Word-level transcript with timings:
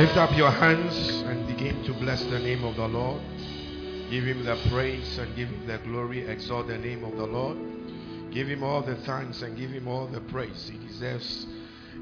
Lift 0.00 0.16
up 0.16 0.34
your 0.34 0.50
hands 0.50 1.08
and 1.26 1.46
begin 1.46 1.84
to 1.84 1.92
bless 1.92 2.24
the 2.24 2.38
name 2.38 2.64
of 2.64 2.74
the 2.76 2.88
Lord. 2.88 3.20
Give 4.08 4.24
him 4.24 4.46
the 4.46 4.56
praise 4.70 5.18
and 5.18 5.36
give 5.36 5.50
him 5.50 5.66
the 5.66 5.76
glory. 5.76 6.26
Exalt 6.26 6.68
the 6.68 6.78
name 6.78 7.04
of 7.04 7.18
the 7.18 7.26
Lord. 7.26 7.58
Give 8.30 8.48
him 8.48 8.62
all 8.62 8.80
the 8.80 8.96
thanks 8.96 9.42
and 9.42 9.58
give 9.58 9.68
him 9.68 9.86
all 9.86 10.06
the 10.06 10.22
praise. 10.22 10.70
He 10.72 10.78
deserves 10.86 11.46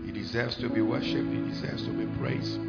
he 0.06 0.12
deserves 0.12 0.54
to 0.58 0.68
be 0.68 0.80
worshipped. 0.80 1.28
He 1.28 1.40
deserves 1.48 1.82
to 1.86 1.90
be 1.90 2.06
praised. 2.20 2.60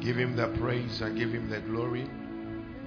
Give 0.00 0.18
him 0.18 0.36
the 0.36 0.48
praise 0.58 1.00
and 1.00 1.16
give 1.16 1.32
him 1.32 1.48
the 1.48 1.60
glory. 1.60 2.06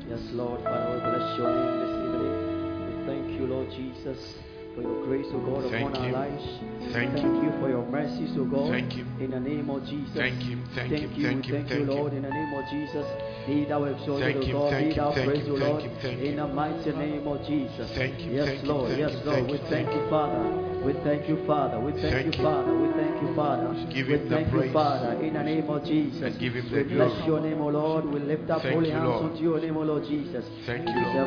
Yes, 0.07 0.21
Lord, 0.31 0.61
Father, 0.61 0.93
we 0.93 0.99
bless 0.99 1.37
your 1.39 1.49
name 1.49 1.79
this 1.79 1.89
evening. 2.05 2.99
We 2.99 3.05
thank 3.07 3.39
you, 3.39 3.47
Lord 3.47 3.71
Jesus, 3.71 4.35
for 4.75 4.81
your 4.81 5.05
grace, 5.05 5.27
O 5.33 5.39
God, 5.39 5.69
Thank 5.71 5.89
upon 5.89 6.01
our 6.01 6.07
you. 6.07 6.13
lives. 6.13 6.43
Thank 6.91 7.13
thank 7.13 7.25
you. 7.25 7.43
you 7.45 7.51
for 7.61 7.69
your 7.69 7.85
mercies, 7.85 8.33
O 8.37 8.45
God. 8.45 8.69
Thank 8.69 8.97
you. 8.97 9.05
In 9.19 9.31
the 9.31 9.39
name 9.39 9.69
of 9.69 9.85
Jesus. 9.85 10.13
Thank 10.13 10.41
him, 10.41 10.65
thank 10.75 10.91
him, 10.91 11.11
you, 11.13 11.23
thank 11.25 11.45
him, 11.45 11.53
thank 11.53 11.67
thank 11.67 11.69
you, 11.69 11.85
him. 11.85 11.89
Lord, 11.89 12.13
in 12.13 12.23
the 12.23 12.29
name 12.29 12.53
of 12.53 12.63
Jesus. 12.69 13.05
Be 13.47 13.65
thou 13.65 13.83
exalted, 13.85 14.33
Thank 14.33 14.37
O 14.37 14.45
him, 14.45 14.53
God. 14.53 14.71
thank 14.71 14.83
Be 14.83 14.93
him, 14.93 14.97
thou 14.97 15.11
thank 15.13 15.27
praised, 15.29 15.47
him, 15.47 15.53
O 15.53 15.57
thank 15.59 15.69
Lord. 15.69 15.83
him, 15.83 15.91
thank 16.01 16.19
in 16.19 16.25
him. 16.25 16.35
the 16.37 16.47
mighty 16.53 16.91
name 16.91 17.27
of 17.27 17.37
Jesus. 17.45 17.87
Thank 17.95 18.15
him, 18.19 18.33
Yes, 18.33 18.45
thank 18.47 18.61
him, 18.61 18.67
Lord. 18.69 18.87
thank 18.89 18.99
yes, 18.99 19.11
him, 19.13 19.25
Lord. 19.25 19.35
thank 19.37 19.47
we 19.47 19.57
him, 19.57 19.65
thank 19.69 19.87
thank 19.87 20.01
you, 20.01 20.09
Father. 20.09 20.43
We 20.83 20.91
thank 21.05 21.29
you, 21.29 21.37
Father. 21.47 21.79
We 21.79 21.91
thank, 21.93 22.11
Thank 22.11 22.25
you, 22.25 22.33
you. 22.35 22.43
Father. 22.43 22.73
We 22.75 22.87
thank 22.91 23.21
you, 23.23 23.35
Father. 23.35 23.71
Give 23.93 24.07
we 24.07 24.13
him 24.19 24.27
the 24.27 24.35
thank 24.35 24.51
you, 24.51 24.59
praise. 24.59 24.73
Father, 24.73 25.23
in 25.23 25.33
the 25.33 25.43
name 25.43 25.69
of 25.69 25.85
Jesus. 25.85 26.21
And 26.21 26.37
give 26.39 26.53
him 26.53 26.67
we 26.67 26.83
the 26.83 26.83
bless 26.83 27.13
glory. 27.13 27.25
your 27.25 27.39
name, 27.39 27.61
O 27.61 27.67
Lord. 27.69 28.03
We 28.05 28.19
lift 28.19 28.49
up 28.51 28.61
Thank 28.63 28.75
holy 28.75 28.89
you, 28.89 28.95
hands 28.99 29.07
Lord. 29.07 29.31
unto 29.31 29.43
your 29.43 29.59
name, 29.61 29.77
O 29.77 29.81
Lord 29.81 30.03
Jesus. 30.03 30.43
Thank 30.65 30.83
you, 30.89 30.93
You 30.93 31.07
Lord. 31.07 31.23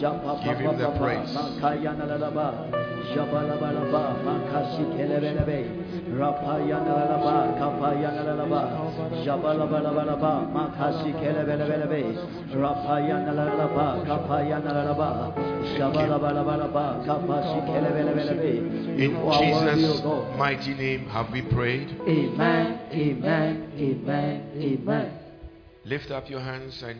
All 0.00 0.40
the 0.40 0.42
glory. 0.42 0.42
Kabayanalaba. 0.42 0.44
Give 0.44 0.58
him 0.58 0.78
the 0.78 0.90
praise. 0.98 1.30
Makayanalaba. 1.36 2.48
Jabalabalaba. 3.12 4.02
Makashikelebelebe. 4.24 5.60
Rapayanalaba. 6.16 7.34
Kapayanalaba. 7.58 8.62
Jabalabalabalaba. 9.24 10.32
Makashikelebelebelebe. 10.52 12.02
Rapayanalaba. 12.54 13.86
Kapayanalaba. 14.06 15.08
Jabalabalabalaba. 15.76 16.84
Kapashikelebelebelebe. 17.04 18.52
In 18.98 19.10
You 19.12 19.16
are 19.16 19.52
worthy, 19.52 19.84
O 19.84 19.88
Jesus' 19.88 20.00
God. 20.00 20.36
mighty 20.38 20.74
name 20.74 21.06
have 21.08 21.30
we 21.32 21.42
prayed. 21.42 21.88
Amen, 22.06 22.78
amen, 22.92 23.72
amen, 23.78 24.50
amen. 24.56 25.18
Lift 25.84 26.10
up 26.10 26.28
your 26.30 26.40
hands 26.40 26.82
and 26.82 26.98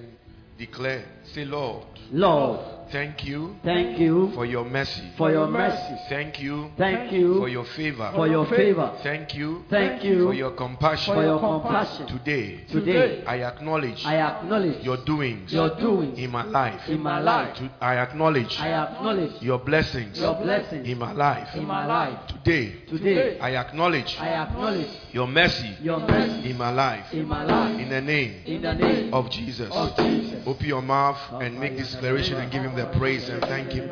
declare. 0.58 1.04
Say, 1.24 1.44
Lord, 1.44 1.84
Lord, 2.10 2.60
thank 2.90 3.24
you 3.24 3.56
thank 3.64 3.98
you 3.98 4.32
for 4.34 4.44
your 4.44 4.64
mercy. 4.66 5.02
for 5.16 5.30
your 5.30 5.46
mercy. 5.48 5.94
Thank 6.10 6.40
you 6.40 6.70
Thank 6.76 7.10
you 7.12 7.38
for 7.38 7.48
your 7.48 7.64
favor. 7.64 8.10
for 8.14 8.26
your 8.28 8.44
favor. 8.46 8.92
Thank 9.02 9.34
you 9.34 9.64
Thank 9.70 10.04
you 10.04 10.24
for 10.26 10.34
your 10.34 10.50
compassion. 10.50 11.14
for 11.14 11.22
your 11.22 11.38
compassion. 11.38 12.06
Today, 12.08 12.64
Today, 12.70 13.24
I 13.26 13.42
acknowledge 13.44 14.04
I 14.04 14.16
acknowledge 14.16 14.84
your 14.84 14.98
doings 15.06 15.50
your 15.52 15.70
doings 15.80 16.18
in 16.18 16.30
my 16.30 16.42
life. 16.44 16.86
in 16.88 17.00
my 17.00 17.18
life. 17.20 17.56
To- 17.56 17.70
I 17.80 17.96
acknowledge 17.96 18.58
I 18.60 18.68
acknowledge 18.72 19.40
your 19.40 19.58
blessings 19.60 20.18
your 20.20 20.34
blessings 20.34 20.86
in 20.86 20.98
my 20.98 21.12
life. 21.12 21.48
in 21.54 21.64
my 21.66 21.86
life. 21.86 22.18
Today, 22.26 22.74
Today, 22.90 23.38
I 23.40 23.56
acknowledge 23.56 24.18
I 24.20 24.28
acknowledge 24.34 24.90
your 25.12 25.28
mercy 25.28 25.78
your 25.80 26.00
mercy 26.00 26.50
in 26.50 26.58
my 26.58 26.70
life. 26.70 27.14
in 27.14 27.26
my 27.26 27.42
life. 27.44 27.80
In 27.80 27.88
the 27.88 28.00
name 28.02 28.34
In 28.44 28.60
the 28.60 28.74
name 28.74 29.14
of 29.14 29.30
Jesus. 29.30 29.70
of 29.72 29.96
Jesus. 29.96 30.46
Open 30.46 30.66
your 30.66 30.82
mouth 30.82 31.11
and 31.40 31.58
make 31.58 31.76
this 31.76 31.92
declaration 31.92 32.36
and 32.38 32.50
give 32.50 32.62
him 32.62 32.74
the 32.74 32.86
praise 32.98 33.28
and 33.28 33.42
thank 33.42 33.72
him. 33.72 33.88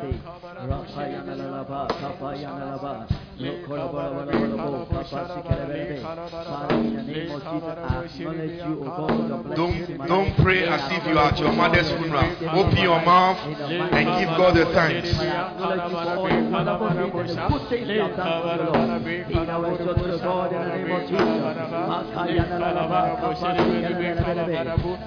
Don't, 9.55 10.07
don't 10.07 10.35
pray 10.37 10.63
as 10.65 10.91
if 10.91 11.07
you 11.07 11.17
are 11.17 11.31
at 11.31 11.39
your 11.39 11.51
mother's 11.51 11.89
funeral. 11.91 12.35
Open 12.59 12.77
your 12.77 13.01
mouth 13.01 13.31
life. 13.31 13.47
In 13.47 13.57
the 13.57 13.67
mighty 13.77 13.97
and 13.97 14.07
give 14.19 14.29
God 14.37 14.55
the 14.55 14.65
thanks. 14.73 15.11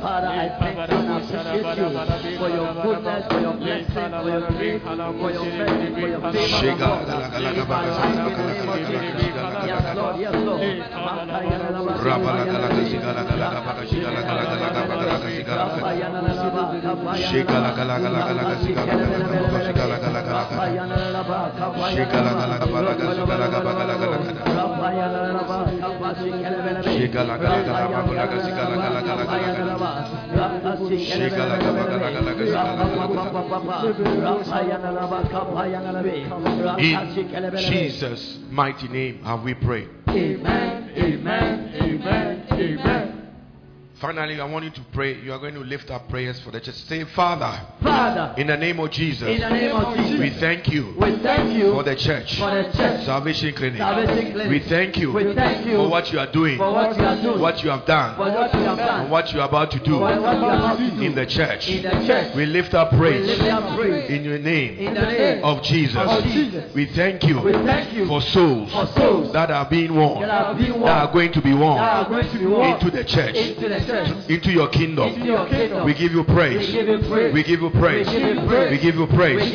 Father, 0.01 0.29
I 0.29 0.49
thank 0.59 0.77
you 0.91 0.97
and 0.97 1.11
appreciate 1.11 2.33
you 2.33 2.39
for 2.39 2.49
your 2.49 2.75
goodness, 2.83 3.27
for 3.29 3.41
your 3.41 3.55
blessing, 3.55 3.95
for 3.95 4.29
your 4.29 4.43
grace, 4.51 4.83
for 4.83 5.31
your 5.31 5.45
mercy, 5.45 5.89
for 5.95 6.09
your 6.09 6.21
favor. 6.33 8.14
Shega, 8.15 9.75
of 9.75 9.95
God. 9.95 10.21
In 10.21 10.79
my 11.05 11.25
life, 11.25 11.53
in 11.53 11.59
the 11.59 11.71
name 11.71 11.89
of 15.09 15.33
Jesus. 15.35 16.34
In 36.79 37.07
Jesus' 37.71 38.39
mighty 38.51 38.89
name 38.89 39.23
have 39.25 39.43
we 39.43 39.55
prayed. 39.55 39.89
Amen, 40.09 40.91
amen, 40.97 41.73
amen, 41.83 42.47
amen. 42.53 43.24
Finally, 44.01 44.41
I 44.41 44.45
want 44.45 44.65
you 44.65 44.73
to 44.73 44.81
pray. 44.93 45.21
You 45.21 45.33
are 45.33 45.39
going 45.39 45.55
to 45.55 45.61
lift 45.61 45.89
up 45.91 46.09
prayers 46.09 46.41
for 46.41 46.51
the 46.51 46.61
church. 46.61 46.75
Say, 46.75 47.05
Father, 47.05 47.61
Father, 47.81 48.35
in 48.37 48.49
the 48.49 48.57
name 48.57 48.81
of 48.81 48.91
Jesus, 48.91 49.29
in 49.29 49.41
the 49.41 49.49
name 49.49 49.71
of 49.75 49.97
Jesus, 49.97 50.19
we 50.19 50.31
thank 50.31 50.69
you 50.69 50.95
we 50.99 51.17
thank 51.19 51.57
you 51.57 51.73
for 51.73 51.85
the 51.85 51.95
church, 51.95 52.37
for 52.37 52.51
the 52.51 52.73
church, 52.77 53.05
Salvation 53.05 53.55
Clinic. 53.55 53.79
Salvation 53.79 54.33
Clinic. 54.33 54.51
We 54.51 54.59
thank 54.69 54.97
you 54.99 55.13
We 55.13 55.33
thank 55.35 55.67
you 55.67 55.77
for 55.77 55.89
what 55.89 56.13
you 56.13 56.19
are 56.19 56.31
doing, 56.31 56.59
for 56.59 56.73
what 56.73 56.97
you 56.97 57.05
are 57.05 57.23
doing, 57.23 57.41
what 57.41 57.63
you 57.63 57.71
have 57.71 57.87
done, 57.87 58.17
for 58.17 58.31
what 58.33 58.53
you 58.53 58.61
have 58.61 58.79
and 58.79 59.11
what 59.11 59.33
you 59.33 59.41
are 59.41 59.49
about 59.49 59.71
to 59.71 59.79
do 59.79 59.99
what 60.01 60.19
about 60.19 60.79
to 60.79 60.91
do 60.91 61.01
in 61.01 61.15
the 61.15 61.27
church. 61.27 61.69
in 61.69 61.83
the 61.83 62.07
church. 62.07 62.35
We 62.35 62.47
lift 62.47 62.75
up 62.75 62.93
We 62.93 62.99
praise 62.99 63.27
lift 63.27 63.43
up 63.43 63.79
praise 63.79 64.11
in 64.11 64.25
your 64.25 64.39
name 64.39 64.77
in 64.79 64.95
the 64.95 65.03
name 65.03 65.45
of 65.45 65.63
Jesus. 65.63 65.97
of 65.97 66.25
Jesus. 66.25 66.75
We 66.75 66.87
thank 66.87 67.23
We 67.23 67.29
you 67.29 67.65
thank 67.65 67.93
you 67.93 68.07
for 68.07 68.21
souls 68.21 68.73
for 68.73 68.87
souls 68.89 69.33
that 69.33 69.53
are 69.53 69.69
being 69.71 69.95
won, 69.95 70.21
that 70.23 70.31
are 70.31 70.55
being 70.55 70.81
that 70.81 71.07
are 71.07 71.13
going 71.13 71.33
to 71.33 71.41
be 71.41 71.51
that 71.51 71.59
won 71.59 71.79
are 71.79 72.09
going 72.09 72.29
to 72.29 72.39
be 72.39 72.47
won 72.47 72.73
into 72.73 72.91
the 72.91 73.05
church, 73.05 73.37
into 73.37 73.69
the 73.69 73.84
into 74.29 74.51
your 74.53 74.69
kingdom. 74.69 75.13
We 75.85 75.95
give 75.95 76.13
you 76.13 76.25
praise. 76.25 76.71
give 76.71 76.89
you 76.89 76.99
praise. 77.05 77.33
We 77.35 77.43
give 77.43 77.61
you 77.61 77.71
praise. 77.71 78.09
We 78.09 78.79
give 78.79 78.95
you 78.97 79.07
praise. 79.07 79.55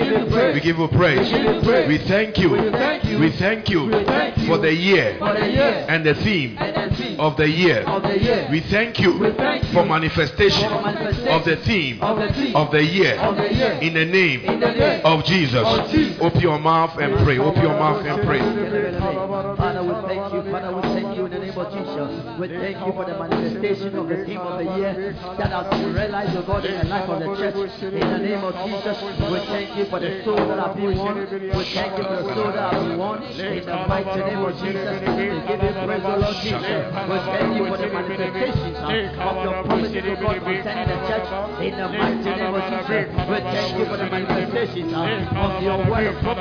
We 0.54 0.62
give 0.62 0.78
you 0.78 0.88
praise. 0.88 1.88
We 1.88 1.98
thank 2.00 2.38
you. 2.38 2.50
We 2.52 2.72
thank 2.72 3.04
you. 3.06 3.20
We 3.20 3.32
thank 3.32 3.70
you 3.70 3.86
We 3.86 4.06
thank 4.06 4.38
you 4.38 4.48
for 4.48 4.58
the 4.58 4.74
year 4.74 5.18
for 5.20 5.34
the 5.34 5.50
year 5.52 5.86
and 5.90 6.06
the 6.06 6.16
theme 6.16 6.58
and 6.58 6.92
the 6.92 6.96
theme 6.96 7.20
of 7.20 7.38
the 7.38 7.48
year. 7.50 7.82
of 7.82 8.04
the 8.04 8.20
year. 8.20 8.48
We 8.52 8.62
thank 8.62 9.00
you 9.00 9.18
We 9.18 9.32
thank 9.34 9.64
you 9.64 9.74
for 9.74 9.86
manifestation 9.86 10.72
of 10.72 11.46
the 11.46 11.58
theme 11.58 12.02
of 12.02 12.18
the 12.18 12.34
theme 12.34 12.56
of 12.56 12.72
the 12.72 12.84
year 12.84 13.16
of 13.20 13.36
the 13.36 13.54
year. 13.54 13.72
in 13.82 13.94
the 13.94 14.06
name 14.06 14.42
In 14.42 14.60
the 14.60 14.72
name 14.72 15.02
of 15.04 15.24
Jesus. 15.26 15.66
of 15.66 15.90
Jesus. 15.90 16.18
Open 16.22 16.42
your 16.42 16.60
mouth 16.60 16.98
and 17.00 17.18
pray. 17.26 17.38
Open 17.38 17.62
your 17.62 17.78
mouth 17.78 18.06
and 18.06 18.22
pray. 18.26 18.40
Father, 18.40 19.84
we 19.84 19.94
thank 20.08 20.34
you. 20.34 20.52
Father, 20.52 20.76
we 20.76 20.82
thank 20.82 21.18
you 21.18 21.26
in 21.26 21.32
the 21.32 21.40
name 21.40 21.58
of 21.58 21.72
Jesus. 21.74 22.40
We 22.40 22.48
thank 22.48 22.78
you 22.86 22.94
for 22.94 23.06
the 23.06 23.18
manifestation 23.18 23.96
of 23.96 24.08
the 24.08 24.19
theme 24.26 24.40
of 24.40 24.58
the 24.60 24.78
year 24.78 25.16
that 25.38 25.52
has 25.52 25.68
been 25.70 25.94
realized, 25.94 26.36
O 26.38 26.42
God, 26.44 26.66
in 26.66 26.78
the 26.80 26.86
life 26.86 27.10
of 27.10 27.20
the 27.20 27.26
church. 27.36 27.56
In 27.84 28.00
the 28.00 28.18
name 28.20 28.44
of 28.44 28.54
Jesus, 28.66 28.98
we 29.02 29.40
thank 29.48 29.78
you 29.78 29.86
for 29.86 30.00
the 30.00 30.24
souls 30.24 30.48
that 30.48 30.60
have 30.60 30.76
been 30.76 30.98
won. 30.98 31.16
We 31.20 31.64
thank 31.74 31.98
you 31.98 32.04
for 32.04 32.16
the 32.16 32.34
souls 32.34 32.54
that 32.54 32.74
have 32.74 32.82
been 32.84 32.98
won. 32.98 33.24
In 33.24 33.66
the 33.66 33.78
mighty 33.88 34.20
name 34.20 34.44
of 34.44 34.54
Jesus, 34.60 35.00
we 35.00 35.36
give 35.48 35.62
you 35.64 35.74
praise, 35.86 36.06
O 36.06 36.16
Lord 36.20 36.38
Jesus. 36.42 36.80
We 37.10 37.18
thank 37.30 37.50
you 37.58 37.66
for 37.70 37.78
the 37.78 37.90
manifestations 37.90 38.78
of 38.80 39.36
your 39.44 39.64
promises, 39.64 40.04
O 40.06 40.16
God, 40.20 40.38
concerning 40.44 40.88
the 40.90 40.98
church. 41.08 41.28
In 41.60 41.74
the 41.80 41.88
mighty 41.90 42.32
name 42.40 42.54
of 42.54 42.64
Jesus, 42.70 43.06
we 43.30 43.38
thank 43.40 43.72
you 43.78 43.86
for 43.86 43.98
the 43.98 44.08
manifestations 44.10 44.94
of 44.94 45.52
your 45.64 45.78
word 45.90 46.08
of 46.10 46.18
uh, 46.20 46.36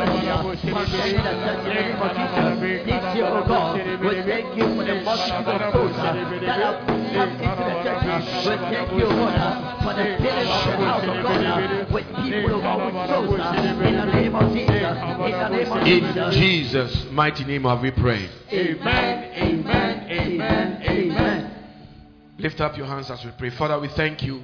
concerning 0.48 1.22
the 1.22 1.34
church. 1.38 1.62
In 1.68 1.68
the 1.68 1.74
name 1.74 2.00
of 2.02 2.10
Jesus, 2.16 2.68
this 2.88 3.04
year, 3.14 3.26
O 3.26 3.44
God, 3.46 3.76
we 4.00 4.14
thank 4.22 4.56
you 4.56 4.66
for 4.74 4.84
the 4.84 4.96
multitude 5.02 5.48
of 5.48 5.72
souls 5.72 5.96
that 5.96 6.58
have 6.58 6.86
come 6.86 7.30
into 7.30 7.62
the. 7.64 7.67
We 7.68 7.84
thank 7.84 8.92
you, 8.92 9.06
uh, 9.06 9.82
for 9.82 9.94
the 9.94 10.16
filling 10.22 10.48
of 10.48 10.80
house 10.80 11.02
of 11.02 11.22
God 11.22 11.44
uh, 11.44 11.86
with 11.92 12.06
people, 12.06 12.54
O 12.54 12.60
God, 12.60 12.94
with 12.94 13.10
souls. 13.10 13.40
uh, 13.40 13.84
In 13.84 13.96
the 13.96 14.04
name 14.06 14.34
of 14.34 14.52
Jesus, 14.52 14.68
in 14.68 15.30
the 15.32 15.48
name 15.48 15.72
of 15.72 15.86
In 15.86 16.04
Jesus. 16.04 16.34
Jesus' 16.34 17.10
mighty 17.12 17.44
name 17.44 17.64
have 17.64 17.80
we 17.82 17.90
prayed. 17.90 18.30
Amen, 18.52 19.32
amen, 19.34 20.10
amen, 20.10 20.82
amen. 20.82 21.54
Lift 22.38 22.60
up 22.60 22.76
your 22.76 22.86
hands 22.86 23.10
as 23.10 23.24
we 23.24 23.30
pray. 23.32 23.50
Father, 23.50 23.78
we 23.78 23.88
thank 23.88 24.22
you. 24.22 24.42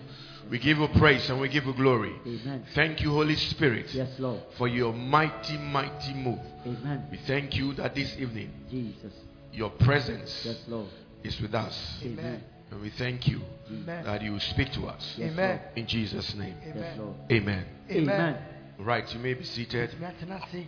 We 0.50 0.58
give 0.58 0.76
you 0.78 0.88
praise 0.88 1.28
and 1.30 1.40
we 1.40 1.48
give 1.48 1.64
you 1.64 1.72
glory. 1.72 2.12
Amen. 2.26 2.64
Thank 2.74 3.00
you, 3.00 3.10
Holy 3.12 3.34
Spirit, 3.36 3.86
Yes, 3.94 4.10
Lord. 4.18 4.40
for 4.58 4.68
your 4.68 4.92
mighty, 4.92 5.56
mighty 5.56 6.12
move. 6.12 6.38
Amen. 6.66 7.06
We 7.10 7.16
thank 7.26 7.56
you 7.56 7.72
that 7.74 7.94
this 7.94 8.14
evening 8.18 8.50
Jesus. 8.70 9.12
your 9.52 9.70
presence 9.70 10.44
Yes, 10.44 10.58
Lord. 10.68 10.88
is 11.22 11.40
with 11.40 11.54
us. 11.54 11.98
Amen. 12.04 12.42
And 12.70 12.80
we 12.80 12.90
thank 12.90 13.26
you 13.28 13.40
Amen. 13.70 14.04
that 14.04 14.22
you 14.22 14.38
speak 14.40 14.72
to 14.72 14.86
us. 14.86 15.14
Yes, 15.16 15.32
Amen. 15.32 15.48
Lord. 15.48 15.60
In 15.76 15.86
Jesus' 15.86 16.34
name. 16.34 16.56
Yes, 16.64 16.76
Amen. 16.76 17.16
Amen. 17.30 17.64
Amen. 17.90 18.38
Right, 18.78 19.14
you 19.14 19.20
may 19.20 19.34
be 19.34 19.44
seated. 19.44 19.90
Tumi 19.90 20.12
atena 20.12 20.42
ase. 20.42 20.66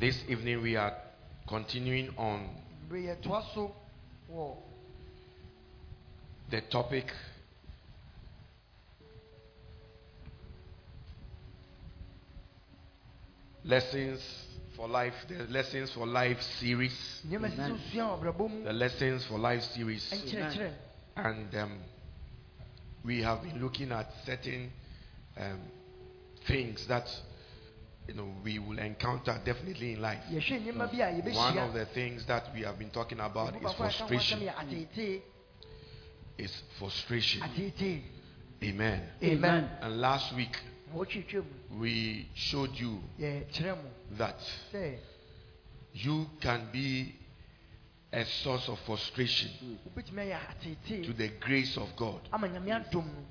This 0.00 0.22
evening 0.28 0.62
we 0.62 0.76
are 0.76 0.94
continuing 1.46 2.10
on 2.16 2.48
Mmerɛ 2.88 3.20
yɛtoa 3.22 3.42
so 3.54 3.74
wɔ 4.30 4.56
the 6.50 6.60
topic 6.62 7.12
Lessons 13.64 14.47
for 14.78 14.88
Life, 14.88 15.14
the 15.28 15.44
Lessons 15.52 15.90
for 15.90 16.06
Life 16.06 16.40
series. 16.60 16.94
Amen. 17.32 17.50
osua 17.50 18.04
wɔ 18.04 18.18
abrabɔ 18.20 18.48
mu 18.50 18.64
The 18.64 18.72
Lessons 18.72 19.26
for 19.26 19.38
Life 19.38 19.62
series. 19.74 20.08
nkyerɛkyerɛ. 20.10 20.72
And 21.16 21.54
um, 21.56 21.78
we 23.04 23.20
have 23.22 23.42
been 23.42 23.60
looking 23.60 23.90
at 23.90 24.08
certain 24.24 24.70
um, 25.36 25.58
things 26.46 26.86
that 26.86 27.08
you 28.06 28.14
know 28.14 28.32
we 28.44 28.60
will 28.60 28.78
encounter 28.78 29.36
definitely 29.44 29.94
in 29.94 30.00
life. 30.00 30.22
Yɛhwɛ 30.30 30.64
nneɛma 30.64 30.92
bi 30.92 30.98
a 31.00 31.34
One 31.34 31.58
of 31.58 31.74
the 31.74 31.86
things 31.86 32.24
that 32.26 32.44
we 32.54 32.60
have 32.62 32.78
been 32.78 32.90
talking 32.90 33.18
about 33.18 33.56
is 33.56 33.62
baako 33.62 33.64
a 33.64 33.72
ɛka 33.72 33.74
ho 33.74 33.84
asɛm 33.84 34.08
frustration. 34.08 34.40
yɛ. 34.40 35.22
Is 36.38 36.62
frustration. 36.78 37.42
Amen. 38.62 39.02
Amen. 39.24 39.70
And 39.82 40.00
last 40.00 40.32
week 40.36 40.56
Wɔtwitwa 40.56 40.62
mu. 40.62 40.77
We 41.78 42.28
showed 42.34 42.70
you 42.74 42.98
that 44.16 44.40
you 45.92 46.26
can 46.40 46.68
be 46.72 47.14
a 48.12 48.24
source 48.24 48.68
of 48.68 48.78
frustration 48.86 49.50
wobɛtumi 49.86 50.22
ayɛ 50.22 50.38
ateetee 50.48 51.04
to 51.04 51.12
the 51.12 51.28
grace 51.40 51.76
of 51.76 51.94
God. 51.96 52.20
ama 52.32 52.48
nyame 52.48 52.70
adom 52.72 53.04
no. 53.04 53.24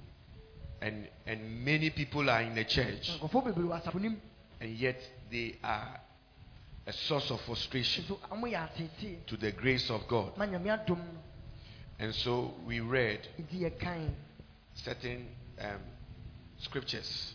And 0.79 1.07
and 1.25 1.65
many 1.65 1.89
people 1.89 2.29
are 2.29 2.41
in 2.43 2.53
the 2.53 2.63
church 2.65 3.09
Nkurɔfoɔ 3.19 3.45
bebree 3.45 3.67
wɔ 3.67 3.81
asafo 3.81 4.15
and 4.59 4.77
yet 4.77 4.99
they 5.31 5.55
are 5.63 5.99
a 6.85 6.93
source 6.93 7.31
of 7.31 7.41
frustration 7.41 8.03
nso 8.05 8.19
ɔmo 8.29 8.45
yɛ 8.51 8.69
ateetee 8.69 9.25
to 9.25 9.37
the 9.37 9.51
grace 9.51 9.89
of 9.89 10.07
God. 10.07 10.37
ma 10.37 10.45
nyame 10.45 10.67
adom 10.69 10.97
no. 10.97 11.23
And 11.99 12.13
so 12.13 12.53
we 12.65 12.79
read 12.79 13.27
certain 14.75 15.27
um, 15.59 15.81
scriptures. 16.59 17.33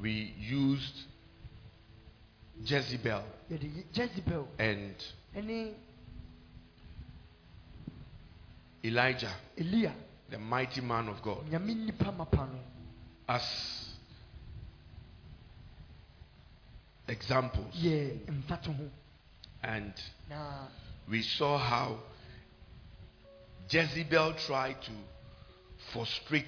We 0.00 0.34
used 0.38 0.94
Jezebel 2.64 3.22
Jezebel 3.94 4.48
and 4.58 4.94
Elijah, 8.84 9.34
Elia 9.58 9.94
the 10.30 10.38
mighty 10.38 10.80
man 10.80 11.08
of 11.08 11.22
God, 11.22 11.46
nyame 11.50 11.74
nnipa 11.74 12.12
mapa 12.16 12.46
no 12.46 12.58
as 13.28 13.88
examples. 17.08 17.74
ho. 18.72 18.90
And 19.62 19.92
we 21.08 21.22
saw 21.22 21.58
how 21.58 21.98
Jezebel 23.68 24.34
tried 24.46 24.80
to 24.82 24.92
frustrate 25.92 26.46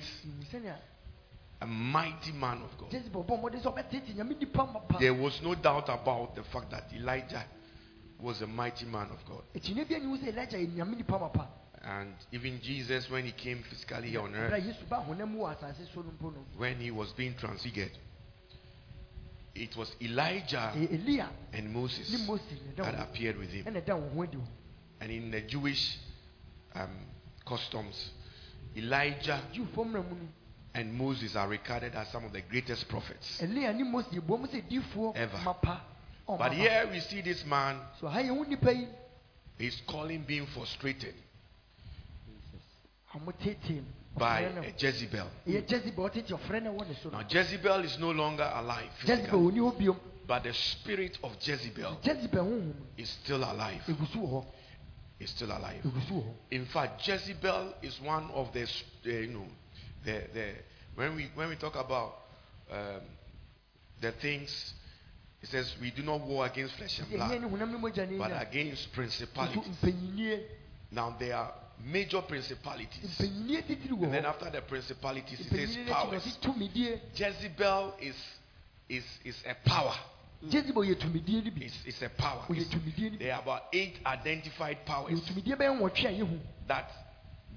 a 1.60 1.66
mighty 1.66 2.32
man 2.32 2.62
of 2.62 2.78
God. 2.78 2.90
Jezebel 2.92 3.24
bɔ 3.24 3.38
mmɔden 3.38 3.60
sɛ 3.60 3.72
ɔbɛtete 3.74 4.14
nyame 4.14 4.34
nnipa 4.34 4.72
mapa. 4.72 4.98
There 4.98 5.14
was 5.14 5.40
no 5.42 5.54
doubt 5.54 5.88
about 5.88 6.34
the 6.34 6.44
fact 6.44 6.70
that 6.70 6.92
Elijah 6.94 7.44
was 8.20 8.42
a 8.42 8.46
mighty 8.46 8.86
man 8.86 9.08
of 9.10 9.24
God. 9.26 9.42
Ekyinnye 9.54 9.88
bi 9.88 9.94
anyi 9.94 10.06
wo 10.06 10.16
sɛ 10.16 10.28
Elijah 10.28 10.56
yɛ 10.56 10.74
nyame 10.74 10.94
nnipa 10.96 11.18
mapa. 11.20 11.48
And 11.82 12.14
even 12.32 12.60
Jesus, 12.60 13.08
when 13.10 13.24
he 13.24 13.32
came 13.32 13.62
physically 13.62 14.16
on 14.16 14.34
earth, 14.34 14.52
Yesu 14.62 14.88
ba 14.88 15.04
honam 15.08 15.30
mu 15.32 15.40
wɔ 15.40 15.56
asase 15.56 15.86
so 15.92 16.02
no 16.02 16.10
mpo 16.10 16.34
no. 16.34 16.44
when 16.56 16.78
he 16.80 16.90
was 16.90 17.12
being 17.12 17.34
transfigured, 17.34 17.92
it 19.54 19.76
was 19.76 19.90
Elijah 20.00 20.72
and 21.52 21.72
Moses 21.72 22.26
Mose 22.26 22.40
that 22.76 22.94
appeared 23.00 23.36
with 23.36 23.50
him. 23.50 23.64
ɛna 23.64 23.82
ɛda 23.84 23.98
wo 23.98 24.26
ho. 24.26 24.42
And 25.00 25.10
in 25.12 25.30
the 25.30 25.40
Jewish 25.42 25.98
um, 26.74 26.90
customs, 27.46 28.10
Elijah 28.76 29.40
Jewfoɔ 30.78 30.84
mmara 30.84 30.84
mu 30.84 30.84
no 30.84 30.88
and 30.90 30.94
Moses 30.94 31.36
are 31.36 31.48
regarded 31.48 31.94
as 31.94 32.08
some 32.08 32.24
of 32.24 32.32
the 32.32 32.40
greatest 32.42 32.88
prophets. 32.88 33.42
Elia 33.42 33.72
ne 33.72 33.84
Mose 33.84 34.06
yɛ 34.12 34.20
bɔ 34.20 34.38
mu 34.40 34.46
sɛ 34.46 34.62
difoɔ 34.68 35.16
Ever. 35.16 35.80
But 36.26 36.52
here 36.52 36.86
we 36.90 37.00
see 37.00 37.22
this 37.22 37.44
man, 37.44 37.80
So 38.00 38.08
ha 38.08 38.18
yɛ 38.20 38.36
wo 38.36 38.44
nnipa 38.44 38.76
yi 38.76 38.88
he's 39.58 39.82
calling 39.86 40.22
being 40.22 40.46
frustrated 40.46 41.14
a 43.14 43.18
ɔmo 43.18 43.32
tete 43.38 43.82
by 44.16 44.40
a 44.40 44.72
Jezebel. 44.76 45.28
ɛyɛ 45.46 45.66
Jezebel 45.68 46.10
ɔtete 46.10 46.30
ɔfrɛ 46.30 46.62
no 46.62 46.72
wɔ 46.74 46.88
ne 46.88 46.94
so 47.02 47.10
no. 47.10 47.18
Now, 47.18 47.26
Jezebel 47.26 47.84
is 47.84 47.98
no 47.98 48.10
longer 48.10 48.50
alive, 48.54 48.90
physically, 48.98 49.38
ɔni 49.38 49.58
hɔ 49.58 49.78
biom. 49.78 50.00
but 50.26 50.42
the 50.44 50.52
spirit 50.52 51.18
of 51.22 51.38
Jezebel 51.40 51.98
Jezebel 52.02 52.74
is 52.96 53.08
still 53.08 53.42
alive. 53.42 53.82
egu 53.88 54.06
so 54.12 54.18
wɔ 54.18 54.30
hɔ. 54.30 54.46
Is 55.20 55.30
still 55.30 55.50
alive. 55.50 55.82
Egu 55.84 56.08
so 56.08 56.14
wɔ 56.14 56.24
hɔ. 56.24 56.34
In 56.50 56.66
fact, 56.66 57.00
Jezebel 57.02 57.74
is 57.82 58.00
one 58.00 58.30
of 58.32 58.52
the, 58.52 58.62
uh, 58.62 59.10
you 59.10 59.26
know, 59.28 59.46
the, 60.08 60.22
the 60.32 60.46
when 60.94 61.16
we 61.16 61.28
when 61.34 61.48
we 61.48 61.56
talk 61.56 61.74
about 61.76 62.14
um, 62.70 63.00
the 64.00 64.12
things, 64.12 64.74
it 65.42 65.48
says 65.48 65.74
we 65.80 65.90
do 65.90 66.02
not 66.02 66.20
war 66.26 66.46
against 66.46 66.74
flesh 66.76 66.98
and 66.98 67.10
blood, 67.10 67.40
ne 67.40 67.48
honam 67.48 67.72
ne 67.72 67.78
mogya 67.78 68.08
ne 68.08 68.18
but 68.18 68.32
against 68.40 68.92
principalities. 68.92 69.76
Now 70.90 71.14
there 71.18 71.36
are 71.36 71.52
major 71.84 72.22
principalities, 72.22 73.04
mpanyinnie 73.18 73.62
titiri 73.62 73.92
wɔ 73.92 74.04
and 74.04 74.14
then 74.14 74.24
after 74.26 74.50
the 74.50 74.62
principalities, 74.62 75.40
it 75.40 75.48
says 75.50 75.76
Mpanyinnie 75.76 75.84
n'akyi 75.84 75.88
na 75.88 75.94
powers. 75.94 76.98
Jezebel 77.14 77.94
is 78.00 78.16
is 78.88 79.04
is 79.24 79.44
a 79.46 79.54
power. 79.68 79.94
Jezebel 80.48 80.84
yɛ 80.84 80.94
tumidie 80.98 81.44
no 81.44 81.50
bi. 81.50 81.64
It's, 81.66 81.76
it's 81.84 82.02
a 82.02 82.08
power. 82.08 82.44
It's- 82.50 82.68
tumidie 82.68 83.10
no 83.12 83.18
bi. 83.18 83.24
there 83.24 83.34
are 83.34 83.42
about 83.42 83.62
eight 83.72 83.98
identified 84.06 84.84
powers 84.86 85.20
Yɛ 85.20 85.28
tumidie 85.28 85.56
bɛyɛ 85.56 85.78
nwɔtwe 85.78 86.06
a 86.06 86.24
yɛhu. 86.24 86.38
that 86.66 86.90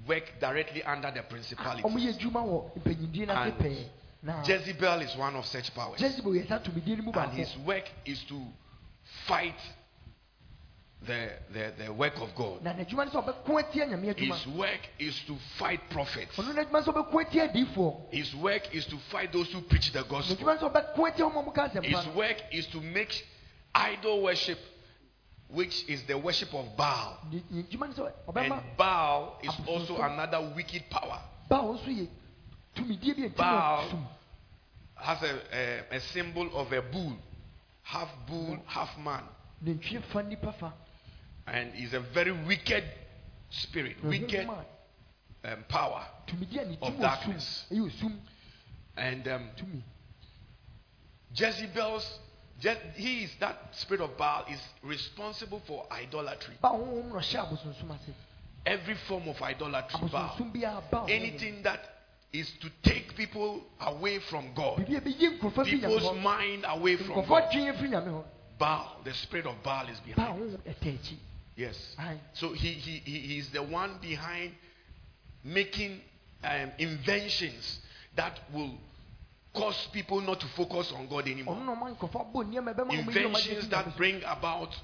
work 0.06 0.24
directly 0.40 0.82
under 0.82 1.10
the 1.10 1.22
principalities. 1.22 1.84
Ah, 1.84 1.88
yɛ 1.88 2.14
adwuma 2.14 2.42
wɔ 2.44 2.76
mpanyindie 2.78 3.26
n'ase 3.26 3.88
And 4.24 4.46
Jezebel 4.46 5.00
is 5.02 5.16
one 5.16 5.34
of 5.34 5.44
such 5.46 5.74
powers. 5.74 6.00
Jezebel 6.00 6.32
yɛ 6.32 6.48
saa 6.48 6.58
tumidie 6.58 6.96
no 6.96 7.04
mu 7.04 7.12
And 7.12 7.32
his 7.32 7.56
work 7.58 7.88
is 8.04 8.22
to 8.24 8.40
fight 9.26 9.58
the, 11.06 11.30
the, 11.52 11.72
the 11.84 11.92
work 11.92 12.14
of 12.20 12.32
God. 12.34 12.62
Na 12.62 12.72
n'adwuma 12.72 13.12
no 13.12 13.20
sɛ 13.20 13.24
ɔbɛko 13.24 13.58
atia 13.58 13.86
nyame 13.86 14.14
adwuma. 14.14 14.36
His 14.36 14.46
work 14.54 14.80
is 14.98 15.20
to 15.26 15.36
fight 15.58 15.80
prophets. 15.90 16.36
Ɔno 16.36 16.54
n'adwuma 16.54 16.84
sɛ 16.84 16.94
ɔbɛko 16.94 17.26
atia 17.26 17.52
adiifoɔ. 17.52 18.12
His 18.12 18.34
work 18.36 18.74
is 18.74 18.86
to 18.86 18.96
fight 19.10 19.32
those 19.32 19.50
who 19.52 19.60
preach 19.62 19.92
the 19.92 20.04
gospel. 20.04 20.36
N'adwuma 20.36 20.58
sɛ 20.58 20.72
ɔbɛko 20.72 21.10
atia 21.10 21.30
wɔn 21.30 21.46
a 21.46 21.50
wɔka 21.50 21.72
asɛmpa 21.72 22.04
His 22.04 22.14
work 22.14 22.36
is 22.52 22.66
to 22.68 22.80
make 22.80 23.26
idol 23.74 24.22
worship, 24.22 24.58
which 25.52 25.84
is 25.88 26.02
the 26.04 26.16
worship 26.18 26.52
of 26.54 26.76
Baal. 26.76 27.18
Ne- 27.30 27.42
ne 27.50 27.62
adwuma 27.62 27.88
no 27.96 28.04
sɛ 28.04 28.36
And 28.36 28.76
Baal 28.76 29.38
is 29.42 29.52
also 29.66 29.96
another 30.00 30.52
wicked 30.56 30.88
power. 30.90 31.20
Baal 31.48 31.74
nso 31.74 31.86
yɛ 31.88 32.08
tumidie 32.74 33.14
bi 33.16 33.22
a 33.22 33.28
nti 33.28 33.36
Baal. 33.36 33.76
na 33.76 33.88
ɔsum. 33.88 34.06
Has 34.94 35.22
a, 35.22 35.40
a, 35.52 35.96
a 35.96 36.00
symbol 36.00 36.48
of 36.56 36.72
a 36.72 36.80
bull, 36.82 37.16
half 37.82 38.08
bull, 38.26 38.56
half 38.66 38.96
man. 38.98 39.24
Nantwie 39.64 40.02
fa 40.12 40.22
nipa 40.22 40.52
fa. 40.58 40.72
And 41.46 41.72
is 41.74 41.92
a 41.92 42.00
very 42.00 42.30
wicked 42.32 42.84
spirit, 43.50 43.96
wicked 44.04 44.46
um, 45.44 45.64
power. 45.68 46.04
Tumidie 46.26 46.60
a 46.62 46.64
ne 46.66 46.78
of 46.80 46.92
ti 46.92 46.92
wɔ 46.92 46.92
sum. 46.92 47.00
darkness. 47.00 47.64
And 48.96 49.26
um. 49.28 49.50
Jezebel's, 51.34 52.04
Je- 52.04 52.18
he 52.94 53.24
is 53.24 53.30
that 53.40 53.56
spirit 53.72 54.00
of 54.02 54.16
Baal 54.16 54.44
is 54.50 54.60
responsible 54.82 55.62
for 55.66 55.86
idolatry. 55.90 56.54
Baal 56.60 56.78
honhom 56.78 57.08
na 57.08 57.18
ɔhyɛ 57.18 57.48
abosonsom 57.48 57.90
ase. 57.94 58.14
Every 58.64 58.94
form 59.08 59.28
of 59.28 59.40
idolatry, 59.42 60.08
Baal. 60.10 60.36
Abosonsom 60.36 60.52
biara 60.54 60.82
Baal. 60.90 61.06
honhom. 61.06 61.10
Anything 61.10 61.62
that 61.62 61.80
is 62.32 62.50
to 62.60 62.70
take 62.82 63.14
people 63.16 63.62
away 63.80 64.18
from 64.30 64.54
God, 64.54 64.78
Biribi 64.78 64.96
a 64.96 65.00
ɛbɛyi 65.00 65.38
nkurɔfoɔ 65.38 65.64
fi 65.64 65.72
nyame 65.72 65.80
people's 65.80 66.22
mind 66.22 66.64
away 66.68 66.96
from 66.96 67.26
God. 67.26 67.42
atwe 67.44 67.72
afiri 67.72 67.88
nyame 67.90 68.08
hɔ. 68.08 68.24
Baal, 68.58 68.96
the 69.04 69.14
spirit 69.14 69.46
of 69.46 69.62
Baal 69.62 69.88
is 69.88 69.98
behind. 70.00 70.58
akyi. 70.66 71.16
Yes. 71.56 71.96
So 72.34 72.52
he, 72.52 72.68
he, 72.68 73.02
he 73.04 73.18
he 73.18 73.38
is 73.38 73.50
the 73.50 73.62
one 73.62 73.98
behind 74.00 74.54
making 75.44 76.00
um, 76.44 76.70
inventions 76.78 77.80
that 78.16 78.38
will 78.52 78.78
cause 79.52 79.88
people 79.92 80.20
not 80.20 80.40
to 80.40 80.46
focus 80.48 80.92
on 80.92 81.06
God 81.08 81.28
anymore. 81.28 81.56
na 81.56 81.74
ɔma 81.74 81.96
nkurɔfoɔ 81.96 82.32
abɔ 82.32 82.44
nneɛma 82.44 82.74
ɛbɛma 82.74 82.90
wɔn 82.90 82.96
yi 82.96 83.02
ɔma 83.02 83.26
Inventions 83.26 83.68
that 83.68 83.96
bring 83.96 84.22
about 84.24 84.74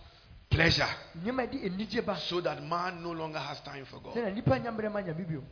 pleasure 0.51 0.89
nneɛma 1.23 1.43
a 1.45 1.47
ɛde 1.47 1.65
anigye 1.65 2.05
ba. 2.05 2.17
so 2.17 2.41
that 2.41 2.63
man 2.63 3.03
no 3.03 3.13
longer 3.13 3.39
has 3.39 3.61
time 3.61 3.85
for 3.87 4.01
God. 4.01 4.15
Sɛnea 4.15 4.35
nipa 4.35 4.59
nya 4.59 4.71
mmerɛ 4.71 4.93
ma 4.93 5.01
nyame 5.01 5.27
bio. 5.27 5.43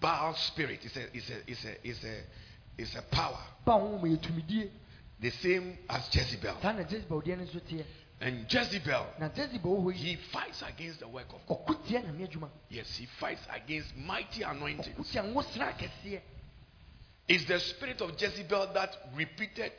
Baal 0.00 0.34
spirit 0.34 0.84
is 0.84 0.96
a, 0.96 1.16
is 1.16 1.30
a, 1.30 1.50
is 1.50 1.64
a, 1.64 1.86
is 1.86 2.04
a, 2.04 2.20
is 2.78 2.96
a 2.96 3.02
power, 3.02 3.40
Baal 3.64 3.80
honhom 3.80 4.02
yɛ 4.02 4.18
tumidie. 4.20 4.70
the 5.20 5.30
same 5.30 5.78
as 5.88 6.08
Jezebel. 6.08 6.60
Saa 6.60 6.72
na 6.72 6.82
Jezebel 6.82 7.22
deɛ 7.22 7.38
no 7.38 7.44
nso 7.44 7.60
teɛ. 7.60 7.84
And 8.20 8.46
Jezebel, 8.48 9.06
jezebel 9.34 9.62
wɔ 9.62 9.82
hɔ 9.82 9.92
yi 9.94 9.98
he 9.98 10.16
fights 10.30 10.62
against 10.62 11.00
the 11.00 11.08
work 11.08 11.26
of 11.32 11.44
God. 11.46 11.58
ɔko 11.66 11.86
tia 11.86 12.02
nyame 12.02 12.48
Yes, 12.68 12.96
he 12.96 13.06
fights 13.18 13.42
against 13.50 13.96
mighty 13.96 14.42
anointings. 14.42 15.16
It's 17.32 17.46
the 17.46 17.58
spirit 17.60 18.00
of 18.02 18.10
Jezebel 18.20 18.72
that 18.74 18.94
repeated 19.16 19.72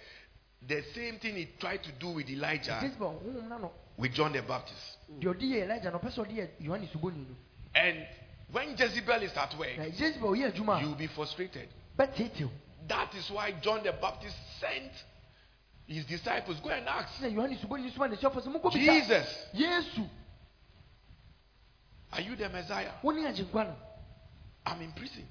the 0.68 0.82
same 0.96 1.20
thing 1.20 1.36
he 1.36 1.50
tried 1.60 1.84
to 1.84 1.92
do 2.00 2.10
with 2.10 2.28
Elijah 2.28 2.80
jezebel 2.82 3.22
oh, 3.22 3.28
honhom 3.28 3.48
na 3.48 3.58
no 3.60 3.72
with 3.96 4.12
John 4.14 4.34
the 4.34 4.42
Baptist. 4.42 4.98
Mm. 5.12 5.22
deɛ 5.22 5.28
ɔde 5.34 5.42
yɛ 5.42 5.68
elija 5.68 5.92
no 5.92 6.00
ɔpɛ 6.00 6.10
sɛ 6.10 6.26
ɔde 6.26 6.34
yɛ 6.34 6.48
yohane 6.62 6.90
suboni 6.90 7.28
no 7.28 7.36
And 7.76 8.08
when 8.52 8.76
Jezebel 8.76 9.22
is 9.22 9.38
at 9.38 9.56
work, 9.60 9.78
na 9.78 9.84
jezebel 9.86 10.32
yɛ 10.34 10.52
adwuma 10.52 10.82
you 10.82 10.88
a 10.88 10.90
will 10.90 10.96
be 10.96 11.08
frustrated. 11.08 11.68
That 11.96 13.14
is 13.16 13.30
why 13.30 13.52
John 13.62 13.84
the 13.84 13.94
Baptist 13.94 14.36
sent 14.60 14.92
his 15.86 16.06
disciples. 16.06 16.60
Go 16.60 16.70
and 16.70 16.88
ask. 16.88 17.22
Sɛ 17.22 17.32
yohane 17.36 17.60
suboni 17.60 17.94
soma 17.94 18.08
ne 18.08 18.16
hyɛfo 18.16 18.42
sɛ 18.42 18.48
monkɔ 18.48 18.74
bisa 18.74 18.94
Jesus, 19.04 19.46
yesu. 19.54 20.10
Are 22.14 22.22
you 22.22 22.36
the 22.36 22.50
Messiah? 22.50 22.94
wo 23.04 23.12
ne 23.12 23.22
agyenkwa 23.26 23.68
no 23.68 23.76
I'm 24.66 24.82
in 24.82 24.92
prison. 24.94 25.28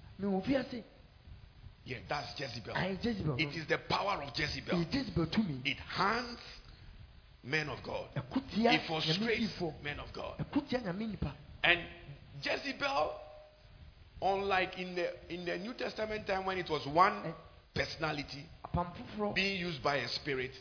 Yeah, 1.85 1.99
that's 2.09 2.39
Jezebel. 2.39 2.75
ayɛ 2.75 3.03
jezebel 3.03 3.41
It 3.41 3.57
is 3.57 3.67
the 3.67 3.79
power 3.79 4.23
of 4.23 4.33
Jezebel. 4.35 4.75
ɛyɛ 4.75 4.93
jezebel 4.93 5.27
tumi 5.27 5.61
It 5.65 5.79
hands 5.79 6.39
men 7.43 7.69
of 7.69 7.83
God. 7.83 8.09
It 8.15 8.83
frustrates 8.87 9.61
men 9.83 9.99
of 9.99 10.13
God. 10.13 10.39
ɛko 10.39 10.69
tia 10.69 10.81
nyame 10.81 11.09
nipa 11.11 11.35
And 11.65 11.81
Jezebel, 12.43 13.13
unlike 14.21 14.79
in 14.79 14.95
the 14.95 15.33
in 15.33 15.45
the 15.45 15.59
New 15.59 15.75
Testament 15.75 16.27
time 16.27 16.45
when 16.45 16.59
it 16.59 16.69
was 16.69 16.87
one 16.87 17.35
personality 17.75 18.45
being 19.35 19.61
used 19.61 19.83
by 19.83 19.97
a 19.97 20.09
spirit, 20.09 20.53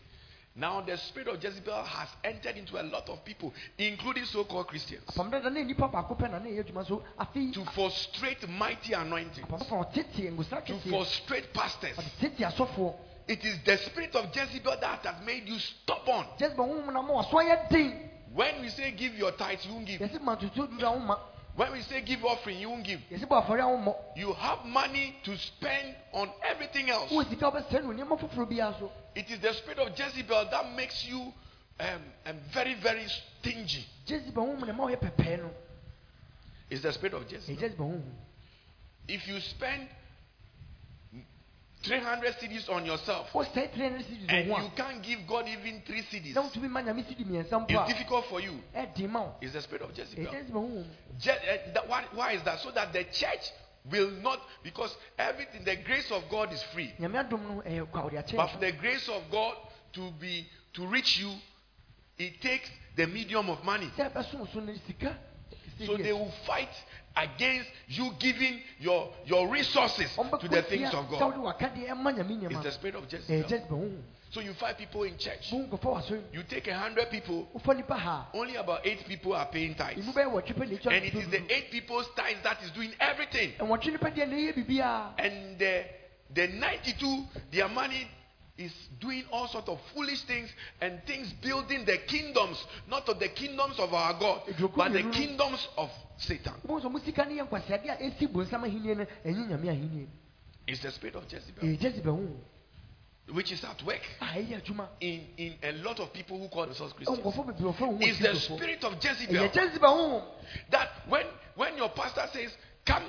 now 0.55 0.81
the 0.81 0.97
spirit 0.97 1.27
of 1.29 1.41
Jezebel 1.43 1.83
has 1.83 2.09
entered 2.23 2.57
into 2.57 2.79
a 2.79 2.83
lot 2.83 3.07
of 3.09 3.23
people, 3.23 3.53
including 3.77 4.25
so-called 4.25 4.67
Christians, 4.67 5.03
apam 5.07 5.31
dada 5.31 5.49
ne 5.49 5.63
nipa 5.63 5.87
baako 5.87 6.17
pɛ 6.17 6.29
na 6.31 6.39
ne 6.39 6.51
yɛ 6.51 6.63
adwuma 6.65 6.85
so 6.85 7.03
afei 7.19 7.53
to 7.53 7.63
frustrate 7.73 8.47
mighty 8.49 8.93
anointings, 8.93 9.47
apam 9.47 9.59
foforɔ 9.59 9.93
ɔtete 9.93 10.31
ngosra 10.35 10.65
to 10.65 10.77
frustrate 10.89 11.53
pastors. 11.53 11.95
ɔde 11.97 12.19
tete 12.19 12.43
asɔfoɔ 12.43 12.95
It 13.27 13.45
is 13.45 13.59
the 13.63 13.77
spirit 13.77 14.15
of 14.15 14.31
Jezebel 14.33 14.77
that 14.81 15.05
has 15.05 15.25
made 15.25 15.47
you 15.47 15.57
stubborn. 15.57 16.25
jezebel 16.37 16.65
honhom 16.65 16.91
na 16.91 17.01
ma 17.01 17.21
waso 17.21 17.37
ayɛ 17.37 17.69
den 17.69 18.09
When 18.33 18.61
we 18.61 18.69
say 18.69 18.91
give 18.91 19.15
your 19.15 19.31
tithes, 19.33 19.65
you 19.65 19.73
won't 19.73 19.85
give. 19.85 19.99
Yɛsɛ 21.57 21.57
ma 21.57 21.57
tutuo 21.57 21.57
dudu 21.57 21.57
a 21.57 21.57
woma 21.57 21.57
When 21.57 21.71
we 21.73 21.81
say 21.81 22.01
give 22.01 22.23
offering, 22.25 22.59
you 22.59 22.69
won't 22.69 22.83
give. 22.83 22.99
yɛsɛ 23.11 23.25
bɔ 23.27 23.45
afɔre 23.45 23.59
a 23.59 23.63
wommɔ 23.77 23.95
You 24.17 24.33
have 24.33 24.65
money 24.65 25.15
to 25.23 25.37
spend 25.37 25.95
on 26.13 26.29
everything 26.43 26.89
else. 26.89 27.11
wowɔ 27.11 27.29
sika 27.29 27.45
wobɛsɛ 27.51 27.83
no 27.83 27.89
nneɛma 27.93 28.19
foforɔ 28.19 28.49
biara 28.49 28.79
so 28.79 28.91
It 29.15 29.29
is 29.29 29.39
the 29.39 29.53
spirit 29.53 29.79
of 29.79 29.95
Jezebel 29.95 30.49
that 30.51 30.71
makes 30.75 31.05
you 31.05 31.33
um, 31.79 32.01
um, 32.27 32.37
very, 32.53 32.75
very 32.75 33.05
stingy. 33.07 33.85
jezebel 34.05 34.43
honhom 34.45 34.67
na 34.67 34.73
ma 34.73 34.85
woyɛ 34.87 34.97
pɛpɛɛ 34.99 35.37
no 35.39 35.51
It's 36.69 36.81
the 36.83 36.91
spirit 36.93 37.13
of 37.15 37.27
jezebel 37.27 38.01
If 39.07 39.27
you 39.27 39.39
spend 39.41 39.87
300 41.83 42.35
cedis 42.39 42.69
on 42.69 42.85
yourself 42.85 43.31
wosɛe 43.33 43.71
tirɛ 43.73 43.91
no 43.91 44.01
si 44.01 44.19
and 44.29 44.47
you 44.47 44.69
can't 44.75 45.01
give 45.01 45.19
God 45.27 45.47
even 45.47 45.81
three 45.85 46.03
cedis, 46.03 46.31
a 46.31 46.35
na 46.35 46.41
wotumi 46.43 46.69
ma 46.69 46.81
nyame 46.81 47.03
sidi 47.07 47.23
mmiɛnsa 47.25 47.59
mpo 47.67 47.71
it's 47.71 47.93
difficult 47.93 48.25
for 48.27 48.39
you. 48.39 48.61
Eh, 48.75 48.85
wo 49.11 49.35
It's 49.41 49.53
the 49.53 49.61
spirit 49.61 49.81
of 49.83 49.91
Jezebel. 49.97 50.27
Eh, 50.27 50.39
jezebel 50.39 50.85
Je- 51.19 51.31
uh, 51.31 51.73
that- 51.73 51.87
why, 51.87 52.03
why 52.13 52.31
is 52.33 52.43
that? 52.43 52.59
So 52.59 52.71
that 52.71 52.93
the 52.93 53.03
church 53.05 53.51
will 53.89 54.11
not, 54.21 54.39
because 54.63 54.95
everything, 55.17 55.63
the 55.63 55.75
grace 55.77 56.11
of 56.11 56.23
God 56.29 56.53
is 56.53 56.61
free. 56.73 56.93
nyame 56.99 57.17
adom 57.27 57.41
no 57.47 57.61
ɛyɛ 57.65 57.89
kwa 57.91 58.03
wode 58.03 58.13
akyɛ 58.13 58.35
But 58.37 58.47
for 58.51 58.57
the 58.59 58.71
grace 58.73 59.09
of 59.09 59.23
God 59.31 59.55
to 59.93 60.11
be 60.19 60.47
to 60.73 60.85
reach 60.85 61.17
you, 61.19 61.33
it 62.19 62.39
takes 62.41 62.69
the 62.95 63.07
medium 63.07 63.49
of 63.49 63.63
money. 63.63 63.87
sɛ 63.97 64.11
ɛbɛsom 64.13 64.53
so 64.53 64.59
no 64.59 64.73
sika 64.87 65.17
So 65.85 65.97
they 65.97 66.13
will 66.13 66.31
fight 66.45 66.69
against 67.15 67.69
you 67.87 68.11
giving 68.19 68.59
your 68.79 69.09
your 69.25 69.47
resources 69.49 70.09
to 70.39 70.47
the 70.47 70.61
things 70.63 70.93
of 70.93 71.09
God. 71.09 71.21
wode 71.21 71.55
wakadeɛ 71.55 71.89
ɛma 71.89 72.13
nyame 72.15 72.51
It's 72.51 72.63
the 72.63 72.71
spirit 72.71 72.95
of 72.95 73.07
Jezebel. 73.11 73.43
jezebel 73.49 73.91
So 74.31 74.39
you 74.39 74.53
find 74.53 74.77
people 74.77 75.03
in 75.03 75.17
church. 75.17 75.51
bohu 75.51 75.67
nkɔfa 75.67 75.83
wasɔre 75.83 76.21
You 76.33 76.43
take 76.43 76.67
a 76.67 76.77
hundred 76.77 77.09
people, 77.11 77.49
wofa 77.53 77.75
nipa 77.75 77.95
ha 77.97 78.27
only 78.33 78.55
about 78.55 78.85
eight 78.85 79.05
people 79.05 79.33
are 79.33 79.45
paying 79.47 79.75
tithes. 79.75 80.05
ɛmu 80.05 80.13
bɛyɛ 80.13 80.31
wɔtwe 80.31 80.53
pɛ 80.55 80.69
ne 80.69 80.77
ɛtwa 80.77 80.91
And 80.95 81.05
it 81.05 81.15
is 81.15 81.27
the 81.29 81.53
eight 81.53 81.69
people's 81.71 82.07
tithes 82.15 82.41
that 82.43 82.63
is 82.63 82.71
doing 82.71 82.93
everything. 82.99 83.51
ɛwɔtwe 83.59 83.91
nipa 83.91 84.09
deɛ 84.11 84.27
ne 84.29 84.35
ɛyɛ 84.35 84.53
biribiaa 84.55 85.13
And 85.19 85.59
the 85.59 85.83
the 86.33 86.47
92, 86.47 87.25
their 87.51 87.67
money 87.67 88.07
is 88.57 88.71
doing 89.01 89.25
all 89.33 89.47
sorts 89.47 89.67
of 89.67 89.81
foolish 89.93 90.21
things 90.21 90.49
and 90.79 91.03
things 91.05 91.33
building 91.41 91.83
the 91.83 91.97
kingdoms, 92.07 92.63
not 92.87 93.09
of 93.09 93.19
the 93.19 93.27
kingdoms 93.27 93.77
of 93.79 93.93
our 93.93 94.13
God, 94.13 94.41
but 94.77 94.93
the 94.93 95.03
kingdoms 95.11 95.67
of 95.77 95.89
Satan. 96.21 96.53
wobɛhu 96.67 96.81
sɛ 96.81 96.91
mo 96.91 96.99
sika 96.99 97.25
no 97.25 97.31
yɛ 97.31 97.47
nkwaseadeɛ 97.47 97.89
a 97.89 97.97
ɛsi 98.09 98.27
bonsam 98.31 98.63
ahenniɛ 98.63 98.97
no 98.97 99.05
ɛnyɛ 99.25 99.47
nyame 99.49 99.67
ahenniɛ 99.69 100.07
It's 100.67 100.81
the 100.81 100.91
spirit 100.91 101.15
of 101.15 101.27
Jezebel, 101.27 101.63
ɛyɛ 101.63 101.79
jezebel 101.79 102.13
honhom 102.15 102.37
which 103.33 103.51
is 103.51 103.63
at 103.63 103.81
work. 103.83 104.01
A 104.21 104.25
ɛyɛ 104.25 104.87
in, 104.99 105.27
in 105.37 105.53
a 105.63 105.71
lot 105.83 105.99
of 105.99 106.11
people 106.13 106.37
who 106.39 106.47
call 106.49 106.65
themselves 106.65 106.93
Christians. 106.93 107.19
nkɔfo 107.19 107.45
bebree 107.45 107.73
ɔfɛ 107.73 107.87
wo 107.87 107.97
It's 108.01 108.19
the 108.19 108.35
spirit 108.35 108.83
of 108.83 108.99
Jezebel. 108.99 109.49
jezebel 109.53 110.27
that 110.69 110.89
when, 111.07 111.25
when 111.55 111.77
your 111.77 111.89
pastor 111.89 112.25
says, 112.33 112.51
Come 112.85 113.03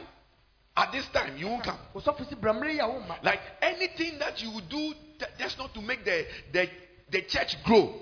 at 0.76 0.92
this 0.92 1.07
time, 1.09 1.37
you 1.37 1.49
won't 1.49 1.64
come. 1.64 1.78
ɔsɔfo 1.95 2.28
si 2.28 2.35
brammerɛ 2.37 2.73
yi 2.75 2.78
a 2.78 3.19
Like 3.23 3.40
anything 3.61 4.19
that 4.19 4.42
you 4.42 4.61
do 4.69 4.95
just 5.38 5.59
not 5.59 5.75
to 5.75 5.81
make 5.81 6.04
the, 6.04 6.26
the, 6.52 6.69
the 7.11 7.23
church 7.23 7.62
grow 7.64 7.92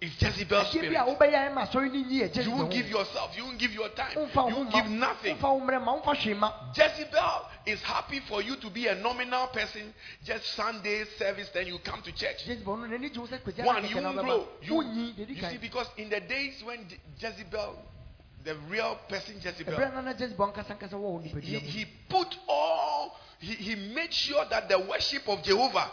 is 0.00 0.12
Jezebel's 0.18 0.68
spirit. 0.68 0.92
bi 0.92 0.96
a 0.96 1.04
wobɛyɛ 1.04 1.50
ɛma 1.50 1.68
asɔre 1.68 1.88
no 1.92 2.00
nyi 2.00 2.22
yɛ 2.22 2.44
You 2.44 2.50
won't 2.52 2.70
give 2.70 2.88
yourself, 2.88 3.36
you 3.36 3.44
won't 3.44 3.58
give 3.58 3.72
your 3.72 3.88
time, 3.90 4.12
you 4.16 4.28
won't 4.34 4.72
give 4.72 4.88
nothing. 4.88 5.36
womfa 5.36 5.52
wo 5.52 5.60
mmerɛ 5.60 5.84
ma 5.84 6.00
womfa 6.00 6.16
hwee 6.16 6.34
ma 6.38 6.52
Jezebel 6.72 7.46
is 7.66 7.82
happy 7.82 8.20
for 8.20 8.40
you 8.40 8.56
to 8.56 8.70
be 8.70 8.86
a 8.86 8.94
nominal 8.94 9.48
person, 9.48 9.92
just 10.24 10.46
Sunday 10.54 11.04
service, 11.18 11.50
then 11.50 11.66
you 11.66 11.78
come 11.80 12.00
to 12.02 12.12
church. 12.12 12.46
jezebel 12.46 12.76
no 12.78 12.86
n'ani 12.86 13.10
gye 13.10 13.20
wo 13.20 13.26
sɛ 13.26 13.42
kwagya 13.42 13.64
One, 13.66 13.84
you 13.88 13.96
won't 13.96 14.18
grow. 14.18 14.48
You, 14.62 14.82
you 14.82 15.36
see, 15.36 15.58
because 15.58 15.88
in 15.98 16.08
the 16.08 16.20
days 16.20 16.62
when 16.64 16.86
Jezebel, 17.18 17.76
the 18.44 18.56
real 18.70 18.98
person 19.06 19.34
Jezebel, 19.38 19.74
ɛberɛ 19.74 19.94
no 19.94 20.00
na 20.00 20.14
jezebel 20.14 20.50
ankasa 20.50 20.78
ankasa 20.78 20.94
wɔ 20.94 21.00
wo 21.00 21.18
he, 21.18 21.58
he 21.58 21.84
put 22.08 22.38
all, 22.48 23.18
he, 23.38 23.52
he 23.52 23.94
made 23.94 24.14
sure 24.14 24.46
that 24.48 24.66
the 24.70 24.78
worship 24.78 25.28
of 25.28 25.42
Jehovah 25.42 25.90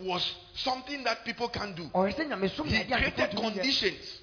was 0.00 0.34
something 0.54 1.04
that 1.04 1.24
people 1.24 1.48
can 1.48 1.74
do. 1.74 1.82
He 1.84 1.90
created 1.90 2.30
akekɔ 2.30 3.30
tumi 3.30 3.32
yɛ 3.32 3.54
conditions. 3.54 4.20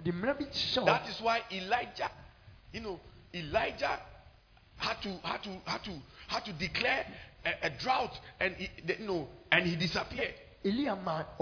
ɔde 0.00 0.12
mmerɛ 0.12 0.38
bi 0.38 0.44
hyɛ 0.44 0.84
That 0.84 1.08
is 1.08 1.20
why 1.20 1.42
Elijah, 1.50 2.10
you 2.72 2.80
know, 2.80 3.00
Elijah 3.34 4.00
had 4.76 5.00
to 5.02 5.10
had 5.24 5.42
to 5.42 5.50
had 5.66 5.84
to 5.84 5.92
had 6.28 6.44
to 6.44 6.52
declare 6.52 7.06
a, 7.44 7.66
a 7.66 7.70
drought, 7.70 8.18
and 8.40 8.54
he, 8.56 8.68
you 8.86 9.06
know, 9.06 9.28
and 9.50 9.66
he 9.66 9.76
disappeared. 9.76 10.34
He 10.62 10.70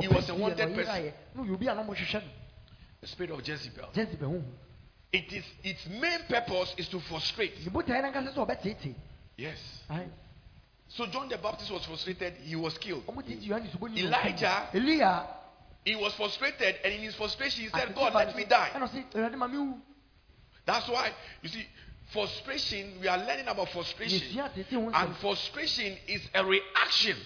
was 0.08 0.28
a 0.28 0.34
wanted 0.34 0.58
fie 0.58 0.74
na 0.74 0.82
ɔyeraeɛ 0.82 1.12
na 1.34 1.42
ɔyɛ 1.42 1.54
obi 1.54 1.66
a 1.66 1.74
na 1.74 1.82
ɔmɔhwehwɛ 1.82 2.14
no 2.22 2.30
The 3.00 3.06
spirit 3.06 3.30
of 3.32 3.42
Jezebel. 3.42 3.90
jezebel 3.94 4.42
It 5.12 5.32
is 5.32 5.44
its 5.64 5.86
main 5.88 6.20
purpose 6.28 6.74
is 6.76 6.88
to 6.88 7.00
frustrate. 7.00 7.58
ne 7.64 7.70
botaeɛ 7.70 8.02
no 8.02 8.12
ankasa 8.12 8.34
sɛ 8.34 8.46
ɔbɛteetee 8.46 8.94
Yes. 9.36 9.58
So 10.88 11.06
John 11.06 11.28
the 11.28 11.36
Baptist 11.38 11.70
was 11.70 11.84
frustrated. 11.84 12.34
He 12.42 12.56
was 12.56 12.76
killed. 12.78 13.04
ɔmo 13.06 13.22
tete 13.26 13.40
yohane 13.42 13.70
subɔni 13.70 13.98
Elijah- 13.98 14.68
elia 14.72 15.26
He 15.84 15.94
was 15.94 16.12
frustrated, 16.14 16.76
and 16.84 16.94
in 16.94 17.00
his 17.02 17.14
frustration, 17.14 17.62
he 17.64 17.68
said, 17.70 17.94
"God, 17.94 18.12
let 18.14 18.34
me 18.36 18.44
die." 18.44 18.70
ɛna 18.74 18.88
ɔse 18.88 19.04
awurade 19.12 19.36
ma 19.36 19.46
mewu 19.46 19.80
That's 20.64 20.88
why 20.88 21.12
you 21.42 21.48
see, 21.48 21.66
frustration. 22.12 22.98
We 23.00 23.06
are 23.08 23.18
learning 23.18 23.46
about 23.46 23.68
frustration. 23.68 24.20
yɛsua 24.36 24.50
atete 24.52 24.70
ho 24.72 24.90
And 24.92 25.16
frustration 25.18 25.96
is 26.08 26.22
a 26.34 26.44
reaction. 26.44 27.16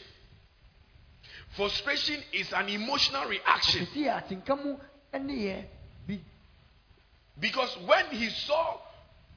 Frustration 1.56 2.22
is 2.32 2.52
an 2.52 2.68
emotional 2.68 3.26
reaction. 3.28 3.86
ɛsi 3.86 4.04
yɛ 4.06 4.22
atenka 4.28 4.56
mu 4.62 4.76
ɛneyɛ 5.12 5.64
bi 6.06 6.18
Because 7.38 7.76
when 7.78 8.06
he 8.10 8.28
saw 8.30 8.78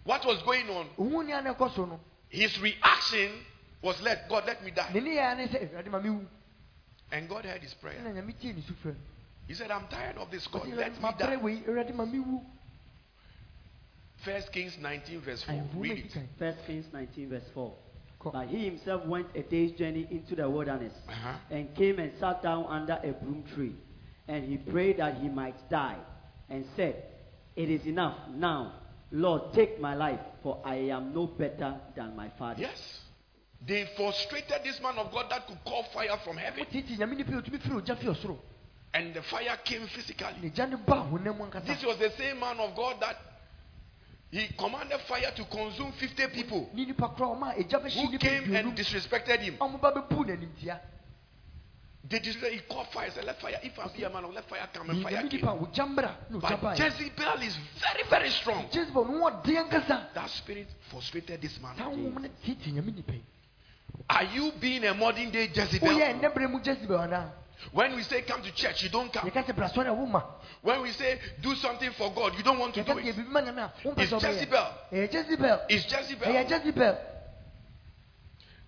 what 0.03 0.25
was 0.25 0.41
going 0.43 0.69
on, 0.69 0.89
ohun 0.99 1.25
ni 1.27 1.31
a 1.31 1.41
na 1.41 1.53
ɛkɔ 1.53 1.75
so 1.75 1.85
no 1.85 1.99
his 2.29 2.57
reaction 2.59 3.45
was, 3.83 4.01
Let 4.01 4.27
God, 4.29 4.43
let 4.47 4.63
me 4.63 4.71
die. 4.71 4.89
ne 4.93 4.99
ne 5.01 5.15
yɛ 5.17 5.37
ne 5.37 5.47
sɛ 5.47 5.69
awurade 5.69 5.89
ma 5.91 5.99
mewu 5.99 6.25
And 7.11 7.29
God 7.29 7.45
heard 7.45 7.61
his 7.61 7.73
prayer. 7.75 7.99
ɛna 7.99 8.13
nyame 8.15 8.33
tie 8.41 8.53
ne 8.53 8.61
sufrɛ 8.61 8.95
He 9.47 9.53
said, 9.53 9.69
I'm 9.71 9.87
tired 9.87 10.17
of 10.17 10.31
this, 10.31 10.47
God. 10.47 10.63
ɔse 10.63 10.75
Let 10.75 10.93
awurade 10.93 10.95
me 10.95 11.01
ma 11.01 11.11
die. 11.11 11.25
brɛ 11.35 11.41
wei 11.41 11.57
awurade 11.67 11.93
ma 11.93 12.05
mewu 12.05 12.41
First 14.23 14.51
Kings 14.53 14.77
19, 14.79 15.19
verse 15.21 15.43
4. 15.43 15.63
Read 15.75 15.97
it. 16.05 16.13
kan 16.13 16.29
First 16.39 16.59
Kings 16.65 16.85
19, 16.93 17.29
verse 17.29 17.43
4. 17.53 17.73
Kɔ. 18.21 18.31
But 18.31 18.47
he 18.47 18.63
himself 18.65 19.05
went 19.05 19.27
a 19.35 19.41
day's 19.43 19.73
journey 19.73 20.07
into 20.09 20.35
the 20.35 20.49
wilderness 20.49 20.93
Uh-huh. 21.09 21.33
and 21.51 21.75
came 21.75 21.99
and 21.99 22.17
sat 22.19 22.41
down 22.41 22.65
under 22.69 22.99
a 23.03 23.11
broom 23.11 23.43
tree. 23.53 23.75
And 24.29 24.45
he 24.45 24.55
prayed 24.57 24.97
that 24.97 25.15
he 25.15 25.27
might 25.27 25.55
die 25.69 25.97
and 26.49 26.65
said, 26.77 27.03
It 27.57 27.69
is 27.69 27.85
enough 27.85 28.15
now. 28.29 28.79
Lord, 29.11 29.53
take 29.53 29.79
my 29.81 29.93
life, 29.93 30.21
for 30.41 30.61
I 30.63 30.75
am 30.89 31.13
no 31.13 31.27
better 31.27 31.75
than 31.95 32.15
my 32.15 32.29
father. 32.39 32.61
Yes. 32.61 33.01
They 33.65 33.85
frustrated 33.95 34.61
this 34.63 34.81
man 34.81 34.97
of 34.97 35.11
God 35.11 35.27
that 35.29 35.47
could 35.47 35.63
call 35.63 35.83
fire 35.93 36.17
from 36.23 36.37
heaven. 36.37 36.65
wotete 36.65 36.97
nyame 36.97 37.15
nipa 37.15 37.31
a 37.37 37.41
ɔtumi 37.41 37.59
firi 37.61 37.75
ogya 37.81 37.95
fi 37.97 38.07
ɔsoro 38.07 38.37
And 38.93 39.13
the 39.13 39.21
fire 39.23 39.57
came 39.63 39.87
physically. 39.87 40.35
ne 40.41 40.49
gya 40.49 40.67
ne 40.69 40.75
ba 40.75 40.95
honam 41.09 41.37
mu 41.37 41.45
ankasa 41.45 41.65
This 41.65 41.83
was 41.83 41.97
the 41.97 42.11
same 42.11 42.39
man 42.39 42.59
of 42.59 42.75
God 42.75 42.99
that 42.99 43.17
he 44.31 44.47
commanded 44.57 44.99
fire 45.07 45.31
to 45.35 45.45
consume 45.45 45.91
50 45.93 46.27
people 46.33 46.69
ne 46.73 46.85
nipa 46.85 47.07
korɔ 47.15 47.37
ɔma 47.37 47.51
a 47.57 47.63
ɛgya 47.63 47.79
bɛhye 47.83 48.11
who 48.11 48.17
came 48.17 48.53
and 48.55 48.75
disrespected 48.75 49.39
him. 49.39 49.55
ɔmo 49.57 49.79
ba 49.79 49.91
bɛbu 49.93 50.25
n'animtia 50.25 50.79
They 52.05 52.19
just 52.19 52.37
he 52.39 52.59
called 52.67 52.87
fire, 52.91 53.09
said, 53.11 53.23
Let 53.23 53.39
fire, 53.39 53.57
if 53.63 53.79
I 53.79 53.87
be 53.95 54.03
a 54.03 54.09
man, 54.09 54.25
let 54.33 54.43
fire 54.49 54.67
come 54.73 54.89
and 54.89 55.01
fire 55.03 55.21
came. 55.21 55.29
nipa 55.39 55.47
a 55.51 55.55
wogya 55.55 55.85
mmra 55.87 56.15
na 56.29 56.37
ogya 56.37 56.59
But 56.61 56.77
Jezebel 56.77 57.41
is 57.43 57.55
very, 57.79 58.03
very 58.09 58.29
strong. 58.29 58.65
jezebel 58.73 59.05
no 59.07 59.23
wɔden 59.31 59.69
ankasa 59.69 60.13
That 60.13 60.29
spirit 60.29 60.67
frustrated 60.91 61.41
this 61.41 61.57
man. 61.61 61.77
Are 64.09 64.23
you 64.25 64.51
being 64.59 64.83
a 64.85 64.93
modern 64.93 65.31
day 65.31 65.47
Jezebel? 65.53 65.89
woyɛ 65.89 66.19
ɛnnɛ 66.19 66.33
berɛ 66.33 66.49
mu 66.51 66.59
jezebel 66.63 66.99
anaa 66.99 67.31
When 67.71 67.95
we 67.95 68.03
say 68.03 68.21
come 68.23 68.41
to 68.41 68.51
church, 68.51 68.83
you 68.83 68.89
don't 68.89 69.11
come. 69.13 69.29
yɛka 69.29 69.45
sɛ 69.45 69.55
bra 69.55 69.69
sɔre 69.69 69.87
a 69.87 69.93
woma 69.95 70.23
When 70.61 70.81
we 70.81 70.91
say 70.91 71.19
do 71.41 71.55
something 71.55 71.91
for 71.91 72.11
God, 72.13 72.35
you 72.37 72.43
don't 72.43 72.59
want 72.59 72.73
to 72.75 72.83
do 72.83 72.97
it. 72.97 73.15
nyame 73.15 73.57
a 73.57 73.71
wompɛ 73.83 73.99
It's 73.99 74.11
Jezebel. 74.11 74.67
Eh, 74.91 75.07
jezebel 75.07 75.61
It's 75.69 75.85
Jezebel. 75.85 76.27
Eh, 76.35 76.43
jezebel 76.43 76.97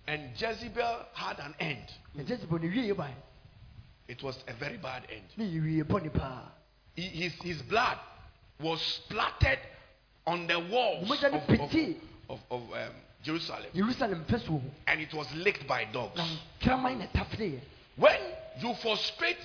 And 0.08 0.30
Jezebel 0.36 1.06
had 1.14 1.38
an 1.40 1.54
end. 1.58 1.92
na 2.14 2.22
jezebel 2.22 2.60
ne 2.60 2.68
wie 2.68 2.92
bae 2.92 3.14
It 4.08 4.22
was 4.22 4.38
a 4.48 4.52
very 4.54 4.76
bad 4.78 5.02
end. 5.10 5.24
ne 5.36 5.44
yɛwie 5.44 5.84
bɔne 5.84 6.12
paa 6.14 6.42
He- 6.94 7.02
His, 7.08 7.34
his 7.42 7.62
blood 7.62 7.98
was 8.60 8.80
splattered 8.80 9.58
on 10.26 10.46
the 10.46 10.58
walls 10.58 11.10
of, 11.22 11.34
of, 11.34 11.60
of, 12.30 12.40
of, 12.50 12.62
um, 12.72 12.94
Jerusalem. 13.26 14.24
ho 14.48 14.62
And 14.86 15.00
it 15.00 15.12
was 15.12 15.26
licked 15.34 15.66
by 15.66 15.84
dogs. 15.92 16.16
na 16.16 16.24
nkraman 16.60 16.98
na 16.98 17.06
tafereeɛ 17.06 17.60
When 17.96 18.20
you 18.60 18.72
frustrate 18.74 19.38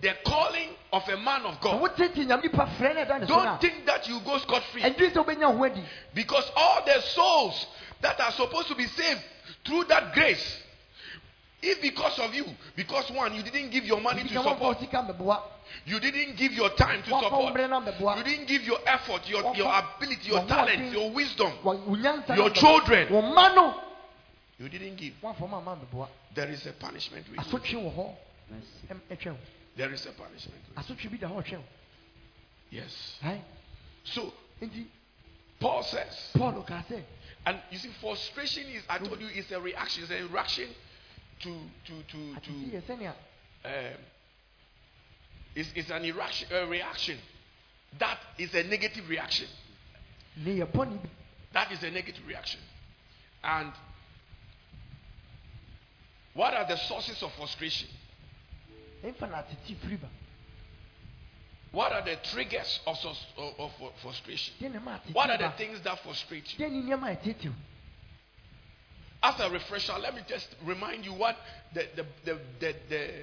the 0.00 0.12
calling 0.26 0.68
of 0.92 1.08
a 1.08 1.16
man 1.16 1.42
of 1.46 1.58
God, 1.60 1.80
wotete 1.80 2.26
nyame 2.26 2.42
nipa 2.42 2.66
frɛ 2.78 2.94
no 2.94 3.04
ɛda 3.04 3.20
ne 3.20 3.26
so 3.26 3.36
no 3.36 3.44
don't 3.44 3.60
think 3.60 3.86
that 3.86 4.06
you 4.06 4.20
go 4.20 4.38
scot 4.38 4.62
free. 4.64 4.82
ɛdwene 4.82 5.12
sɛ 5.12 5.24
wobɛnya 5.24 5.56
ho 5.56 5.64
adi 5.64 5.82
Because 6.12 6.50
all 6.54 6.84
the 6.84 7.00
souls 7.00 7.66
that 8.02 8.20
are 8.20 8.32
supposed 8.32 8.68
to 8.68 8.74
be 8.74 8.86
saved 8.86 9.22
through 9.64 9.84
that 9.84 10.12
grace, 10.12 10.62
if 11.62 11.80
because 11.80 12.18
of 12.18 12.34
you, 12.34 12.44
because 12.76 13.10
one, 13.10 13.34
you 13.34 13.42
didn't 13.42 13.70
give 13.70 13.84
your 13.84 14.00
money 14.02 14.22
to 14.22 14.42
support, 14.42 14.78
you 15.86 16.00
didn't 16.00 16.36
give 16.36 16.52
your 16.52 16.70
time 16.70 17.02
to 17.02 17.10
support, 17.10 17.54
mmerɛ 17.54 17.68
no 17.70 17.80
mmɛboa 17.80 18.18
you 18.18 18.24
didn't 18.24 18.46
give 18.46 18.62
your 18.62 18.78
effort, 18.86 19.28
your, 19.28 19.54
your 19.56 19.72
ability, 19.72 20.28
your 20.28 20.44
talent, 20.46 20.92
your 20.92 21.10
wisdom, 21.10 21.52
wo 21.62 21.74
nyansa 21.96 22.28
no 22.30 22.34
your 22.34 22.50
children. 22.50 23.08
You 24.56 24.68
didn't 24.68 24.96
give. 24.96 25.14
There 26.34 26.48
is 26.48 26.64
a 26.66 26.72
punishment. 26.72 27.26
with 27.28 27.38
you. 27.38 27.42
asotwe 27.42 27.74
wɔ 27.74 27.94
hɔ 27.96 28.16
Ɛm- 28.88 29.00
ɛtwɛn 29.10 29.32
wo 29.32 29.38
There 29.76 29.92
is 29.92 30.06
a 30.06 30.12
punishment. 30.12 30.60
with 30.68 30.84
asotwe 30.84 31.10
bi 31.10 31.16
da 31.16 31.28
hɔ 31.28 31.42
ɔtwɛn 31.42 31.58
wo. 31.58 31.64
Yes. 32.70 33.18
So 34.04 34.32
Paul 35.60 35.82
says, 35.82 36.30
paul 36.34 36.64
and 37.46 37.58
you 37.70 37.78
see, 37.78 37.90
frustration 38.00 38.64
is, 38.68 38.82
I 38.88 38.98
told 38.98 39.20
you, 39.20 39.28
it's 39.32 39.50
a 39.50 39.60
reaction. 39.60 40.04
It's 40.04 40.12
a 40.12 40.26
reaction 40.32 40.68
to, 41.42 41.48
to, 41.86 41.92
to, 42.10 42.40
to 42.40 42.76
um, 43.64 43.94
it's, 45.54 45.70
it's 45.74 45.90
an 45.90 46.02
reaction, 46.02 46.48
a 46.52 46.66
reaction 46.66 47.18
that 47.98 48.18
is 48.38 48.52
a 48.54 48.62
negative 48.64 49.08
reaction. 49.08 49.46
That 50.36 51.70
is 51.70 51.82
a 51.82 51.90
negative 51.90 52.22
reaction. 52.26 52.60
And 53.42 53.72
what 56.34 56.54
are 56.54 56.66
the 56.66 56.76
sources 56.76 57.22
of 57.22 57.32
frustration? 57.34 57.88
ɛmfa 59.04 59.30
na 59.30 59.42
atete 59.42 59.98
What 61.70 61.92
are 61.92 62.02
the 62.02 62.16
triggers 62.32 62.80
of, 62.86 62.96
of, 63.36 63.70
of 63.80 63.92
frustration? 64.02 64.54
deɛ 64.60 64.72
na 64.72 64.80
ma 64.80 64.98
atete 64.98 65.14
What 65.14 65.30
are 65.30 65.38
the 65.38 65.50
things 65.56 65.80
that 65.82 66.00
frustrate 66.02 66.58
you? 66.58 66.64
deɛ 66.64 66.70
ne 66.70 66.82
nneɛma 66.82 67.24
a 67.24 67.52
As 69.22 69.40
a 69.40 69.50
refresher, 69.50 69.96
let 69.98 70.14
me 70.14 70.22
just 70.26 70.48
remind 70.64 71.04
you 71.04 71.12
what 71.12 71.36
the, 71.72 71.86
the, 71.94 72.06
the, 72.24 72.74
the 72.88 73.14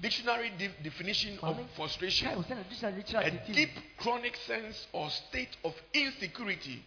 dictionary 0.00 0.50
de- 0.58 0.68
definition 0.82 1.38
of 1.42 1.56
frustration 1.74 2.28
kae 2.28 2.36
wo 2.36 2.42
sɛ 2.42 2.54
na 2.56 2.62
dictionary 2.68 3.02
kyerɛ 3.02 3.26
a 3.26 3.52
deep 3.52 3.70
chronic 3.98 4.36
sense 4.46 4.86
or 4.92 5.08
state 5.10 5.56
of 5.64 5.74
insecurity 5.94 6.82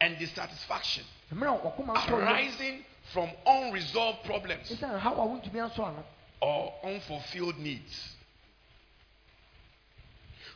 and 0.00 0.18
dissatisfaction 0.18 1.04
mmerɛ 1.32 1.60
a 1.60 1.70
wakoma 1.70 1.94
nsɔ 1.94 2.08
yɛ 2.08 2.22
arising 2.22 2.84
from 3.12 3.30
unresolved 3.46 4.24
problems 4.24 4.70
ɛsiane 4.70 4.98
haw 4.98 5.12
a 5.14 5.26
wontumi 5.26 5.60
ansɔ 5.60 5.88
ano 5.88 6.04
or 6.40 6.74
unfulfilled 6.84 7.56
needs. 7.58 8.12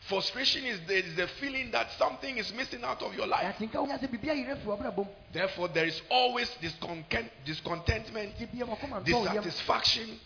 Frustration 0.09 0.65
is 0.65 0.79
the, 0.89 0.95
is 0.95 1.15
the 1.17 1.27
feeling 1.41 1.71
that 1.71 1.87
something 1.99 2.37
is 2.37 2.53
missing 2.55 2.83
out 2.83 3.01
of 3.03 3.15
your 3.15 3.27
life. 3.27 3.55
atenka 3.57 3.75
wonya 3.79 3.99
sɛ 3.99 4.09
biribi 4.09 4.29
ayerɛ 4.29 4.59
fi 4.61 4.67
w'abrabɔ 4.67 4.97
mu 4.97 5.07
Therefore, 5.33 5.69
there 5.69 5.87
is 5.87 6.03
always 6.11 6.51
discontent, 6.61 7.31
discontentment, 7.47 8.35
nti 8.37 8.47
bia 8.53 8.67
wakoma 8.67 9.01
ntɔ 9.05 9.13
wo 9.13 9.25
yam 9.25 9.43
dissatisfaction, 9.45 10.19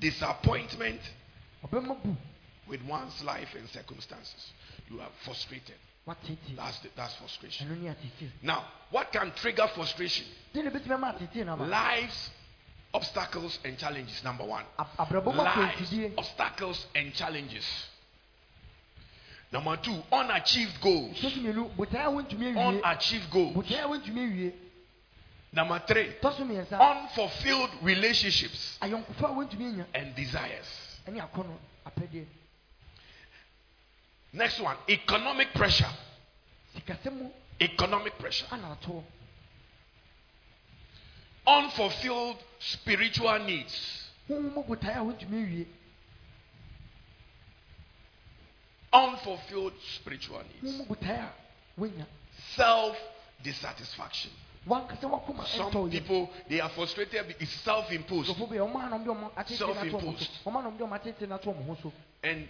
disappointment 0.00 1.00
with 2.68 2.82
one's 2.84 3.22
life 3.24 3.48
and 3.56 3.68
circumstances. 3.70 4.52
You 4.90 5.00
are 5.00 5.08
frustrated. 5.24 5.74
That's, 6.56 6.78
the, 6.80 6.88
that's 6.96 7.14
frustration. 7.16 7.66
ɛno 7.66 7.82
ne 7.82 7.88
atete 7.88 8.30
Now, 8.42 8.64
what 8.90 9.10
can 9.10 9.32
trigger 9.34 9.66
frustration? 9.74 10.24
deɛ 10.54 10.62
na 10.64 10.70
ɛbɛtumi 10.70 10.92
ama 10.94 11.12
atete 11.18 11.44
no 11.44 11.52
aba 11.54 11.64
Life's 11.66 12.30
obstacles 12.94 13.58
and 13.64 13.76
challenges, 13.76 14.22
number 14.22 14.44
one. 14.44 14.64
Ab- 14.78 14.86
abrabɔ 14.98 15.34
mu 15.34 15.42
Life's 15.42 15.90
akɔntidie 15.90 16.12
obstacles 16.16 16.86
and 16.94 17.12
challenges. 17.14 17.64
Number 19.52 19.76
two, 19.78 20.00
unachieved 20.12 20.80
goals. 20.80 21.16
tɔ 21.18 21.30
so 21.32 21.40
mmienu 21.40 21.74
botae 21.76 22.04
a 22.04 22.10
wontumi 22.10 22.54
awie 22.54 22.80
Unachieved 22.82 23.30
goals. 23.30 23.56
Number 25.52 25.78
three, 25.86 26.12
tɔ 26.20 26.36
so 26.36 26.44
mmiɛnsa 26.44 26.78
unfulfilled 26.80 27.70
relationships 27.82 28.78
ayɔnkofa 28.80 29.24
a 29.30 29.34
wontumi 29.34 29.64
anya 29.72 29.86
and 29.94 30.14
desires. 30.14 31.00
ɛne 31.06 31.20
akɔnɔ 31.20 31.56
apɛdeɛ 31.86 32.26
Next 34.32 34.60
one, 34.60 34.76
economic 34.88 35.52
pressure. 35.54 35.88
Economic 37.58 38.18
pressure. 38.18 38.44
Unfulfilled 41.46 42.36
spiritual 42.58 43.38
needs. 43.38 44.02
honhom 44.28 44.52
mu 44.54 44.62
botae 44.64 44.94
a 44.94 45.00
wontumi 45.00 45.40
awie 45.46 45.66
Unfulfilled 48.92 49.72
spiritual 49.94 50.42
needs. 50.62 50.76
mu 50.78 50.84
botae 50.84 51.18
a 51.18 51.32
wonya 51.80 52.04
Self 52.56 52.96
dissatisfaction. 53.42 54.30
Some 54.68 54.82
ɛntɔ 54.88 55.74
wo 55.74 55.86
yam 55.86 55.90
people 55.90 56.30
they 56.48 56.60
are 56.60 56.70
frustrated. 56.70 57.36
It's 57.38 57.52
self-imposed. 57.62 58.30
sɔfo 58.30 58.48
bi 58.48 58.56
ɔmo 58.56 58.74
anom 58.74 59.04
de 59.04 59.10
ɔmo 59.10 59.30
atete 59.36 59.60
no 59.60 59.72
ato 59.72 59.82
ɔmo 59.82 59.90
Self-imposed. 59.90 60.30
so 60.44 60.50
ɔmo 60.50 60.56
anom 60.62 60.76
de 60.76 60.84
ɔmo 60.84 61.00
atete 61.00 61.28
no 61.28 61.34
ato 61.36 61.52
ɔmo 61.52 61.66
ho 61.66 61.76
so 61.82 61.92
And 62.24 62.48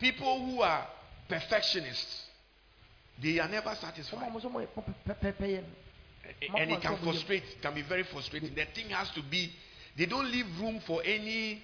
people 0.00 0.46
who 0.46 0.62
are 0.62 0.86
perfectionists, 1.28 2.26
they 3.22 3.38
are 3.38 3.48
never 3.48 3.74
satisfied. 3.76 4.32
And 6.56 6.70
it 6.72 6.80
can 6.80 6.96
frustrate, 6.98 7.44
can 7.62 7.74
be 7.74 7.82
very 7.82 8.02
frustrating. 8.04 8.54
The 8.54 8.64
thing 8.74 8.90
has 8.90 9.10
to 9.10 9.22
be, 9.22 9.52
they 9.96 10.06
don't 10.06 10.30
leave 10.30 10.46
room 10.60 10.80
for 10.80 11.02
any 11.04 11.62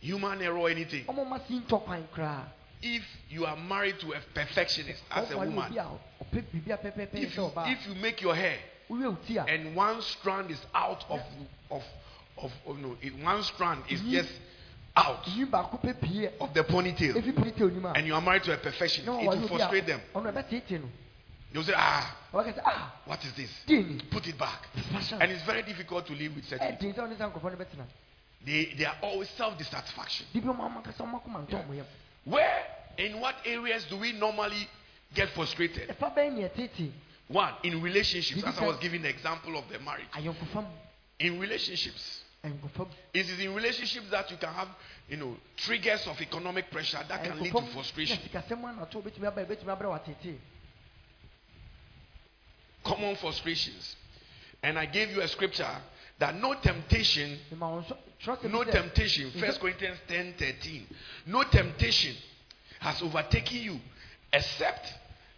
human 0.00 0.42
error 0.42 0.58
or 0.58 0.68
anything. 0.68 1.04
ɔmo 1.06 1.26
ma 1.26 1.38
si 1.48 1.60
ntɔ 1.60 1.84
kwan 1.84 2.06
koraa 2.14 2.44
If 2.82 3.04
you 3.30 3.46
are 3.46 3.56
married 3.56 4.00
to 4.00 4.12
a 4.12 4.20
perfectionist 4.34 5.02
as 5.10 5.30
a 5.30 5.34
ɔmo 5.34 5.70
ayɛ 5.70 5.86
obi 6.20 6.62
woman, 6.66 7.08
if 7.14 7.32
sɛ 7.32 7.36
you, 7.36 7.42
ɔbaa 7.42 7.72
if 7.72 7.86
you 7.86 7.94
make 7.94 8.20
your 8.20 8.34
hair 8.34 8.58
wowie 8.92 9.08
wo 9.08 9.16
ti 9.26 9.36
a? 9.38 9.44
And 9.44 9.74
one 9.74 10.00
strand 10.02 10.50
is 10.50 10.60
out 10.74 11.04
of, 11.08 11.20
of, 11.70 11.82
of, 12.38 12.52
oh 12.66 12.74
no, 12.74 12.96
it, 13.00 13.14
one 13.22 13.42
strand 13.42 13.82
is 13.88 14.00
just 14.02 14.30
out 14.96 15.26
yi 15.28 15.44
baako 15.46 15.80
pɛ 15.80 16.00
pie. 16.00 16.30
of 16.40 16.52
the 16.54 16.62
ponytail, 16.64 17.14
efi 17.16 17.34
piri 17.34 17.52
te 17.52 17.62
onim 17.62 17.92
and 17.96 18.06
you 18.06 18.14
are 18.14 18.20
married 18.20 18.42
to 18.44 18.52
a 18.52 18.56
na 18.56 19.18
it 19.20 19.26
will 19.26 19.48
frustrate 19.48 19.86
them. 19.86 20.00
ɔno 20.14 20.32
ɛbɛtete 20.32 20.80
no 20.80 20.88
They'll 21.52 21.64
say, 21.64 21.74
ah, 21.76 22.16
ah 22.32 22.94
what 23.04 23.22
is 23.24 23.32
this? 23.34 23.50
Put 24.10 24.26
it 24.26 24.38
back. 24.38 24.68
And 25.20 25.30
it's 25.30 25.42
very 25.44 25.62
difficult 25.62 26.06
to 26.06 26.14
live 26.14 26.34
with 26.34 26.46
such 26.46 26.60
people. 26.60 26.76
ɛden 26.76 26.94
sɛ 26.94 26.98
ɔne 26.98 27.16
sɛ 27.16 27.32
nkɔfɔ 27.32 27.42
no 27.44 27.64
bɛtena 27.64 27.84
They, 28.44 28.74
they 28.76 28.84
are 28.84 28.96
always 29.02 29.28
self 29.30 29.56
dissatisfaction. 29.58 30.26
bibi 30.32 30.46
ɔmo 30.46 30.60
ama 30.60 30.82
kasa 30.82 31.02
ɔmo 31.02 31.22
akoma 31.22 31.46
ntɔ 31.46 31.66
ɔmo 31.66 31.76
yam 31.76 31.86
Where, 32.24 32.64
in 32.98 33.20
what 33.20 33.36
areas 33.44 33.84
do 33.86 33.96
we 33.96 34.12
normally 34.12 34.68
get 35.14 35.28
frustrated? 35.30 35.88
Ɛfa 37.32 37.62
bɛyɛ 37.62 37.62
nea 37.62 37.62
ɛtete 37.62 37.62
One, 37.62 37.62
in 37.62 37.82
relationships, 37.82 38.44
as 38.44 38.58
I 38.58 38.66
was 38.66 38.76
giving 38.78 39.02
the 39.02 39.08
example 39.08 39.56
of 39.56 39.64
the 39.70 39.78
marriage. 39.78 40.06
In 41.18 41.38
relationships, 41.38 42.24
it 42.44 43.30
is 43.30 43.38
in 43.38 43.54
relationships 43.54 44.06
that 44.10 44.30
you 44.30 44.36
can 44.36 44.52
have, 44.52 44.68
you 45.08 45.16
know, 45.16 45.36
triggers 45.56 46.06
of 46.08 46.20
economic 46.20 46.70
pressure 46.70 46.98
that 47.08 47.22
can 47.22 47.40
lead 47.40 47.52
to 47.52 47.58
ayɔnkofa 47.58 47.62
mu 47.62 47.66
na 47.68 47.72
frustration. 47.72 48.18
sikasɛm 48.18 48.64
anatɔ 48.64 48.94
obetumi 48.96 49.26
aba 49.26 49.44
ebetumi 49.44 49.78
abrɛ 49.78 49.88
wa 49.88 49.98
tete. 49.98 50.40
Common 52.82 53.14
frustrations. 53.16 53.96
And 54.62 54.76
I 54.76 54.86
gave 54.86 55.10
you 55.10 55.22
a 55.22 55.28
scripture 55.28 55.70
that 56.18 56.34
no 56.34 56.54
temptation 56.54 57.38
mema 57.52 57.70
wo 57.70 57.80
nso 57.82 57.96
trust 58.18 58.44
no 58.44 58.64
temptation 58.64 59.26
Is 59.28 59.40
first 59.40 59.60
corinthians 59.60 59.98
10 60.08 60.34
13 60.38 60.86
no 61.26 61.42
temptation 61.44 62.14
has 62.80 63.02
overtaken 63.02 63.58
you 63.58 63.80
except 64.32 64.92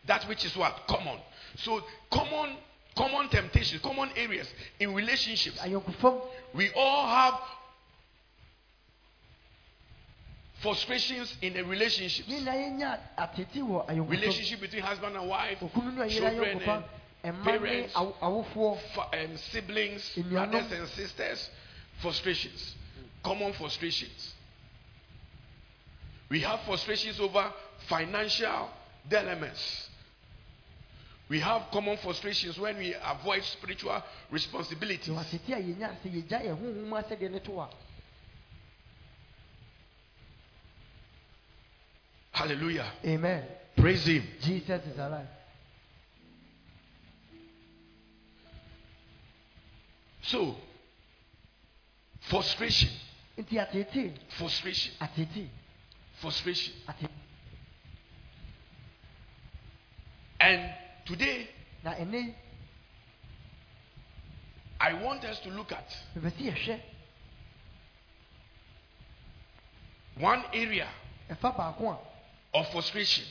that 0.06 0.24
which 0.28 0.44
is 0.44 0.56
what? 0.56 0.86
Common 0.86 1.18
so 1.56 1.82
common 2.10 2.56
common 2.96 3.28
temptation 3.28 3.78
common 3.80 4.10
areas 4.16 4.46
in 4.80 4.94
relationships 4.94 5.58
we 6.54 6.70
all 6.76 7.06
have 7.06 7.34
frustrations 10.62 11.36
in 11.42 11.54
the 11.54 11.64
relationship 11.64 12.26
ne 12.28 12.40
nyinaa 12.40 12.54
yɛnya 12.54 12.98
atete 13.16 13.60
wɔ 13.60 13.86
ayɔnkofam 13.88 14.10
relationship 14.10 14.60
between 14.60 14.82
husband 14.82 15.16
and 15.16 15.28
wife 15.28 15.58
children 16.08 16.84
and 17.24 17.42
parents, 17.42 17.94
um, 17.96 19.36
siblings 19.36 20.14
brothers 20.30 20.70
and 20.72 20.88
sisters 20.88 21.48
frustrations 22.02 22.74
common 23.24 23.52
frustrations. 23.54 24.34
We 26.28 26.40
have 26.40 26.60
frustrations 26.66 27.18
over 27.18 27.52
financial 27.88 28.68
dilemmas 29.08 29.88
we 31.28 31.40
have 31.40 31.70
common 31.72 31.96
frustrations 31.98 32.58
when 32.58 32.76
we 32.76 32.94
avoid 33.02 33.42
spiritual 33.44 34.02
responsibilities. 34.30 35.08
Yɛwɔ 35.08 35.20
atete 35.20 35.52
a 35.52 35.62
yɛnya 35.62 35.96
sɛ 36.02 36.10
yɛgya 36.12 36.44
yɛn 36.44 36.58
honhom 36.58 36.88
mu 36.88 36.96
asɛdeɛ 36.96 37.30
ne 37.30 37.38
to 37.40 37.60
a 37.60 37.68
hallelujah. 42.32 42.92
Amen. 43.04 43.44
Praise 43.76 44.06
him. 44.06 44.22
Jesus 44.40 44.80
is 44.86 44.98
alive. 44.98 45.26
So 50.22 50.56
frustration. 52.28 52.90
Frustration. 54.36 54.92
Frustration. 56.20 56.74
And 60.40 60.74
today 61.06 61.48
i 64.80 64.92
want 65.02 65.24
us 65.24 65.38
to 65.40 65.50
look 65.50 65.72
at 65.72 65.88
mepɛ 66.16 66.30
sɛ 66.30 66.52
yɛhwɛ 66.52 66.80
one 70.18 70.44
area 70.52 70.88
of 72.54 72.66
frustration. 72.70 73.24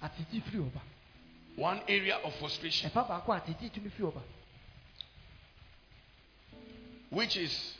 a 0.00 0.06
atete 0.06 0.42
firi 0.42 0.58
hɔ 0.62 0.72
ba 0.72 0.80
one 1.56 1.82
area 1.86 2.16
of 2.24 2.34
frustration. 2.36 2.90
Ɛfa 2.90 3.06
baako 3.08 3.32
a 3.32 3.40
atete 3.40 3.70
tumi 3.72 3.90
firi 3.90 4.10
hɔ 4.10 4.14
ba 4.14 4.22
which 7.10 7.36
is 7.36 7.74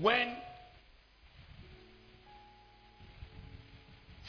when 0.00 0.34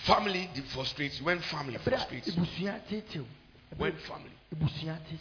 family 0.06 0.50
frustrates 0.74 1.22
when 1.22 1.40
family 1.40 1.78
frustrates. 1.78 2.28
you. 2.28 2.34
ebusua 2.34 2.82
tetew 2.90 3.26
when 3.78 3.94
family 4.08 4.32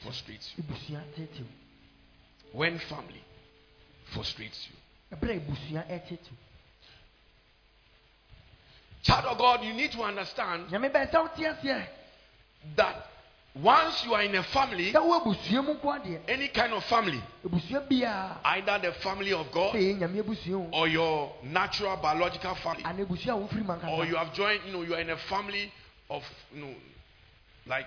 frustrates 0.03 0.55
you. 0.57 0.65
When 2.53 2.79
family 2.79 3.25
frustrates 4.15 4.69
you. 4.71 4.77
Ɛberɛ 5.17 5.37
a 5.37 5.41
ebusua 5.41 5.89
ɛtetew 5.89 6.37
child 9.03 9.25
of 9.27 9.39
god 9.39 9.65
you 9.65 9.73
need 9.73 9.91
to 9.93 10.03
understand 10.03 10.69
nyame 10.71 10.91
bɛn 10.91 11.11
sɛ 11.11 11.23
wote 11.23 11.37
aseɛ 11.37 11.87
that 12.77 13.07
once 13.55 14.05
you 14.05 14.15
are 14.15 14.23
in 14.23 14.35
a 14.35 14.43
family 14.43 14.93
sɛ 14.93 15.03
wo 15.03 15.21
ebusua 15.21 15.65
mu 15.65 15.75
nko 15.75 16.03
adeɛ 16.03 16.21
any 16.29 16.49
kind 16.49 16.73
of 16.73 16.85
family 16.85 17.23
either 18.45 18.79
the 18.83 18.93
family 19.01 19.33
of 19.33 19.51
god 19.51 19.75
ɛyɛ 19.75 19.99
nyame 19.99 20.23
abusua 20.23 20.57
o. 20.57 20.69
or 20.73 20.89
your 20.89 21.33
natural 21.43 21.97
biological 21.97 22.55
family. 22.57 22.85
Ana 22.85 23.05
ebusua 23.05 23.33
a 23.33 23.49
wofiri 23.49 23.65
mu 23.65 23.91
or 23.91 24.05
you 24.05 24.17
have 24.17 24.35
joined 24.35 24.61
you 24.67 24.73
know 24.73 24.83
you 24.83 24.95
are 24.95 25.01
in 25.01 25.11
a 25.11 25.17
family 25.17 25.73
of 26.11 26.23
you 26.55 26.61
know 26.61 26.75
like 27.67 27.87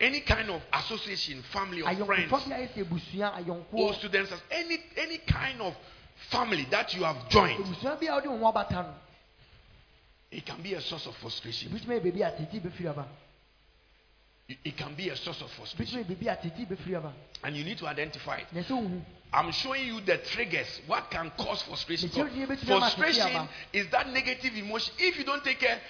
any 0.00 0.20
kind 0.20 0.48
of 0.50 0.62
association 0.72 1.42
family 1.52 1.82
or 1.82 1.94
friends 2.06 2.30
ayɔnkofa 2.30 2.48
bi 2.48 2.54
a 2.54 2.66
yɛ 2.66 2.74
sɛ 2.74 2.84
ebusua 2.84 3.64
or 3.72 3.94
students 3.94 4.32
any 4.50 4.78
any 4.96 5.18
kind 5.18 5.60
of 5.60 5.74
family 6.30 6.66
that 6.70 6.94
you 6.94 7.02
have 7.02 7.28
joined 7.28 7.58
ebusua 7.64 7.98
bi 8.00 8.06
a 8.06 8.10
wɔde 8.20 8.26
wɔn 8.26 8.38
ho 8.38 8.52
abata 8.52 8.82
no 8.82 8.94
it 10.30 10.44
can 10.44 10.60
be 10.62 10.74
a 10.74 10.80
source 10.80 11.06
of 11.06 11.16
frustration 11.16 11.70
ebitumi 11.70 11.98
yɛ 11.98 12.02
beebi 12.02 12.22
a 12.22 12.30
tete 12.30 12.62
bɛfiri 12.62 12.90
aba 12.90 13.06
it, 14.64 14.76
can 14.78 14.94
be 14.94 15.10
a 15.10 15.16
source 15.16 15.42
of 15.42 15.50
frustration 15.52 16.04
ebitumi 16.04 16.14
yɛ 16.14 16.18
beebi 16.18 16.32
a 16.32 16.36
tete 16.36 16.68
bɛfiri 16.68 16.96
aba 16.96 17.12
and 17.42 17.56
you 17.56 17.64
need 17.64 17.78
to 17.78 17.86
identify 17.86 18.36
it 18.36 18.46
na 18.52 18.60
ɛsɛ 18.60 18.70
ohu 18.70 19.02
i'm 19.32 19.50
showing 19.52 19.84
you 19.86 20.00
the 20.02 20.16
triggers 20.18 20.80
what 20.86 21.10
can 21.10 21.30
cause 21.36 21.62
frustration 21.62 22.08
The 22.08 22.14
children 22.14 22.46
between 22.48 22.66
them 22.68 22.82
are 22.82 22.90
frustration 22.90 23.48
is 23.72 23.88
that 23.90 24.08
negative 24.10 24.54
emotion 24.54 24.94
if 24.98 25.18
you 25.18 25.24
don't 25.24 25.42
take 25.44 25.58
care 25.58 25.80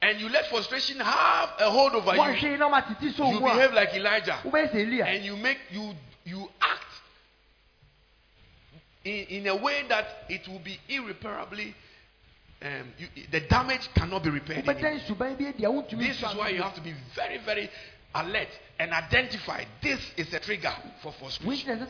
and 0.00 0.20
you 0.20 0.28
let 0.28 0.46
frustration 0.46 0.98
have 1.00 1.50
a 1.58 1.70
hold 1.70 1.92
over 1.94 2.14
you. 2.14 2.20
Wɔnhwɛ 2.20 2.42
yi 2.42 2.56
na 2.56 2.68
ɔma 2.68 2.86
tete 2.86 3.14
so 3.16 3.30
you 3.30 3.40
behave 3.40 3.72
like 3.72 3.94
elijah. 3.94 4.38
And 4.44 5.24
you 5.24 5.36
make 5.36 5.58
you 5.70 5.92
you 6.24 6.48
act 6.60 6.84
in, 9.04 9.24
in 9.28 9.46
a 9.48 9.56
way 9.56 9.82
that 9.88 10.06
it 10.28 10.46
will 10.48 10.60
be 10.60 10.78
irreparably 10.88 11.74
um, 12.60 12.92
you, 12.98 13.06
the 13.30 13.40
damage 13.40 13.88
cannot 13.94 14.22
be 14.24 14.30
repaired 14.30 14.64
wobɛda 14.64 14.84
anymore. 14.84 15.00
nsuban 15.00 15.38
bi 15.38 15.46
adi 15.46 15.64
a 15.64 15.68
wontumi 15.68 16.08
this 16.08 16.16
is 16.18 16.36
why 16.36 16.48
you 16.48 16.62
have 16.62 16.74
to 16.74 16.80
be 16.80 16.94
very 17.14 17.38
very 17.38 17.70
alert 18.14 18.48
and 18.78 18.92
identify 18.92 19.64
this 19.82 20.00
is 20.16 20.32
a 20.32 20.40
trigger 20.40 20.72
for 21.02 21.12
frustration. 21.12 21.78
You 21.78 21.86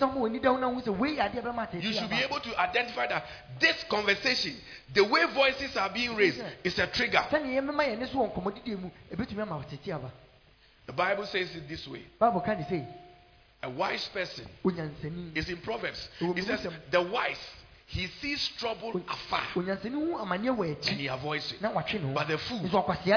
should 1.93 2.11
be 2.11 2.17
able 2.17 2.41
to 2.41 2.61
identify 2.61 3.07
that 3.07 3.25
this 3.61 3.85
conversation 3.89 4.55
the 4.95 5.05
way 5.05 5.25
voices 5.35 5.77
are 5.77 5.91
being 5.91 6.17
raised 6.17 6.43
is 6.65 6.79
a 6.79 6.87
trigger. 6.87 7.25
The 10.87 10.93
bible 10.95 11.27
says 11.27 11.55
it 11.55 11.69
this 11.69 11.87
way. 11.87 12.03
Bible 12.19 12.43
ne 12.47 12.65
sɛ 12.65 12.87
a 13.61 13.69
wise 13.69 14.09
person 14.09 14.47
is 15.35 15.49
in 15.49 15.57
proverbs. 15.59 16.09
It 16.21 16.45
says 16.45 16.67
the 16.91 17.03
wise 17.03 17.37
he 17.89 18.07
sees 18.21 18.49
trouble 18.59 19.01
afar. 19.09 19.43
onyansani 19.57 19.95
hu 19.95 20.19
amanneɛ 20.19 20.55
wɔ 20.55 20.89
and 20.91 21.01
he 21.01 21.07
avoids 21.07 21.53
it. 21.53 21.63
Na 21.63 21.71
watwe 21.73 22.03
ne 22.03 22.13
But 22.13 22.29
the 22.29 22.37
fool, 22.37 22.59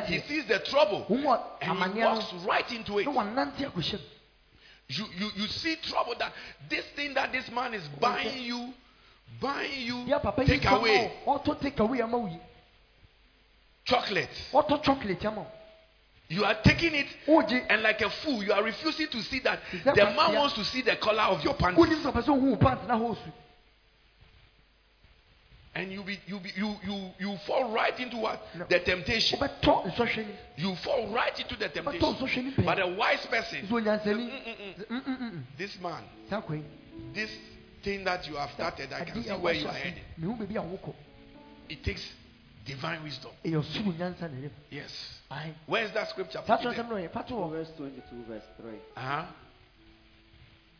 he 0.06 0.20
sees 0.22 0.46
the 0.46 0.60
trouble 0.60 1.06
and 1.10 1.94
he 1.94 2.00
walks 2.02 2.34
right 2.48 2.72
into 2.72 3.00
it. 3.00 3.06
na 3.06 3.12
wɔnante 3.12 3.70
akɔhyɛ 3.70 3.94
mu 3.94 4.00
You, 4.88 5.06
you, 5.18 5.30
you 5.36 5.48
see 5.48 5.76
trouble 5.76 6.16
that 6.20 6.32
this 6.70 6.86
thing 6.96 7.14
that 7.16 7.34
this 7.34 7.52
man 7.52 7.74
is 7.74 7.86
buying 8.00 8.44
you, 8.44 8.74
buying 9.42 9.82
you, 9.82 9.96
deɛ 10.06 10.22
papa 10.22 10.42
yi 10.44 10.48
take 10.48 10.66
away. 10.66 11.12
wo 11.26 11.38
take 11.60 11.80
away 11.80 12.02
ama 12.02 12.18
wo 12.18 12.28
yi. 12.28 12.40
Chocolate. 13.84 14.30
chocolate 14.84 15.26
You 16.30 16.46
are 16.46 16.56
taking 16.64 16.96
it, 16.96 17.08
and 17.70 17.82
like 17.84 18.00
a 18.00 18.10
fool, 18.10 18.42
you 18.42 18.54
are 18.54 18.64
refusing 18.64 19.08
to 19.10 19.22
see 19.24 19.40
that 19.40 19.60
the 19.84 20.06
man 20.16 20.34
wants 20.34 20.54
to 20.56 20.64
see 20.64 20.82
the 20.82 20.96
color 20.96 21.24
of 21.24 21.44
your 21.44 21.56
pants. 21.56 21.78
And 25.74 25.90
you 25.90 26.04
be 26.04 26.20
you 26.28 26.40
be 26.42 26.52
you 26.56 26.76
you 26.84 27.12
you 27.18 27.38
fall 27.48 27.72
right 27.74 27.98
into 27.98 28.18
what? 28.18 28.42
No. 28.56 28.66
The 28.70 28.80
temptation. 28.82 29.40
wobɛtɔ 29.40 29.94
nsɔhwɛ 29.96 30.18
ni 30.28 30.34
You 30.58 30.76
fall 30.76 31.08
right 31.14 31.40
into 31.40 31.56
the 31.56 31.70
temptation. 31.70 32.54
But 32.66 32.80
a 32.80 32.88
wise 32.88 33.26
person, 33.28 33.68
Mm-mm-mm. 33.70 34.88
Mm, 34.90 35.04
mm, 35.06 35.18
mm, 35.18 35.44
this 35.58 35.80
man, 35.80 36.04
this 37.14 37.32
thing 37.84 38.04
that 38.04 38.28
you 38.28 38.36
have 38.36 38.52
started, 38.52 38.92
I 38.92 39.06
can 39.06 39.24
see 39.24 39.30
where 39.30 39.54
you 39.54 39.66
are 39.68 39.72
ase, 39.72 39.78
heading. 39.82 40.04
mehu 40.20 40.38
baabi 40.38 40.58
a 40.58 40.62
wokɔ 40.62 40.94
It 41.70 41.84
takes 41.86 42.06
divine 42.66 43.02
wisdom. 43.04 43.32
ɛyɛ 43.46 43.56
ɔsoro 43.64 43.94
nyansa 43.98 44.22
na 44.30 44.38
ɛyɛ 44.42 44.50
Yes. 44.72 45.22
ae 45.32 45.54
Where 45.68 45.86
is 45.86 45.92
that 45.94 46.10
scripture? 46.10 46.42
saa 46.46 46.58
Put 46.58 46.66
it 46.66 46.76
kyerɛ 46.76 46.84
sɛm 46.84 46.90
no 46.90 46.96
ɔyɛ 46.96 47.12
fa 47.14 47.24
to 47.24 47.34
wɔ 47.34 47.48
Proverbs 47.50 47.72
22, 47.78 48.24
verse 48.28 48.44
3. 48.60 48.76
Uh-huh. 48.98 49.26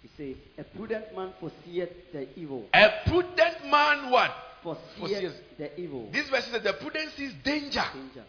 It 0.04 0.10
says, 0.18 0.36
A 0.58 0.64
prudent 0.64 1.16
man 1.16 1.32
foreseeth 1.40 2.12
the 2.12 2.28
evil. 2.38 2.68
A 2.74 2.90
prudent 3.08 3.66
man, 3.70 4.10
what? 4.12 4.32
Foreseeth 4.64 4.98
Foreseeth. 5.00 5.58
the 5.58 5.80
evil. 5.80 6.10
This 6.12 6.28
verse 6.30 6.46
says 6.46 6.62
the 6.64 6.74
prudent 6.74 7.12
sees 7.18 7.34
danger 7.44 7.84
Danger. 7.94 8.24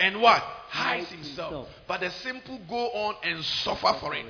and 0.00 0.20
what? 0.20 0.42
Hides 0.68 1.08
Hides 1.08 1.10
himself. 1.10 1.50
himself. 1.52 1.68
But 1.88 2.00
the 2.00 2.10
simple 2.10 2.58
go 2.68 2.88
on 2.90 3.14
and 3.22 3.44
suffer 3.44 3.94
for 4.00 4.14
it. 4.14 4.26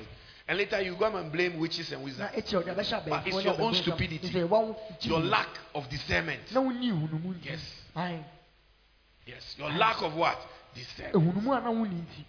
And 0.49 0.57
later 0.57 0.81
you 0.81 0.95
come 0.95 1.15
and 1.15 1.29
blame 1.31 1.59
witches 1.59 1.91
and 1.91 2.01
wizards. 2.03 2.31
ɛkyerɛ 2.33 2.63
ɔde 2.63 2.75
abɛhyɛ 2.75 3.09
But 3.09 3.27
it's 3.27 3.43
your 3.43 3.59
own 3.61 3.73
stupidity. 3.73 4.29
Nso 4.29 4.47
ɛwɔ 4.47 4.49
wo 4.49 4.75
Your 5.01 5.19
lack 5.19 5.49
of 5.75 5.89
discernment. 5.89 6.39
na 6.53 6.61
wonni 6.61 6.89
ehunumu 6.89 7.35
nti 7.35 7.45
Yes. 7.49 7.61
Yes. 9.25 9.55
Your 9.57 9.69
lack 9.71 10.01
of 10.01 10.15
what? 10.15 10.37
Discernment. 10.73 11.15
ehunumu 11.15 11.57
a 11.57 11.61
na 11.61 11.69
wonni 11.71 11.95
nti 12.01 12.23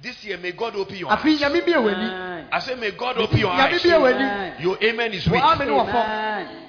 This 0.00 0.24
year, 0.24 0.38
may 0.38 0.52
God 0.52 0.74
open 0.76 0.96
your 0.96 1.10
eyes. 1.12 1.22
nyame 1.40 1.64
bie 1.64 1.74
w'ani 1.74 2.48
I 2.52 2.58
say, 2.60 2.74
may 2.74 2.90
God 2.92 3.18
open 3.18 3.38
your 3.38 3.50
eyes. 3.50 3.82
bie 3.82 3.90
w'ani 3.90 4.14
Amen. 4.14 4.62
Your 4.62 4.78
amen 4.82 5.12
is 5.12 5.24
wɔ 5.26 5.32
weak. 5.32 5.42
ame 5.42 5.66
ne 5.66 5.72
Amen. 5.78 6.65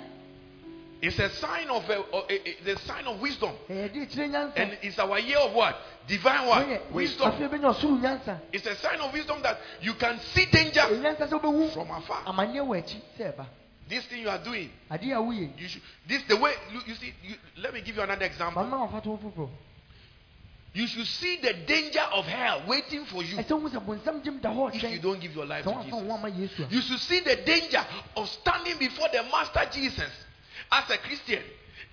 It's 1.01 1.19
a 1.19 1.29
sign 1.29 1.69
of 1.69 1.87
a, 1.89 1.99
a, 1.99 2.33
a- 2.33 2.57
the 2.63 2.79
sign 2.79 3.05
of 3.05 3.21
wisdom. 3.21 3.51
ɛyɛ 3.69 3.93
de 3.93 4.05
kyerɛ 4.07 4.29
nyansa 4.31 4.53
And 4.55 4.77
it's 4.81 4.97
our 4.97 5.19
year 5.19 5.37
of 5.37 5.53
what? 5.53 5.75
Divine 6.07 6.47
what? 6.47 6.91
Wisdom. 6.91 7.31
afei 7.31 7.47
bɛnya 7.49 7.75
ɔsoro 7.75 8.01
nyansa 8.01 8.39
It's 8.51 8.65
a 8.65 8.75
sign 8.77 8.99
of 8.99 9.13
wisdom 9.13 9.41
that 9.43 9.59
you 9.81 9.93
can 9.93 10.19
see 10.33 10.45
danger 10.47 10.81
eh, 10.81 11.15
wobɛhu 11.27 11.71
from 11.73 11.91
afar. 11.91 12.23
amanneɛ 12.25 12.65
wɔ 12.65 12.81
akyi 12.83 13.01
sɛ 13.19 13.33
ɛba 13.35 13.45
This 13.87 14.05
thing 14.07 14.21
you 14.23 14.29
are 14.29 14.39
doing, 14.43 14.71
adeɛ 14.89 15.13
a 15.15 15.21
woyɛ 15.21 15.59
you 15.59 15.67
should. 15.67 15.81
This 16.07 16.23
the 16.23 16.35
way 16.35 16.53
you, 16.73 16.81
you 16.87 16.95
see. 16.95 17.13
You, 17.23 17.35
let 17.61 17.73
me 17.73 17.81
give 17.81 17.95
you 17.95 18.01
another 18.01 18.25
example. 18.25 18.63
mama 18.63 18.85
wafa 18.85 19.01
to 19.03 19.09
wo 19.11 19.17
foforɔ 19.17 19.49
You 20.73 20.87
should 20.87 21.07
see 21.07 21.37
the 21.41 21.53
danger 21.65 22.01
of 22.11 22.25
hell 22.25 22.63
waiting 22.67 23.05
for 23.05 23.21
you 23.23 23.37
eh, 23.37 23.43
ɛsɛ 23.43 23.51
wohu 23.61 23.69
sɛ 23.69 23.85
bonsam 23.85 24.23
gyem 24.23 24.41
da 24.41 24.49
hɔ 24.49 24.73
if 24.75 24.83
you 24.83 24.99
don't 24.99 25.19
give 25.21 25.35
your 25.35 25.45
life 25.45 25.63
to 25.63 25.73
Jesus. 25.83 25.93
ama 25.93 26.27
yesu 26.31 26.65
a 26.65 26.73
You 26.73 26.81
should 26.81 26.99
see 27.01 27.19
the 27.19 27.35
danger 27.45 27.85
of 28.15 28.27
standing 28.29 28.77
before 28.79 29.09
the 29.13 29.21
Master 29.31 29.61
Jesus 29.71 30.09
as 30.71 30.89
a 30.89 30.97
Christian 30.97 31.43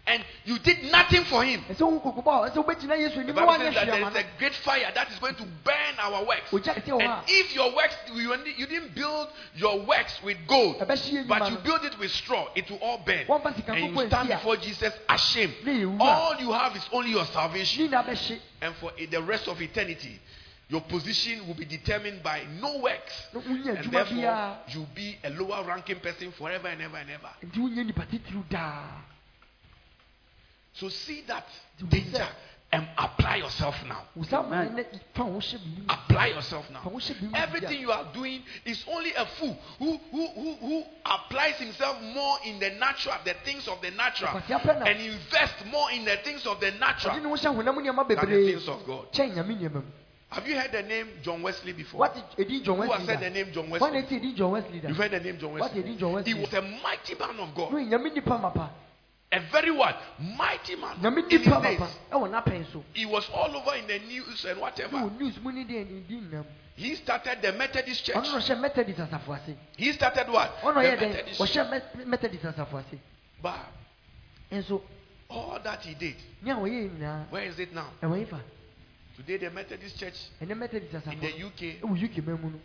and 0.07 0.23
you 0.45 0.59
did 0.59 0.83
nothing 0.93 1.25
for 1.25 1.43
him. 1.45 1.65
ɛsɛ 1.71 1.81
a 1.81 2.51
ɛsɛ 2.51 2.57
wobɛgyina 2.57 2.99
yesu 2.99 3.27
The 3.27 3.33
Bible 3.33 3.55
says 3.59 3.75
that 3.75 3.87
there 3.87 4.03
is 4.09 4.17
a 4.17 4.25
great 4.39 4.55
fire 4.57 4.91
that 4.95 5.11
is 5.11 5.19
going 5.19 5.35
to 5.37 5.45
burn 5.65 5.95
our 5.99 6.25
works. 6.25 6.51
ogya 6.51 6.75
kɛseɛ 6.75 6.91
wɔ 6.91 7.01
And 7.01 7.25
if 7.29 7.55
your 7.55 7.75
works, 7.75 7.97
you, 8.13 8.67
didn't 8.67 8.95
build 8.95 9.29
your 9.57 9.81
works 9.81 10.23
with 10.23 10.37
gold, 10.47 10.85
but 10.87 11.11
you 11.11 11.25
build 11.65 11.85
it 11.85 11.99
with 11.99 12.11
straw, 12.11 12.49
it 12.55 12.71
will 12.71 12.79
all 12.79 12.99
burn. 12.99 13.25
And 13.67 13.97
you 13.97 14.07
stand 14.09 14.29
before 14.29 14.57
Jesus 14.57 14.93
ashamed. 15.09 15.55
ne 15.65 15.73
yɛwu 15.81 16.01
a 16.01 16.03
All 16.03 16.37
you 16.39 16.53
have 16.53 16.77
is 16.77 16.87
only 16.93 17.11
your 17.11 17.25
salvation. 17.27 17.85
ne 17.85 17.97
nyinaa 17.97 18.07
bɛhye 18.07 18.41
And 18.61 18.75
for 18.77 18.93
the 19.11 19.23
rest 19.23 19.49
of 19.49 19.61
eternity, 19.63 20.21
your 20.69 20.81
position 20.83 21.47
will 21.47 21.55
be 21.55 21.65
determined 21.67 22.23
by 22.23 22.43
no 22.61 22.79
works. 22.79 23.29
And 23.35 23.93
therefore, 23.93 24.59
you'll 24.69 24.89
be 24.95 25.17
a 25.23 25.31
lower 25.31 25.63
ranking 25.65 26.01
person 26.01 26.33
forever 26.33 26.69
and 26.69 26.81
ever 26.83 26.97
and 26.97 27.11
ever. 27.11 27.31
nti 27.43 27.61
wonya 27.61 27.85
nipa 27.85 28.07
titiriw 28.07 28.45
daa 28.51 29.03
So 30.73 30.89
see 30.89 31.23
that 31.29 31.47
Do 31.79 31.87
danger 31.87 32.27
and 32.73 32.89
apply 32.99 33.37
yourself 33.37 33.77
now. 33.87 34.03
wo 34.17 34.25
Amen. 34.33 34.75
ne 34.75 34.85
fa 35.15 35.23
wo 35.25 35.39
hyɛ 35.39 35.59
bi 35.63 35.69
mu 35.79 35.85
Apply 35.89 36.27
yourself 36.35 36.69
now. 36.71 36.81
fa 36.83 36.89
wo 36.89 36.99
hyɛ 36.99 37.21
bi 37.21 37.27
mu 37.27 37.37
Everything 37.37 37.81
you 37.81 37.93
are 37.93 38.07
doing 38.13 38.43
is 38.65 38.85
only 38.89 39.13
a 39.15 39.25
fool 39.39 39.57
who, 39.79 39.97
who, 40.11 40.27
who, 40.29 40.55
who 40.57 40.85
applies 41.07 41.55
himself 41.57 42.01
more 42.03 42.39
in 42.45 42.59
the 42.59 42.71
natural, 42.71 43.15
the 43.25 43.35
things 43.45 43.69
of 43.69 43.81
the 43.83 43.91
natural, 43.93 44.33
Ɔkwasi 44.41 44.59
apɛ 44.61 44.79
na- 44.81 44.87
and 44.87 44.99
invest 45.01 45.55
more 45.71 45.93
in 45.93 46.05
the 46.05 46.17
things 46.25 46.45
of 46.47 46.59
the 46.59 46.73
natural 46.73 47.15
ne 47.21 47.29
ho 47.29 47.35
hyɛ 47.37 47.55
honam 47.55 47.77
nneɛma 47.79 48.09
than 48.09 48.31
the 48.31 48.53
things 48.53 48.67
of 48.69 48.85
God. 48.87 49.13
Kyɛn 50.35 50.43
nyame 50.43 50.43
nneɛma 50.43 50.43
mu 50.43 50.43
Have 50.43 50.49
you 50.49 50.59
heard 50.59 50.73
the 50.73 50.83
name 50.83 51.09
John 51.23 51.43
Wesley 51.43 51.73
before? 51.73 52.01
what 52.01 52.17
edin 52.39 52.63
john 52.65 52.77
Who 52.77 52.91
has 52.93 53.07
said 53.07 53.21
the 53.21 53.31
name 53.31 53.53
John 53.53 53.71
Wesley? 53.71 53.99
eti 53.99 54.17
edin 54.17 54.37
john 54.37 54.51
wesley 54.53 54.81
You've 54.83 54.97
heard 54.97 55.11
the 55.13 55.21
name 55.21 55.39
John 55.39 55.53
Wesley. 55.53 55.81
What 55.81 55.87
did 55.87 55.99
John 55.99 56.13
Wesley? 56.13 56.33
He 56.33 56.41
was 56.41 56.53
a 56.53 56.63
mighty 56.63 57.15
man 57.19 57.41
of 57.41 57.55
God. 57.55 57.73
no 57.73 57.79
nyame 57.79 58.15
nipa 58.15 58.39
mapa 58.39 58.71
A 59.33 59.41
very 59.51 59.71
what? 59.73 59.97
Mighty 60.21 60.77
man. 60.77 60.97
In 61.05 61.25
his 61.29 61.43
days. 61.43 61.47
mapa 61.47 61.89
ɛwɔ 62.13 62.31
n'apɛn 62.31 62.73
so 62.73 62.85
He 62.93 63.07
was 63.07 63.29
all 63.35 63.55
over 63.57 63.75
in 63.77 63.87
the 63.87 63.99
news 64.01 64.45
and 64.45 64.61
whatever. 64.61 64.97
wɔ 64.97 65.19
news 65.21 65.39
mu 65.43 65.53
ne 65.53 65.65
deɛ 65.65 65.91
ne 65.91 66.01
di 66.09 66.15
nnam 66.21 66.45
He 66.77 66.95
started 66.97 67.41
the 67.41 67.53
Methodist 67.53 68.05
church. 68.05 68.17
ɔno 68.17 68.33
na 68.33 68.39
ɔhyɛ 68.41 68.61
methodist 68.61 68.99
asafo 69.01 69.35
ase 69.35 69.55
He 69.77 69.93
started 69.93 70.29
what? 70.29 70.51
The 70.63 70.73
Methodist. 70.73 71.41
methodist 72.07 72.45
But 73.43 73.59
all 75.31 75.59
that 75.65 75.83
he 75.83 75.95
did, 75.95 76.17
ne 76.43 76.51
a 76.51 76.55
wɔyɛ 76.55 76.91
nyinaa 76.91 77.31
where 77.31 77.43
is 77.45 77.59
it 77.59 77.73
now? 77.75 77.91
Ɛwɔ 79.19 79.21
yi 79.21 79.23
fa 79.23 79.23
Today, 79.23 79.37
the 79.39 79.51
Methodist 79.51 79.99
church 79.99 80.15
in 80.41 80.49
the 81.21 81.45
UK, 81.47 81.81
ɛwɔ 81.83 82.05
uk 82.05 82.25
man 82.27 82.41
mu 82.43 82.59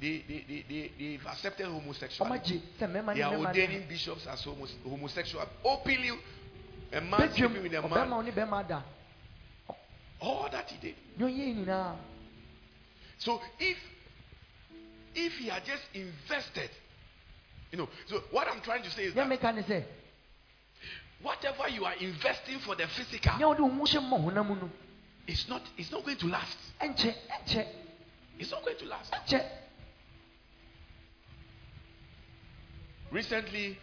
they, 0.00 0.24
they, 0.28 0.44
they, 0.48 0.64
they, 0.68 0.90
they've 0.98 1.26
accepted 1.26 1.66
homosexuality. 1.66 2.54
ɔmagye 2.54 2.62
sɛ 2.80 2.88
mmarima 2.90 3.14
They 3.14 3.22
are 3.22 3.36
ordaining 3.36 3.88
bishops 3.88 4.26
as 4.26 4.42
homos- 4.44 4.74
homosexual. 4.84 5.46
Openly, 5.64 6.10
a 6.92 7.00
man 7.00 7.32
sleeping 7.32 7.62
with 7.62 7.72
a 7.74 7.82
man. 7.88 8.10
wo 8.10 8.20
ne 8.22 8.30
bɛrima 8.32 8.66
da 8.68 8.82
All 10.20 10.48
that 10.50 10.68
he 10.70 10.78
did. 10.78 10.94
So 13.18 13.40
if 13.60 13.78
if 15.14 15.32
he 15.34 15.48
had 15.48 15.64
just 15.64 15.82
invested, 15.94 16.70
you 17.70 17.78
know, 17.78 17.88
so 18.06 18.20
what 18.32 18.48
I'm 18.48 18.60
trying 18.62 18.82
to 18.82 18.90
say 18.90 19.04
is 19.04 19.14
that 19.14 19.28
meka 19.28 19.54
ne 19.54 19.62
sɛ 19.62 19.84
whatever 21.22 21.68
you 21.68 21.84
are 21.84 21.94
investing 22.00 22.58
for 22.58 22.74
the 22.74 22.86
physical, 22.88 23.32
wode 25.26 25.32
wo 25.32 25.32
ho 25.32 25.32
hyɛ 25.32 25.32
mmɔ 25.32 25.32
honam 25.32 25.32
no 25.32 25.32
it's 25.32 25.48
not 25.48 25.62
it's 25.78 25.90
not 25.92 26.04
going 26.04 26.16
to 26.18 26.26
last. 26.26 26.58
It's 28.38 28.50
not 28.50 28.64
going 28.64 28.76
to 28.78 28.84
last. 28.86 29.14
Recently, 33.10 33.78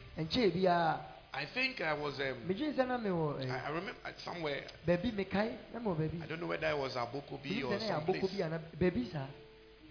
I 1.34 1.46
think 1.54 1.80
I 1.80 1.94
was 1.94 2.20
um, 2.20 2.36
sɛ 2.50 2.80
I, 2.80 3.46
eh, 3.46 3.62
I 3.66 3.70
remember 3.70 3.94
somewhere. 4.18 4.64
Baabi 4.86 5.12
mekae 5.14 5.56
na 5.74 5.80
mewɔ 5.80 5.96
baabi 5.98 6.24
I 6.24 6.28
don't 6.28 6.42
know 6.42 6.48
whether 6.48 6.68
it 6.68 6.78
was 6.78 6.96
Abokobi 6.96 7.64
or 7.64 7.72
sɛ 7.72 7.80
na 7.80 7.86
yɛ 7.86 8.06
abɔkɔ 8.06 8.06
someplace, 8.06 8.32
bi 8.34 8.44
ana 8.44 8.60
baabi 8.80 9.12
saa 9.12 9.28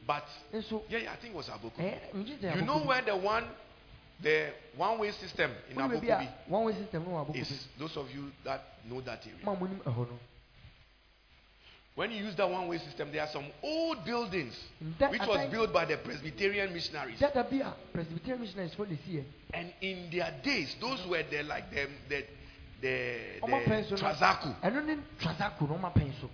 but 0.06 0.24
yeah, 0.88 0.98
yeah, 0.98 1.12
I 1.12 1.16
think 1.16 1.32
it 1.32 1.36
was 1.36 1.48
Abokobi. 1.48 1.98
ɛyɛ 2.12 2.56
You 2.56 2.62
know 2.62 2.84
where 2.84 3.00
the 3.00 3.16
one 3.16 3.44
the 4.22 4.52
one 4.76 4.98
way 4.98 5.10
system 5.12 5.50
in 5.70 5.76
Abokobi 5.76 6.28
one 6.46 6.64
way 6.64 6.74
system 6.74 7.04
no 7.04 7.12
wɔ 7.12 7.26
abɔkɔ 7.26 7.36
is 7.40 7.68
those 7.78 7.96
of 7.96 8.14
you 8.14 8.30
that 8.44 8.62
know 8.84 9.00
that 9.00 9.26
area. 9.26 9.38
ma 9.42 9.54
monim 9.56 9.80
ɛhɔ 9.82 10.06
no 10.06 10.18
When 11.96 12.10
you 12.12 12.24
use 12.24 12.36
that 12.36 12.48
one 12.48 12.68
way 12.68 12.78
system, 12.78 13.10
there 13.12 13.22
are 13.22 13.28
some 13.32 13.46
old 13.62 14.04
buildings 14.04 14.56
which 14.80 15.20
was 15.26 15.50
built 15.50 15.72
by 15.72 15.84
the 15.84 15.96
Presbyterian 15.98 16.72
missionaries. 16.72 17.18
dada 17.18 17.44
bi 17.44 17.56
a 17.58 17.64
ah, 17.66 17.74
presbyterian 17.92 18.40
missionaries 18.40 18.72
si 19.04 19.18
eh? 19.18 19.22
And 19.52 19.72
in 19.80 20.08
their 20.10 20.32
days, 20.42 20.76
those 20.80 21.04
were 21.08 21.22
the 21.28 21.42
like 21.42 21.70
the 21.70 21.88
the 22.08 22.24
the, 22.80 23.40
ɔma 23.42 23.64
pɛn 23.64 23.88
so 23.88 23.96
the 23.96 24.02
Trasacco. 24.02 24.54
ɛno 24.62 24.84
ne 24.86 24.96
trasako 25.20 25.68
na 25.68 25.76
ɔma 25.76 25.92
pɛn 25.92 26.12
so 26.20 26.30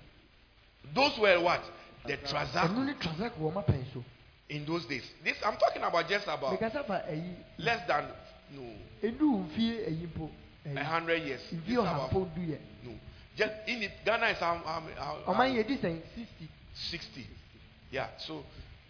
Those 0.94 1.18
were 1.18 1.40
what? 1.40 1.62
The 2.06 2.16
Trasacco 2.18 2.84
ne 2.84 2.92
trasako 2.94 3.38
wɔ 3.40 3.52
ɔma 3.52 3.64
pɛn 3.66 3.84
so 3.92 4.04
in 4.50 4.64
those 4.66 4.84
days. 4.86 5.02
This 5.24 5.36
I'm 5.44 5.56
talking 5.56 5.82
about 5.82 6.08
just 6.08 6.28
about 6.28 6.60
fa 6.60 6.70
ayi 6.70 6.84
uh, 6.88 7.10
eh, 7.10 7.20
less 7.58 7.86
than 7.88 8.04
no 8.52 8.62
ɛdu 9.02 9.48
mfie 9.48 9.80
eh, 9.80 9.90
ayi 9.90 10.06
mpo 10.06 10.30
a 10.76 10.84
hundred 10.84 11.22
years. 11.24 11.40
This 11.50 11.60
mfie 11.60 11.72
is 11.72 11.78
ɔha 11.78 11.94
about 11.96 12.10
mpo 12.12 12.34
du 12.34 12.40
yɛ 12.42 12.58
no. 12.84 12.92
Just 13.36 13.52
in 13.66 13.82
it, 13.82 13.92
Ghana 14.04 14.26
is 14.28 14.38
ɔman 14.38 15.54
yɛ 15.54 15.66
di 15.66 15.76
sɛn 15.76 16.00
sixty 16.14 16.48
60. 16.90 17.26
Yeah, 17.90 18.08
so 18.18 18.44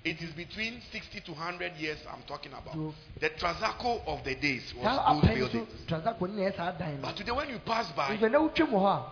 it 0.05 0.21
is 0.23 0.31
between 0.33 0.81
60 0.93 1.21
to 1.21 1.33
100 1.33 1.75
years 1.77 1.99
I'm 2.11 2.23
talking 2.23 2.53
about. 2.53 2.77
The 3.21 3.31
Trasacco 3.31 4.03
of 4.07 4.25
the 4.25 4.35
days 4.37 4.73
was 4.75 5.23
those 5.23 5.35
buildings. 5.35 5.69
trasako 5.89 6.29
ne 6.31 6.43
na 6.45 6.51
yɛ 6.51 6.57
saa 6.57 6.73
dan 6.73 7.01
no 7.01 7.09
But 7.09 7.17
today, 7.17 7.33
when 7.33 7.49
you 7.49 7.59
pass 7.59 7.91
by, 7.93 8.17
nso 8.17 8.31
na 8.31 8.39
wotwam 8.39 8.71
wɔ 8.71 8.81
hɔ 8.81 9.05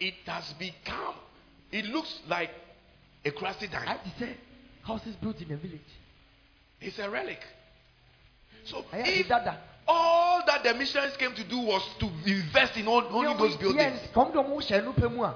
it 0.00 0.14
has 0.26 0.52
become, 0.54 1.14
it 1.70 1.84
looks 1.86 2.20
like 2.28 2.50
a 3.24 3.30
crusty 3.30 3.66
a 3.66 3.68
dime. 3.68 3.86
ayɛ 3.86 4.18
te 4.18 4.36
houses 4.82 5.16
built 5.16 5.40
in 5.42 5.52
a 5.52 5.56
village 5.56 5.80
It's 6.80 6.98
a 6.98 7.10
relic. 7.10 7.40
So 8.64 8.84
if 8.92 9.30
all 9.86 10.27
that 10.48 10.64
the 10.64 10.74
missionaries 10.74 11.16
came 11.16 11.34
to 11.34 11.44
do 11.44 11.58
was 11.58 11.82
to 12.00 12.06
invest 12.26 12.76
in 12.76 12.88
all, 12.88 13.04
only 13.10 13.34
those 13.36 13.56
buildings, 13.56 14.00
kɔm 14.14 14.32
de 14.32 14.38
ɔmo 14.38 14.56
hyɛ 14.56 14.84
no 14.84 14.92
pɛ 14.92 15.12
mu 15.14 15.22
a 15.24 15.34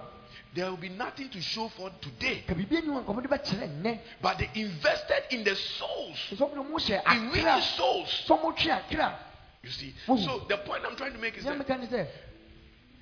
there 0.54 0.66
will 0.68 0.76
be 0.76 0.90
nothing 0.90 1.30
to 1.30 1.40
show 1.40 1.68
for 1.68 1.90
today. 2.00 2.44
ka 2.46 2.54
biribi 2.54 2.76
ani 2.78 2.88
hɔ 2.88 3.04
nkɔmɔ 3.04 3.22
de 3.22 3.28
bɛkyerɛ 3.28 3.82
nnɛ 3.82 3.98
But 4.20 4.38
they 4.38 4.50
invested 4.54 5.24
in 5.30 5.44
the 5.44 5.54
souls, 5.54 6.18
nso 6.32 6.48
ɔmo 6.48 6.54
de 6.54 6.60
ɔmo 6.60 6.76
hyɛ 6.80 7.16
in 7.16 7.30
winning 7.30 7.62
souls. 7.76 8.24
sɛ 8.26 8.38
ɔmo 8.40 8.56
twe 8.56 8.70
akra 8.70 9.18
You 9.62 9.70
see. 9.70 9.94
So 10.06 10.42
the 10.48 10.56
point 10.58 10.82
I'm 10.84 10.96
trying 10.96 11.12
to 11.12 11.18
make 11.18 11.36
is 11.38 11.44
that 11.44 11.56
meka 11.58 11.78
ne 11.78 11.86
sɛ 11.86 12.06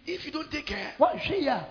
if 0.07 0.25
you 0.25 0.33
don't 0.33 0.51
take 0.51 0.67
care, 0.67 0.95
wɔnhwɛ 0.99 1.41
yi 1.41 1.47
a 1.49 1.67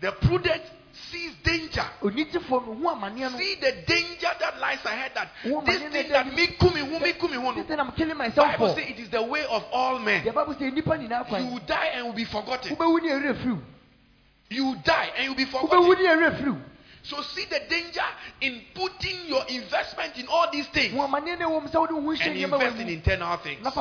the 0.00 0.12
prudent 0.12 0.62
sees 1.10 1.32
danger. 1.42 1.84
onitifoɔ 2.02 2.66
no 2.66 2.74
ho 2.74 2.94
amanneɛ 2.96 3.32
no 3.32 3.38
See 3.38 3.54
the 3.60 3.72
danger 3.86 4.28
that 4.38 4.58
lies 4.58 4.84
ahead. 4.84 5.12
That 5.14 5.28
this 5.64 5.82
thing 5.92 6.08
that- 6.10 6.34
me 6.34 6.46
kumi 6.58 6.80
hu 6.80 6.98
me 6.98 7.12
kumi 7.12 7.36
sɛ 7.36 7.78
I'm 7.78 7.92
killing 7.92 8.16
myself 8.16 8.52
Bible 8.52 8.74
says 8.74 8.88
it 8.90 8.98
is 8.98 9.08
the 9.10 9.22
way 9.22 9.44
of 9.44 9.64
all 9.72 9.98
men. 9.98 10.24
deɛ 10.24 10.34
babu 10.34 10.54
sɛ 10.54 10.72
nipa 10.72 10.90
nyinaa 10.98 11.40
You 11.40 11.46
will 11.52 11.58
die 11.60 11.90
and 11.94 12.06
will 12.06 12.12
be 12.12 12.24
forgotten. 12.24 12.76
wobɛwu 12.76 13.02
ne 13.02 13.08
ɛwerɛ 13.10 13.34
firiw 13.42 13.60
You 14.50 14.64
will 14.66 14.74
die 14.84 15.12
and 15.16 15.24
you'll 15.26 15.34
be 15.34 15.44
forgotten. 15.44 15.88
ne 15.88 15.94
ɛwerɛ 15.94 16.36
firiw 16.42 16.62
So 17.02 17.22
see 17.22 17.46
the 17.46 17.60
danger 17.60 18.04
in 18.42 18.60
putting 18.74 19.26
your 19.26 19.42
investment 19.48 20.18
in 20.18 20.26
all 20.28 20.50
these 20.52 20.66
things 20.68 20.92
ho 20.94 21.06
amanneɛ 21.06 21.38
no 21.38 21.50
ɛwɔ 21.50 21.62
m 21.64 21.68
sɛ 21.68 21.74
wode 21.80 21.92
wo 21.92 22.00
ho 22.02 22.08
hyɛ 22.08 22.26
and 22.26 22.36
nneɛma 22.36 22.54
invest 22.54 22.76
in 22.78 22.88
internal 22.88 23.36
things. 23.38 23.62
na 23.64 23.70
fa 23.70 23.80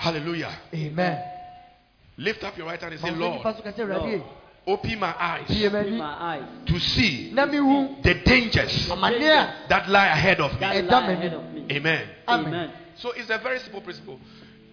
Hallelujah. 0.00 0.50
amen 0.74 1.22
Lift 2.16 2.42
up 2.44 2.56
your 2.56 2.66
right 2.66 2.80
hand 2.80 2.92
and 2.94 3.02
say, 3.02 3.10
Ma 3.10 3.16
Lord, 3.18 3.40
nifa 3.42 3.56
so 3.56 3.62
ka 3.62 3.70
sɛ 3.70 3.84
awurade 3.84 4.22
open 4.66 4.98
my 4.98 5.14
eyes 5.18 5.50
Open 5.50 5.98
my 5.98 6.36
eyes. 6.36 6.44
to 6.66 6.78
see 6.80 7.32
the 7.34 8.14
dangers 8.24 8.88
that 8.88 9.88
lie 9.88 10.06
ahead 10.06 10.40
of 10.40 10.52
me. 10.54 10.60
Lie 10.60 10.80
damn 10.82 11.10
it. 11.10 11.18
ahead 11.18 11.34
of 11.34 11.52
me. 11.52 11.66
Amen. 11.70 12.08
Amen. 12.28 12.46
Amen. 12.46 12.72
So 12.96 13.12
it's 13.12 13.28
a 13.30 13.38
very 13.38 13.58
simple 13.60 13.80
principle. 13.82 14.18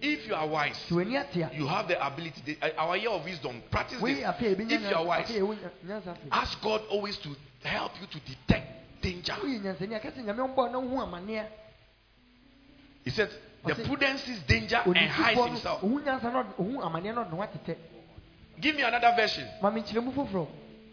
If 0.00 0.26
you 0.28 0.34
are 0.34 0.46
wise, 0.46 0.76
sɛ 0.88 0.96
w'ani 0.96 1.16
ate 1.20 1.42
a 1.42 1.50
you 1.54 1.66
have 1.66 1.88
the 1.88 2.06
ability. 2.06 2.42
the- 2.46 2.58
uh, 2.62 2.86
our 2.86 2.96
year 2.96 3.10
of 3.10 3.24
wisdom. 3.24 3.62
Practice 3.70 4.00
this. 4.00 4.18
If 4.18 4.90
you 4.90 4.96
are 4.96 5.04
wise, 5.04 5.26
afei 5.26 5.40
ewu 5.40 5.56
nyansa 5.86 6.14
afei 6.16 6.28
ask 6.30 6.62
God 6.62 6.82
always 6.88 7.18
to 7.18 7.28
help 7.64 7.92
you 8.00 8.06
to 8.06 8.20
detect 8.20 9.02
danger. 9.02 9.32
woyɛ 9.32 9.60
nyansani 9.60 9.94
a 9.94 10.00
kɛsɛ 10.00 10.24
nyame 10.24 10.54
ɔmbɔ 10.54 10.72
na 10.72 10.78
wohu 10.78 11.02
amanneɛ 11.04 11.44
He 13.04 13.10
said, 13.10 13.30
the 13.66 13.74
Ɔse- 13.74 13.86
prudent 13.86 14.20
sees 14.20 14.38
danger 14.40 14.80
and 14.84 14.96
hides 14.96 15.40
himself. 15.46 15.82
no 15.82 15.88
ɔhu 15.88 16.04
nyansa 16.04 16.32
na 16.32 16.42
ɔde- 16.42 16.54
ɔhu 16.58 16.80
amanneɛ 16.82 17.14
na 17.14 17.24
ɔde 17.24 17.32
ne 17.32 17.74
ho 17.74 17.76
Give 18.60 18.74
me 18.76 18.82
another 18.82 19.12
version 19.16 19.48
ma 19.62 19.70
menkyerɛmu 19.70 20.48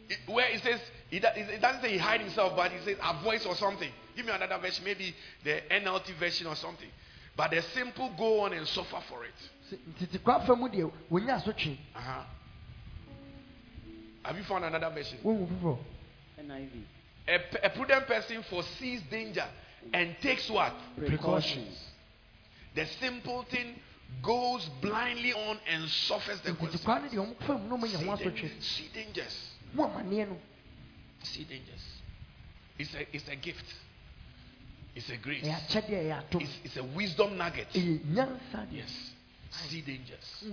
It- 0.09 0.19
where 0.27 0.47
it 0.49 0.61
says, 0.61 0.79
he 1.09 1.17
it 1.17 1.61
doesn't 1.61 1.81
say 1.81 1.91
he 1.93 1.97
hide 1.97 2.21
himself, 2.21 2.55
but 2.55 2.71
he 2.71 2.77
says 2.85 2.97
avoids 3.01 3.45
or 3.45 3.55
something. 3.55 3.91
Give 4.15 4.25
me 4.25 4.31
another 4.31 4.57
version, 4.59 4.83
maybe 4.85 5.15
the 5.43 5.61
NLT 5.71 6.13
version 6.13 6.45
or 6.47 6.55
something. 6.55 6.89
But 7.35 7.51
the 7.51 7.61
simple 7.61 8.09
go 8.17 8.41
on 8.41 8.53
and 8.53 8.67
suffer 8.67 9.01
for 9.09 9.25
it. 9.25 9.33
Sɛ 9.71 9.77
tete 9.99 10.23
kwa 10.23 10.39
fa 10.45 10.55
mu 10.55 10.67
deɛ 10.69 10.91
wɔnya 11.11 11.41
asotwe 11.41 11.77
Uh-huh. 11.95 12.21
Have 14.23 14.37
you 14.37 14.43
found 14.43 14.65
another 14.65 14.89
version? 14.89 15.19
wohu 15.23 15.47
foforɔ 15.47 15.77
NIV. 16.39 16.83
A, 17.27 17.39
p- 17.39 17.57
a 17.63 17.69
prudent 17.71 18.05
person 18.07 18.43
foresees 18.43 19.01
danger 19.09 19.45
and 19.93 20.15
takes 20.21 20.49
what? 20.49 20.73
Precautions. 20.97 21.91
The 22.75 22.85
simple 22.99 23.43
thing 23.43 23.75
goes 24.21 24.69
blindly 24.81 25.33
on 25.33 25.57
and 25.67 25.87
suffers 25.89 26.39
the 26.41 26.53
consequences. 26.53 27.11
deɛ 27.13 27.25
ɔmo 27.25 27.35
fa 27.45 27.53
mu 27.57 27.69
na 27.69 27.75
ɔmanya 27.77 27.97
See, 27.99 28.05
ho 28.05 28.15
dan- 28.15 28.31
asotwe 28.33 28.61
see 28.61 28.89
dangers. 28.93 29.49
hu 29.75 29.81
amanneɛ 29.83 30.27
no 30.29 30.37
See 31.23 31.43
dangers. 31.43 31.81
It's 32.77 32.93
a, 32.93 33.15
it's 33.15 33.27
a 33.29 33.35
gift. 33.35 33.65
It's 34.95 35.09
a 35.09 35.17
grace. 35.17 35.43
ɛyɛ 35.43 35.55
akyɛdeɛ 35.67 35.89
ɛyɛ 35.89 36.17
atom 36.17 36.41
It's, 36.41 36.57
it's 36.63 36.77
a 36.77 36.83
wisdom 36.83 37.37
nugget. 37.37 37.69
deɛ 37.73 38.39
Yes. 38.71 39.11
See 39.69 39.81
dangers. 39.81 40.43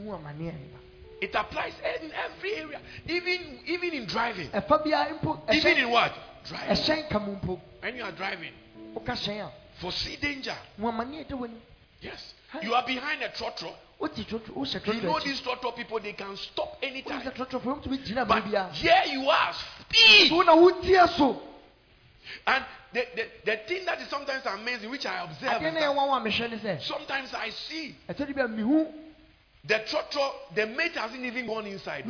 It 1.20 1.34
applies 1.34 1.74
in 2.02 2.10
every 2.12 2.54
area, 2.56 2.80
even 3.08 3.58
even 3.66 3.92
in 3.94 4.06
driving. 4.06 4.48
ɛfa 4.50 4.84
biara 4.84 5.18
mpo 5.20 5.40
Even 5.54 5.76
in 5.78 5.90
what? 5.90 6.12
Driving. 6.44 7.60
When 7.80 7.96
you 7.96 8.02
are 8.04 8.12
driving, 8.12 8.52
woka 8.94 9.12
hyɛn 9.12 9.46
a 9.46 9.52
foresee 9.80 10.16
danger. 10.16 10.56
Hu 12.02 12.10
amanneɛ 12.10 12.10
da 12.10 12.10
w'anim 12.10 12.10
Yes. 12.10 12.34
You 12.62 12.74
are 12.74 12.84
behind 12.86 13.22
a 13.22 13.28
trotro. 13.30 13.72
You 14.02 15.02
know 15.02 15.20
these 15.20 15.40
trotro 15.40 15.74
people, 15.76 16.00
they 16.00 16.12
can 16.12 16.36
stop 16.36 16.76
anytime. 16.82 17.22
sɛ 17.22 17.32
trɔtrɔfoɔ 17.34 17.82
mutumi 17.82 18.04
gyina 18.04 18.26
But 18.26 18.44
here 18.74 19.02
you 19.06 19.30
are, 19.30 19.54
speed. 19.88 20.32
wo 20.32 20.42
na 20.42 20.56
wotie 20.56 21.08
so 21.16 21.40
And 22.46 22.64
the, 22.92 23.06
the, 23.14 23.26
the 23.44 23.56
thing 23.68 23.84
that 23.86 24.00
is 24.00 24.08
sometimes 24.08 24.44
amazing, 24.44 24.90
which 24.90 25.06
I 25.06 25.22
observe, 25.22 25.62
is 25.62 25.74
that 25.74 25.82
ɛwa 25.82 26.08
wa 26.08 26.20
mehwɛ 26.20 26.50
ne 26.50 26.58
sɛ 26.58 26.82
sometimes 26.82 27.32
I 27.32 27.50
see 27.50 27.94
ɛsɛ 28.08 28.26
de 28.26 28.34
bi 28.34 28.40
a 28.42 28.48
mehu 28.48 28.92
the 29.64 29.74
trotro, 29.88 30.32
the 30.56 30.66
mate 30.66 30.96
hasn't 30.96 31.24
even 31.24 31.46
gone 31.46 31.66
inside. 31.66 32.04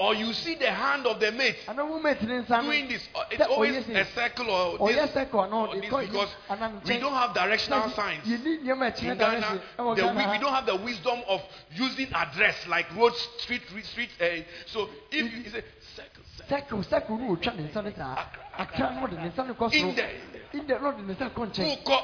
Mate 0.00 0.08
ne 0.08 0.08
nkɔ 0.08 0.08
mu 0.08 0.08
mpo 0.08 0.08
Or 0.08 0.14
you 0.14 0.32
see 0.32 0.54
the 0.54 0.70
hand 0.70 1.06
of 1.06 1.20
the 1.20 1.30
mate 1.32 1.56
ana 1.68 1.84
wo 1.84 1.98
mate 2.00 2.22
ne 2.22 2.40
nsa 2.40 2.62
no 2.62 2.62
doing 2.62 2.88
this. 2.88 3.08
It's 3.30 3.42
always 3.42 3.88
a 3.88 4.04
circle 4.14 4.50
or 4.50 4.72
this, 4.72 4.80
or 4.80 4.92
this 4.92 5.80
because 5.80 6.28
we 6.86 6.98
don't 6.98 7.12
have 7.12 7.34
directional 7.34 7.90
signs. 7.90 8.24
yɛni 8.26 9.02
In 9.02 9.18
Ghana, 9.18 9.60
the, 9.76 10.06
we, 10.16 10.26
we 10.30 10.38
don't 10.38 10.52
have 10.54 10.66
the 10.66 10.76
wisdom 10.76 11.20
of 11.28 11.42
using 11.74 12.08
address 12.14 12.66
like 12.66 12.94
road, 12.96 13.12
street, 13.38 13.62
re- 13.74 13.82
street. 13.82 14.10
Uh, 14.20 14.42
so 14.66 14.88
if 15.10 15.32
you, 15.32 15.38
you 15.40 15.50
say 15.50 15.64
circle, 15.96 16.24
circle, 16.48 16.82
circle. 16.82 16.82
circle 16.82 17.18
no 17.18 17.36
otwa 17.36 17.54
ne 17.56 17.68
nsa 17.68 17.82
no 17.82 17.92
saa 17.92 18.26
akra 18.58 18.90
no 18.94 19.06
ɔde 19.06 19.18
ne 19.18 19.28
nsa 19.30 19.46
no 19.46 19.54
kɔ 19.54 19.72
in 19.72 19.84
soro 19.84 19.96
there, 19.96 20.10
in 20.10 20.32
there. 20.32 20.60
in 20.60 20.66
the 20.66 20.78
no 20.78 20.92
ɔde 20.92 21.06
ne 21.06 21.14
nsa 21.14 21.30
kɔ 21.30 21.46
nkyɛn 21.50 21.84
Uko, 21.84 21.98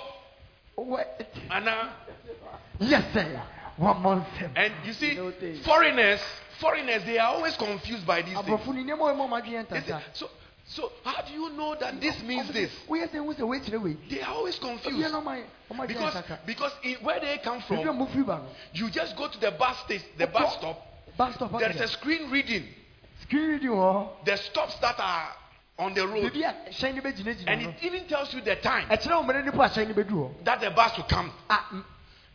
ɔwɔ 0.79 1.05
Anna, 1.51 1.93
yes 2.81 3.05
sir. 3.13 3.43
One 3.79 4.01
month 4.03 4.27
and 4.57 4.73
you 4.87 4.93
see, 4.95 5.17
foreigners, 5.65 6.21
foreigners, 6.61 7.05
they 7.05 7.19
are 7.19 7.35
always 7.35 7.57
confused 7.57 8.07
by 8.07 8.23
these 8.23 8.35
things. 8.35 8.47
aborɔfo 8.47 8.75
ni 8.75 8.85
nneɛma 8.85 8.99
ɔyɛ 8.99 9.17
mɔ 9.17 9.29
ɔmo 9.29 9.43
adwene 9.43 9.69
They 9.69 9.81
say, 9.81 10.01
so, 10.13 10.31
so 10.67 10.93
how 11.05 11.23
do 11.23 11.33
you 11.33 11.51
know 11.51 11.75
that 11.77 12.01
this 12.01 12.23
means 12.23 12.53
this? 12.53 12.71
woyɛ 12.89 13.09
sɛ 13.11 13.15
wohu 13.25 13.35
sɛ 13.35 13.41
woakyerɛ 13.41 13.83
wei 13.83 13.97
They 14.09 14.23
are 14.23 14.35
always 14.35 14.59
confused. 14.59 14.99
Na 15.13 15.21
ɔma 15.21 15.45
ɔma 15.71 15.87
adwene 15.87 15.89
because 15.89 16.25
because 16.47 16.73
in, 16.83 16.95
where 16.97 17.21
they 17.21 17.39
come 17.39 17.61
from, 17.63 17.85
mo 17.97 18.07
firi 18.07 18.27
ba 18.27 18.39
no. 18.39 18.49
you 18.73 18.91
just 18.91 19.17
go 19.17 19.29
to 19.29 19.39
the 19.39 19.51
bus 19.53 19.79
station, 19.85 20.07
the 20.19 20.27
bus 20.27 20.55
stop. 20.55 20.83
There 21.59 21.71
is 21.71 21.81
a 21.81 21.89
screen 21.89 22.31
reading. 22.31 22.65
Screen 23.23 23.49
reading 23.51 23.71
wɔ 23.71 24.25
the 24.25 24.37
stops 24.37 24.77
that 24.81 24.99
are 24.99 25.33
on 25.79 25.95
the 25.95 26.07
road, 26.07 26.33
beebi 26.33 26.43
a 26.43 26.55
hyɛn 26.71 26.95
no 26.95 27.03
bɛgyinagyina 27.03 27.45
and 27.47 27.63
it 27.63 27.75
even 27.83 28.07
tells 28.09 28.33
you 28.33 28.41
the 28.41 28.57
time 28.57 28.89
ɛkyerɛ 28.89 29.17
wo 29.17 29.23
mmerɛ 29.23 29.45
nipo 29.45 29.65
a 29.65 29.69
hyɛn 29.69 29.89
no 29.89 29.95
bɛdu 29.95 30.11
hɔ 30.11 30.45
that 30.45 30.61
the 30.61 30.71
bus 30.71 30.97
will 30.97 31.05
come. 31.05 31.33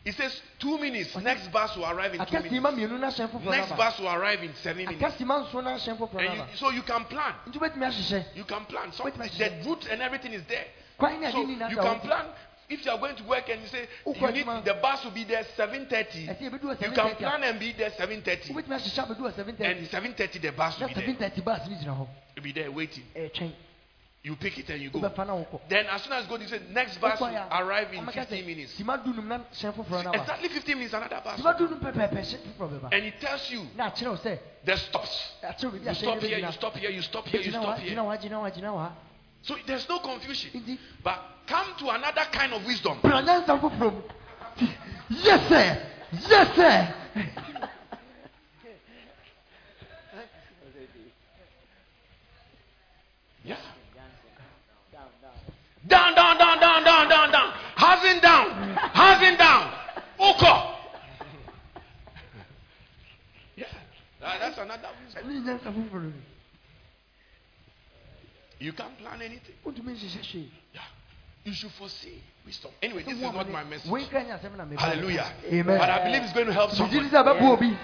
It 0.04 0.16
says 0.16 0.40
two 0.58 0.78
minutes. 0.78 1.14
Next 1.16 1.52
bus 1.52 1.76
will 1.76 1.86
arrive 1.86 2.14
in 2.14 2.26
two 2.26 2.42
minutes. 2.42 2.54
mmienu 2.54 2.98
na 2.98 3.10
hyɛn 3.10 3.28
foforɔ 3.30 3.50
Next 3.50 3.76
bus 3.76 3.98
will 4.00 4.08
arrive 4.08 4.42
in 4.42 4.52
seven 4.56 4.84
minutes. 4.84 5.00
akasi 5.00 5.24
ma 5.24 5.44
nso 5.44 5.62
na 5.62 5.76
hyɛn 5.76 5.96
foforɔ 5.96 6.28
And 6.28 6.38
you, 6.38 6.56
so 6.56 6.70
you 6.70 6.82
can 6.82 7.04
plan. 7.04 7.34
nti 7.46 7.58
wobɛtumi 7.58 7.86
ahyehyɛ 7.86 8.24
You 8.34 8.44
can 8.44 8.64
plan. 8.64 8.92
So 8.92 9.04
the 9.04 9.62
route 9.64 9.86
and 9.90 10.02
everything 10.02 10.32
is 10.32 10.42
there. 10.48 10.66
So 10.98 11.08
you 11.46 11.76
can 11.76 12.00
plan. 12.00 12.26
If 12.68 12.84
you 12.86 12.90
are 12.90 12.98
going 12.98 13.16
to 13.16 13.24
work 13.24 13.48
and 13.50 13.60
you 13.60 13.68
say 13.68 13.86
you 14.06 14.32
need, 14.32 14.46
the 14.64 14.78
bus 14.80 15.04
will 15.04 15.10
be 15.12 15.24
there 15.24 15.44
7:30, 15.56 16.26
ɛsɛ 16.26 16.40
yɛbɛdu 16.50 16.82
you 16.82 16.92
can 16.92 17.16
plan 17.16 17.44
and 17.44 17.60
be 17.60 17.72
there 17.72 17.90
7:30, 17.90 18.50
wobɛtumi 18.50 18.74
ahyehyɛ 18.74 19.06
abɛdu 19.06 19.20
wɔ 19.20 19.36
seven 19.36 19.56
and 19.60 19.88
7:30 19.88 20.40
the 20.40 20.50
bus 20.52 20.80
will 20.80 20.88
be 20.88 20.94
there. 20.94 21.14
thirty 21.14 21.40
bus 21.42 21.68
no 21.68 21.76
gyina 21.76 21.94
hɔ 21.96 22.08
You'll 22.34 22.42
be 22.42 22.52
there 22.52 22.72
waiting. 22.72 23.04
You 24.24 24.36
pick 24.36 24.56
it 24.56 24.70
and 24.70 24.80
you 24.80 24.90
go. 24.90 25.00
wobɛfa 25.00 25.26
na 25.26 25.32
wokɔ 25.34 25.60
Then 25.68 25.86
as 25.86 26.02
soon 26.02 26.12
as 26.12 26.26
go, 26.26 26.36
you 26.36 26.46
say 26.46 26.60
next 26.70 27.00
bus 27.00 27.20
will 27.20 27.26
arrive 27.50 27.92
in 27.92 28.06
15 28.06 28.46
minutes. 28.46 28.72
sima 28.80 28.96
du 29.02 29.12
num 29.12 29.26
na 29.26 29.38
hyɛn 29.52 29.72
foforɔ 29.74 30.04
naba 30.04 30.20
Exactly 30.20 30.48
15 30.48 30.74
minutes, 30.78 30.94
another 30.94 31.20
bus. 31.24 31.40
sima 31.40 31.58
du 31.58 31.66
num 31.68 31.80
pɛpɛɛpɛ 31.80 32.20
hyɛn 32.20 32.38
foforɔ 32.56 32.68
bɛba 32.80 32.92
And 32.92 33.04
it 33.06 33.20
tells 33.20 33.50
you 33.50 33.66
na 33.76 33.90
akyerɛ 33.90 34.10
wo 34.10 34.16
sɛ 34.16 34.38
the 34.64 34.76
stops. 34.76 35.32
akyerɛ 35.42 35.64
wo 35.64 35.70
baabi 35.78 35.84
You 35.88 35.94
stop 35.94 36.20
here, 36.22 36.38
you 36.38 36.52
stop 36.52 36.76
here, 36.76 36.90
you 36.90 37.02
stop 37.02 37.26
here, 37.26 37.40
you 37.40 37.50
stop 37.50 37.78
here. 37.78 37.96
hɔ 37.96 38.20
gyina 38.20 38.36
hɔ 38.38 38.52
gyina 38.54 38.70
hɔ 38.70 38.92
So 39.42 39.56
there's 39.66 39.88
no 39.88 39.98
confusion. 39.98 40.78
But 41.02 41.18
come 41.48 41.74
to 41.78 41.88
another 41.90 42.24
kind 42.30 42.52
of 42.52 42.64
wisdom. 42.64 43.00
pra 43.00 43.20
nyansa 43.22 43.58
foforɔ 43.60 43.92
mu 43.92 44.02
yes 45.10 45.48
sir 45.48 45.86
yes 46.28 46.54
sir 46.54 46.94
Yeah. 53.44 53.56
Down, 55.92 56.14
down, 56.14 56.38
down, 56.38 56.58
down, 56.58 56.84
down, 56.84 57.08
down, 57.08 57.30
down. 57.32 57.52
Housing 57.76 58.20
down. 58.20 58.48
Housing 58.96 59.36
down. 59.36 59.70
Uko. 60.18 60.74
Yeah. 63.56 63.66
That- 64.20 64.40
that's 64.40 64.58
another 64.58 64.88
wisdom. 65.04 65.22
ɛne 65.28 65.44
nyansa 65.44 65.70
foforɔ 65.70 66.02
mu 66.02 66.12
You 68.58 68.72
can't 68.72 68.96
plan 68.98 69.20
anything. 69.20 69.54
wontumi 69.66 69.92
nhyehyɛ 69.94 70.22
hwee 70.32 70.48
Yeah. 70.74 70.80
You 71.44 71.52
should 71.52 71.72
foresee 71.72 72.22
wisdom. 72.46 72.70
Anyway, 72.82 73.02
this 73.02 73.14
is 73.16 73.20
not 73.20 73.48
my 73.50 73.64
message. 73.64 73.90
wonkra 73.90 74.24
nya 74.26 74.38
asɛm 74.40 74.56
na 74.56 74.64
meba 74.64 74.80
Hallelujah. 74.80 75.26
amen 75.44 75.78
But 75.78 75.90
I 75.90 76.04
believe 76.04 76.22
it's 76.22 76.32
going 76.32 76.46
to 76.46 76.52
help 76.54 76.70
megye 76.70 76.76
someone. 76.76 77.02
di 77.04 77.10
sɛ 77.10 77.22
ɛbɛboa 77.22 77.50
obi 77.52 77.78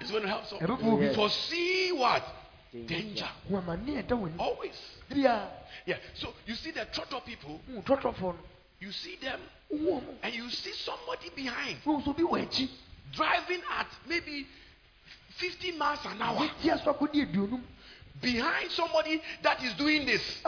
It's 0.00 0.10
going 0.10 0.22
to 0.22 0.28
help 0.28 0.46
someone. 0.46 0.66
ɛbɛboa 0.68 0.92
obi 0.94 1.04
Yes. 1.06 1.14
Foresee 1.14 1.92
what? 1.92 2.24
Danger. 2.74 3.28
ho 3.48 3.56
amanne 3.56 4.02
ɛda 4.02 4.16
w'ani 4.16 4.38
Always. 4.38 4.76
bia 5.08 5.48
Yeah. 5.86 5.98
So 6.14 6.32
you 6.46 6.54
see 6.54 6.70
the 6.72 6.86
trotro 6.86 7.24
people, 7.24 7.60
no 7.68 8.34
you 8.80 8.90
see 8.90 9.16
them, 9.16 9.40
and 10.22 10.34
you 10.34 10.50
see 10.50 10.72
somebody 10.72 11.30
behind. 11.36 11.78
Wohu 11.84 12.04
so 12.04 12.12
bi 12.12 12.22
wɔ 12.22 12.68
driving 13.12 13.62
at 13.78 13.86
maybe 14.08 14.46
50 15.36 15.72
miles 15.72 16.04
an 16.04 16.20
hour. 16.20 16.48
Wɔtia 16.48 16.82
so 16.82 16.92
akɔdi 16.92 17.26
aduonum 17.26 17.62
behind 18.20 18.70
somebody 18.70 19.20
that 19.42 19.62
is 19.62 19.74
doing 19.74 20.06
this. 20.06 20.40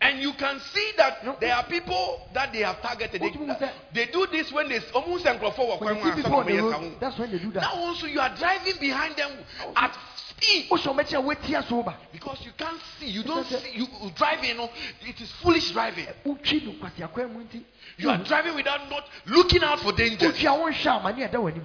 And 0.00 0.20
you 0.22 0.32
can 0.34 0.60
see 0.60 0.92
that 0.96 1.40
there 1.40 1.54
are 1.54 1.64
people 1.64 2.20
that 2.32 2.52
they 2.52 2.60
have 2.60 2.80
targeted. 2.80 3.20
They, 3.20 3.24
What 3.24 3.32
do 3.32 3.40
you 3.40 3.46
mean, 3.46 3.56
sir? 3.58 3.70
they 3.92 4.06
do 4.06 4.26
this 4.30 4.52
when 4.52 4.68
they 4.68 4.78
almost 4.94 5.26
and 5.26 5.40
for 5.40 5.50
when 5.78 5.96
you 5.96 6.02
see 6.04 6.22
people 6.22 6.34
on 6.36 6.46
the 6.46 6.56
road 6.56 6.96
that's 7.00 7.18
when 7.18 7.32
they 7.32 7.38
do 7.38 7.50
that 7.52 7.62
Now 7.62 7.74
also 7.74 8.06
you 8.06 8.20
are 8.20 8.34
driving 8.36 8.74
behind 8.78 9.16
them 9.16 9.32
at 9.74 9.96
speed 10.38 10.68
wohyɛ 10.70 10.86
ɔmo 10.86 11.00
akyi 11.02 11.18
a 11.18 11.22
wɔatia 11.22 11.68
so 11.68 11.82
ba 11.82 11.96
because 12.12 12.38
you 12.44 12.52
can't 12.56 12.80
see. 13.00 13.06
You 13.06 13.24
don't 13.24 13.40
uh, 13.52 13.58
see. 13.58 13.70
You 13.74 13.86
driving. 14.14 14.50
You 14.50 14.54
know, 14.54 14.70
it 15.02 15.20
is 15.20 15.32
foolish 15.42 15.72
driving. 15.72 16.06
wotwi 16.24 16.64
no 16.64 16.72
kwasiakwan 16.78 17.32
mu 17.32 17.40
nti 17.44 17.64
You 17.96 18.10
are 18.10 18.18
driving 18.18 18.54
without 18.54 18.88
not 18.88 19.04
looking 19.26 19.64
out 19.64 19.80
for 19.80 19.92
danger. 19.92 20.26
wotwi 20.30 20.46
a 20.46 20.54
wonhwɛ 20.54 21.00
amanne 21.00 21.28
ɛda 21.28 21.38
w'anim 21.40 21.64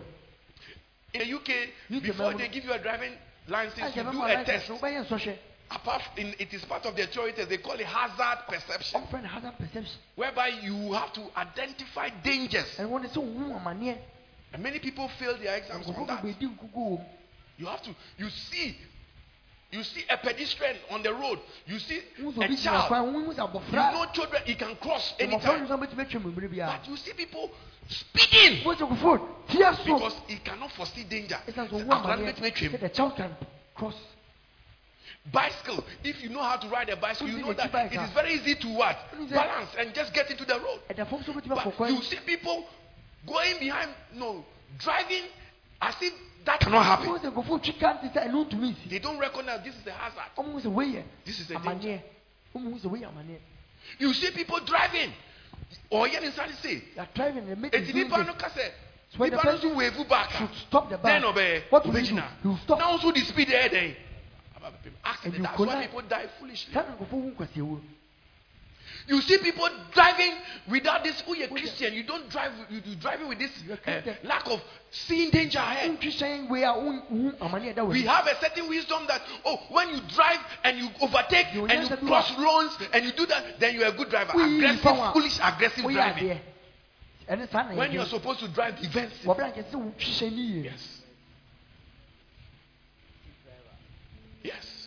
In 1.14 1.20
the 1.20 1.34
UK, 1.36 2.02
before 2.02 2.34
they 2.34 2.48
give 2.48 2.66
you 2.66 2.74
a 2.74 2.80
driving 2.80 3.14
license, 3.48 3.96
you 3.96 4.04
do 4.04 4.24
a 4.24 4.44
test. 4.44 4.72
No 5.74 5.80
wobɛyɛ 5.80 5.82
nsɔhwɛ 5.82 5.82
Apart 5.82 6.02
in, 6.18 6.36
it 6.40 6.54
is 6.54 6.66
part 6.66 6.86
of 6.86 6.96
the 6.96 7.08
theory. 7.08 7.32
They 7.32 7.58
call 7.58 7.74
it 7.74 7.86
hazard 7.86 8.40
perception, 8.48 9.02
no 9.12 9.18
hazard 9.28 9.54
perception 9.58 10.00
whereby 10.16 10.48
you 10.62 10.94
have 10.94 11.14
to 11.14 11.22
identify 11.38 12.10
dangers. 12.24 12.78
ɛwɔ 12.78 13.02
ne 13.02 13.08
sɛ 13.08 13.18
wohu 13.18 13.60
amanneɛ 13.60 13.98
And 14.54 14.62
many 14.62 14.80
people 14.80 15.08
fail 15.20 15.36
their 15.38 15.56
exams 15.58 15.88
on 15.88 16.06
that. 16.08 16.22
bebree 16.22 16.38
di 16.40 16.46
nkuku 16.48 16.74
wɔ 16.76 16.90
mu 17.00 17.06
You 17.58 17.68
have 17.68 17.82
to. 17.84 17.96
You 18.18 18.30
see, 18.30 18.76
you 19.72 19.84
see 19.84 20.04
a 20.10 20.18
pedestrian 20.18 20.76
on 20.90 21.02
the 21.04 21.14
road. 21.14 21.40
You 21.68 21.80
see 21.80 22.02
a 22.20 22.56
child. 22.56 22.88
kwan 22.88 23.14
wohu 23.14 23.34
sɛ 23.34 23.72
You 23.72 23.72
know 23.74 24.06
children. 24.14 24.42
He 24.46 24.56
can 24.56 24.76
cross 24.76 25.14
anytime. 25.20 25.68
sɛ 25.68 25.78
wobɛtumi 25.78 26.06
atwa 26.06 26.22
mu 26.22 26.32
mmere 26.32 26.50
biara 26.50 26.80
But 26.80 26.90
you 26.90 26.98
see 26.98 27.14
people 27.14 27.52
speeding 27.90 28.64
wohu 28.64 28.76
sɛ 28.76 28.88
kofo 28.90 29.28
tia 29.50 29.74
so 29.76 29.84
because 29.96 30.16
he 30.28 30.38
cannot 30.38 30.72
foresee 30.72 31.04
danger. 31.04 31.40
ɛsiane 31.48 31.70
sɛ 31.70 31.82
ɔhu 31.82 31.88
Akwadaa 31.88 32.18
no 32.20 32.26
amanneɛ 32.26 32.34
bɛtumi 32.34 32.52
atwam. 32.52 32.72
sɛ 32.72 32.80
the 32.80 32.90
child 32.90 33.16
can 33.16 33.36
cross 33.76 33.96
bicycle. 35.32 35.84
If 36.04 36.22
you 36.22 36.30
know 36.30 36.42
how 36.44 36.58
to 36.58 36.68
ride 36.68 36.90
a 36.90 36.96
bicycle, 36.98 37.30
you 37.30 37.40
know 37.40 37.54
that 37.54 37.72
bike, 37.72 37.92
it 37.92 37.98
huh? 37.98 38.06
is 38.06 38.14
very 38.14 38.34
easy 38.34 38.56
to 38.56 38.68
what? 38.70 38.98
Balance 39.30 39.70
and 39.78 39.94
just 39.94 40.14
get 40.14 40.30
into 40.30 40.46
the 40.46 40.56
road. 40.56 40.80
ɛda 40.90 41.08
fam 41.10 41.24
so 41.24 41.34
wobɛtumi 41.34 41.58
akɔ 41.58 41.78
But 41.78 41.90
you 41.92 42.02
see 42.04 42.18
people 42.26 42.66
going 43.26 43.60
behind, 43.60 43.92
no, 44.14 44.46
driving 44.80 45.24
as 45.82 45.96
if 46.02 46.14
that 46.46 46.60
cannot 46.60 46.84
happen. 46.86 47.08
Wọ́n 47.08 47.22
sɛ 47.22 47.32
nkurɔfoɔ 47.34 47.64
twi 47.64 47.74
kan 47.80 48.00
te 48.02 48.08
sɛ 48.08 48.28
ɛno 48.30 48.50
ntumi 48.50 48.76
nsi 48.76 48.90
They 48.90 49.00
don't 49.00 49.18
recognize 49.18 49.64
this 49.64 49.76
is 49.76 49.88
a 49.88 49.92
hazard. 49.92 50.32
ɔmo 50.38 50.62
sɛ 50.62 50.72
wei 50.72 50.86
yɛ 50.88 51.04
This 51.26 51.40
is 51.40 51.50
a 51.52 51.54
danger. 51.56 51.70
amanneɛ 51.70 52.02
ɔmo 52.56 52.82
sɛ 52.82 52.86
wei 52.92 53.00
yɛ 53.02 53.08
amanneɛ 53.08 53.40
You 54.00 54.14
see 54.14 54.32
people 54.32 54.60
driving. 54.62 55.14
Or 55.90 56.08
yet 56.08 56.24
inside 56.24 56.52
say, 56.62 56.74
you 56.74 56.82
are 57.02 57.08
driving 57.16 57.50
and 57.50 57.62
making 57.62 57.82
eti 57.82 57.92
doing 57.94 58.06
nipa 58.10 58.18
this 58.18 58.28
no 58.28 58.34
ka 58.34 58.48
sɛ 58.50 58.72
So 59.12 59.18
when 59.20 59.32
the 59.32 59.38
person 59.38 59.76
wave 59.76 59.94
back 60.10 60.32
should 60.32 60.50
stop 60.68 60.90
the 60.90 60.98
then 60.98 61.22
bike. 61.22 61.34
ɔbɛyɛ 61.36 61.62
what 61.70 61.86
will 61.86 61.98
you 61.98 62.02
do? 62.08 62.16
ɔbɛgyina 62.16 62.28
you 62.44 62.50
will 62.52 62.58
stop. 62.58 62.80
Now 62.80 62.98
nso 62.98 63.14
the 63.14 63.22
speed 63.22 63.48
ɛyɛ 63.48 63.70
dɛn 63.72 63.84
And 63.86 63.96
accident 65.04 65.36
you 65.38 65.44
that's 65.44 65.60
why 65.60 65.82
people 65.86 66.02
die 66.02 66.28
foolishly. 66.40 66.74
Saa 66.74 66.84
na 66.84 66.96
nkurɔfoɔ 66.96 67.22
hu 67.22 67.32
nkwasiawo 67.32 67.82
you 69.08 69.22
see 69.22 69.38
people 69.40 69.68
driving 69.94 70.34
without 70.70 71.04
this 71.04 71.22
Oh, 71.28 71.34
yeah. 71.34 71.48
Christian? 71.48 71.94
You 71.94 72.04
don't 72.04 72.30
drive 72.30 72.52
you, 72.70 72.82
you 72.86 72.96
driving 72.96 73.28
with 73.28 73.40
this 73.40 73.52
uh, 73.88 74.02
lack 74.24 74.48
of 74.48 74.62
seeing 74.92 75.30
danger 75.30 75.60
ahead. 75.60 75.90
Wontwi 75.92 76.12
hyɛn 76.12 76.50
wei 76.50 76.64
a 76.64 76.74
wonhu 76.74 77.38
amanneɛ 77.40 77.76
da 77.76 77.82
wɔ 77.82 77.90
we 77.90 78.04
have 78.04 78.28
a 78.28 78.36
certain 78.40 78.68
wisdom 78.70 79.06
that 79.08 79.22
oh 79.46 79.58
when 79.70 79.90
you 79.90 80.00
drive 80.16 80.40
and 80.64 80.78
you 80.78 80.90
overtake 81.02 81.48
and 81.54 81.90
you 81.90 81.98
cross 82.08 82.32
roads 82.38 82.78
and 82.94 83.06
you 83.06 83.12
do 83.12 83.26
that 83.26 83.60
then 83.60 83.76
you're 83.76 83.88
a 83.88 83.92
good 83.92 84.10
driver. 84.10 84.32
Aggressive 84.34 85.14
foolish 85.14 85.40
aggressive 85.42 85.84
driving. 85.84 86.30
adeɛ 86.30 86.40
ɛne 87.30 87.52
saa 87.52 87.64
na 87.64 87.76
when 87.76 87.92
you're 87.92 88.06
supposed 88.06 88.40
to 88.40 88.48
drive 88.50 88.80
defensive 88.80 89.26
wɔbrɛ 89.26 89.54
ankyɛ 89.54 89.64
sɛ 89.72 89.76
wotwi 89.76 90.12
hyɛn 90.20 90.32
ne 90.32 90.42
yie 90.42 90.64
yes 90.64 91.02
yes 94.44 94.83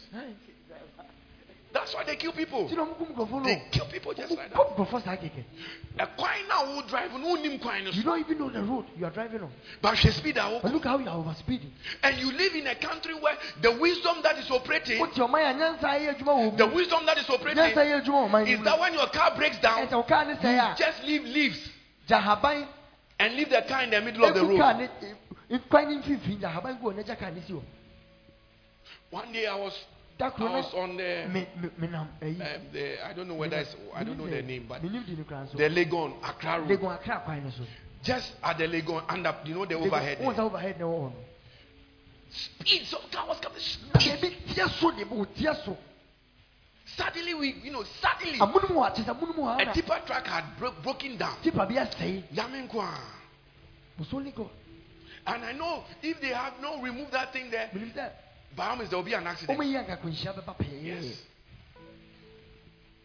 That's 1.73 1.95
why 1.95 2.05
they 2.05 2.17
kill 2.17 2.33
people. 2.33 2.65
nti 2.65 2.75
na 2.75 2.85
ɔmo 2.85 2.97
kum 2.97 3.07
nkurɔfoɔ 3.09 3.45
They 3.45 3.63
kill 3.71 3.85
people 3.87 4.15
just 4.15 4.31
like 4.33 4.49
that. 4.51 4.57
nkurɔfoɔ 4.59 5.05
saa 5.05 5.17
kɛkɛ 5.17 5.45
A 5.99 6.07
coin 6.07 6.49
now 6.49 6.65
will 6.75 6.83
drive, 6.83 7.13
no 7.13 7.35
nim 7.35 7.59
coin. 7.59 7.87
you 7.93 8.03
don't 8.03 8.21
even 8.21 8.39
know 8.39 8.49
the 8.49 8.63
road 8.63 8.87
you 8.97 9.05
are 9.05 9.11
driving 9.11 9.43
on 9.43 9.53
But 9.83 9.97
she 9.97 10.11
speed 10.11 10.39
out. 10.39 10.63
but 10.63 10.73
look 10.73 10.85
how 10.85 10.97
you 10.99 11.07
are 11.09 11.19
over 11.19 11.35
speeding 11.35 11.71
And 12.03 12.17
you 12.19 12.33
live 12.33 12.55
in 12.55 12.67
a 12.67 12.75
country 12.77 13.15
where 13.15 13.37
the 13.61 13.73
wisdom 13.73 14.23
that 14.23 14.39
is 14.39 14.51
operating, 14.51 15.01
wote 15.01 15.13
ɔman 15.13 15.51
a 15.51 15.55
nyansa 15.55 15.83
ayɛ 15.85 16.17
adwuma 16.17 16.53
wɔ 16.53 16.57
the 16.57 16.67
wisdom 16.67 17.05
that 17.05 17.19
is 17.19 17.29
operating, 17.29 17.63
ayɛ 17.63 18.03
adwuma 18.03 18.25
wɔ 18.25 18.31
ɔman 18.31 18.49
is 18.49 18.65
that 18.65 18.81
when 18.81 18.95
your 18.95 19.09
car 19.09 19.35
breaks 19.37 19.59
down, 19.59 19.87
ɛsɛ 19.87 19.93
wo 19.93 20.03
kaa 20.05 20.25
ne 20.25 20.35
sɛe 20.35 20.73
a 20.73 20.77
just 20.79 21.03
leave 21.05 21.25
leaves 21.25 21.69
and 23.19 23.35
leave 23.35 23.51
the 23.51 23.63
car 23.69 23.83
in 23.83 23.91
the 23.91 24.01
middle 24.01 24.25
of 24.25 24.35
the 24.35 24.43
road. 24.43 24.89
ne 25.51 25.59
kwan 25.69 25.89
ne 25.91 25.99
mfimfini 26.01 26.39
gya 26.41 26.53
haban 26.55 26.81
gu 26.81 26.91
hɔ 26.91 26.97
na 26.97 27.03
gya 27.03 27.17
kaa 27.19 27.31
ne 27.31 27.43
si 27.47 27.53
hɔ 27.53 27.63
One 29.11 29.31
day 29.33 29.47
I 29.47 29.55
was, 29.55 29.73
I 30.19 30.29
was 30.39 30.73
on 30.75 30.97
the, 30.97 31.25
um, 31.27 32.09
the 32.73 33.07
I 33.07 33.13
don't 33.13 33.29
know 33.29 33.35
whether 33.35 33.59
it's, 33.59 33.75
I 33.95 34.03
don't 34.03 34.17
know 34.19 34.27
the 34.27 34.41
name, 34.43 34.65
but 34.69 34.83
menim 34.83 35.05
di 35.05 35.15
ne 35.15 35.25
kora 35.25 35.47
nso 35.47 35.57
the 35.57 35.69
Legon 35.69 36.15
Accra 36.23 36.59
Road. 36.61 36.69
legon 36.71 36.93
akra 36.95 37.21
kwan 37.25 37.45
no 37.45 37.51
so 37.51 37.65
Just 38.03 38.33
at 38.43 38.57
the 38.57 38.65
Legon, 38.67 39.03
and 39.09 39.27
up, 39.27 39.47
you 39.47 39.55
know 39.55 39.67
the 39.67 39.75
overhead. 39.75 40.19
wɔn 40.19 40.35
there. 40.37 40.45
overhead 40.45 40.79
na 40.79 40.87
ɛwɔ 40.87 40.99
hɔ 41.01 41.13
no 41.13 41.15
Speed, 42.31 42.87
some 42.87 43.01
car 43.13 43.27
was 43.29 43.39
coming. 43.41 43.59
Speed. 43.61 44.19
ebi 44.19 44.55
tie 44.55 44.69
so 44.69 44.91
de 44.91 45.05
bo 45.05 45.25
tie 45.25 45.55
so 45.65 45.77
Suddenly, 46.97 47.35
we, 47.35 47.53
you 47.63 47.71
know, 47.73 47.85
suddenly 48.01 48.39
amunum 48.39 48.73
hɔ 48.73 48.91
ate 48.91 49.05
sɛ 49.05 49.15
amunum 49.15 49.37
hɔ 49.37 49.69
a 49.69 49.73
tipper 49.75 50.01
truck 50.07 50.27
had 50.27 50.45
bro- 50.59 50.73
broken 50.83 51.17
down. 51.19 51.37
tipa 51.43 51.67
bi 51.69 51.75
asɛe 51.75 52.23
Yamenkwa. 52.35 52.89
was 53.99 54.09
only 54.15 54.31
God 54.31 54.49
And 55.27 55.45
I 55.45 55.53
know 55.53 55.85
if 56.03 56.21
they 56.21 56.29
have 56.33 56.55
not 56.63 56.81
removed 56.83 57.13
that 57.13 57.33
thing 57.35 57.51
there, 57.51 57.69
by 58.57 58.69
all 58.69 58.77
means 58.77 58.91
there 58.91 58.99
will 58.99 59.05
be 59.05 59.15
an 59.15 59.27
accident. 59.27 59.59
yi 59.63 59.75
anka 59.77 59.97
kwanhyia 60.01 60.33
bɛba 60.35 60.57
pɛɛ 60.57 60.83
Yes. 60.83 61.23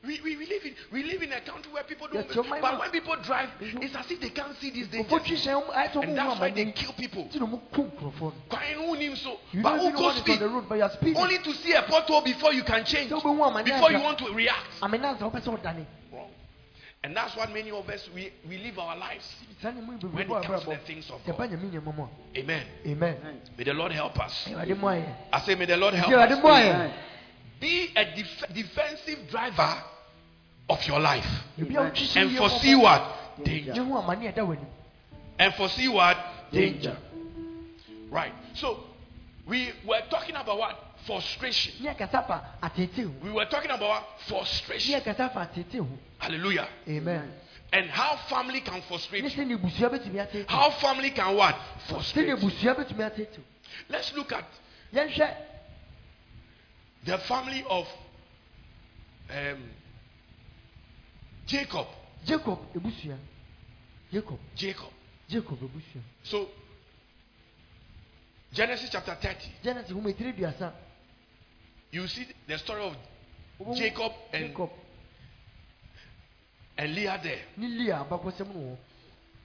We, 0.03 0.19
we, 0.23 0.35
we, 0.35 0.47
live 0.47 0.65
in, 0.65 0.73
we 0.91 1.03
live 1.03 1.21
in 1.21 1.31
a 1.31 1.41
country 1.41 1.71
where 1.71 1.83
people 1.83 2.07
don't. 2.11 2.25
Yes, 2.25 2.35
but 2.59 2.79
when 2.79 2.89
people 2.89 3.15
drive, 3.21 3.49
it's 3.59 3.95
as 3.95 4.09
if 4.09 4.19
they 4.19 4.31
can't 4.31 4.57
see 4.57 4.71
these 4.71 4.87
dangers. 4.87 5.11
nkurɔfoɔ 5.11 5.25
twi 5.27 5.35
hyɛn 5.37 5.61
ɔmo 5.61 5.73
ayɛ 5.75 5.91
sɛ 5.91 6.03
And 6.03 6.17
that's 6.17 6.39
why 6.39 6.49
they 6.49 6.71
kill 6.71 6.93
people. 6.93 7.29
ti 7.31 7.37
na 7.37 7.45
ɔmo 7.45 7.59
kum 7.71 7.91
nkurɔfoɔ 7.91 8.19
no 8.21 8.33
Crying 8.49 8.77
who 8.79 8.93
him 8.95 9.15
so. 9.15 9.37
But 9.61 9.77
who 9.77 9.81
even 9.81 9.93
know 9.93 9.99
go 9.99 10.03
what 10.05 10.15
is 10.15 10.21
on 10.21 10.25
speed? 10.25 10.39
the 10.39 10.49
road 10.49 10.65
but 10.67 10.75
you 10.75 10.81
are 10.83 10.89
speeding 10.89 11.17
Only 11.17 11.37
to 11.37 11.53
see 11.53 11.73
a 11.73 11.83
pothole 11.83 12.23
before 12.25 12.51
you 12.51 12.63
can 12.63 12.83
change. 12.83 13.11
sɛ 13.11 13.21
wobɛhu 13.21 13.47
amani 13.47 13.71
Before 13.71 13.91
you 13.91 13.99
want 14.01 14.17
to 14.17 14.33
react. 14.33 14.81
amena 14.81 15.09
ansa 15.13 15.29
wopɛ 15.31 15.39
sɛ 15.43 15.53
wodane 15.61 15.85
Wrong. 16.11 16.29
And 17.03 17.15
that's 17.17 17.35
what 17.35 17.51
many 17.51 17.71
of 17.71 17.89
us 17.89 18.07
we, 18.13 18.31
we 18.47 18.57
live 18.59 18.77
our 18.77 18.95
lives. 18.95 19.25
saa 19.61 19.71
ne 19.71 19.81
mu 19.81 19.93
When 19.93 19.99
bebree 19.99 20.21
it 20.21 20.45
comes 20.45 20.63
to 20.63 20.69
the 20.69 20.77
things 20.85 21.09
of 21.09 21.19
God. 21.25 21.49
nyame 21.49 22.07
Amen. 22.37 22.65
amen 22.85 23.41
May 23.57 23.63
the 23.63 23.73
Lord 23.73 23.91
help 23.91 24.19
us. 24.19 24.47
awurade 24.47 24.77
mu 24.77 24.87
ayɛ 24.87 25.15
I 25.33 25.39
say, 25.41 25.55
may 25.55 25.65
the 25.65 25.77
Lord 25.77 25.93
help 25.95 26.11
us. 26.13 26.37
mu 26.37 26.47
ayɛ 26.49 26.93
Be 27.59 27.89
a 27.95 28.05
def- 28.05 28.53
defensive 28.53 29.29
driver 29.29 29.83
of 30.69 30.87
your 30.87 30.99
life. 30.99 31.25
ebi 31.57 31.75
a 31.75 31.89
wotwi 31.89 32.05
hyɛn 32.05 32.21
And 32.27 32.37
foresee 32.37 32.75
what? 32.75 33.01
Danger. 33.43 33.73
nyɛ 33.73 33.85
hu 33.87 33.97
amani 33.97 34.27
ɛda 34.27 34.45
w'anim 34.45 34.67
And 35.39 35.53
foresee 35.55 35.87
what? 35.87 36.17
Danger. 36.51 36.95
Right. 38.11 38.33
So, 38.53 38.77
we 39.47 39.71
were 39.85 40.01
talking 40.09 40.35
about 40.35 40.59
what? 40.59 40.77
Frustration. 41.05 41.73
ne 41.83 41.89
ɛkasa 41.93 42.27
fa 42.27 42.57
atete 42.61 43.03
ho 43.03 43.11
We 43.23 43.31
were 43.31 43.45
talking 43.45 43.71
about 43.71 43.89
what? 43.89 44.03
ne 44.19 44.25
frustration. 44.27 44.99
ɛkasa 45.01 45.31
fa 45.33 45.41
atete 45.49 45.77
ho 45.79 45.87
Hallelujah. 46.19 46.67
amen 46.87 47.33
And 47.73 47.89
how 47.89 48.17
family 48.29 48.59
can 48.61 48.75
ne 48.75 48.81
frustrate 48.81 49.23
you. 49.23 49.29
sɛ 49.29 49.45
ne 49.47 49.55
ebusua 49.57 49.89
bɛtumi 49.89 50.19
atete 50.19 50.49
How 50.49 50.69
family 50.71 51.11
can 51.11 51.35
what? 51.35 51.55
sɛ 51.55 51.89
Frustrate 51.89 52.25
ne 52.27 52.31
you. 52.31 52.37
ebusua 52.37 52.75
bɛtumi 52.75 53.03
atete 53.11 53.39
Let's 53.89 54.13
look 54.13 54.31
at 54.33 54.45
yɛnhwɛ 54.93 55.35
the 57.03 57.17
family 57.19 57.63
of 57.67 57.87
um, 59.31 59.63
Jacob. 61.47 61.87
jacob 62.25 62.59
ebusua 62.75 63.17
jacob 64.13 64.39
Jacob. 64.55 64.91
jacob 65.29 65.57
ebusua 65.63 66.01
So, 66.23 66.47
Genesis 68.53 68.89
chapter 68.91 69.15
30, 69.15 69.49
genesis 69.63 69.91
ho 69.91 70.01
metiri 70.01 70.33
duasa 70.33 70.73
you 71.91 72.07
see 72.07 72.27
the 72.47 72.57
story 72.57 72.83
of 72.83 72.95
Jacob 73.75 74.11
and, 74.33 74.47
jacob 74.47 74.69
and 76.77 76.95
Leah 76.95 77.19
there. 77.23 77.41
ne 77.57 77.67
lia 77.67 77.97
abakɔsɛm 78.03 78.47
no 78.53 78.59
wɔ 78.59 78.77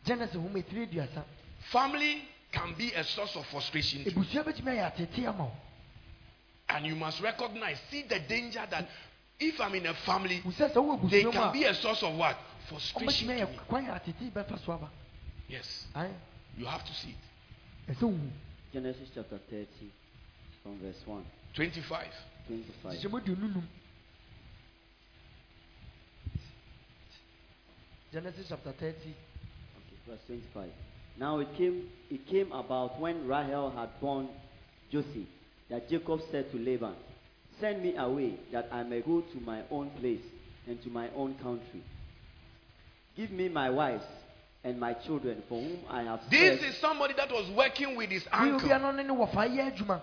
genesis 0.05 0.36
ho 0.36 0.49
metiri 0.49 0.86
duasa 0.90 1.24
Family 1.72 2.22
can 2.53 2.74
be 2.78 2.92
a 2.92 3.03
source 3.03 3.34
of 3.36 3.44
frustration. 3.47 4.05
too. 4.05 4.11
ebusua 4.11 4.44
bɛtumi 4.44 4.70
ayɛ 4.76 4.92
atete 4.94 5.26
ama 5.26 5.44
wo 5.44 5.53
And 6.68 6.84
you 6.86 6.97
must 6.97 7.20
recognize, 7.20 7.78
see 7.90 8.03
the 8.03 8.18
danger 8.20 8.64
that 8.70 8.88
if 9.38 9.61
I'm 9.61 9.74
in 9.74 9.86
a 9.86 9.94
family, 9.94 10.40
wusɛ 10.44 10.72
sɛ 10.72 10.74
wowɔ 10.76 11.11
they 11.11 11.24
can 11.24 11.53
be 11.53 11.64
a 11.64 11.74
source 11.74 12.03
of 12.03 12.14
what? 12.16 12.36
Frustration. 12.68 13.28
to 13.28 13.34
you. 13.36 13.47
ayɛ 13.47 13.66
kwan 13.68 13.84
yɛ 13.86 14.01
atete 14.01 14.30
bɛfa 14.32 14.64
so 14.64 14.72
aba 14.72 14.90
Yes, 15.49 15.86
ae 15.94 16.11
you 16.57 16.64
have 16.66 16.84
to 16.84 16.92
see 16.94 17.11
it. 17.11 17.99
Genesis 18.72 19.09
chapter 19.14 19.38
30, 19.51 19.66
from 20.62 20.78
verse 20.80 21.01
1, 21.07 21.24
25. 21.55 22.07
25. 22.49 22.92
hyehyɛmu 22.92 23.16
aduonu 23.18 23.49
num 23.55 23.68
genesis 28.12 28.47
chapter 28.49 28.72
thirty 28.72 29.14
Okay, 29.76 29.97
verse 30.07 30.20
25. 30.26 30.70
Now 31.18 31.38
it 31.40 31.49
came, 31.57 31.88
it 32.11 32.26
came 32.26 32.53
about 32.53 32.99
when 33.01 33.26
Rachel 33.26 33.70
had 33.70 33.88
born 34.01 34.28
Joseph 34.90 35.28
that 35.70 35.88
Jacob 35.88 36.20
said 36.30 36.51
to 36.53 36.59
Laban, 36.59 36.94
Send 37.61 37.82
me 37.82 37.97
away 37.97 38.38
that 38.53 38.68
I 38.70 38.82
may 38.82 39.01
go 39.01 39.20
to 39.22 39.40
my 39.40 39.62
own 39.70 39.90
place 39.99 40.20
and 40.66 40.82
to 40.82 40.90
my 40.90 41.09
own 41.16 41.34
country. 41.42 41.82
Give 43.16 43.30
me 43.30 43.49
my 43.49 43.70
wives 43.70 44.05
and 44.62 44.78
my 44.78 44.92
children 44.92 45.42
for 45.49 45.61
whom 45.61 45.78
I 45.88 46.03
have 46.03 46.20
This 46.30 46.61
said, 46.61 46.68
is 46.68 46.76
somebody 46.78 47.14
that 47.16 47.30
was 47.30 47.51
working 47.57 47.97
with 47.97 48.11
his 48.11 48.26
uncle, 48.30 48.61
obia 48.68 48.80
no 48.80 48.90
ne 48.92 49.03
ne 49.05 49.14
wɔfa 49.14 49.49
yɛ 49.49 49.72
adwuma 49.72 50.03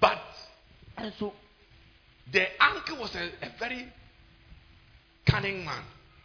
but 0.00 0.18
ɛnso 0.98 1.32
the 2.32 2.46
uncle 2.60 2.98
was 2.98 3.14
a, 3.14 3.30
a 3.42 3.50
very 3.58 3.86
cunning 5.24 5.64
man 5.64 5.82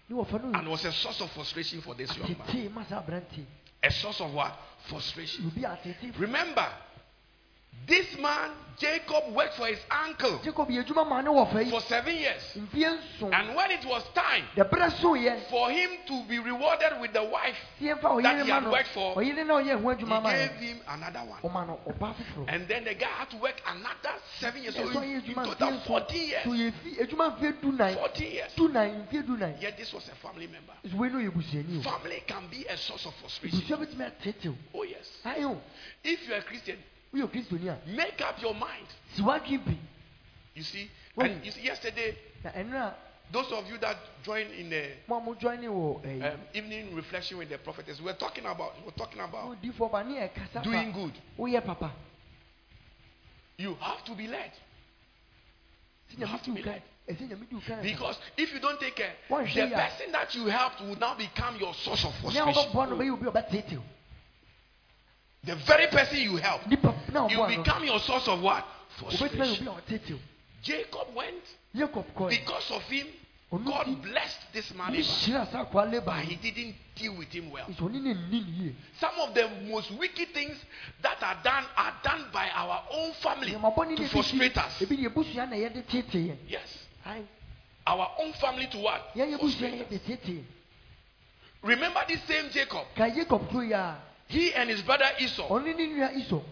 ne 0.10 0.16
wɔfa 0.16 0.42
no 0.44 0.60
and 0.60 0.68
was 0.70 0.86
a 0.86 0.92
source 0.92 1.22
of 1.22 1.32
frustration 1.32 1.82
for 1.82 1.96
this 1.96 2.16
young 2.18 2.30
man. 2.38 2.48
atete 2.48 2.70
ma 2.74 2.84
saa 2.86 3.02
aberante 3.02 3.46
A 3.84 3.90
source 3.92 4.22
of 4.22 4.32
what? 4.34 4.54
Frustration. 4.90 5.52
Remember, 6.20 6.68
this 7.88 8.18
man, 8.20 8.52
Jacob, 8.78 9.36
worked 9.36 9.56
for 9.56 9.68
his 9.68 9.80
uncle 9.92 10.40
jacob 10.44 10.68
yɛ 10.70 10.84
adwuma 10.84 11.08
ma 11.08 11.22
ne 11.22 11.30
wɔfa 11.30 11.66
yi 11.66 11.70
for 11.70 11.82
seven 11.82 12.16
years. 12.16 12.56
And 12.56 13.56
when 13.56 13.70
it 13.70 13.86
was 13.86 14.04
time 14.16 14.44
for 15.50 15.70
him 15.70 15.90
to 16.08 16.24
be 16.28 16.40
rewarded 16.40 17.00
with 17.00 17.14
the 17.14 17.24
wife, 17.24 17.56
that 17.80 18.44
he 18.46 18.50
had 18.50 18.66
worked 18.66 18.88
for, 18.94 19.16
ɔyere 19.16 19.46
na 19.46 19.62
ɔyɛ 19.62 19.82
ho 19.82 19.90
he 19.94 20.32
gave 20.32 20.52
him 20.56 20.82
another 20.88 21.20
one. 21.20 21.42
ɔma 21.42 21.68
no 21.68 21.80
ɔbaa 21.88 22.16
foforɔ 22.16 22.46
And 22.48 22.68
then 22.68 22.86
the 22.86 22.96
guy 22.96 23.06
had 23.08 23.30
to 23.32 23.38
work 23.38 23.62
another 23.68 24.16
seven 24.40 24.64
years. 24.64 24.76
So 24.76 24.88
in, 25.02 25.22
in 25.22 25.34
total, 25.36 25.72
mfeɛ 25.72 25.86
14 25.86 26.18
nson 26.18 26.28
years. 26.28 26.44
so 26.44 26.50
yɛ 26.52 26.74
fi 26.82 27.04
adwuma 27.04 27.38
mfeɛ 27.38 27.62
du 27.62 27.72
nan 27.74 27.96
14 27.96 28.32
years. 28.32 28.52
du 28.56 28.68
nan 28.70 29.08
mfeɛ 29.12 29.26
du 29.28 29.38
nan 29.38 29.56
Yet 29.60 29.78
this 29.78 29.94
was 29.94 30.08
a 30.08 30.16
family 30.16 30.48
member. 30.48 30.74
so 30.90 30.98
wei 30.98 31.10
no 31.10 31.20
yɛ 31.20 31.30
busuani 31.30 31.80
o 31.80 31.82
Family 31.84 32.24
can 32.26 32.48
be 32.50 32.66
a 32.66 32.78
source 32.78 33.06
of 33.06 33.14
frustration. 33.16 33.60
busua 33.60 33.78
bɛtumi 33.78 34.12
atete 34.12 34.48
o 34.50 34.56
Oh, 34.74 34.84
yes. 34.84 35.08
If 36.04 36.28
you're 36.28 36.38
a 36.38 36.42
Christian, 36.42 36.78
woyɛ 37.14 37.30
kristoni 37.32 37.68
a 37.70 37.78
make 37.88 38.22
up 38.22 38.42
your 38.42 38.54
mind. 38.54 38.88
Si 39.16 39.22
wadwi 39.22 39.60
You 40.54 40.64
see, 40.64 40.90
and 41.18 41.46
you 41.46 41.52
see, 41.52 41.62
yesterday, 41.62 42.18
na 42.44 42.52
ɛno 42.52 42.94
those 43.32 43.50
of 43.54 43.66
you 43.70 43.78
that 43.78 43.96
joined 44.24 44.52
in 44.52 44.70
the 44.70 44.92
mo 45.08 45.18
a 45.18 45.22
mo 45.22 45.36
join 45.36 45.60
wɔ 45.60 46.02
ɛyi 46.04 46.34
um, 46.34 46.40
evening 46.54 46.96
reflection 46.96 47.38
with 47.38 47.50
the 47.50 47.58
prophetess, 47.58 48.00
we 48.00 48.06
were 48.06 48.14
talking 48.14 48.46
about, 48.46 48.78
we 48.80 48.86
were 48.86 48.92
talking 48.98 49.20
about 49.22 49.46
mo 49.46 49.56
di 49.62 49.70
fɔ 49.70 49.92
ba 49.92 50.04
ne 50.04 50.16
yɛ 50.20 50.34
kasa 50.34 50.62
doing 50.64 50.92
good. 50.92 51.64
papa. 51.66 51.92
You 53.58 53.76
have 53.76 54.04
to 54.06 54.16
be 54.16 54.28
led. 54.28 54.52
You 56.18 56.26
have 56.26 56.44
to 56.44 56.52
be 56.52 56.62
led. 56.64 56.82
ɛsɛ 57.08 57.30
nyame 57.30 57.48
di 57.50 57.56
wo 57.56 57.62
kan 57.66 57.82
Because 57.82 58.18
if 58.38 58.54
you 58.54 58.60
don't 58.60 58.80
take 58.80 58.96
care, 58.96 59.14
the 59.30 59.70
person 59.70 60.12
that 60.12 60.36
you 60.36 60.48
helped 60.48 60.82
will 60.82 60.98
now 60.98 61.16
become 61.16 61.58
your 61.58 61.74
source 61.76 62.04
of 62.06 62.14
frustration. 62.16 62.54
wɔbɛboa 62.54 62.90
no 62.90 62.98
bɛyɛ 62.98 63.14
obi 63.14 63.28
a 63.28 63.32
ɔbɛtetew 63.32 63.82
The 65.44 65.56
very 65.56 65.88
person 65.88 66.20
you 66.20 66.38
help, 66.38 66.62
you 66.70 66.78
become 66.78 67.84
your 67.84 68.00
source 68.00 68.28
of 68.28 68.42
what? 68.42 68.64
obɛtumi 69.02 69.40
ayɛ 69.42 69.68
obi 69.68 69.88
Frustration. 69.88 70.20
Jacob 70.62 71.08
went 71.16 71.44
because 72.30 72.72
of 72.72 72.84
him. 72.84 73.08
God 73.52 74.02
blessed 74.02 74.54
this 74.54 74.74
man, 74.76 74.94
ne 74.94 75.00
Laban, 75.00 75.12
hyira 75.12 75.52
saa 75.52 75.66
akoa 75.66 75.86
leba 75.92 76.06
but 76.06 76.24
he 76.24 76.36
didn't 76.36 76.76
deal 76.96 77.18
with 77.18 77.28
him 77.30 77.52
well. 77.52 77.66
nti 77.68 77.82
ɔne 77.82 78.02
ne 78.02 78.14
nni 78.14 78.32
ne 78.32 78.64
yie 78.64 78.76
Some 79.00 79.20
of 79.20 79.34
the 79.34 79.50
most 79.68 79.92
wicked 79.92 80.30
things 80.34 80.56
that 81.02 81.22
are 81.22 81.38
done 81.44 81.66
are 81.76 81.94
done 82.04 82.26
by 82.32 82.48
our 82.54 82.84
own 82.92 83.12
family 83.14 83.52
to 83.52 84.08
frustrate 84.08 84.58
us. 84.58 84.80
ebi 84.82 84.98
ne 84.98 85.10
ebusua 85.10 85.50
na 85.50 85.56
yɛde 85.56 85.84
tetee 85.86 86.28
yɛn 86.30 86.38
Yes. 86.48 86.86
Our 87.88 88.12
own 88.20 88.32
family 88.34 88.68
to 88.68 88.78
what? 88.78 89.14
yɛn 89.16 89.32
yɛ 89.34 89.40
busua 89.40 89.86
Frustrate 89.90 90.30
us. 90.30 90.46
Remember 91.64 92.06
this 92.08 92.22
same 92.24 92.50
Jacob. 92.52 92.86
Ka 94.32 94.38
jacob 94.38 94.40
kuro 94.40 94.40
yi 94.40 94.48
a 94.48 94.52
He 94.52 94.54
and 94.54 94.70
his 94.70 94.82
brother 94.82 95.06
Esau. 95.20 95.48
ɔne 95.50 95.76
ne 95.76 95.88
nua 95.88 96.12
iso 96.16 96.44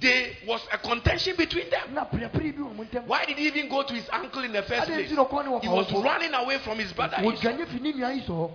There 0.00 0.36
was 0.46 0.60
a 0.72 0.78
contention 0.78 1.36
between 1.36 1.70
them. 1.70 1.94
na 1.94 2.04
perepere 2.04 2.52
bi 2.54 2.62
wɔ 2.62 2.74
mo 2.74 2.84
ntɛm 2.84 3.06
Why 3.06 3.24
did 3.24 3.38
he 3.38 3.46
even 3.46 3.68
go 3.68 3.82
to 3.82 3.94
his 3.94 4.08
uncle 4.12 4.42
in 4.44 4.52
the 4.52 4.62
first 4.62 4.86
place? 4.86 5.10
nti 5.10 5.14
na 5.14 5.24
ɔkɔ 5.24 5.44
ne 5.44 5.50
wɔ 5.50 5.62
He 5.62 5.68
was 5.68 5.92
running 5.92 6.34
away 6.34 6.58
from 6.58 6.78
his 6.78 6.92
brother 6.92 7.16
Esau. 7.18 7.30
wɔdwane 7.30 7.66
fi 7.68 7.78
ne 7.80 7.92
nua 7.92 8.12
iso 8.22 8.28
hɔ 8.32 8.50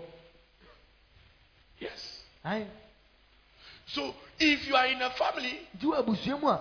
Yes. 1.79 2.17
So 3.87 4.13
if 4.39 4.67
you 4.67 4.75
are 4.75 4.85
in 4.87 5.01
a 5.01 5.09
family, 5.11 5.67
nti 5.77 5.83
wɔ 5.85 5.97
abusua 6.05 6.39
mu 6.41 6.47
a 6.49 6.59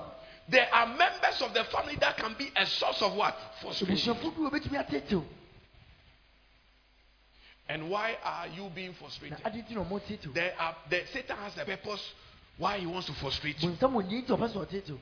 there 0.48 0.68
are 0.74 0.86
members 0.86 1.40
of 1.42 1.52
the 1.54 1.62
family 1.64 1.94
that 2.00 2.16
can 2.16 2.34
be 2.36 2.50
a 2.56 2.66
source 2.66 3.00
of 3.02 3.14
what? 3.14 3.36
Frustration. 3.62 4.16
And 7.70 7.88
why 7.88 8.16
are 8.24 8.48
you 8.48 8.68
being 8.74 8.92
frustrated? 8.94 9.38
adi 9.44 9.62
nti 9.62 9.74
na 9.74 9.84
ɔmo 9.84 10.00
tetew 10.00 10.32
There 10.34 10.52
are 10.58 10.74
the, 10.88 11.02
Satan 11.12 11.36
has 11.36 11.56
a 11.56 11.64
purpose 11.64 12.02
why 12.58 12.78
he 12.78 12.86
wants 12.86 13.06
to 13.06 13.12
frustrate 13.14 13.62
you. 13.62 13.70
bonsam 13.70 13.92
wɔ 13.92 14.02
nyɛ 14.10 14.26
nti 14.26 14.30
ɔpɛ 14.36 14.98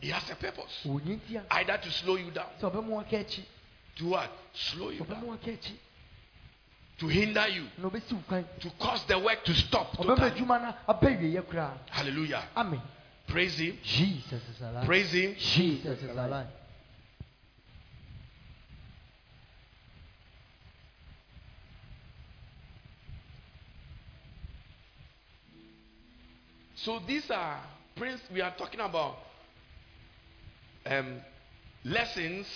He 0.00 0.08
has 0.10 0.30
a 0.30 0.36
purpose. 0.36 0.80
wɔ 0.86 1.00
nyɛ 1.00 1.20
nti 1.20 1.36
a 1.36 1.54
Either 1.54 1.78
to 1.78 1.90
slow 1.90 2.14
you 2.16 2.30
down, 2.30 2.46
sɛ 2.60 2.70
ɔbɛmo 2.70 2.88
waka 2.90 3.16
akyi 3.24 3.42
to 3.96 4.06
what? 4.10 4.30
Slow 4.54 4.90
you 4.90 5.04
down, 5.04 5.38
to 6.98 7.08
hinder 7.08 7.48
you, 7.48 7.66
na 7.78 7.88
ɔbɛsi 7.88 8.12
wo 8.12 8.22
kwan 8.28 8.44
to 8.60 8.70
cause 8.78 9.04
the 9.06 9.18
work 9.18 9.42
to 9.44 9.54
stop. 9.54 9.92
ɔbɛma 9.96 10.16
totally. 10.16 10.30
adwuma 10.30 10.62
no 10.62 10.74
aba 10.86 11.06
wieɛ 11.08 11.42
koraa 11.42 11.72
Hallelujah. 11.90 12.44
amen 12.56 12.80
Praise 13.26 13.58
him. 13.58 13.76
jesus 13.82 14.42
is 14.48 14.60
alive 14.60 14.84
Praise 14.86 15.10
him. 15.12 15.34
jesus 15.34 15.98
is 16.02 16.10
alive 16.16 16.46
So 26.84 26.98
these 27.06 27.30
are 27.30 27.60
prince. 27.96 28.20
We 28.32 28.40
are 28.40 28.54
talking 28.56 28.80
about 28.80 29.16
um, 30.86 31.20
lessons 31.84 32.46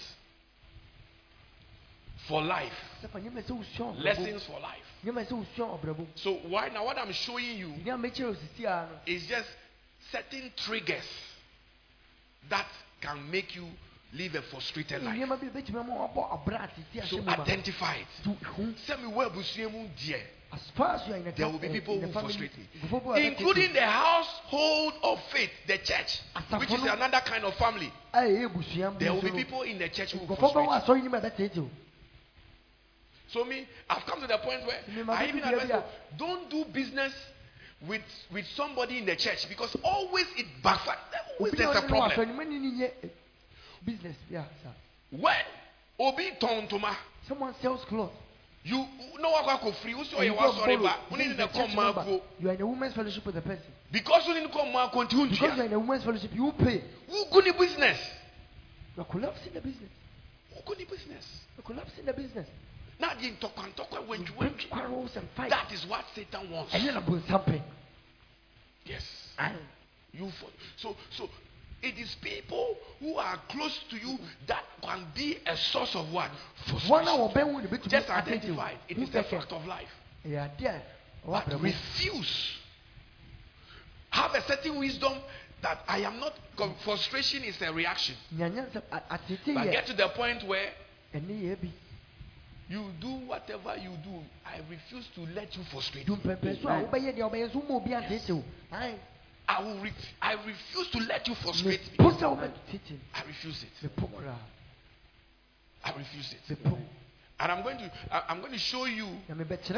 for 2.26 2.40
life. 2.42 2.72
sɛfa 3.02 3.20
nyɛma 3.20 3.42
sɛ 3.42 3.50
wosua 3.52 3.92
ɔbrɛbo 3.94 4.02
Lessons 4.02 4.44
for 4.46 4.60
life. 4.60 4.86
nyɛma 5.04 5.26
sɛ 5.26 5.32
wosua 5.32 5.78
ɔbrɛbo 5.78 6.06
So 6.14 6.34
why 6.48 6.68
now? 6.68 6.84
What 6.86 6.96
I'm 6.98 7.12
showing 7.12 7.58
you 7.58 7.68
nyɛ 7.84 7.94
a 7.94 7.98
mɛkyerɛ 7.98 8.26
wo 8.28 8.34
sisi 8.34 8.64
a 8.64 8.88
no 8.90 8.98
is 9.06 9.26
just 9.26 9.48
certain 10.10 10.50
triggers 10.56 11.04
that 12.48 12.66
can 13.02 13.30
make 13.30 13.54
you 13.54 13.66
live 14.14 14.34
a 14.36 14.42
frustrated 14.42 15.02
life. 15.02 15.14
nneɛma 15.18 15.38
bi 15.38 15.48
bɛtumi 15.60 15.80
ama 15.80 15.94
wabɔ 16.08 16.44
abrɛ 16.46 16.60
atete 16.62 17.08
So 17.08 17.16
ahyɛ 17.16 17.20
mu 17.20 17.22
ma 17.24 17.42
identify 17.42 17.94
it. 17.96 18.08
To 20.54 20.60
hu 20.60 20.62
Send 20.62 20.62
me 20.62 20.62
where 20.62 20.62
Busiemu 20.62 20.62
dear. 20.62 20.62
as 20.62 20.70
far 20.76 20.94
as 20.94 21.08
you 21.08 21.14
are 21.14 21.16
in 21.16 21.26
a 21.26 21.32
There 21.32 21.48
will 21.48 21.58
be 21.58 21.68
eh, 21.68 21.72
people 21.72 22.00
who 22.00 22.12
frustrate 22.12 22.58
me. 22.58 22.68
nkurɔfoɔ 22.84 23.04
bi 23.04 23.20
wɔ 23.20 23.26
Including 23.26 23.72
the 23.72 23.86
household 23.86 24.94
of 25.02 25.20
faith, 25.32 25.50
the 25.66 25.78
church, 25.78 26.20
which 26.58 26.70
is 26.72 26.82
another 26.82 27.20
kind 27.24 27.44
of 27.44 27.54
family. 27.56 27.92
a 28.12 28.18
ɛyɛ 28.18 28.48
busua 28.52 28.92
mu 28.92 28.98
There 28.98 29.12
will 29.12 29.22
be 29.22 29.30
people 29.30 29.62
in 29.62 29.78
the 29.78 29.88
church 29.88 30.12
who 30.12 30.18
will 30.20 30.36
nkurɔfoɔ 30.36 30.52
bɛwɔ 30.52 30.52
frustrate. 30.52 30.84
asɔre 30.84 31.02
nim 31.02 31.14
a 31.14 31.20
ɛbɛtete 31.20 31.56
wo 31.58 31.70
So 33.28 33.44
me, 33.44 33.66
I've 33.90 34.04
come 34.06 34.20
to 34.20 34.26
the 34.28 34.38
point 34.38 34.64
where 34.66 34.80
I 35.10 35.26
even 35.26 35.42
advise 35.42 35.82
don't 36.16 36.48
do 36.50 36.64
business 36.66 37.12
with 37.88 38.02
with 38.32 38.46
somebody 38.54 38.98
in 38.98 39.06
the 39.06 39.16
church 39.16 39.48
because 39.48 39.74
always 39.82 40.26
it 40.36 40.46
backfires. 40.62 40.98
Always 41.40 41.52
there's 41.54 41.76
a 41.76 41.80
ɔne 41.82 41.90
no 41.90 41.96
wɔ 41.96 42.10
asɔre 42.10 42.14
problem. 42.14 42.36
nim 42.38 42.46
ɛne 42.46 42.60
ne 42.60 42.84
nyɛ 42.86 42.90
eh, 43.02 43.08
business 43.84 44.16
yeah, 44.30 44.44
sir. 44.62 44.70
When 45.10 45.44
obi 45.98 46.30
tontoma, 46.40 46.94
someone 47.26 47.54
sells 47.60 47.84
cloth 47.86 48.12
you 48.64 48.84
no 49.20 49.30
work 49.46 49.60
go 49.60 49.72
free. 49.82 49.92
Who's 49.92 50.08
and 50.12 50.24
your 50.24 50.34
you 50.34 50.40
go 50.40 50.52
sorry, 50.56 50.76
borrow, 50.76 50.96
but 51.10 51.18
then 51.18 51.26
only 51.30 51.36
the 51.36 51.46
the 51.46 51.52
church 51.52 51.74
come 51.74 51.76
member, 51.76 52.04
go 52.04 52.22
you 52.40 52.48
are 52.50 52.54
in 52.54 52.60
a 52.60 52.66
woman's 52.66 52.94
fellowship 52.94 53.24
with 53.26 53.34
the 53.34 53.42
person 53.42 53.70
because 53.92 54.22
only 54.26 54.48
come 54.48 54.90
continue. 54.92 55.28
because 55.30 55.56
you 55.56 55.62
are 55.62 55.66
in 55.66 55.72
a 55.72 55.78
woman's 55.78 56.04
fellowship 56.04 56.30
you 56.34 56.52
pay 56.58 56.82
Who 57.08 57.24
go 57.30 57.38
in 57.40 57.52
business? 57.58 57.98
you 58.96 59.02
are 59.02 59.06
collapsing 59.06 59.52
the 59.52 59.60
business 59.60 59.90
Who 60.54 60.60
go 60.66 60.72
in 60.72 60.86
business? 60.88 61.24
you 61.56 61.60
are 61.60 61.66
collapsing 61.66 62.04
the 62.06 62.12
business 62.14 62.48
Now 62.98 63.12
the 63.20 63.30
talk 63.40 63.52
and 63.58 63.76
talk 63.76 63.92
when 64.08 64.22
you 64.22 64.32
went. 64.38 64.56
quarrels 64.70 65.14
and 65.16 65.28
fights 65.36 65.50
That 65.50 65.70
is 65.72 65.84
what 65.86 66.04
Satan 66.14 66.50
wants. 66.50 66.72
And 66.74 67.04
bonsam 67.04 67.44
pɛ 67.44 67.62
Yes. 68.86 69.04
and 69.38 69.58
You 70.12 70.30
for, 70.40 70.48
so 70.76 70.94
so 71.10 71.28
it 71.84 71.98
is 71.98 72.14
people 72.16 72.76
who 73.00 73.16
are 73.16 73.38
close 73.50 73.78
to 73.90 73.96
you 73.96 74.18
that 74.46 74.64
can 74.82 75.06
be 75.14 75.38
a 75.46 75.56
source 75.56 75.94
of 75.94 76.10
what? 76.12 76.30
Frustration. 76.66 77.06
wɔbɛn 77.06 77.52
wo 77.52 77.58
ne 77.60 77.68
Just 77.88 78.08
identify 78.10 78.72
it. 78.88 78.98
Is 78.98 79.14
a 79.14 79.22
fact 79.24 79.52
of 79.52 79.66
life. 79.66 79.90
ɛyɛ 80.26 80.50
adeɛ 80.58 80.74
a 80.74 80.82
But 81.30 81.60
refuse. 81.60 82.58
Have 84.10 84.34
a 84.34 84.42
certain 84.42 84.78
wisdom 84.78 85.12
that 85.60 85.82
I 85.88 85.98
am 86.00 86.20
not. 86.20 86.34
Frustration 86.84 87.42
is 87.44 87.60
a 87.60 87.72
reaction. 87.72 88.16
nyanya 88.34 88.66
nsɛm 88.70 88.82
a- 88.90 89.02
atete 89.18 89.54
But 89.54 89.70
get 89.70 89.86
to 89.86 89.92
the 89.92 90.08
point 90.10 90.42
where 90.44 90.72
ɛne 91.14 91.28
yɛ 91.42 91.60
bi 91.60 91.68
you 92.70 92.90
do 92.98 93.08
whatever 93.26 93.76
you 93.76 93.90
do. 94.02 94.24
I 94.46 94.60
refuse 94.70 95.06
to 95.16 95.20
let 95.34 95.54
you 95.54 95.62
frustrate. 95.64 96.08
me. 96.08 96.16
mpɛmpɛ 96.16 96.56
I 99.48 99.62
will 99.62 99.78
I 100.22 100.34
refuse 100.34 100.88
to 100.92 100.98
let 101.00 101.28
you 101.28 101.34
frustrate 101.36 101.80
me. 101.90 101.96
I 103.14 103.22
refuse 103.26 103.62
it. 103.62 103.70
I 105.84 105.92
refuse 105.98 106.32
it. 106.32 106.40
And 107.40 107.52
I'm 107.52 107.62
going 107.62 107.78
to 107.78 107.90
I'm 108.30 108.40
going 108.40 108.52
to 108.52 108.58
show 108.58 108.86
you 108.86 109.06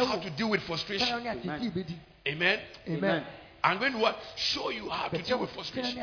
how 0.06 0.16
to 0.18 0.30
deal 0.30 0.50
with 0.50 0.62
frustration. 0.62 1.08
Amen. 1.44 1.60
Amen. 2.28 2.60
Amen. 2.88 3.24
I'm 3.64 3.78
going 3.78 3.92
to 3.92 3.98
what? 3.98 4.16
Show 4.36 4.70
you 4.70 4.88
how 4.88 5.08
to 5.08 5.22
deal 5.22 5.38
with 5.40 5.50
frustration. 5.50 5.96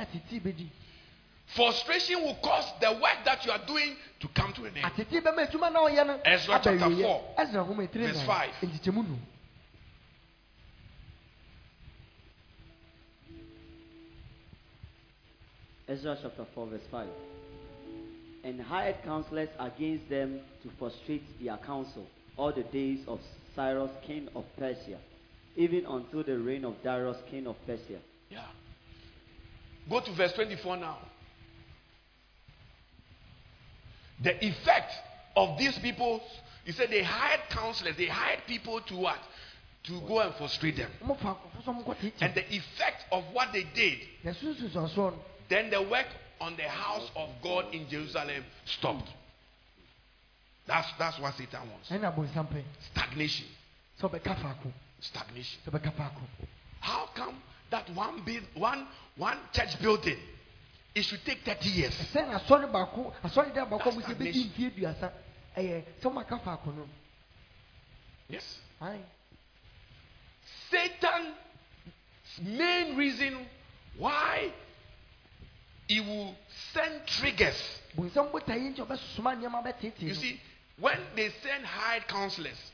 Frustration 1.55 2.21
will 2.23 2.35
cause 2.43 2.65
the 2.81 2.91
work 2.93 3.23
that 3.25 3.45
you 3.45 3.51
are 3.51 3.61
doing 3.67 3.95
to 4.19 4.27
come 4.29 4.53
to 4.53 4.65
an 4.65 4.75
end. 4.77 4.85
Ezra 6.25 6.59
chapter 6.63 6.89
4, 7.03 7.21
verse 7.93 8.21
5. 8.25 8.49
Ezra 15.87 16.17
chapter 16.21 16.45
4, 16.55 16.67
verse 16.67 16.81
5. 16.91 17.07
And 18.45 18.61
hired 18.61 19.03
counselors 19.03 19.49
against 19.59 20.09
them 20.09 20.39
to 20.63 20.69
frustrate 20.79 21.23
their 21.43 21.57
counsel 21.57 22.07
all 22.37 22.53
the 22.53 22.63
days 22.63 22.99
of 23.07 23.19
Cyrus, 23.55 23.91
king 24.05 24.29
of 24.35 24.45
Persia, 24.57 24.97
even 25.55 25.85
until 25.85 26.23
the 26.23 26.37
reign 26.39 26.65
of 26.65 26.75
Darius, 26.83 27.17
king 27.29 27.47
of 27.47 27.55
Persia. 27.65 27.99
Yeah. 28.29 28.45
Go 29.89 29.99
to 29.99 30.11
verse 30.13 30.33
24 30.33 30.77
now. 30.77 30.97
The 34.23 34.45
effect 34.45 34.93
of 35.35 35.57
these 35.57 35.77
people, 35.79 36.21
he 36.65 36.71
said 36.71 36.89
they 36.89 37.03
hired 37.03 37.41
counselors, 37.49 37.95
they 37.97 38.05
hired 38.05 38.39
people 38.47 38.79
to 38.87 38.95
what? 38.95 39.19
To 39.83 39.99
go 40.07 40.19
and 40.19 40.33
frustrate 40.35 40.77
them. 40.77 40.89
ɔmofa 41.03 41.35
akɔfo 41.35 41.63
sɛ 41.65 41.85
ɔmokɔ 41.85 42.11
And 42.21 42.33
the 42.33 42.55
effect 42.55 43.03
of 43.11 43.25
what 43.33 43.51
they 43.51 43.65
did, 43.75 43.99
na 44.23 44.31
sunsunsuansoɔ 44.31 44.95
no 44.95 45.19
then 45.49 45.69
the 45.69 45.81
work 45.81 46.07
on 46.41 46.55
the 46.57 46.67
house 46.67 47.09
of 47.15 47.29
God 47.43 47.73
in 47.73 47.87
Jerusalem 47.89 48.43
stopped. 48.65 49.09
That's, 50.65 50.87
that's 50.97 51.19
what 51.19 51.33
Satan 51.35 51.69
wants. 51.69 51.89
ɛna 51.89 52.13
bonsam 52.15 52.47
pɛ 52.47 52.63
Stagnation. 52.91 53.47
sɛ 54.01 54.09
ɔbɛka 54.09 54.35
faako 54.41 54.71
Stagnation. 55.01 55.59
sɛ 55.65 55.71
ɔbɛka 55.71 55.93
faako 55.95 56.21
How 56.79 57.07
come 57.15 57.41
that 57.69 57.89
one 57.91 58.21
build, 58.23 58.43
one 58.55 58.87
one 59.17 59.37
church 59.53 59.79
building 59.81 60.17
it 60.95 61.03
should 61.03 61.23
take 61.25 61.43
30 61.43 61.69
years. 61.69 61.93
sɛ 62.13 62.27
na 62.29 62.39
asɔre 62.39 62.71
baako 62.71 63.13
asɔre 63.23 63.53
dan 63.53 63.67
baako 63.69 63.89
a 63.89 63.91
mo 63.93 63.99
That's 64.01 64.13
stagnation. 64.13 64.49
mfie 64.55 64.71
aduasa 64.71 65.11
ɛyɛ 65.57 65.83
sɛ 66.01 66.13
mo 66.13 66.21
aka 66.21 66.39
faako 66.39 66.75
no 66.75 66.87
Yes. 68.29 68.59
Satan's 70.71 71.35
main 72.41 72.95
reason 72.97 73.45
why 73.97 74.51
he 75.87 75.99
will 75.99 76.35
send 76.73 77.05
triggers. 77.05 77.79
You 77.97 78.09
see, 80.13 80.39
when 80.79 80.97
they 81.15 81.29
send 81.41 81.65
hired 81.65 82.07
counselors, 82.07 82.71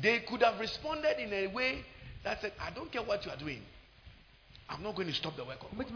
they 0.00 0.20
could 0.20 0.42
have 0.42 0.58
responded 0.60 1.18
in 1.18 1.32
a 1.32 1.46
way 1.48 1.84
that 2.22 2.40
said, 2.40 2.52
I 2.60 2.70
don't 2.70 2.90
care 2.90 3.02
what 3.02 3.24
you 3.24 3.30
are 3.30 3.36
doing. 3.36 3.60
I'm 4.68 4.82
not 4.82 4.94
going 4.96 5.08
to 5.08 5.14
stop 5.14 5.36
the 5.36 5.44
work 5.44 5.60
of 5.60 5.76
God. 5.76 5.86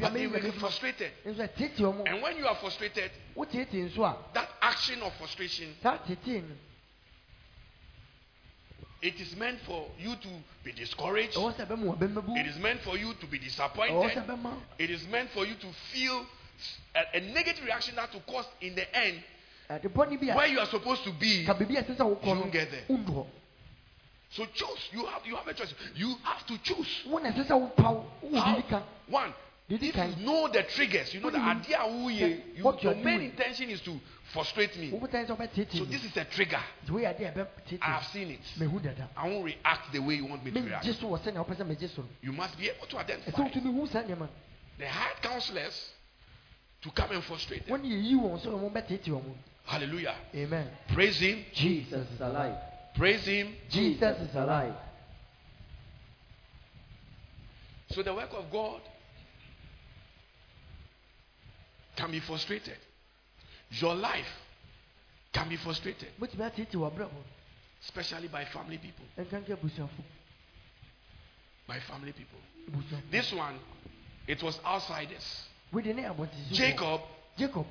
But 0.00 0.14
they 0.14 0.26
will 0.26 0.40
be 0.40 0.50
frustrated. 0.52 1.12
And 1.24 2.22
when 2.22 2.36
you 2.38 2.46
are 2.46 2.56
frustrated, 2.56 3.10
that 3.36 4.48
action 4.62 5.02
of 5.02 5.12
frustration, 5.18 5.74
it 9.02 9.14
is 9.20 9.34
meant 9.36 9.58
for 9.66 9.86
you 9.98 10.14
to 10.16 10.28
be 10.64 10.72
discouraged. 10.72 11.34
ɛwɔ 11.36 11.54
sɛ 11.56 11.66
bɛma 11.66 11.96
wɔbɛmɛbu 11.96 12.36
It 12.38 12.46
is 12.46 12.58
meant 12.58 12.80
for 12.82 12.96
you 12.98 13.14
to 13.14 13.26
be 13.26 13.38
disappointed. 13.38 14.22
It 14.78 14.90
is 14.90 15.06
meant 15.08 15.30
for 15.30 15.44
you 15.46 15.54
to 15.54 15.66
feel 15.92 16.26
a, 16.94 17.16
a 17.16 17.20
negative 17.32 17.64
reaction 17.64 17.96
that 17.96 18.12
will 18.12 18.20
cause 18.22 18.46
in 18.60 18.74
the 18.74 18.96
end 18.96 19.22
ɛde 19.70 19.88
bɔne 19.88 20.20
bi 20.20 20.34
where 20.34 20.46
you 20.48 20.58
are 20.58 20.66
supposed 20.66 21.04
to 21.04 21.12
be. 21.12 21.44
ka 21.46 21.54
biribi 21.54 21.78
a 21.78 21.82
ɛsɛ 21.82 21.96
sɛ 21.96 22.26
You 22.26 22.34
won't 22.34 22.52
get 22.52 22.70
there. 22.70 22.84
no 22.88 22.96
wondu 22.96 23.12
hɔ 23.14 23.26
So 24.32 24.46
choose. 24.54 24.88
You 24.92 25.06
have 25.06 25.26
you 25.26 25.34
have 25.36 25.48
a 25.48 25.54
choice. 25.54 25.74
You 25.96 26.14
have 26.22 26.46
to 26.46 26.58
choose. 26.58 27.02
wo 27.06 27.18
na 27.18 27.30
ɛsɛ 27.30 27.46
sɛ 27.46 27.74
wopaw 27.76 28.04
wowɔ 28.22 28.62
How? 28.70 28.82
One. 29.08 29.34
Did 29.70 29.84
If 29.84 29.94
he 29.94 30.00
you 30.20 30.26
know 30.26 30.48
the 30.48 30.64
triggers, 30.64 31.14
you 31.14 31.20
know 31.20 31.30
the 31.30 31.38
What 31.38 31.62
do 31.62 31.70
you- 31.70 31.76
idea 31.76 31.92
who 31.92 32.08
you, 32.08 32.42
you 32.56 32.64
what 32.64 32.82
your 32.82 32.92
main 32.96 33.18
doing. 33.18 33.30
intention 33.30 33.70
is 33.70 33.80
to 33.82 34.00
frustrate 34.32 34.76
me. 34.76 34.90
wobotae 34.90 35.24
So 35.28 35.78
no 35.78 35.84
this 35.84 36.04
is 36.04 36.16
a 36.16 36.24
trigger. 36.24 36.58
nti 36.84 36.90
woyɛ 36.90 37.14
adeɛ 37.16 37.28
a 37.28 37.32
ɛbɛtete 37.38 37.78
I 37.80 37.86
have 37.92 38.04
seen 38.06 38.32
it. 38.32 38.40
mehu 38.58 38.80
I 39.16 39.28
won't 39.28 39.44
react 39.44 39.92
the 39.92 40.00
way 40.00 40.14
you 40.16 40.24
want 40.26 40.44
me 40.44 40.50
to 40.50 40.60
react. 40.60 40.84
mengye 40.84 40.94
so 41.00 41.06
wɔ 41.06 41.20
sɛnea 41.20 41.46
wopɛ 41.46 41.54
sɛ 41.56 41.64
megye 41.68 41.88
so 41.94 42.02
no 42.02 42.08
You 42.20 42.32
must 42.32 42.58
be 42.58 42.68
able 42.68 42.84
to 42.88 42.96
ɛsɛ 42.96 43.00
identify 43.00 43.42
wotumi 43.44 43.72
hu 43.72 43.86
saa 43.86 44.02
nneɛma 44.02 44.28
the 44.76 44.88
hired 44.88 45.22
counselors 45.22 45.90
to 46.82 46.90
come 46.90 47.12
and 47.12 47.22
frustrate 47.22 47.64
them. 47.66 47.80
wɔne 47.80 47.86
yɛyi 47.86 48.14
wɔn 48.20 48.42
so 48.42 48.50
ɔmo 48.50 48.72
bɛtete 48.72 49.06
ɔmo 49.06 49.34
Hallelujah. 49.66 50.16
amen 50.34 50.68
Praise 50.88 51.20
him. 51.20 51.44
Jesus 51.54 52.10
is 52.10 52.20
alive. 52.20 52.56
Praise 52.96 53.24
him. 53.24 53.54
jesus 53.68 54.18
is 54.18 54.34
alive 54.34 54.74
So 57.92 58.02
the 58.02 58.12
work 58.12 58.30
of 58.32 58.50
God 58.50 58.80
can 62.00 62.10
be 62.10 62.20
frustrated. 62.20 62.76
Your 63.70 63.94
life 63.94 64.26
can 65.32 65.48
be 65.48 65.56
frustrated, 65.56 66.08
motumi 66.20 66.44
atete 66.50 66.72
wɔ 66.74 66.90
abrɛ 66.90 67.04
ho 67.04 67.22
especially 67.82 68.28
by 68.28 68.44
family 68.46 68.78
people. 68.78 69.04
By 71.66 71.78
family 71.80 72.12
people. 72.12 72.38
This 73.10 73.32
one, 73.32 73.58
it 74.26 74.42
was 74.42 74.58
outsiders. 74.64 75.46
wode 75.72 75.86
ne 75.94 76.02
abɔntesi 76.02 76.52
Jacob, 76.52 77.00
jacob 77.38 77.66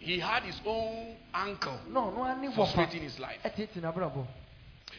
he 0.00 0.18
had 0.18 0.42
his 0.42 0.60
own 0.66 1.14
uncle 1.32 1.78
ane 1.86 2.50
wɔfa 2.50 2.54
frustrating 2.54 3.02
his 3.02 3.18
life. 3.20 3.38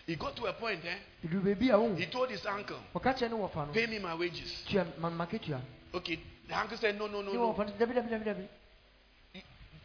He 0.06 0.16
got 0.16 0.36
to 0.38 0.46
a 0.46 0.54
point, 0.54 0.80
eh? 0.86 1.28
ɛduru 1.28 1.42
baabi 1.44 1.70
a 1.70 1.78
wohu 1.78 1.98
He 1.98 2.06
told 2.06 2.30
his 2.30 2.46
uncle, 2.46 2.78
ɔka 2.96 3.14
kyerɛ 3.18 3.30
ne 3.30 3.36
wɔfa 3.36 3.68
no 3.68 3.74
Pay 3.74 3.88
me 3.88 4.00
my 4.00 4.16
wages. 4.16 4.64
tua 4.70 4.86
mamake 5.00 5.42
tua 5.42 5.62
Okay. 5.94 6.18
The 6.52 6.58
uncle 6.60 6.78
said, 6.78 7.00
No, 7.00 7.08
no, 7.08 7.22
no, 7.22 7.32
no. 7.32 7.66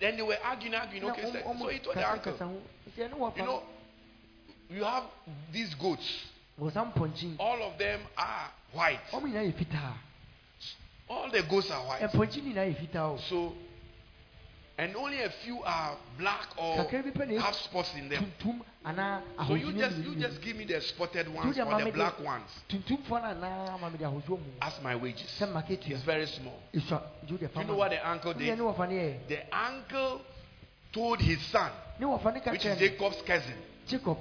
Then 0.01 0.17
they 0.17 0.23
were 0.23 0.37
arguing, 0.45 0.75
arguing. 0.75 1.05
Okay, 1.05 1.23
ɔmo 1.47 1.59
so 1.61 1.69
he 1.69 1.79
told 1.79 1.97
the 1.97 2.11
uncle, 2.11 2.33
kasa 2.33 2.45
ho 2.45 2.61
nti 2.91 3.09
ɛne 3.09 3.15
wɔfa 3.17 3.37
You 3.37 3.45
know, 3.45 3.63
you 4.69 4.85
have 4.85 5.05
these 5.53 5.73
goats. 5.75 6.25
wɔ 6.61 6.73
sa 6.73 6.85
mpɔnkyin 6.85 7.37
All 7.39 7.63
of 7.63 7.79
them 7.79 8.01
are 8.19 8.51
white. 8.73 8.99
ɔmo 9.13 9.23
nyinaa 9.23 9.47
yɛ 9.47 9.55
fitaa 9.55 9.95
All 11.09 11.31
the 11.31 11.43
goats 11.45 11.71
are 11.71 11.87
white. 11.87 12.03
mpɔnkyin 12.03 12.43
nyinaa 12.53 12.67
yɛ 12.75 12.77
fitaa 12.77 13.15
o 13.15 13.19
So, 13.29 13.55
and 14.79 14.95
only 14.97 15.21
a 15.23 15.31
few 15.45 15.63
are 15.63 15.97
black 16.19 16.49
or 16.59 16.77
kakra 16.85 17.03
bi 17.03 17.11
pɛ 17.11 17.29
na 17.35 17.41
have 17.43 17.55
spots 17.57 17.95
in 17.97 18.09
them. 18.09 18.31
So 19.49 19.55
you 19.55 19.73
just 19.73 19.97
you 19.99 20.15
just 20.17 20.41
give 20.43 20.57
me 20.57 20.65
the 20.65 20.81
spotted 20.81 21.29
ones 21.33 21.59
or 21.59 21.83
the 21.85 21.91
black 21.93 22.21
ones. 22.21 22.51
tuntumfoɔ 22.69 23.23
no 23.23 23.29
anaa 23.49 23.81
ma 23.81 23.89
mede 23.91 24.03
ahosuo 24.03 24.39
mu. 24.39 24.53
As 24.61 24.81
my 24.83 24.95
wages. 24.95 25.31
sɛ 25.41 25.53
make 25.53 25.81
tua 25.81 25.95
It's 25.97 26.05
very 26.05 26.27
small. 26.27 26.61
ɛsua 26.75 27.03
nti 27.25 27.33
wode 27.33 27.53
Do 27.55 27.61
you 27.61 27.67
know 27.67 27.75
what 27.77 27.91
the 27.91 28.09
uncle 28.09 28.35
did? 28.35 28.59
wɔfa 28.59 28.79
no 28.89 28.95
yɛ 28.95 29.27
The 29.29 29.57
uncle 29.57 30.21
told 30.93 31.21
his 31.21 31.41
son, 31.47 31.71
ne 31.99 32.07
wɔfa 32.07 32.35
no 32.35 32.41
ka 32.41 32.51
which 32.53 32.65
is 32.67 32.79
Jacob's 32.79 33.23
cousin, 33.23 33.55
jacob 33.89 34.19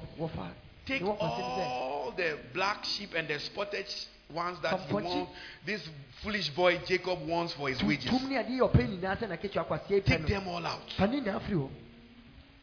take 0.85 1.01
ne 1.01 1.07
wɔfa 1.09 1.19
sɛ 1.19 1.41
sɛ 1.41 1.65
all 1.69 2.11
the 2.15 2.37
black 2.53 2.85
sheep 2.85 3.13
and 3.13 3.27
the 3.27 3.39
spotted 3.39 3.85
sh- 3.89 4.05
ones 4.33 4.59
that 4.61 4.79
he 4.79 4.93
wants, 4.93 5.31
this 5.65 5.87
foolish 6.23 6.49
boy 6.49 6.79
Jacob 6.85 7.27
wants 7.27 7.53
for 7.53 7.69
his 7.69 7.81
wages. 7.83 8.09
tuntum 8.09 8.29
ne 8.29 8.37
adeɛ 8.37 8.59
yɛ 8.59 8.71
ɔpɛ 8.71 8.87
nyinaa 8.87 9.17
sɛ 9.17 9.27
naketua 9.27 9.65
akwaseɛ 9.65 10.01
pɛ 10.01 10.05
Take 10.05 10.27
them 10.27 10.47
all 10.47 10.65
out. 10.65 10.91
Fa 10.97 11.07
ne 11.07 11.21
nyinaa 11.21 11.39
firi 11.41 11.55
hɔ 11.57 11.69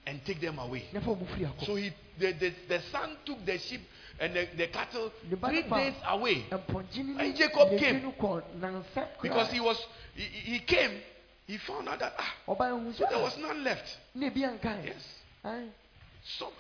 and 0.07 0.25
take 0.25 0.41
them 0.41 0.59
away. 0.59 0.85
na 0.93 1.01
fa 1.01 1.11
ɔmo 1.11 1.27
firi 1.29 1.47
akɔ 1.47 1.67
So 1.67 1.75
he, 1.77 1.93
the, 2.19 2.33
the, 2.33 2.53
the 2.69 2.81
son 2.91 3.17
took 3.25 3.45
the 3.45 3.59
sheep 3.59 3.81
and 4.19 4.35
the, 4.35 4.49
the 4.57 4.67
cattle 4.69 5.13
three 5.29 5.63
days 5.63 5.95
away. 6.09 6.45
And 6.51 7.37
Jacob 7.37 7.79
came. 7.79 8.03
no 8.03 8.13
kɔ 8.13 8.43
nansa 8.61 9.09
because 9.21 9.51
he 9.51 9.61
was 9.61 9.79
he, 10.15 10.23
he 10.23 10.59
came. 10.61 11.01
He 11.47 11.59
found 11.59 11.89
out 11.89 11.99
that 11.99 12.15
ah, 12.19 12.35
so 12.47 13.05
there 13.11 13.19
was 13.19 13.37
none 13.39 13.65
left. 13.65 13.99
ne 14.15 14.31
ebi 14.31 14.43
ankae 14.43 14.87
Yes, 14.87 15.19
some 16.39 16.53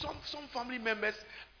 some 0.00 0.16
some 0.24 0.46
family 0.52 0.78
members 0.78 1.14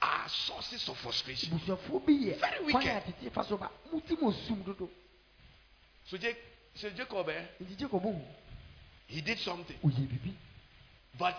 are 0.04 0.28
sources 0.28 0.88
of 0.88 0.96
frustration. 0.98 1.50
busuafoɔ 1.58 2.04
bi 2.06 2.12
yɛ 2.12 2.38
Very 2.40 2.64
wicked. 2.64 2.82
yɛ 2.82 3.02
atete 3.02 3.32
fa 3.32 3.44
so 3.44 3.58
muti 3.92 4.16
mo 4.20 4.32
sum 4.46 4.62
So, 6.06 6.18
Jake, 6.18 6.36
so 6.74 6.90
Jacob, 6.90 7.28
eh, 7.28 7.42
nti 7.62 7.76
jacob 7.78 8.02
hu 8.02 8.14
he 9.06 9.20
did 9.20 9.38
something. 9.38 9.76
But 11.18 11.34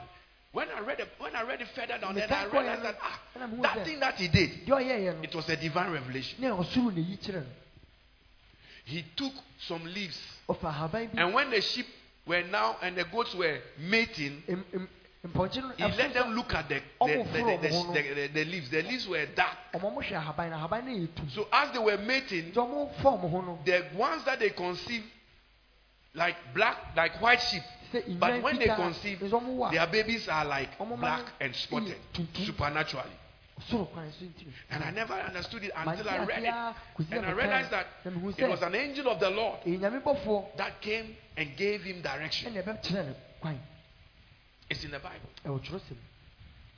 when 0.51 0.69
I 0.69 0.79
read 0.79 0.99
it, 0.99 1.09
when 1.17 1.35
I 1.35 1.43
read 1.43 1.61
it 1.61 1.67
further 1.75 1.97
down, 1.99 2.15
then 2.15 2.31
I 2.31 2.45
realized 2.45 2.83
that 2.83 2.97
ah, 3.01 3.19
that 3.61 3.85
thing 3.85 3.99
that 3.99 4.15
he 4.15 4.27
did, 4.27 4.65
deɛ 4.65 4.69
ɔyɛɛyɛ 4.81 5.15
no 5.17 5.21
it 5.23 5.35
was 5.35 5.49
a 5.49 5.55
divine 5.57 5.91
revelation. 5.91 6.41
ne 6.41 6.47
ɔsoro 6.47 6.93
na 6.95 7.01
yi 7.01 7.17
He 8.85 9.03
took 9.15 9.33
some 9.59 9.83
leaves, 9.85 10.19
ɔfa 10.47 10.71
ahaban 10.73 11.13
bi 11.13 11.21
and 11.21 11.33
when 11.33 11.49
the 11.49 11.61
sheep 11.61 11.87
were 12.25 12.43
now 12.43 12.77
and 12.81 12.95
the 12.97 13.03
goats 13.05 13.35
were 13.35 13.59
mating, 13.77 14.41
em- 15.25 15.31
em- 15.31 15.31
mpɔnkye 15.31 15.61
no 15.61 15.69
he 15.77 15.97
let 15.97 16.13
them 16.13 16.35
look 16.35 16.53
at 16.53 16.69
the 16.69 16.81
the, 17.01 17.23
the, 17.33 18.29
the, 18.33 18.45
leaves. 18.45 18.69
The 18.69 18.81
leaves 18.83 19.07
were 19.07 19.25
dark. 19.35 19.57
ɔmo 19.73 19.93
mo 19.93 20.01
hwɛ 20.01 20.15
ahaban 20.15 20.49
na 20.49 20.57
ahaban 20.67 20.85
no 20.85 20.91
yɛ 20.91 21.07
tum 21.15 21.29
So 21.29 21.47
as 21.51 21.71
they 21.71 21.79
were 21.79 21.97
mating, 21.97 22.51
nti 22.51 22.55
ɔmo 22.55 22.93
fa 23.01 23.09
ɔmo 23.09 23.29
ho 23.29 23.41
no 23.41 23.59
the 23.65 23.85
ones 23.95 24.23
that 24.25 24.39
they 24.39 24.49
conceived, 24.51 25.05
like 26.13 26.35
black, 26.53 26.77
like 26.95 27.21
white 27.21 27.41
sheep, 27.41 27.63
but 28.19 28.41
when 28.41 28.57
they 28.59 28.67
conceive, 28.67 29.19
nso 29.19 29.41
ɔmo 29.41 29.55
wo 29.55 29.65
a 29.67 29.71
their 29.71 29.87
babies 29.87 30.27
are 30.27 30.45
like 30.45 30.77
black 30.97 31.25
and 31.39 31.55
spotted 31.55 31.97
supernaturally. 32.33 33.17
soro 33.69 33.85
kwan 33.91 34.11
so 34.11 34.25
nti 34.25 34.45
And 34.69 34.83
I 34.83 34.91
never 34.91 35.13
understood 35.13 35.63
it 35.63 35.71
until 35.75 36.09
I 36.09 36.25
read 36.25 36.43
it. 36.43 36.53
And 37.11 37.25
I 37.25 37.31
realized 37.31 37.71
that 37.71 37.87
it 38.05 38.49
was 38.49 38.61
an 38.61 38.75
angel 38.75 39.07
of 39.09 39.19
the 39.19 39.29
Lord 39.29 39.59
that 40.57 40.81
came 40.81 41.15
and 41.37 41.55
gave 41.57 41.81
him 41.83 42.01
direction. 42.01 42.53
It's 44.69 44.83
in 44.83 44.91
the 44.91 44.99
Bible 44.99 45.29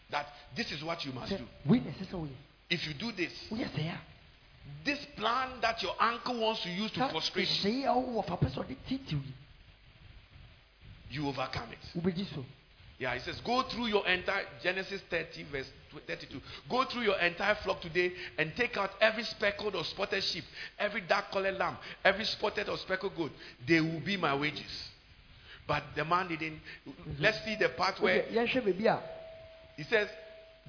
that 0.10 0.28
this 0.56 0.72
is 0.72 0.84
what 0.84 1.06
you 1.06 1.12
must 1.12 1.30
do. 1.30 1.44
ɛsɛ 1.68 2.30
If 2.70 2.88
you 2.88 2.94
do 2.94 3.12
this, 3.12 3.32
sɛɛ 3.52 3.98
this 4.84 5.06
plan 5.16 5.62
that 5.62 5.82
your 5.82 5.96
uncle 6.00 6.40
wants 6.40 6.62
to 6.64 6.70
use 6.70 6.92
to 6.92 7.08
frustrate 7.10 7.64
you, 7.64 7.72
hyɛyi 7.72 7.84
a 7.86 7.96
wowɔ 7.96 8.26
fa 8.26 8.38
pɛ 8.38 8.52
sɛ 8.54 8.66
ɔde 8.66 8.76
titiw 8.88 9.24
yi 9.26 9.34
you 11.10 11.28
overcome 11.28 11.70
it. 11.72 12.46
Yeah, 13.00 13.14
he 13.14 13.20
says, 13.20 13.40
go 13.42 13.62
through 13.62 13.88
your 13.88 14.08
entire 14.08 14.44
Genesis 14.64 15.02
30, 15.10 15.44
verse 15.52 15.70
32. 16.08 16.42
Go 16.68 16.84
through 16.86 17.04
your 17.04 17.20
entire 17.20 17.54
flock 17.56 17.80
today 17.80 18.12
and 18.40 18.56
take 18.56 18.76
out 18.76 18.92
every 19.00 19.24
speckled 19.24 19.76
or 19.76 19.84
spotted 19.84 20.24
sheep, 20.24 20.44
every 20.80 21.02
dark 21.02 21.32
colored 21.32 21.58
lamb, 21.58 21.78
every 22.04 22.26
spotted 22.26 22.68
or 22.70 22.78
speckled 22.78 23.16
goat. 23.16 23.32
They 23.68 23.82
will 23.82 24.00
be 24.00 24.18
my 24.18 24.34
wages. 24.34 24.90
But 25.68 25.84
the 25.96 26.06
man 26.06 26.30
didn't. 26.30 26.60
Let's 27.20 27.44
see 27.44 27.56
the 27.58 27.70
part 27.70 28.00
where 28.02 28.24
Wodeɛ, 28.24 28.32
yɛnhwɛ 28.48 28.62
baabi 28.64 28.86
a 28.88 29.00
he 29.76 29.84
says, 29.84 30.10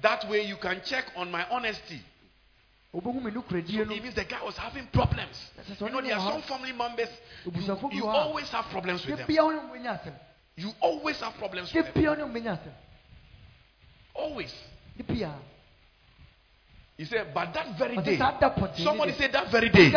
that 0.01 0.27
way 0.29 0.41
you 0.45 0.55
can 0.57 0.81
check 0.85 1.05
on 1.15 1.31
my 1.31 1.45
honesty. 1.49 2.01
wobɛhu 2.93 3.23
me 3.23 3.31
So 3.31 3.81
it 3.81 3.89
means 4.03 4.13
the 4.15 4.25
guy 4.25 4.43
was 4.43 4.57
having 4.57 4.87
problems. 4.87 5.49
You 5.79 5.89
know, 5.89 6.01
there 6.01 6.15
are 6.17 6.31
some 6.33 6.41
family 6.43 6.73
members, 6.73 7.09
you, 7.45 7.51
you 7.53 7.61
wɔ 7.61 7.79
hɔ 7.79 8.03
a- 8.03 8.07
always 8.07 8.49
have 8.49 8.65
problems 8.65 9.05
with 9.05 9.17
da 9.17 9.25
them. 9.25 9.27
bia 9.27 9.43
wo 9.43 9.51
ne 9.51 9.59
mbɛnya 9.59 9.99
asɛm 10.03 10.13
You 10.57 10.71
always 10.81 11.19
have 11.21 11.33
problems 11.37 11.73
with 11.73 11.85
them. 11.85 11.93
bia 11.95 12.09
wo 12.11 12.15
ne 12.15 12.23
mbɛnya 12.23 12.59
asɛm 12.59 12.73
Always. 14.15 14.53
He 16.97 17.05
said, 17.05 17.33
but 17.33 17.53
that 17.53 17.77
very 17.77 17.95
day, 18.03 18.17
saa 18.17 18.37
da 18.37 18.49
pɔtee 18.53 18.83
somebody 18.83 19.13
said 19.13 19.31
that 19.31 19.49
very 19.49 19.69
day, 19.69 19.89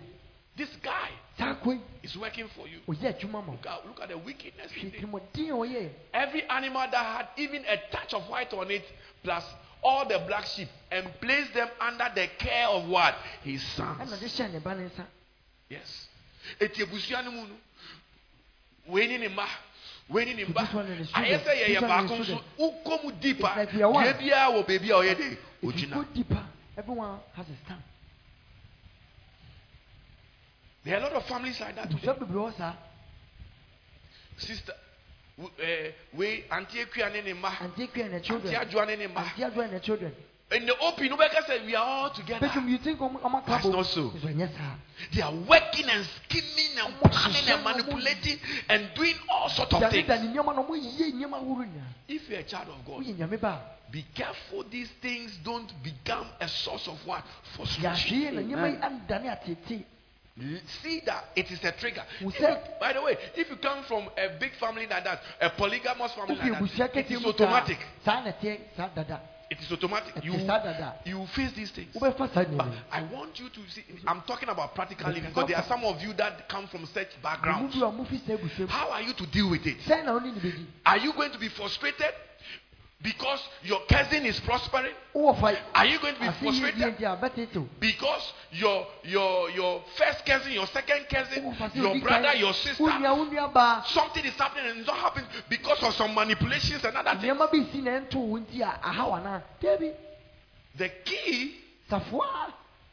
This 0.58 0.70
guy 0.82 1.10
is 2.04 2.18
working 2.18 2.48
for 2.50 2.68
you. 2.68 2.80
ɔyɛ 2.88 3.20
adwuma 3.20 3.46
ma 3.46 3.52
Look 3.52 3.66
at, 3.68 3.86
look 3.88 4.02
at 4.02 4.10
the 4.10 4.18
wickedness 4.18 4.72
hwɛ 4.72 4.82
in 4.82 4.88
it. 4.88 5.02
tirimɔden 5.02 5.90
Every 6.14 6.44
animal 6.50 6.88
that 6.92 7.06
had 7.06 7.28
even 7.38 7.66
a 7.66 7.78
touch 7.92 8.14
of 8.14 8.30
white 8.30 8.54
on 8.54 8.72
it, 8.72 8.86
plus 9.24 9.44
all 9.84 10.06
the 10.08 10.20
black 10.20 10.46
sheep, 10.46 10.70
and 10.92 11.08
placed 11.22 11.54
them 11.54 11.70
under 11.80 12.10
the 12.16 12.28
care 12.40 12.68
of 12.70 12.88
what? 12.88 13.16
His 13.44 13.62
sons. 13.64 14.10
de 14.20 14.26
hyɛ 14.28 14.52
ne 14.54 14.60
ba 14.60 14.76
ne 14.76 14.84
nsa 14.90 15.06
Yes. 15.70 16.08
Eti 20.10 20.14
ebusua 20.14 20.14
no 20.14 20.14
mu 20.14 20.14
no. 20.14 20.14
Wei 20.14 20.26
ni 20.26 20.34
ne 20.34 20.46
mma. 20.46 20.46
Wei 20.46 20.46
ni 20.46 20.46
ne 20.46 20.46
mba. 20.46 20.62
This 20.66 20.74
one 20.74 20.88
is 20.92 21.12
the 21.12 21.14
Ayɛ 21.14 21.40
student. 21.40 21.44
sɛ 21.46 21.52
yɛyɛ 21.56 21.68
This 21.68 21.82
one 21.82 22.06
is 22.06 22.12
baako 22.12 22.18
the 22.18 22.34
nso. 22.34 22.44
Wokɔ 22.60 23.04
mu 23.04 23.12
deeper. 23.20 23.48
It's 23.48 23.58
like 23.58 23.74
we 23.74 23.82
are 23.84 23.92
one. 23.92 24.06
Deɛ 24.06 24.14
biara 24.20 24.52
wɔ 24.54 24.66
baabi 24.68 24.90
a 24.90 24.94
ɔyɛ 24.94 25.18
de. 25.18 25.24
if 25.24 25.38
you 25.62 25.70
Ogyina. 25.72 25.94
go 25.96 26.04
deeper 26.14 26.46
everyone 26.78 27.20
has 27.34 27.46
a 27.50 27.56
stand 27.66 27.82
There 30.84 30.94
are 30.96 31.00
a 31.00 31.04
lot 31.04 31.14
of 31.14 31.26
families 31.26 31.60
like 31.60 31.76
that 31.76 31.90
today. 31.90 32.08
abusua 32.08 32.20
bebree 32.20 32.36
wɔ 32.52 32.58
saa 32.58 32.74
Sister, 34.38 34.74
w- 35.38 35.54
eh, 35.64 35.92
wei 36.14 36.44
auntie 36.52 36.82
Ekua 36.86 37.10
ne 37.12 37.22
ne 37.22 37.34
mma. 37.34 37.50
auntie 37.62 37.88
kura 37.88 38.08
ne 38.10 38.16
Auntie 38.16 38.28
children 38.28 38.54
Adwoa 38.56 38.86
ne 38.86 38.96
ne 38.98 39.08
mma. 39.08 39.22
auntie 39.22 39.44
adua 39.46 39.68
ne 39.72 39.80
children 39.80 40.14
In 40.52 40.66
the 40.68 40.78
open, 40.80 41.10
we 41.66 41.76
are 41.76 41.84
all 41.84 42.10
together. 42.12 42.48
Bishop, 42.48 42.64
you 42.68 42.78
think 42.78 43.00
ɔmo 43.00 43.20
ɔmo 43.20 43.40
aka 43.40 43.52
That's 43.52 43.66
not 43.66 43.86
so. 43.88 44.14
They 45.12 45.22
are 45.22 45.34
working 45.34 45.90
and 45.90 46.06
scheming 46.06 46.78
and 46.78 47.00
planning 47.02 47.50
and 47.50 47.64
manipulating 47.64 48.40
and 48.70 48.90
doing 48.94 49.16
all 49.28 49.50
sorts 49.50 49.74
of 49.74 49.90
things. 49.90 50.08
dani 50.08 50.32
nneɛma 50.34 50.56
na 50.56 50.62
ɔmo 50.64 50.76
yiyie 50.78 51.14
nneɛma 51.14 51.38
ahorow 51.38 51.66
nyinaa 51.66 51.94
If 52.08 52.30
you're 52.30 52.40
a 52.40 52.44
child 52.44 52.68
of 52.70 52.86
God, 52.86 53.04
woyɛ 53.04 53.18
nyame 53.18 53.42
ba 53.42 53.60
be 53.92 54.06
careful 54.14 54.64
these 54.70 54.90
things 55.02 55.36
don't 55.44 55.72
become 55.82 56.28
a 56.40 56.48
source 56.48 56.88
of 56.88 57.00
what? 57.08 57.24
Frustration. 57.56 58.22
yɛahwee 58.22 58.34
na 58.34 58.42
nneɛma 58.42 58.70
yi 58.70 58.78
andane 58.82 59.30
atete 59.32 59.84
L- 60.38 60.60
See 60.84 61.00
that 61.06 61.32
it 61.36 61.50
is 61.50 61.64
a 61.64 61.72
trigger. 61.72 62.04
You- 62.20 62.30
by 62.80 62.92
the 62.94 63.02
way, 63.02 63.18
if 63.36 63.50
you 63.50 63.56
come 63.56 63.84
from 63.86 64.10
a 64.18 64.38
big 64.38 64.54
family 64.56 64.86
like 64.86 65.06
that, 65.06 65.22
a 65.42 65.50
polygamous 65.50 66.12
family 66.14 66.36
like 66.36 66.60
that, 66.78 66.96
it 66.98 67.10
is 67.12 67.26
automatic. 67.26 67.80
Saa 69.52 69.78
saa 69.78 69.88
na 69.88 70.00
ɛteɛ 70.00 70.46
saa 70.46 70.60
dada 70.60 70.96
It 71.02 71.12
is 71.12 71.12
automatic. 71.12 71.14
You, 71.14 71.20
you 71.20 71.28
face 71.36 71.52
these 71.56 71.72
things. 71.72 71.96
But 72.00 72.20
I 72.92 73.04
want 73.12 73.40
you 73.40 73.50
to 73.50 73.60
see, 73.70 73.84
I'm 74.08 74.22
talking 74.28 74.50
about 74.50 74.74
practically 74.76 75.12
Okay. 75.12 75.28
because 75.28 75.48
there 75.48 75.58
are 75.58 75.66
some 75.68 75.84
of 75.84 76.02
you 76.02 76.14
that 76.14 76.50
come 76.50 76.68
from 76.68 76.86
such 76.88 77.08
backgrounds. 77.22 77.76
bi 77.76 77.82
a 77.88 77.92
mofi 77.92 78.20
saa 78.26 78.34
abusua 78.34 78.60
mu 78.60 78.68
How 78.68 78.90
are 78.92 79.02
you 79.02 79.14
to 79.14 79.26
deal 79.28 79.50
with 79.50 79.66
it? 79.66 79.78
sɛn 79.86 80.06
na 80.06 80.18
ɔne 80.20 80.34
ne 80.34 80.40
bɛdi 80.40 80.66
Are 80.86 80.98
you 80.98 81.14
going 81.14 81.32
to 81.32 81.38
be 81.40 81.50
frustrated 81.50 82.14
because 83.02 83.40
your 83.64 83.82
cousin 83.88 84.26
is 84.26 84.40
prospering? 84.40 84.94
Are 85.14 85.86
you 85.86 86.00
going 86.00 86.16
to 86.16 86.20
be 86.20 86.28
ase 86.28 86.42
yie 86.42 86.52
die 86.52 86.60
frustrated 86.62 86.98
nti 86.98 87.04
a 87.04 87.18
bɛtete 87.18 87.58
o 87.58 87.68
because 87.80 88.34
your 88.52 88.88
your 89.04 89.50
your 89.52 89.84
first 89.96 90.26
cousin, 90.26 90.54
your 90.54 90.66
second 90.68 91.06
cousin, 91.10 91.44
wowɔ 91.44 91.56
fa 91.58 91.70
sɛ 91.70 91.76
your 91.76 92.00
brother, 92.02 92.34
your 92.38 92.54
sister, 92.54 92.84
nua 92.84 93.16
wo 93.16 93.26
nua 93.26 93.54
baa 93.54 93.84
something 93.84 94.26
is 94.26 94.34
happening 94.36 94.70
and 94.72 94.80
it's 94.80 94.88
not 94.88 94.98
happening 94.98 95.30
because 95.50 95.82
of 95.84 95.94
some 95.94 96.14
manipulations 96.16 96.84
and 96.84 96.96
other 96.96 97.20
things? 97.20 97.24
nneɛma 97.24 97.52
bi 97.52 97.66
si 97.72 97.82
na 97.82 97.92
ɛnto 98.00 98.16
wo 98.16 98.38
nti 98.40 98.62
a 98.62 98.80
aha 98.82 99.08
wa 99.08 99.20
na 99.20 99.42
dabi 99.62 99.92
The 100.78 100.90
key, 101.06 101.56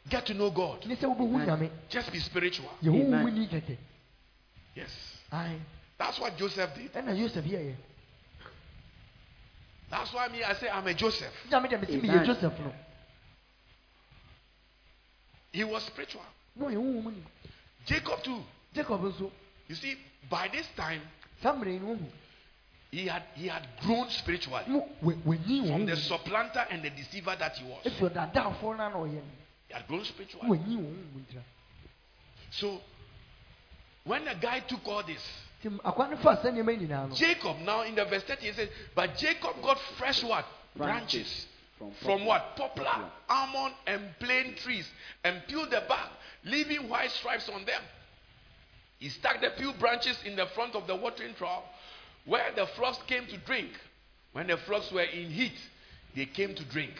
get 0.09 0.25
to 0.27 0.33
know 0.33 0.51
God. 0.51 0.85
ne 0.85 0.95
sɛ 0.95 1.05
wobɛhu 1.07 1.45
nyame 1.45 1.69
Just 1.89 2.11
be 2.11 2.19
spiritual. 2.19 2.69
Amen. 2.85 3.23
wo 3.23 3.29
ni 3.29 3.47
kɛkɛ 3.47 3.77
Yes. 4.75 4.91
ae 5.31 5.59
That's 5.97 6.19
what 6.19 6.35
Joseph 6.37 6.73
did. 6.75 6.91
Ɛna 9.93 9.99
yosef 9.99 10.09
yɛyɛ 10.09 10.11
That's 10.11 10.13
why 10.13 10.27
me, 10.29 10.43
I 10.43 10.53
say 10.55 10.69
I'm 10.69 10.87
a 10.87 10.93
Joseph. 10.93 11.33
nyame 11.49 11.67
deɛ 11.69 11.79
mesi 11.79 12.01
meyɛ 12.01 12.09
Amen. 12.09 12.25
joseph 12.25 12.59
no 12.59 12.73
He 15.51 15.63
was 15.63 15.83
spiritual. 15.83 16.25
na 16.55 16.65
ɔyɛ 16.65 16.77
wohu 16.77 17.03
mu 17.03 17.11
ni 17.11 17.23
Jacob 17.85 18.23
too. 18.23 18.43
jacob 18.73 19.01
nso 19.01 19.31
You 19.67 19.75
see, 19.75 19.97
by 20.29 20.47
this 20.49 20.67
time, 20.75 21.01
somebody 21.41 21.79
mmerɛ 21.79 21.81
yi 21.81 21.95
no 21.95 21.99
he 22.91 23.07
had 23.07 23.23
he 23.35 23.47
had 23.47 23.67
grown 23.81 24.07
spiritually 24.09 24.63
mu 24.67 24.81
w'ani 25.01 25.67
from 25.67 25.85
the 25.85 25.95
supplanter 25.97 26.65
and 26.69 26.83
the 26.83 26.89
deceiver 26.91 27.35
that 27.37 27.55
he 27.57 27.65
was. 27.65 27.83
efi 27.85 28.09
ɔdadaafoɔ 28.09 28.61
no 28.61 28.89
na 28.89 28.89
ɔyɛ 28.91 29.13
no 29.15 29.23
He 29.67 29.73
had 29.73 29.87
grown 29.87 30.05
spiritually. 30.05 30.47
w'ani 30.47 30.75
wɔ 30.77 30.83
wo 30.83 30.91
mu 31.13 31.19
ntira 31.25 31.41
So 32.51 32.81
when 34.05 34.25
the 34.25 34.35
guy 34.35 34.59
took 34.59 34.85
all 34.87 35.01
this, 35.03 35.23
nti 35.63 35.79
akwa 35.83 36.07
no 36.09 36.17
fa 36.17 36.35
saa 36.41 36.49
nneɛma 36.51 36.71
yi 36.71 36.77
nyinaa 36.77 37.07
no 37.09 37.15
Jacob 37.15 37.57
now 37.59 37.81
in 37.83 37.95
the 37.95 38.05
verse 38.05 38.23
30 38.23 38.45
he 38.45 38.51
says, 38.53 38.69
But 38.95 39.17
Jacob 39.17 39.61
got 39.61 39.79
fresh 39.97 40.23
what? 40.23 40.45
Branches. 40.75 41.47
From 41.77 41.91
From 42.03 42.25
what? 42.25 42.55
poplar. 42.55 42.85
Poplar, 42.85 43.09
almond, 43.29 43.73
and 43.87 44.01
plane 44.19 44.55
trees, 44.55 44.87
and 45.23 45.41
peeled 45.47 45.71
the 45.71 45.81
bark, 45.87 46.09
leaving 46.45 46.89
white 46.89 47.11
stripes 47.11 47.49
on 47.49 47.65
them. 47.65 47.81
He 48.99 49.09
stuck 49.09 49.41
the 49.41 49.49
peeled 49.57 49.79
branches 49.79 50.17
in 50.25 50.35
the 50.35 50.45
front 50.55 50.75
of 50.75 50.87
the 50.87 50.95
watering 50.95 51.33
trough, 51.35 51.63
where 52.25 52.51
the 52.55 52.65
flocks 52.75 52.99
came 53.07 53.25
to 53.27 53.37
drink. 53.37 53.71
When 54.33 54.47
the 54.47 54.57
flocks 54.57 54.91
were 54.91 55.01
in 55.03 55.29
heat, 55.29 55.57
they 56.15 56.25
came 56.25 56.55
to 56.55 56.63
drink. 56.65 56.93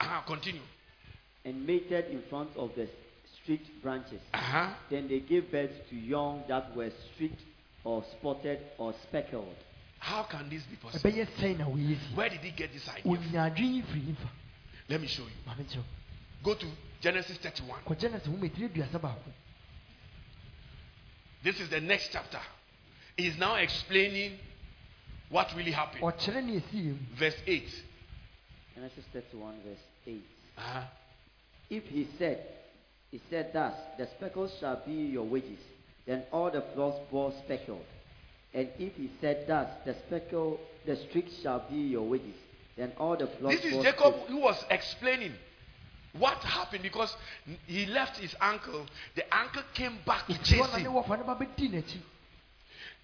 Uh-huh, 0.00 0.20
continue. 0.26 0.62
and 1.44 1.66
mated 1.66 2.06
in 2.10 2.22
front 2.30 2.50
of 2.56 2.70
the 2.76 2.88
streaked 3.42 3.68
branches. 3.82 4.20
Uh-huh. 4.34 4.70
Then 4.90 5.08
they 5.08 5.20
gave 5.20 5.50
birth 5.50 5.70
to 5.90 5.96
young 5.96 6.42
that 6.48 6.74
were 6.76 6.90
streaked 7.14 7.40
or 7.84 8.04
spotted 8.18 8.58
or 8.78 8.94
speckled. 9.02 9.54
How 9.98 10.22
can 10.24 10.48
this 10.48 10.62
be 10.64 10.76
possible? 10.76 11.10
ɛbɛyɛ 11.10 11.26
sɛn 11.38 11.58
na 11.58 11.64
wɔyɛ 11.66 11.98
si 11.98 12.14
Where 12.14 12.28
did 12.28 12.40
he 12.40 12.50
get 12.50 12.72
this 12.72 12.88
idea? 12.88 13.02
from? 13.02 13.12
onyadwe 13.16 13.58
yi 13.60 13.82
firi 13.82 14.06
yi 14.08 14.14
fa 14.14 14.30
Let 14.88 15.00
me 15.00 15.06
show 15.06 15.22
you. 15.22 15.82
Go 16.42 16.54
to 16.54 16.66
Genesis 17.00 17.36
31. 17.38 17.80
kɔgyɛ 17.86 18.10
no 18.12 18.18
sɛ 18.18 18.28
wometiri 18.28 18.68
aduasa 18.70 18.98
baako 19.00 19.30
This 21.42 21.60
is 21.60 21.68
the 21.70 21.80
next 21.80 22.10
chapter. 22.12 22.40
He 23.16 23.26
is 23.26 23.38
now 23.38 23.56
explaining 23.56 24.38
what 25.28 25.52
really 25.56 25.72
happened. 25.72 26.02
ɔkyerɛ 26.02 26.44
ne 26.44 26.96
Verse 27.14 27.36
8. 27.46 27.84
Genesis 28.74 29.04
31, 29.12 29.54
verse 29.62 29.78
8. 30.06 30.22
Uh-huh. 30.56 30.82
If 31.68 31.84
he 31.84 32.08
said, 32.18 32.46
he 33.10 33.20
said 33.28 33.52
thus, 33.52 33.74
the 33.98 34.06
speckles 34.16 34.52
shall 34.58 34.82
be 34.86 34.92
your 34.92 35.24
wages, 35.24 35.58
then 36.06 36.24
all 36.32 36.50
the 36.50 36.62
flocks 36.74 36.98
bore 37.10 37.32
speckled. 37.44 37.84
And 38.52 38.68
if 38.78 38.96
he 38.96 39.10
said 39.20 39.44
thus, 39.46 39.68
the 39.84 39.94
speckle, 40.06 40.58
the 40.86 40.96
streaks 40.96 41.32
shall 41.42 41.64
be 41.70 41.76
your 41.76 42.02
wages, 42.02 42.34
then 42.76 42.92
all 42.98 43.16
the 43.16 43.26
flocks 43.26 43.56
This 43.56 43.64
is 43.66 43.72
bore 43.74 43.82
Jacob 43.84 44.14
who 44.28 44.38
was 44.38 44.64
explaining 44.70 45.32
what 46.18 46.38
happened 46.38 46.82
because 46.82 47.16
he 47.66 47.86
left 47.86 48.16
his 48.18 48.34
uncle. 48.40 48.86
The 49.14 49.22
uncle 49.34 49.62
came 49.74 49.98
back 50.04 50.26
to 50.26 50.34
chase 50.42 50.66
him. 50.74 50.92
wɔfa 50.92 51.18
no 51.18 51.24
ba 51.24 51.36
bɛdi 51.36 51.70
n'akyi 51.70 52.00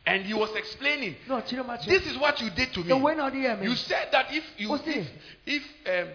And 0.07 0.25
he 0.25 0.35
was 0.35 0.51
explaining, 0.57 1.17
na 1.29 1.41
ɔkyerɛ 1.41 1.67
mu 1.67 1.77
This 1.87 2.07
is 2.07 2.19
what 2.19 2.41
you 2.41 2.51
did 2.51 2.73
to 2.75 2.81
me. 2.81 2.89
na 2.89 2.97
ɔde 2.97 3.35
yɛ 3.35 3.61
me 3.61 3.67
You 3.67 3.77
said 3.77 4.11
that 4.13 4.33
if 4.33 4.45
you 4.59 4.75
if, 4.75 5.09
if 5.47 5.63
um, 5.87 6.09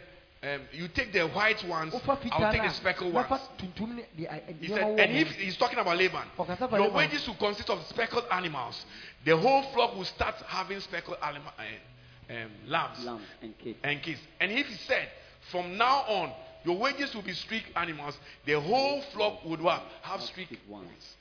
um, 0.43 0.61
you 0.71 0.87
take 0.87 1.13
the 1.13 1.27
white 1.27 1.63
ones, 1.67 1.93
wofa 1.93 2.17
I'll 2.31 2.51
take 2.51 2.63
the 2.63 2.69
speckled 2.71 3.13
ones. 3.13 3.27
wɔfa 3.27 3.39
tuntum 3.59 3.95
ne 3.95 4.03
de 4.17 4.25
a- 4.25 4.53
He 4.59 4.67
said, 4.69 4.99
and 4.99 5.15
if 5.17 5.27
he's 5.35 5.55
talking 5.57 5.77
about 5.77 5.97
Laban, 5.97 6.25
your 6.73 6.89
wages 6.91 7.27
will 7.27 7.35
consist 7.35 7.69
of 7.69 7.85
speckled 7.87 8.25
animals. 8.31 8.83
The 9.23 9.37
whole 9.37 9.61
flock 9.73 9.95
will 9.95 10.05
start 10.05 10.35
having 10.47 10.79
speckled 10.79 11.17
anima- 11.21 11.53
uh, 11.59 12.33
um, 12.33 12.51
lambs 12.67 13.05
Lambs 13.05 13.23
and 13.41 13.57
kids. 13.59 13.79
and 13.83 14.01
kids. 14.01 14.19
And 14.39 14.51
if 14.51 14.65
he 14.67 14.75
said, 14.75 15.09
from 15.51 15.77
now 15.77 16.01
on, 16.07 16.31
your 16.65 16.77
wages 16.77 17.13
will 17.13 17.21
be 17.23 17.33
streaked 17.33 17.69
animals, 17.75 18.17
the 18.45 18.59
whole 18.59 19.01
flock 19.13 19.43
would 19.45 19.61
what? 19.61 19.83
Have 20.01 20.21
streaked 20.23 20.49
Streaked 20.53 20.67
ones. 20.69 20.87
ones. 20.87 21.15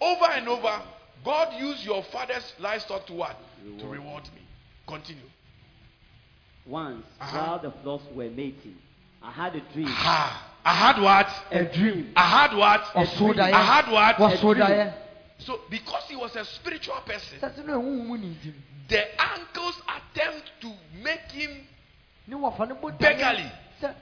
Over 0.00 0.32
and 0.32 0.48
over, 0.48 0.82
God 1.24 1.60
used 1.60 1.84
your 1.84 2.02
father's 2.04 2.54
livestock 2.58 3.06
to 3.06 3.12
what? 3.14 3.36
To 3.78 3.86
Reward. 3.86 3.92
reward 3.98 4.24
me. 4.34 4.40
Continue. 4.86 5.22
Once, 6.66 7.04
Uh-huh. 7.20 7.38
while 7.38 7.58
the 7.58 7.70
flocks 7.82 8.04
were 8.14 8.30
mating, 8.30 8.76
I 9.22 9.30
had 9.30 9.56
a 9.56 9.60
dream. 9.72 9.86
Ah, 9.88 10.52
I 10.64 10.74
had 10.74 11.00
what? 11.00 11.28
A 11.50 11.64
dream. 11.64 12.12
I 12.16 12.22
had 12.22 12.56
what? 12.56 12.80
ɔso 12.94 13.30
I 13.38 13.50
daeɛ 13.50 13.64
had 13.64 13.90
what? 13.90 14.16
wɔso 14.16 14.54
daeɛ 14.56 14.92
So, 15.38 15.58
because 15.70 16.04
he 16.08 16.16
was 16.16 16.36
a 16.36 16.44
spiritual 16.44 17.00
person, 17.06 17.38
sɛ 17.40 17.64
no 17.66 17.80
ɛhu 17.80 18.06
mu 18.06 18.16
ne 18.18 18.26
ntim 18.28 18.54
the 18.88 19.04
uncles 19.22 19.80
attempt 19.88 20.50
to 20.60 20.72
make 21.02 21.30
him 21.32 21.66
ne 22.26 22.36
wɔfa 22.36 22.68
no 22.68 22.74
bɔ 22.76 22.98
beggarly 22.98 23.50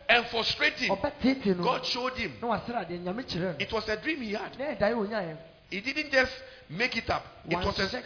and 0.08 0.26
frustrate 0.26 0.74
him. 0.78 0.96
ɔbɛtete 0.96 1.56
no 1.56 1.62
God 1.62 1.84
showed 1.86 2.14
him. 2.16 2.32
na 2.42 2.48
wasra 2.48 2.84
adeɛ 2.86 2.98
nyame 3.02 3.22
kyerɛ 3.24 3.52
no 3.52 3.56
It 3.60 3.72
was 3.72 3.88
a 3.88 3.96
dream 3.96 4.20
he 4.22 4.32
had. 4.32 4.58
na 4.58 4.64
ɛdaeɛ 4.74 4.94
onyaeɛ 4.94 5.36
He 5.70 5.80
didn't 5.80 6.10
just 6.10 6.32
make 6.70 6.96
it 6.96 7.08
up. 7.10 7.24
It 7.48 7.56
was 7.56 7.78
a, 7.78 8.02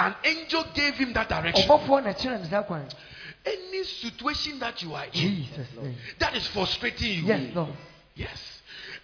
an 0.00 0.14
angel 0.24 0.64
gave 0.74 0.94
him 0.94 1.12
that 1.12 1.28
direction. 1.28 1.68
Ɔbɔfoɔ 3.46 3.52
na 3.52 3.52
kyerɛ 3.52 3.70
no 3.70 3.82
saa 3.82 3.82
kwan 3.82 3.82
Any 3.82 3.84
situation 3.84 4.58
that 4.58 4.82
you 4.82 4.94
are 4.94 5.04
in 5.06 5.12
jesus 5.12 5.68
that 6.18 6.36
is 6.36 6.46
frustrating 6.48 7.10
you, 7.12 7.26
yes 7.26 7.54
lord 7.54 7.72
yes, 8.14 8.56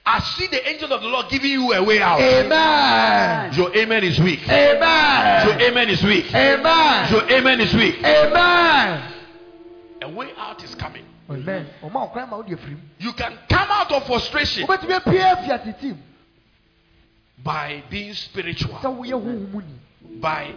I 0.05 0.19
see 0.21 0.47
the 0.49 0.69
angel 0.69 0.93
of 0.93 1.01
the 1.01 1.07
Lord 1.07 1.29
giving 1.29 1.53
you 1.53 1.73
a 1.73 1.83
way 1.85 2.01
out. 2.01 2.21
Amen. 2.21 3.55
Your 3.55 3.73
amen 3.77 4.03
is 4.03 4.19
weak. 4.19 4.41
Amen. 4.49 5.47
Your 5.47 5.61
Amen. 5.69 5.89
is 5.89 6.03
weak. 6.03 6.35
Amen. 6.35 7.13
Your 7.13 7.31
amen 7.31 7.61
is 7.61 7.73
weak. 7.75 8.03
Amen. 8.03 9.13
A 10.03 10.09
way 10.09 10.31
out 10.37 10.65
is 10.65 10.75
coming. 10.75 11.05
Amen. 11.31 11.67
Ọma 11.83 12.11
ọkwan 12.11 12.29
ma 12.29 12.37
o 12.37 12.43
di 12.43 12.53
efiri 12.55 12.71
mu. 12.73 12.81
You 12.99 13.13
can 13.13 13.39
come 13.49 13.69
out 13.71 13.93
of 13.93 14.05
frustration 14.07 14.67
Wobɛtumi 14.67 14.93
apie 14.93 15.21
afi 15.21 15.51
atete 15.51 15.97
by 17.45 17.83
being 17.89 18.15
spiritual. 18.15 18.75
Sɛ 18.83 18.91
woyɛ 18.97 19.13
huhu 19.13 19.53
mu 19.53 19.61
ni. 19.61 20.19
By 20.21 20.53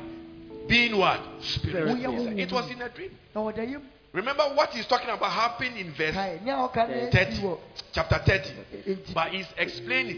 being 0.67 0.97
what? 0.97 1.21
Spiritual. 1.41 1.97
Spirit. 1.97 2.39
It 2.39 2.51
was 2.51 2.69
in 2.71 2.81
a 2.81 2.89
dream. 2.89 3.11
Na 3.33 3.41
wɔda 3.41 3.71
yam. 3.71 3.81
Remember 4.13 4.43
what 4.55 4.69
he's 4.69 4.87
talking 4.87 5.09
about 5.09 5.29
happened 5.29 5.75
in 5.77 5.91
verse 5.91 6.15
Kae 6.15 6.39
nea 6.41 6.55
ɔka 6.55 6.87
ne 6.87 7.11
30, 7.11 7.57
chapter 7.91 8.17
30. 8.25 9.13
But 9.13 9.29
he's 9.33 9.47
explaining. 9.57 10.17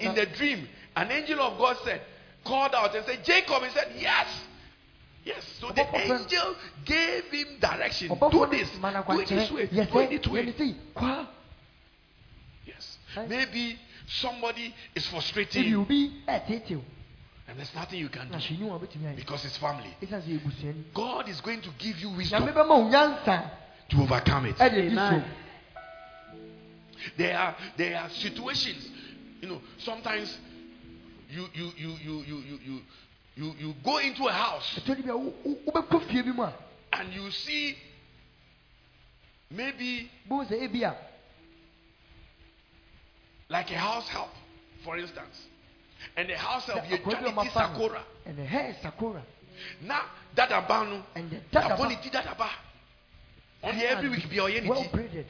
In 0.00 0.14
the 0.14 0.26
dream, 0.36 0.68
an 0.94 1.10
angel 1.10 1.40
of 1.40 1.56
God 1.58 1.76
said, 1.84 2.02
called 2.44 2.74
out 2.74 2.94
and 2.94 3.04
said, 3.06 3.24
Jacob. 3.24 3.62
He 3.62 3.70
said, 3.70 3.92
Yes. 3.98 4.26
Yes. 5.24 5.44
So 5.60 5.68
the 5.70 5.86
angel 5.96 6.54
gave 6.84 7.24
him 7.24 7.58
direction. 7.60 8.08
Do 8.30 8.46
this. 8.50 8.72
ne 8.74 8.80
mana 8.80 9.04
Do 9.08 9.20
it 9.20 9.28
this 9.28 9.50
way. 9.50 9.66
kwankyerɛ. 9.68 9.92
Do 9.92 9.98
it 10.00 10.22
this 10.22 10.32
way. 10.32 10.44
yɛne 10.44 10.54
sɛ 10.54 10.74
kwa. 10.94 11.28
Yes. 12.66 12.98
Maybe 13.28 13.78
somebody 14.06 14.74
is 14.94 15.06
frustrating 15.06 15.64
Ebi 15.64 15.68
you 15.70 15.80
obi 15.80 16.22
ɛtete 16.28 16.76
o. 16.76 16.82
and 17.50 17.58
there's 17.58 17.74
nothing 17.74 17.98
you 17.98 18.08
can 18.08 18.30
Na 18.30 18.38
do 18.38 18.44
hwɛ 18.44 18.58
ni 18.60 18.64
wɔn 18.64 18.80
bɛtumi 18.80 19.06
ayɛ. 19.12 19.16
because 19.16 19.44
it's 19.44 19.56
family. 19.56 19.96
Esan 20.00 20.22
sɛ 20.22 20.40
ebusua 20.40 20.74
ni. 20.74 20.84
God 20.94 21.28
is 21.28 21.40
going 21.40 21.60
to 21.60 21.70
give 21.78 21.98
you 21.98 22.10
wisdom 22.10 22.46
bɛma 22.46 22.68
wo 22.68 22.88
nyansa 22.88 23.50
to 23.88 23.96
overcome 24.02 24.46
it. 24.46 24.56
ɛde 24.56 24.88
di 24.88 24.94
so. 24.94 25.00
Amen. 25.00 25.24
There 27.16 27.36
are 27.36 27.56
there 27.76 27.98
are 27.98 28.08
situations, 28.10 28.88
you 29.40 29.48
know. 29.48 29.60
Sometimes 29.78 30.38
you 31.28 31.46
you 31.54 31.72
you 31.76 31.88
you 32.00 32.24
you 32.26 32.36
you 32.38 32.58
you 32.64 32.82
you, 33.36 33.54
you 33.58 33.74
go 33.82 33.98
into 33.98 34.26
a 34.26 34.32
house 34.32 34.78
and 36.92 37.12
you 37.12 37.30
see 37.30 37.76
maybe 39.50 40.10
Bohu 40.28 40.46
sɛ 40.46 40.68
ebi 40.68 40.82
a 40.82 40.94
like 43.48 43.70
a 43.72 43.78
house 43.78 44.06
help, 44.08 44.30
for 44.84 44.96
instance, 44.98 45.48
and 46.16 46.28
the 46.28 46.36
house 46.36 46.68
of 46.68 46.78
Yedwaniti 46.84 47.52
Sakura. 47.52 48.02
And 48.26 48.38
the 48.38 48.44
hair 48.44 48.70
is 48.70 48.76
Sakura. 48.82 49.22
Now, 49.82 50.02
that 50.34 50.50
abanu. 50.50 51.02
And 51.14 51.30
the 51.30 51.40
that 51.52 51.78
abanu. 51.78 52.12
That 52.12 52.24
abanu. 52.26 52.50
Only 53.62 53.82
every 53.86 54.08
week 54.08 54.28
be 54.30 54.36
oyeniti. 54.36 54.68
Well 54.68 54.88
braided. 54.92 55.26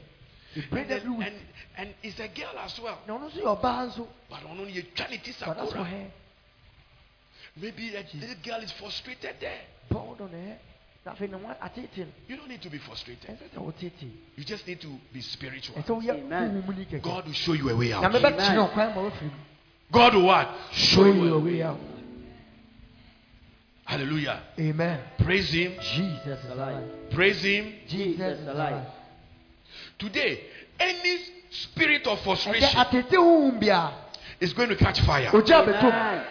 He 0.53 0.61
prayed. 0.61 0.91
And, 0.91 1.35
and 1.77 1.93
it's 2.03 2.19
a 2.19 2.27
girl 2.27 2.57
as 2.59 2.79
well. 2.79 2.99
No, 3.07 3.17
no, 3.17 3.29
your 3.29 3.57
banzo. 3.57 4.07
But 4.29 4.43
on 4.45 4.59
only 4.59 4.73
eternity 4.73 5.31
sakura. 5.31 5.83
hair. 5.83 6.11
Maybe 7.57 7.95
a 7.95 8.05
little 8.13 8.35
girl 8.43 8.61
is 8.61 8.71
frustrated 8.71 9.35
there. 9.39 9.61
Bound 9.89 10.21
on 10.21 10.29
her. 10.29 10.57
You 12.27 12.37
don't 12.37 12.47
need 12.47 12.61
to 12.61 12.69
be 12.69 12.77
frustrated. 12.77 13.37
You 14.35 14.43
just 14.43 14.67
need 14.67 14.79
to 14.81 14.87
be 15.11 15.21
spiritual. 15.21 15.83
Amen. 15.89 16.63
God 17.01 17.25
will 17.25 17.33
show 17.33 17.53
you 17.53 17.69
a 17.69 17.75
way 17.75 17.91
out. 17.91 18.03
Amen 18.05 19.49
kyerɛ 19.91 20.09
ɔkwan 20.09 20.13
ma 20.13 20.13
wɔfiri 20.13 20.13
mu. 20.13 20.13
God 20.13 20.15
will 20.15 20.23
what? 20.23 20.49
Show 20.71 21.05
you 21.05 21.33
a 21.33 21.39
way 21.39 21.61
out. 21.63 21.79
Hallelujah. 23.85 24.41
Amen. 24.59 24.99
Praise 25.17 25.51
Him. 25.51 25.73
Jesus 25.81 26.39
alive. 26.45 26.75
alive. 26.75 27.11
Praise 27.11 27.43
Him. 27.43 27.73
Jesus 27.87 28.47
alive. 28.47 28.85
Today, 29.99 30.39
any 30.79 31.17
spirit 31.49 32.07
of 32.07 32.19
frustration 32.21 32.69
atete 32.69 33.11
huhu 33.11 33.93
is 34.39 34.53
going 34.53 34.69
to 34.69 34.75
catch 34.75 35.01
fire. 35.01 35.29
Amen. 35.33 36.25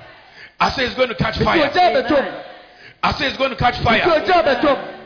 I 0.59 0.71
say 0.71 0.85
it's 0.85 0.95
going 0.95 1.09
to 1.09 1.15
catch 1.15 1.39
fire. 1.39 1.71
Amen. 1.71 2.45
I 3.03 3.13
say 3.13 3.29
it's 3.29 3.37
going 3.39 3.51
to 3.51 3.57
catch 3.57 3.79
fire. 3.83 4.03
ogya 4.03 4.43
bɛtom. 4.43 4.97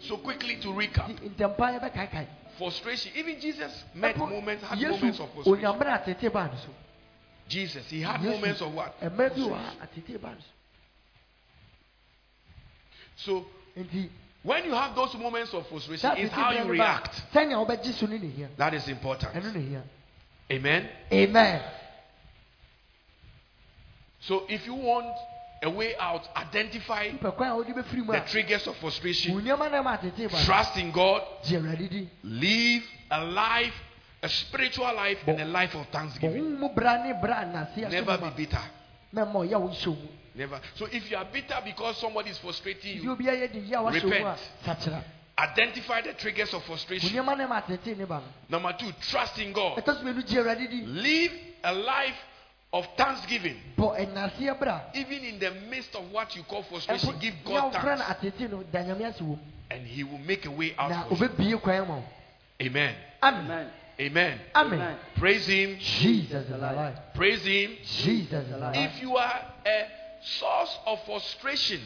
So 0.00 0.18
quickly 0.18 0.56
to 0.56 0.68
recap. 0.68 1.08
Ntɛmpa 1.20 1.56
yɛ 1.56 1.80
bɛ 1.80 1.92
kaekae. 1.92 2.26
Frustration. 2.58 3.12
Even 3.16 3.40
Jesus 3.40 3.84
met 3.94 4.16
moments, 4.16 4.62
had 4.64 4.80
moments 4.80 5.20
of 5.20 5.28
frustration. 5.32 6.83
Jesus, 7.48 7.84
he 7.90 8.00
had 8.02 8.22
moments 8.22 8.60
of 8.62 8.72
what? 8.74 8.94
So, 13.16 13.46
when 14.42 14.64
you 14.64 14.72
have 14.72 14.94
those 14.94 15.14
moments 15.14 15.52
of 15.54 15.66
frustration, 15.68 16.10
it's 16.16 16.32
how 16.32 16.50
you 16.52 16.70
react. 16.70 17.22
That 18.56 18.74
is 18.74 18.88
important. 18.88 19.32
Amen. 20.50 20.88
Amen. 21.12 21.62
So, 24.20 24.44
if 24.48 24.66
you 24.66 24.74
want 24.74 25.14
a 25.62 25.70
way 25.70 25.94
out, 25.98 26.28
identify 26.36 27.10
the 27.10 28.30
triggers 28.30 28.66
of 28.66 28.76
frustration. 28.76 29.34
Trust 30.44 30.76
in 30.76 30.90
God. 30.92 31.22
Live 32.22 32.82
a 33.10 33.24
life 33.24 33.74
a 34.24 34.28
spiritual 34.28 34.94
life 34.94 35.18
and 35.28 35.40
a 35.40 35.44
life 35.44 35.74
of 35.74 35.86
thanksgiving. 35.88 36.58
Never 37.90 38.18
be 38.18 38.30
bitter. 38.36 38.62
Never. 40.34 40.60
So 40.74 40.86
if 40.90 41.10
you 41.10 41.16
are 41.16 41.26
bitter 41.32 41.60
because 41.64 42.00
somebody 42.00 42.30
is 42.30 42.38
frustrating 42.38 43.02
you, 43.02 43.14
repent. 43.14 44.38
Identify 45.36 46.00
the 46.02 46.12
triggers 46.14 46.54
of 46.54 46.62
frustration. 46.64 47.10
Number 48.48 48.72
two, 48.78 48.92
trust 49.10 49.38
in 49.38 49.52
God. 49.52 49.82
Live 50.86 51.32
a 51.62 51.72
life 51.72 52.16
of 52.72 52.86
thanksgiving. 52.96 53.56
Even 54.94 55.24
in 55.24 55.38
the 55.38 55.50
midst 55.70 55.94
of 55.94 56.10
what 56.12 56.34
you 56.34 56.42
call 56.44 56.62
frustration, 56.62 57.14
give 57.20 57.34
God 57.44 57.72
thanks. 57.72 58.02
And 59.70 59.86
He 59.86 60.02
will 60.04 60.18
make 60.18 60.46
a 60.46 60.50
way 60.50 60.74
out 60.78 60.90
of 61.10 61.20
it. 61.22 61.30
Amen. 62.60 62.94
Amen. 63.22 63.66
Amen. 64.00 64.40
Amen. 64.54 64.72
Amen. 64.72 64.80
Amen. 64.80 64.98
Praise 65.16 65.46
Him. 65.46 65.78
Jesus 65.78 66.44
is 66.46 66.50
alive. 66.50 66.96
Praise 67.14 67.44
Him. 67.44 67.76
Jesus 67.84 68.46
is 68.46 68.52
alive. 68.52 68.74
If 68.76 69.02
you 69.02 69.16
are 69.16 69.40
a 69.66 69.86
source 70.22 70.78
of 70.86 70.98
frustration 71.04 71.80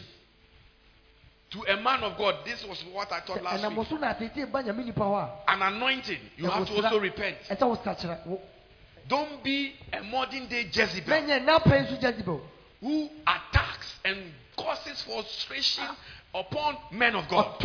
to 1.51 1.63
a 1.73 1.77
man 1.81 2.03
of 2.03 2.17
God, 2.19 2.37
this 2.45 2.65
was 2.65 2.83
what 2.93 3.11
I 3.13 3.21
taught 3.21 3.43
last 3.43 3.63
ɛnam 3.63 3.77
week. 3.77 3.89
so 3.89 3.97
na 3.97 4.13
atete 4.15 4.51
ba 4.51 4.63
nyame 4.63 4.85
nipa 4.85 5.01
hɔ. 5.01 5.31
An 5.49 5.63
anointing, 5.63 6.19
you 6.37 6.49
have 6.49 6.67
to 6.67 6.75
also 6.83 7.01
repent. 7.01 7.37
ɛsɛ 7.51 7.67
wo 7.69 7.77
sakyera. 7.77 8.27
Wo- 8.27 8.41
Don't 9.09 9.43
be 9.43 9.73
a 9.93 10.03
modern 10.03 10.47
day 10.49 10.65
Jezebel 10.71 11.09
Mɛnyɛ 11.23 11.45
n'apɛn 11.47 11.89
so 11.89 11.97
Jezebel. 11.97 12.41
who 12.81 13.09
attacks 13.27 13.95
and 14.05 14.33
causes 14.57 15.01
frustration 15.03 15.85
upon 16.35 16.77
men 16.93 17.15
of 17.15 17.29
God. 17.29 17.59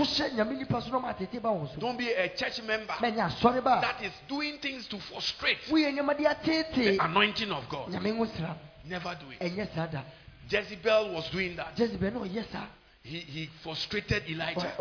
Don't 1.80 1.98
be 1.98 2.12
a 2.12 2.30
church 2.30 2.62
member 2.64 2.94
that 3.02 4.02
is 4.04 4.12
doing 4.28 4.58
things 4.60 4.88
to 4.88 4.98
frustrate 5.00 5.58
the 5.70 6.98
anointing 7.00 7.52
of 7.52 7.68
God. 7.70 7.90
Never 8.86 9.16
do 9.16 9.26
it. 9.32 9.42
Jezebel 10.50 11.14
was 11.14 11.30
doing 11.30 11.56
that. 11.56 11.78
Jezebel, 11.78 12.12
no, 12.12 12.24
yes, 12.26 12.46
sir. 12.52 12.68
He, 13.06 13.20
he 13.20 13.50
frustrated 13.62 14.24
Elijah. 14.30 14.76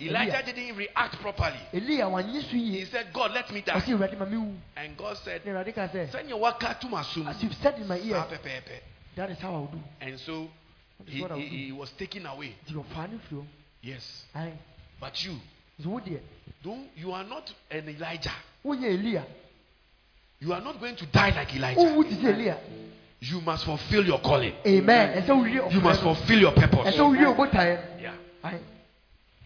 Elijah 0.00 0.42
didn't 0.46 0.76
react 0.76 1.20
properly. 1.20 1.58
He 1.72 2.84
said, 2.86 3.12
God, 3.12 3.32
let 3.32 3.50
me 3.52 3.60
die. 3.60 3.82
And 4.76 4.96
God 4.96 5.16
said, 5.18 5.42
Send 6.10 6.28
your 6.28 6.40
worker 6.40 6.74
to 6.80 6.88
my 6.88 7.02
That 9.14 9.30
is 9.30 9.38
how 9.40 9.52
I'll 9.54 9.66
do. 9.66 9.78
And 10.00 10.18
so 10.20 10.48
he, 11.06 11.20
what 11.22 11.32
I 11.32 11.34
will 11.34 11.42
he, 11.42 11.66
he 11.66 11.72
was 11.72 11.90
taken 11.92 12.26
away. 12.26 12.54
Nti 12.68 12.74
ɔfa 12.74 13.10
ne 13.10 13.18
firi. 13.28 13.44
Yes. 13.82 14.24
Ayi. 14.34 14.52
But 15.00 15.24
you, 15.24 15.32
Nti 15.80 15.86
wo 15.86 15.98
deɛ, 16.00 16.20
don't, 16.62 16.88
you 16.96 17.12
are 17.12 17.24
not 17.24 17.52
an 17.70 17.88
Elijah. 17.88 18.32
wonyɛ 18.64 18.98
Elia. 18.98 19.24
You 20.40 20.52
are 20.52 20.60
not 20.60 20.80
going 20.80 20.96
to 20.96 21.06
die 21.06 21.30
like 21.30 21.54
Elijah. 21.54 21.80
Wowu 21.80 22.04
te. 22.08 22.54
You 23.20 23.40
must 23.42 23.64
fulfill 23.64 24.04
your 24.04 24.18
calling. 24.20 24.52
Amen. 24.66 25.24
You 25.70 25.80
must 25.80 26.02
fulfill 26.02 26.40
your 26.40 26.52
purpose. 26.52 26.94
Ɛsɛ 26.94 26.98
wowie 26.98 27.36
ɔbotaeɛ. 27.36 28.00
Yeah. 28.02 28.14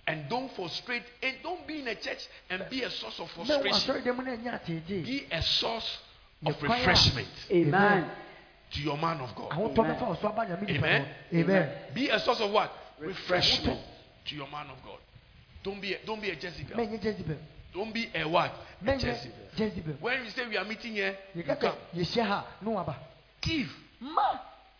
And 0.08 0.28
don't 0.30 0.50
frustrate. 0.54 1.02
And 1.22 1.34
don't 1.42 1.66
be 1.66 1.80
in 1.80 1.88
a 1.88 1.94
church 1.96 2.28
and 2.48 2.64
be 2.70 2.82
a 2.82 2.90
source 2.90 3.18
of 3.20 3.28
Na 3.46 3.56
wo 3.58 3.62
frustration. 3.62 3.94
asɔre 3.94 4.02
dɛm 4.04 4.24
na 4.24 4.30
ɛnyɛ 4.36 4.54
atete. 4.62 5.04
Be 5.04 5.26
a 5.30 5.42
source 5.42 5.98
of 6.46 6.58
The 6.60 6.66
fire. 6.66 6.78
refreshment 6.78 7.28
Amen. 7.50 8.10
To 8.72 8.80
your 8.80 8.96
man 8.98 9.20
of 9.20 9.34
God. 9.34 9.50
Ahotɔ 9.50 9.74
bɛfa 9.76 10.08
wo 10.08 10.14
so 10.20 10.28
aba 10.28 10.46
nyame 10.46 10.66
nipa 10.66 10.86
Amen. 10.86 11.06
Amen. 11.34 11.70
Be 11.94 12.08
a 12.08 12.18
source 12.20 12.40
of 12.40 12.50
what? 12.50 12.70
Refreshment 12.98 13.80
to 14.26 14.34
your 14.34 14.48
man 14.50 14.66
of 14.70 14.82
God. 14.84 14.98
Don't 15.62 15.80
be 15.80 15.94
a, 15.94 15.98
don't 16.04 16.20
be 16.20 16.30
a 16.30 16.34
Jezebel. 16.34 17.36
Don't 17.74 17.92
be 17.92 18.08
a 18.14 18.24
what? 18.28 18.52
A 18.86 18.92
Jezebel. 18.92 19.32
Jezebel. 19.56 19.96
When 20.00 20.22
we 20.22 20.30
say 20.30 20.46
we 20.48 20.56
are 20.56 20.64
meeting 20.64 20.92
here, 20.94 21.16
you 21.34 21.42
come. 21.42 21.74
yɛhyia 21.94 22.26
ha 22.26 22.46
na. 22.62 22.94
Give. 23.40 23.68
Ma 24.00 24.38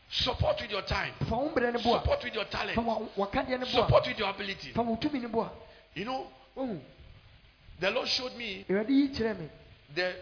Support 0.08 0.60
with 0.62 0.70
your 0.70 0.82
time. 0.82 1.12
fa 1.28 1.36
wo 1.36 1.48
boa. 1.52 1.72
Support 1.80 2.24
with 2.24 2.34
your 2.34 2.44
talent. 2.44 2.76
wa- 2.78 3.00
wakadeɛ 3.16 3.48
ne 3.50 3.58
boa. 3.58 3.66
Support 3.86 4.06
with 4.06 4.18
your 4.18 4.30
ability. 4.30 4.70
Fa 4.72 4.82
wo 4.82 4.96
tumi. 4.96 5.20
You 5.94 6.04
know, 6.04 6.26
mm. 6.56 6.80
the 7.80 7.90
Lord 7.90 8.06
showed 8.08 8.36
me 8.36 8.64
Awurade 8.68 8.90
yi 8.90 9.08
me. 9.08 9.48
the 9.94 10.14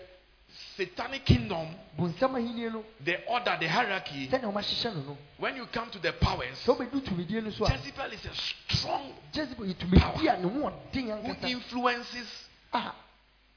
satanic 0.76 1.24
kingdom, 1.24 1.68
bonsam 1.98 2.34
ahenni 2.36 2.70
no 2.72 2.84
the 3.04 3.24
order, 3.28 3.56
the 3.60 3.66
hierarchy, 3.68 4.28
sɛnea 4.28 4.52
wɔahyehyɛ 4.52 4.94
no 4.94 5.00
no 5.02 5.18
when 5.38 5.56
you 5.56 5.66
come 5.66 5.90
to 5.90 5.98
the 5.98 6.12
powers, 6.12 6.58
sɛ 6.64 6.76
wobɛdu 6.76 7.00
tumidie 7.04 7.42
no 7.42 7.50
so 7.50 7.64
a 7.66 7.70
Jezebel 7.70 8.12
is 8.12 8.24
a 8.24 8.34
strong 8.74 9.12
jezebel 9.32 9.66
yɛ 9.66 9.74
tumidi 9.74 10.28
a 10.28 10.40
ne 10.40 10.48
ho 10.48 10.70
ɔden 10.70 11.40
who 11.40 11.46
influences 11.48 12.48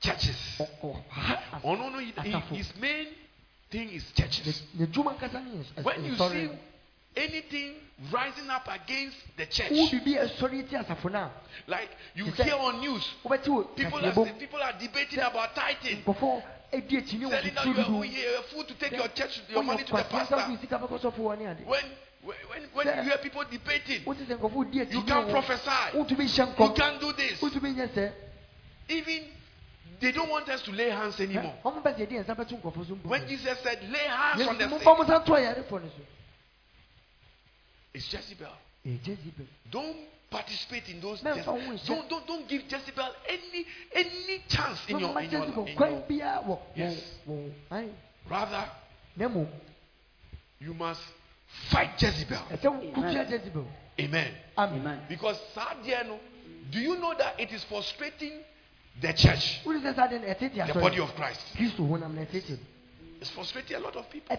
churches. 0.02 0.62
Oh 1.64 1.76
no, 1.76 1.90
no, 1.90 1.98
he- 2.00 2.06
he- 2.06 2.12
asafo 2.32 2.56
his 2.56 2.76
main 2.80 3.08
thing 3.72 3.90
is 3.90 4.04
churches. 4.14 4.64
n'adwuma 4.78 5.18
ankasa 5.18 5.44
ne 5.44 5.64
yɛ 5.64 5.84
When 5.84 6.06
you 6.06 6.16
see 6.16 6.50
anything 7.16 7.76
rising 8.12 8.48
up 8.50 8.68
against 8.68 9.18
the 9.38 9.46
church, 9.48 9.72
wo 9.72 9.88
biribi 9.88 10.18
ɛsɔre 10.18 10.70
ti 10.70 10.76
asafo 10.76 11.12
no 11.12 11.20
a 11.20 11.32
like 11.68 11.90
you 12.16 12.26
hear 12.26 12.56
on 12.56 12.80
news, 12.80 13.04
people 13.76 14.06
are 14.06 14.34
people 14.34 14.62
are 14.62 14.74
debating 14.80 15.20
about 15.20 15.56
tithing, 15.56 16.04
edi 16.72 16.98
ekyini 16.98 17.26
wɔ 17.26 17.42
tutu 17.42 17.74
dudu. 17.74 18.00
woyɛ 18.00 18.44
kwasiasa 19.86 20.38
fi 20.48 20.58
sika 20.62 20.78
bɛkɔ 20.78 21.00
sɔfo 21.00 21.20
wɔ 21.20 21.38
ne 21.38 21.46
ade 21.48 21.64
When, 22.28 22.62
when 22.74 22.88
you 22.88 23.04
hear 23.04 23.18
people 23.20 23.44
debating, 23.50 24.04
you 24.06 25.04
can 25.04 25.30
prophesy, 25.30 25.72
you 25.94 26.04
can 26.76 27.00
do 27.00 27.14
this. 27.14 27.42
Even 28.90 29.24
they 30.02 30.12
don't 30.12 30.30
want 30.30 30.50
us 30.50 30.62
to 30.64 30.72
lay 30.72 30.90
hands 30.90 31.20
anymore. 31.22 31.54
When 31.64 33.28
Jesus 33.30 33.58
said, 33.64 33.80
lay 33.90 34.08
hands 34.08 34.46
on 34.46 34.58
the 34.58 34.68
sick, 34.68 34.88
it's 37.94 38.14
Jezebel. 38.14 39.48
Don't 39.72 39.96
participate 40.30 40.90
in 40.90 41.00
those. 41.02 41.24
Man, 41.24 41.38
Jez- 41.38 41.46
for 41.46 41.54
which- 41.54 41.86
don't, 41.86 42.10
don't 42.10 42.28
don't 42.28 42.48
give 42.48 42.64
Jezebel 42.70 43.10
any 43.28 43.66
any 43.94 44.44
chance 44.48 44.80
in 44.88 45.00
your 45.00 45.10
Mama 45.10 45.22
in 45.22 45.32
your, 45.32 45.42
jezebel 45.46 45.66
in 45.66 45.78
your 45.78 46.02
biara 46.10 46.60
Yes. 46.76 47.02
wɔ 47.28 47.52
ayi 47.72 47.90
rather 48.30 48.70
you 50.60 50.74
must 50.74 51.02
fight 51.70 51.98
Jezebel. 51.98 52.42
ɛsɛ 52.52 52.66
wo 52.66 52.92
kutia 52.92 53.24
jezebel 53.30 53.66
Amen. 54.00 54.34
amen 54.58 54.80
Amen. 54.82 55.00
Because 55.10 55.40
sadia 55.56 56.06
no, 56.06 56.20
do 56.72 56.80
you 56.80 56.98
know 56.98 57.14
that 57.18 57.40
it 57.40 57.52
is 57.52 57.64
frustrating 57.64 58.44
the 59.02 59.14
church, 59.14 59.62
wuli 59.66 59.82
sɛ 59.82 59.96
saa 59.96 60.08
de 60.08 60.20
the 60.20 60.80
body 60.80 61.00
of 61.00 61.14
Christ? 61.16 61.42
kristo 61.56 61.88
honam 61.88 62.14
na 62.16 62.22
ɛtete 62.26 62.58
It's 63.20 63.32
frustrating 63.32 63.78
a 63.78 63.80
lot 63.80 63.96
of 63.96 64.08
people. 64.12 64.36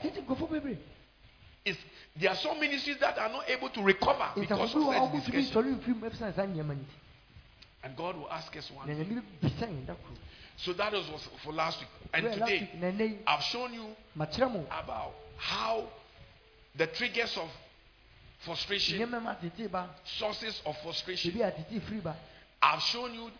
Ɛtete 1.69 1.75
nkɔfo 1.75 1.75
bebree 1.75 1.75
It's, 1.75 1.79
there 2.17 2.31
are 2.31 2.37
some 2.37 2.59
ministries 2.61 2.99
that 2.99 3.19
are 3.19 3.29
not 3.29 3.49
able 3.49 3.69
to 3.71 3.83
recover 3.83 4.31
because 4.35 4.61
of 4.61 4.69
such 4.71 4.77
ɔmo 4.79 5.11
tumi 5.11 5.25
discussion. 5.25 5.53
sɔre 5.53 5.81
mfiri 5.81 5.97
mu 6.01 6.09
ɛfisɛ 6.11 6.35
saa 6.35 6.43
nneɛma 6.47 6.69
no 6.69 6.75
ti 6.75 6.95
And 7.85 7.97
God 7.97 8.17
will 8.17 8.31
ask 8.31 8.55
us 8.57 8.71
one 8.73 8.87
thing. 8.87 8.97
nyame 9.05 9.23
bisa 9.41 9.67
yɛn 9.67 9.87
da 9.87 9.95
koro 9.95 10.15
So 10.57 10.73
that 10.73 10.93
was 10.93 11.07
for 11.45 11.53
last 11.53 11.79
week. 11.79 11.89
And 12.13 12.25
today, 12.33 12.61
week, 12.73 12.75
na 12.81 12.89
ɛnɛ 12.91 13.09
yi 13.11 13.19
I've 13.27 13.43
shown 13.45 13.73
you 13.75 13.95
about 14.71 15.15
how 15.37 15.85
the 16.77 16.87
triggers 16.89 17.37
of 17.37 17.49
frustration, 18.41 18.99
nneɛma 18.99 19.23
ma 19.23 19.35
tete 19.35 19.71
ba 19.71 19.89
sources 20.05 20.61
of 20.67 20.77
frustration. 20.83 21.31
ebi 21.33 21.43
a 21.47 21.51
tete 21.53 21.81
firi 21.83 22.03
ba 22.03 22.17
I've 22.61 22.83
shown 22.83 23.15
you 23.15 23.31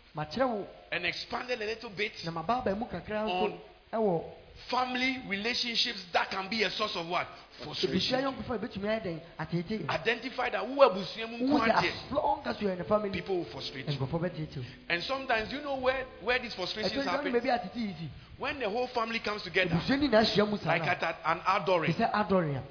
and 0.93 1.05
expanded 1.05 1.61
a 1.61 1.65
little 1.65 1.89
bit 1.89 2.13
na 2.23 2.31
maba 2.31 2.59
aba 2.61 2.73
mu 2.75 2.85
kakra 2.85 3.27
On- 3.27 4.23
family 4.69 5.21
relationships 5.27 6.05
that 6.13 6.29
can 6.31 6.47
be 6.49 6.63
a 6.63 6.69
source 6.71 6.95
of 6.95 7.07
what? 7.09 7.27
Ebisua 7.59 7.75
Frustration. 7.75 8.21
yɔnkofa 8.23 8.55
ebetumi 8.55 8.87
ayɛ 8.87 9.01
dɛn 9.03 9.19
atete 9.39 9.89
Identify 9.89 10.49
that 10.49 10.65
who 10.65 10.81
are 10.81 10.89
busuamu 10.91 11.49
wo 11.49 11.59
sɛ 11.59 11.65
nkwante, 11.67 11.87
as 11.89 12.11
long 12.11 12.41
as 12.45 12.61
you 12.61 12.67
are 12.67 12.71
in 12.71 12.77
the 12.79 12.83
family 12.85 13.09
people 13.09 13.37
will 13.37 13.45
frustrate 13.45 13.87
you. 13.87 13.97
nkɔfɔ 13.97 14.19
bɛ 14.19 14.29
tete 14.35 14.57
o 14.59 14.63
And 14.89 15.03
sometimes 15.03 15.51
you 15.51 15.61
know 15.61 15.75
where, 15.77 16.05
where 16.21 16.39
these 16.39 16.53
frustrations 16.55 17.05
happen? 17.05 17.31
ɛtɔ 17.33 17.41
baabi 17.41 17.49
atete 17.59 17.75
yi 17.79 17.95
si 17.99 18.09
When 18.37 18.59
the 18.59 18.69
whole 18.69 18.87
family 18.87 19.19
comes 19.19 19.41
together, 19.43 19.75
ebusua 19.75 19.99
ni 19.99 20.07
na 20.07 20.19
ahyia 20.19 20.45
mu 20.49 20.57
saa 20.57 20.69
like 20.73 20.83
at, 20.87 21.03
at 21.03 21.17
an 21.25 21.39
te 21.39 21.43
outdooring, 21.45 21.93
sɛ 21.95 22.11
adɔre 22.11 22.55
a 22.57 22.63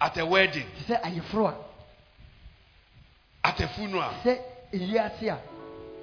at 0.00 0.16
a 0.18 0.24
wedding, 0.26 0.66
te 0.86 0.92
sɛ 0.94 1.02
ayeforo 1.02 1.48
a 1.48 1.54
at 3.48 3.60
a 3.60 3.68
funeral. 3.68 4.12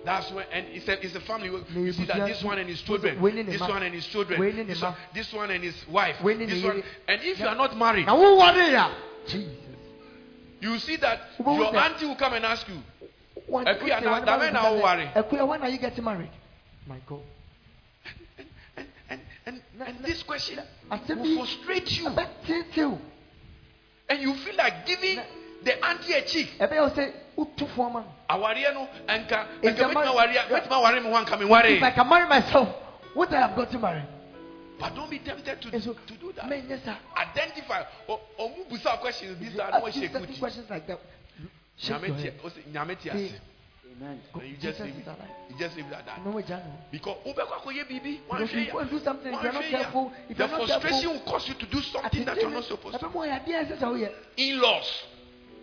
That's 0.05 0.31
when, 0.31 0.45
and 0.51 0.67
it's 0.69 0.87
a, 0.87 1.03
it's 1.03 1.15
a 1.15 1.19
family. 1.21 1.49
You 1.73 1.91
see 1.93 2.05
that 2.05 2.27
this 2.27 2.43
one 2.43 2.59
and 2.59 2.69
his 2.69 2.81
children, 2.83 3.19
wei 3.21 3.31
ne 3.31 3.43
ne 3.43 3.51
this 3.51 3.61
one 3.61 3.81
and 3.83 3.93
his 3.95 4.05
children, 4.07 4.39
Wei 4.39 4.51
ne 4.51 4.63
ne 4.63 4.73
this 4.73 4.81
one, 4.81 4.95
this 5.13 5.33
one 5.33 5.51
and 5.51 5.63
his 5.63 5.87
wife, 5.87 6.21
Wei 6.21 6.35
ne 6.35 6.45
ne 6.45 6.53
this 6.53 6.63
one. 6.63 6.83
And 7.07 7.21
if 7.23 7.39
you 7.39 7.47
are 7.47 7.55
not 7.55 7.75
married, 7.77 8.05
na 8.05 8.13
wo 8.15 8.37
wɔre 8.37 8.73
a 8.73 8.91
jesus 9.27 9.51
you 10.61 10.77
see 10.79 10.95
that 10.97 11.19
your 11.39 11.75
auntie 11.75 12.05
will 12.05 12.15
come 12.15 12.33
and 12.33 12.45
ask 12.45 12.67
you, 12.67 12.81
Wɔn- 13.49 13.65
Ɛkui 13.65 13.89
wɔn- 13.89 13.97
ana- 13.97 14.07
wɔn- 14.21 14.25
da 14.25 14.39
bɛn 14.39 14.53
na 14.53 14.71
wo 14.71 14.81
ware? 14.81 15.11
ɛkui 15.15 15.47
when 15.47 15.61
are 15.61 15.69
you 15.69 15.77
getting 15.77 16.03
married 16.03 16.29
my 16.87 16.97
god 17.07 17.19
and, 18.37 18.47
and, 18.77 18.87
and, 19.09 19.19
and, 19.45 19.61
Na- 19.77 19.85
and 19.85 20.01
na- 20.01 20.07
this 20.07 20.23
question 20.23 20.59
will 20.89 21.35
frustrate 21.37 21.91
you. 21.97 22.07
And 24.07 24.21
you 24.21 24.33
feel 24.35 24.55
like 24.55 24.85
giving 24.85 25.19
the 25.63 25.83
auntie 25.85 26.13
a 26.13 26.21
cheek. 26.25 26.49
Ɛbɛ 27.37 27.45
yɛ 27.47 27.55
sɛ 27.55 27.57
wotu 27.57 27.67
fún 27.75 27.91
ɔma 27.91 28.03
Awareɛ 28.29 28.73
no, 28.73 28.87
nka, 29.07 29.47
If 29.61 29.75
nka 29.75 29.77
the 29.77 29.83
mɛtuma 29.83 29.93
man- 29.93 30.07
awareɛ- 30.07 30.33
Yeah. 30.33 30.47
mɛtuma 30.49 30.77
aware 30.79 31.01
me 31.01 31.09
ho 31.09 31.15
anka 31.15 31.37
me 31.39 31.45
if 31.45 31.51
nware. 31.51 31.83
i 31.83 31.91
can 31.91 32.09
marry 32.09 32.27
myself 32.27 32.69
what 33.13 33.33
i 33.33 33.39
have 33.41 33.55
got 33.55 33.71
to 33.71 33.79
marry 33.79 34.01
But 34.79 34.93
don't 34.95 35.09
be 35.09 35.19
tempted 35.19 35.61
to, 35.61 35.69
and 35.71 35.81
so 35.83 35.93
to 35.93 36.13
do 36.15 36.31
that. 36.33 36.45
mɛ 36.45 36.63
n 36.63 36.67
yɛ 36.69 36.83
sa 36.83 36.95
Identify. 37.15 37.83
O- 38.09 38.19
Omu 38.39 38.65
busa 38.69 38.99
questions. 38.99 39.39
These 39.39 39.57
are 39.59 39.71
no 39.71 39.85
ask 39.87 39.95
you 39.95 40.01
shake 40.01 40.11
certain 40.11 40.27
booty. 40.27 40.39
questions 40.39 40.69
like 40.69 40.85
that 40.87 40.99
shake 41.77 41.95
Nyame 42.01 42.07
your 42.07 42.15
tie- 42.17 42.23
head 42.23 42.39
o 42.43 42.47
sɛ, 42.49 42.63
nyame 42.73 42.95
tie 43.01 43.11
See, 43.17 43.25
ase. 43.25 43.39
Amen. 43.95 44.19
And 44.33 44.43
you 44.43 44.57
just 44.57 44.61
Jesus 44.61 44.79
leave 44.81 44.95
is 44.95 44.99
it. 44.99 45.07
alive. 45.07 45.29
You 45.49 45.55
just 45.57 45.75
leave 45.77 45.85
it 45.85 45.93
at 45.93 46.05
that. 46.05 46.25
no 46.25 46.31
way 46.31 46.43
jano 46.43 46.71
Because 46.91 47.15
wobɛkɔ 47.25 47.53
akɔyɛ 47.63 47.83
biribi, 47.87 48.19
Because 48.27 48.41
if 48.41 48.53
you 48.53 48.71
go 48.71 48.79
and 48.79 48.89
do 48.89 48.99
something, 48.99 49.33
if 49.33 49.41
you're 49.43 49.53
not 49.53 49.63
wanhwɛ 49.63 49.69
careful, 49.69 50.03
yia. 50.11 50.11
if 50.31 50.37
the 50.37 50.43
you're 50.43 50.51
not 50.51 50.67
frustration 50.67 50.99
careful, 51.01 51.13
will 51.13 51.31
cause 51.31 51.47
you 51.47 51.53
to 51.53 51.65
do 51.67 51.81
something 51.81 52.25
that 52.25 52.35
you're 52.35 52.49
not 52.51 52.63
supposed 52.65 52.99
to. 52.99 53.05
ɛbɛ 53.07 53.13
mu 53.13 53.21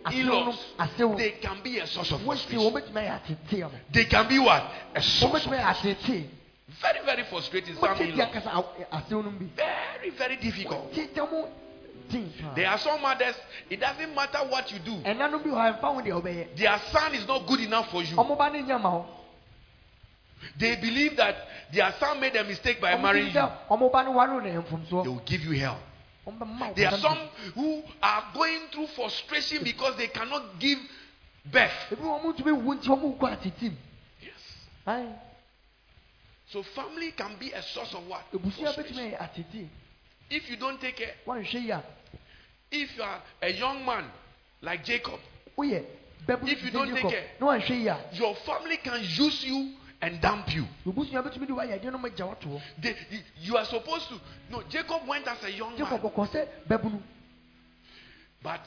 ɔyɛ 0.05 0.11
adeɛ 0.11 0.13
ɛsɛ 0.13 0.17
sɛ 0.17 0.19
woyɛ 0.19 0.19
In-laws, 0.19 0.57
asew 0.79 0.99
no 0.99 1.05
in-laws, 1.07 1.13
asew 1.13 1.17
they 1.17 1.31
can 1.31 1.61
be 1.63 1.79
a 1.79 1.87
source 1.87 2.11
of 2.11 2.21
frustration. 2.23 2.71
bɛtumi 2.73 2.93
ayɛ 2.93 3.19
atete 3.21 3.59
ɔmo 3.63 3.71
They 3.91 4.05
can 4.05 4.27
be 4.27 4.39
what? 4.39 4.63
A 4.95 5.01
source 5.01 5.45
of 5.45 5.51
atete 5.53 6.29
very, 6.81 7.05
very 7.05 7.23
frustrating. 7.25 7.75
Some 7.75 7.89
wɔn 7.89 7.97
tete 7.97 8.09
in-laws. 8.13 8.27
akasa 8.29 8.49
aw- 8.49 8.97
asew 8.99 9.23
no 9.23 9.29
bi 9.31 9.45
Very, 9.55 10.09
very 10.11 10.35
difficult. 10.37 10.91
tete 10.93 11.15
ɔmo 11.15 11.47
tin 12.09 12.31
paa 12.41 12.53
There 12.55 12.67
are 12.67 12.77
some 12.79 13.01
mothers, 13.01 13.35
it 13.69 13.79
doesn't 13.79 14.13
matter 14.15 14.39
what 14.49 14.71
you 14.71 14.79
do. 14.79 14.95
ɛnanom 15.03 15.43
bi 15.43 15.49
wɔ 15.49 15.55
ha 15.55 15.71
ɛnfa 15.73 15.95
wɔn 15.95 16.03
deɛ 16.05 16.21
ɔbɛyɛ 16.21 16.55
Their 16.57 16.79
son 16.91 17.13
is 17.15 17.27
not 17.27 17.45
good 17.47 17.59
enough 17.61 17.89
for 17.91 18.01
you. 18.03 18.15
ɔmo 18.17 18.37
ba 18.37 18.49
ne 18.49 18.61
nya 18.63 18.79
ma 18.81 18.89
hɔ 18.91 19.05
They 20.57 20.75
believe 20.75 21.15
that 21.17 21.35
their 21.71 21.93
son 21.99 22.19
made 22.19 22.35
a 22.35 22.43
mistake 22.43 22.81
by 22.81 22.97
marrying 22.97 23.27
you. 23.27 23.33
sɛ 23.33 23.49
ɔmo 23.69 23.91
ba 23.91 24.03
ne 24.03 24.09
wari 24.11 24.51
na 24.51 24.61
They 24.61 25.09
will 25.09 25.21
give 25.25 25.41
you 25.45 25.57
hell. 25.59 25.77
Ɔmo 26.27 26.37
bɛ 26.39 26.45
ma 26.47 26.71
There 26.73 26.87
are 26.87 26.97
some 26.99 27.17
who 27.55 27.83
are 28.01 28.23
going 28.33 28.67
through 28.71 28.87
frustration 28.87 29.63
because 29.63 29.95
they 29.97 30.07
cannot 30.07 30.59
give 30.59 30.79
birth. 31.45 31.71
ebi 31.91 32.01
wɔn 32.01 32.35
tumi 32.37 32.51
wu 32.63 32.75
nti 32.75 32.87
ɔmo 32.87 33.17
kɔ 33.17 33.31
atete 33.37 33.63
mu 33.71 33.77
Yes. 34.21 35.11
So 36.51 36.61
family 36.63 37.11
can 37.11 37.35
be 37.39 37.51
a 37.51 37.61
source 37.61 37.93
of 37.93 38.07
what? 38.07 38.23
Frustration. 38.31 38.83
bɛtumi 38.83 39.11
ayɛ 39.11 39.19
atete 39.19 39.67
If 40.29 40.49
you 40.49 40.55
don't 40.57 40.79
take 40.79 40.97
care, 40.97 41.13
wɔn 41.27 41.43
nhwɛ 41.43 41.63
yi 41.63 41.71
a 41.71 41.83
if 42.71 42.95
you 42.97 43.03
are 43.03 43.21
a 43.41 43.49
young 43.51 43.85
man 43.85 44.05
like 44.61 44.83
Jacob, 44.83 45.19
If 45.57 46.63
you 46.63 46.71
don't 46.71 46.93
take 46.93 47.09
care- 47.09 47.29
na 47.39 47.47
wɔn 47.47 47.61
nhwɛ 47.61 47.83
yi 48.11 48.17
your 48.17 48.35
family 48.37 48.77
can 48.77 49.01
use 49.03 49.43
you 49.43 49.73
and 50.03 50.19
dump 50.21 50.53
you. 50.53 50.65
ebusua 50.85 51.23
bɛtumi 51.23 51.47
de 51.47 51.53
wɔayɛ 51.53 51.79
adeɛ 51.79 51.91
no 51.91 51.97
mo 51.97 52.09
gya 52.09 52.25
wɔto 52.25 52.43
hɔ 52.47 52.61
They, 52.81 52.95
you 53.39 53.55
are 53.55 53.65
supposed 53.65 54.09
to. 54.09 54.19
No, 54.49 54.61
Jacob 54.69 55.07
went 55.07 55.25
as 55.27 55.41
a 55.43 55.51
young 55.51 55.77
Jacob 55.77 56.03
man, 56.03 56.11
ɔkɔ 56.11 56.27
sɛ 56.29 56.47
bɛbunu 56.67 57.01
but 58.41 58.65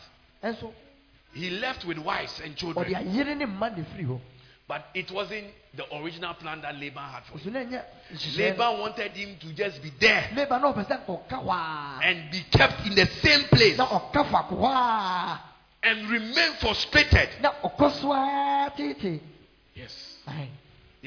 he 1.35 1.51
left 1.51 1.85
with 1.85 1.99
wives 1.99 2.41
and 2.43 2.57
children. 2.57 2.87
ayere 2.95 3.37
ne 3.37 3.45
mma 3.45 3.71
na 3.77 3.85
efiri 3.85 4.07
hɔ 4.07 4.19
But 4.69 4.87
it 4.95 5.13
wasn't 5.13 5.47
the 5.75 5.85
original 5.97 6.35
plan 6.35 6.61
that 6.63 6.75
Laban 6.75 7.05
had 7.09 7.23
for 7.27 7.39
him. 7.39 7.53
Laban 7.55 8.81
wanted 8.81 9.13
him 9.13 9.37
to 9.39 9.53
just 9.53 9.81
be 9.83 9.93
there 10.01 10.31
leba 10.35 10.59
na 10.59 10.73
ɔpɛ 10.73 10.87
sɛ 10.89 11.05
ɔka 11.07 11.45
hɔ 11.45 11.51
a 11.51 12.01
and 12.03 12.31
be 12.31 12.41
kept 12.51 12.87
in 12.87 12.95
the 12.95 13.07
same 13.21 13.45
place 13.49 13.77
na 13.77 13.87
ɔka 13.87 14.25
faako 14.31 14.57
hɔ 14.57 14.73
a 14.75 15.41
and 15.83 16.09
remain 16.09 16.53
frustrated. 16.61 17.29
na 17.43 17.53
ɔkɔ 17.63 17.93
so 18.01 18.11
a 18.13 18.73
tete 18.75 19.21
Yes. 19.75 20.17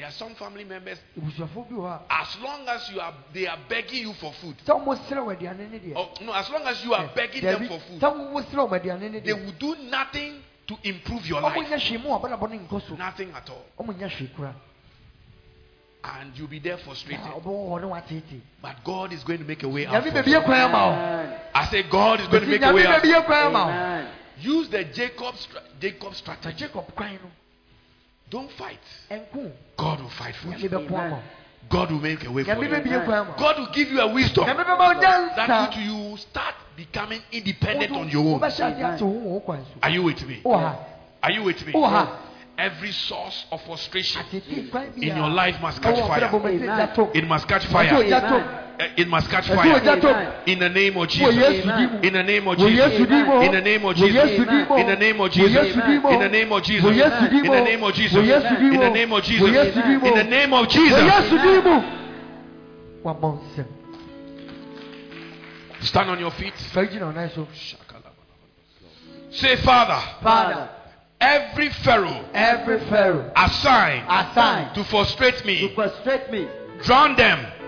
There 0.00 0.08
are 0.08 0.12
some 0.12 0.34
family 0.34 0.64
members, 0.64 0.98
ebusuafo 1.18 1.68
bi 1.68 1.74
wɔ 1.76 1.84
hɔ 1.84 2.00
as 2.10 2.36
long 2.42 2.68
as 2.68 2.90
you 2.90 3.00
are 3.00 3.14
they 3.32 3.46
are 3.46 3.58
begging 3.68 4.02
you 4.08 4.12
for 4.14 4.32
food. 4.34 4.56
a 4.60 4.70
sɛ 4.70 4.82
ɔmo 4.84 4.96
srɛ 5.08 5.20
wɔ 5.24 5.36
aduane 5.38 5.70
ne 5.70 5.78
deɛ 5.78 5.96
Or, 5.96 6.08
no, 6.24 6.32
as 6.32 6.48
long 6.50 6.62
as 6.66 6.82
you 6.84 6.94
are 6.94 7.08
begging 7.14 7.42
them 7.42 7.68
for 7.68 7.78
food, 7.80 8.00
sɛ 8.00 8.12
ɔmo 8.12 8.42
srɛ 8.50 8.68
wɔn 8.68 8.80
aduane 8.80 9.10
ne 9.12 9.20
they 9.20 9.32
will 9.32 9.52
do 9.58 9.74
nothing 9.90 10.42
to 10.66 10.76
improve 10.84 11.26
your 11.26 11.40
life. 11.40 11.54
nyɛ 11.56 11.78
hwee 11.78 11.98
mu 12.02 12.08
ɔbɛnabɔ 12.10 12.50
ne 12.50 12.58
nkɔ 12.66 12.88
so 12.88 12.94
Nothing 12.94 13.32
at 13.34 13.48
all. 13.50 13.64
ɔmo 13.78 13.94
nyɛ 13.96 14.08
hwee 14.10 14.28
kura 14.36 14.54
And 16.02 16.32
you'll 16.38 16.48
be 16.48 16.58
there 16.60 16.76
na 16.78 16.82
frustrated. 16.82 17.26
Ah, 17.26 17.38
ɔbɛwɔ 17.38 17.68
hɔ 17.70 17.80
ne 17.82 17.86
wa 17.88 18.00
tete 18.00 18.40
But 18.62 18.82
God 18.84 19.12
is 19.12 19.22
going 19.22 19.38
to 19.40 19.44
make 19.44 19.62
a 19.62 19.68
way 19.68 19.84
out. 19.86 20.02
nyame 20.02 20.10
For 20.24 20.30
you. 20.30 20.40
ekwan 20.40 20.60
ama 20.64 20.78
o 20.78 20.90
Amen. 20.92 21.40
I 21.54 21.66
say 21.66 21.82
God 21.82 22.20
is 22.20 22.26
going 22.28 22.42
to 22.44 22.48
make 22.48 22.62
a 22.62 22.72
way 22.72 22.86
out. 22.86 23.02
baabi 23.02 23.12
ekwan 23.22 23.46
ama 23.46 23.58
o 23.58 23.62
Amen. 23.68 24.06
Use 24.38 24.68
the 24.70 24.84
Jacob 24.84 25.36
stra- 25.36 25.60
Jacob 25.78 26.08
na 26.08 26.14
strategy. 26.14 26.64
Don't 28.30 28.50
fight. 28.52 28.78
God 29.76 30.00
will 30.00 30.08
fight 30.10 30.36
for 30.36 30.54
you. 30.54 30.68
God 31.68 31.90
will 31.90 32.00
make 32.00 32.24
a 32.24 32.30
way 32.32 32.44
for 32.44 32.64
you. 32.64 32.80
God 33.38 33.58
will 33.58 33.70
give 33.72 33.90
you 33.92 34.00
a 34.00 34.12
wisdom 34.12 34.46
that 34.46 35.70
to 35.72 35.80
you 35.80 36.16
start 36.16 36.54
becoming 36.76 37.20
independent 37.32 37.92
on 37.92 38.08
your 38.08 38.24
own. 38.24 38.42
Are 39.82 39.90
you 39.90 40.02
with 40.02 40.26
me? 40.26 40.40
Are 40.44 41.32
you 41.32 41.42
with 41.44 41.66
me? 41.66 41.72
Every 42.58 42.92
source 42.92 43.46
of 43.52 43.62
frustration 43.62 44.22
in 44.96 45.16
your 45.16 45.30
life 45.30 45.60
must 45.62 45.80
catch 45.82 45.98
fire. 45.98 46.30
It 47.14 47.26
must 47.26 47.48
catch 47.48 47.66
fire 47.66 48.66
ogya 48.80 48.86
tom 48.86 48.94
It 48.96 49.08
must 49.08 49.28
catch 49.30 49.48
fire. 49.48 50.42
In 50.46 50.58
the 50.58 50.68
name 50.68 50.96
of 50.96 51.08
wɔ 51.08 51.10
Jesus. 51.10 51.34
yesu 51.36 51.76
di 51.76 51.86
mu 51.86 51.98
In 52.02 52.12
the 52.12 52.22
name 52.22 52.48
of 52.48 52.58
Jesus. 52.58 52.94
In 52.94 53.52
the 53.52 53.60
name 53.60 53.84
of 53.84 53.96
Jesus. 53.96 54.14
yesu 54.14 54.44
di 54.46 54.64
mu 54.68 54.76
In 54.76 54.86
the 54.86 54.96
name 54.96 55.20
of 55.20 55.30
Jesus. 55.30 55.54
yesu 55.54 55.80
di 55.86 55.98
mu 55.98 56.08
In 56.10 56.18
the 56.20 56.28
name 56.28 56.52
of 56.52 56.62
Jesus. 56.62 56.84
wɔ 56.84 56.94
yesu 56.96 57.30
di 57.30 57.36
In 57.38 57.50
the 57.50 57.60
name 57.60 57.82
of 57.82 57.92
Jesus. 57.92 58.16
wɔ 58.16 58.26
yesu 58.26 58.56
di 58.58 58.74
In 58.74 58.80
the 58.80 58.90
name 58.90 59.12
of 59.12 59.22
Jesus. 59.24 59.50
yesu 59.50 59.82
di 59.82 59.96
mu 59.96 60.06
In 60.06 60.14
the 60.14 60.24
name 60.24 60.52
of 60.52 60.68
Jesus. 60.68 61.02
yesu 61.02 61.38
di 61.38 61.68
mu 61.68 61.82
wabɔ 63.04 63.38
nsɛm 63.38 63.66
Stand 65.82 66.10
on 66.10 66.18
your 66.20 66.30
feet. 66.32 66.54
fɛ 66.74 66.88
gyina 66.90 67.12
ɔnan 67.12 67.34
so 67.34 67.46
Say, 69.32 69.56
Father, 69.56 69.98
father 70.22 70.68
every 71.20 71.68
Pharaoh 71.70 72.24
every 72.34 72.80
pharaoh 72.80 73.30
assigned 73.36 74.04
assigned 74.08 74.74
to 74.74 74.82
frustrate 74.84 75.44
me, 75.44 75.68
To 75.68 75.74
frustrate 75.74 76.30
me, 76.32 76.48
drown 76.82 77.14
them 77.14 77.38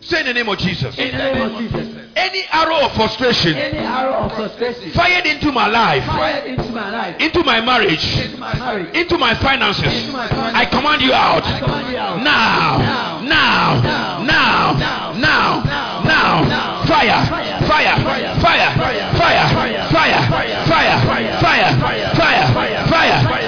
Say 0.09 0.21
in 0.21 0.27
the 0.27 0.33
name 0.33 0.49
of 0.49 0.57
Jesus. 0.59 0.97
In 0.99 1.13
the 1.13 1.19
name 1.19 1.43
of 1.43 1.59
Jesus. 1.61 1.99
Any 2.17 2.43
arrow 2.51 2.81
of 2.81 2.93
frustration 2.95 3.55
Any 3.55 3.79
arrow 3.79 4.25
of 4.25 4.33
frustration 4.35 4.91
fired 4.93 5.27
into 5.27 5.53
my 5.53 5.67
life, 5.69 6.03
fired 6.05 6.47
into 6.47 6.71
my 6.73 6.91
life, 6.91 7.21
into 7.21 7.45
my 7.45 7.61
marriage, 7.61 8.03
into 8.19 8.39
my 8.39 8.55
marriage, 8.59 8.97
into 8.97 9.19
my 9.19 9.35
finances, 9.35 9.85
into 9.93 10.13
my 10.13 10.27
finances, 10.29 10.55
I 10.57 10.65
command 10.65 11.03
you 11.03 11.13
out. 11.13 11.45
I 11.45 11.61
command 11.61 11.93
you 11.93 11.99
out. 11.99 12.23
Now, 12.25 12.79
Now. 12.79 13.21
now, 13.21 13.81
Now. 13.83 14.23
now, 14.25 14.73
Now. 14.73 15.13
now, 15.13 15.63
Now. 16.03 16.45
now, 16.45 16.87
Fire. 16.87 17.27
fire, 17.29 17.61
Fire. 17.69 17.97
fire, 18.01 18.35
Fire. 18.41 18.75
fire, 18.75 19.13
Fire. 19.13 19.49
fire, 19.53 19.89
Fire. 19.93 20.25
fire, 20.29 20.99
Fire. 21.05 21.79
fire, 21.79 22.87
Fire. 22.89 23.23
fire, 23.29 23.48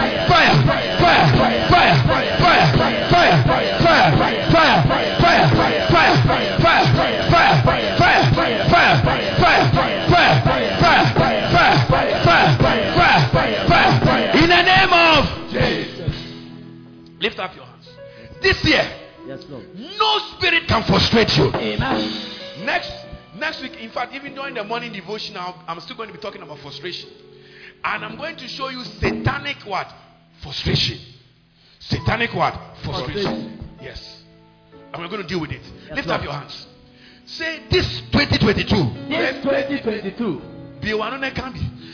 lift 17.21 17.39
up 17.39 17.55
your 17.55 17.65
hands. 17.65 17.89
This 18.41 18.63
year, 18.65 18.83
Yes, 19.27 19.45
Lord. 19.49 19.65
no 19.75 20.17
spirit 20.35 20.67
can 20.67 20.83
frustrate 20.83 21.37
you. 21.37 21.53
Amen. 21.53 22.65
Next 22.65 22.91
next 23.37 23.61
week, 23.61 23.77
in 23.79 23.89
fact, 23.91 24.13
even 24.13 24.33
during 24.35 24.53
the 24.55 24.63
morning 24.63 24.91
devotion, 24.91 25.35
I'm 25.37 25.79
still 25.79 25.95
going 25.95 26.09
to 26.09 26.13
be 26.13 26.19
talking 26.21 26.41
about 26.41 26.59
frustration. 26.59 27.09
And 27.83 28.05
I'm 28.05 28.17
going 28.17 28.35
to 28.35 28.47
show 28.47 28.69
you 28.69 28.83
satanic 28.83 29.57
what? 29.65 29.91
Frustration. 30.41 30.99
Satanic 31.79 32.33
what? 32.33 32.59
Frustration. 32.83 33.59
Yes. 33.81 34.23
And 34.93 35.01
we're 35.01 35.09
going 35.09 35.21
to 35.23 35.27
deal 35.27 35.39
with 35.39 35.51
it. 35.51 35.61
Yes, 35.87 35.95
Lift 35.95 36.07
Lord. 36.07 36.19
up 36.19 36.23
your 36.23 36.33
hands. 36.33 36.67
Say 37.25 37.61
this 37.69 38.01
2022. 38.11 39.09
This 39.09 39.43
2022. 39.43 40.41
Be 40.81 40.93
one 40.93 41.13
on 41.13 41.23
a. 41.23 41.31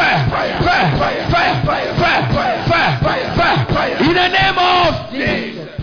fire, 0.00 0.28
fire, 0.30 0.60
fire, 0.60 1.30
fire, 1.30 1.64
fire, 1.64 1.64
fire, 1.64 1.94
fire, 1.96 2.68
fire, 2.68 3.00
fire, 3.00 3.34
fire, 3.36 3.66
fire. 3.66 3.96
In 4.02 4.14
the 4.14 4.28
name 4.28 4.58
of 4.58 5.10
Jesus. 5.12 5.80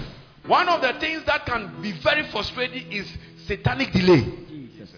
One 0.48 0.70
of 0.70 0.82
the 0.82 0.94
things 1.00 1.24
that 1.26 1.46
can 1.46 1.82
be 1.82 1.92
very 1.92 2.24
frustrating 2.32 2.92
is 2.92 3.08
satanic 3.46 3.92
delay. 3.92 4.24
Jesus. 4.50 4.90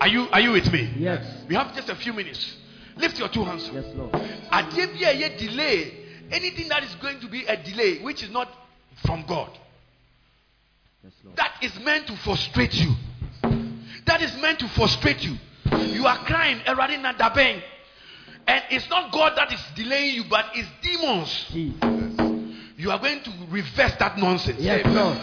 Are 0.00 0.08
you 0.08 0.28
are 0.32 0.40
you 0.40 0.52
with 0.52 0.72
me? 0.72 0.92
Yes. 0.96 1.44
We 1.48 1.54
have 1.54 1.74
just 1.74 1.88
a 1.90 1.96
few 1.96 2.12
minutes. 2.12 2.56
Lift 2.96 3.18
your 3.18 3.28
two 3.28 3.44
hands. 3.44 3.70
Yes, 3.72 3.84
Lord. 3.94 4.12
Adebia 4.12 5.38
delay. 5.38 5.96
Anything 6.30 6.68
that 6.68 6.82
is 6.84 6.94
going 6.96 7.20
to 7.20 7.28
be 7.28 7.44
a 7.44 7.56
delay, 7.62 8.02
which 8.02 8.22
is 8.22 8.30
not 8.30 8.48
from 9.04 9.24
God. 9.26 9.50
Yes, 11.02 11.12
that 11.36 11.54
is 11.62 11.78
meant 11.80 12.06
to 12.06 12.16
frustrate 12.18 12.74
you. 12.74 12.94
That 14.06 14.22
is 14.22 14.34
meant 14.40 14.58
to 14.60 14.68
frustrate 14.68 15.22
you. 15.22 15.36
You 15.78 16.06
are 16.06 16.18
crying, 16.24 16.58
Eradi 16.60 16.98
Nadaben 16.98 17.62
and 18.46 18.62
it's 18.70 18.88
not 18.88 19.12
God 19.12 19.36
that 19.36 19.52
is 19.52 19.60
delaying 19.74 20.14
you, 20.14 20.24
but 20.28 20.46
it's 20.54 20.68
demons. 20.82 21.46
Jesus. 21.52 22.50
You 22.76 22.90
are 22.90 22.98
going 22.98 23.22
to 23.22 23.32
reverse 23.50 23.94
that 23.98 24.16
nonsense. 24.18 24.58
Yes, 24.58 24.86
Lord. 24.86 25.18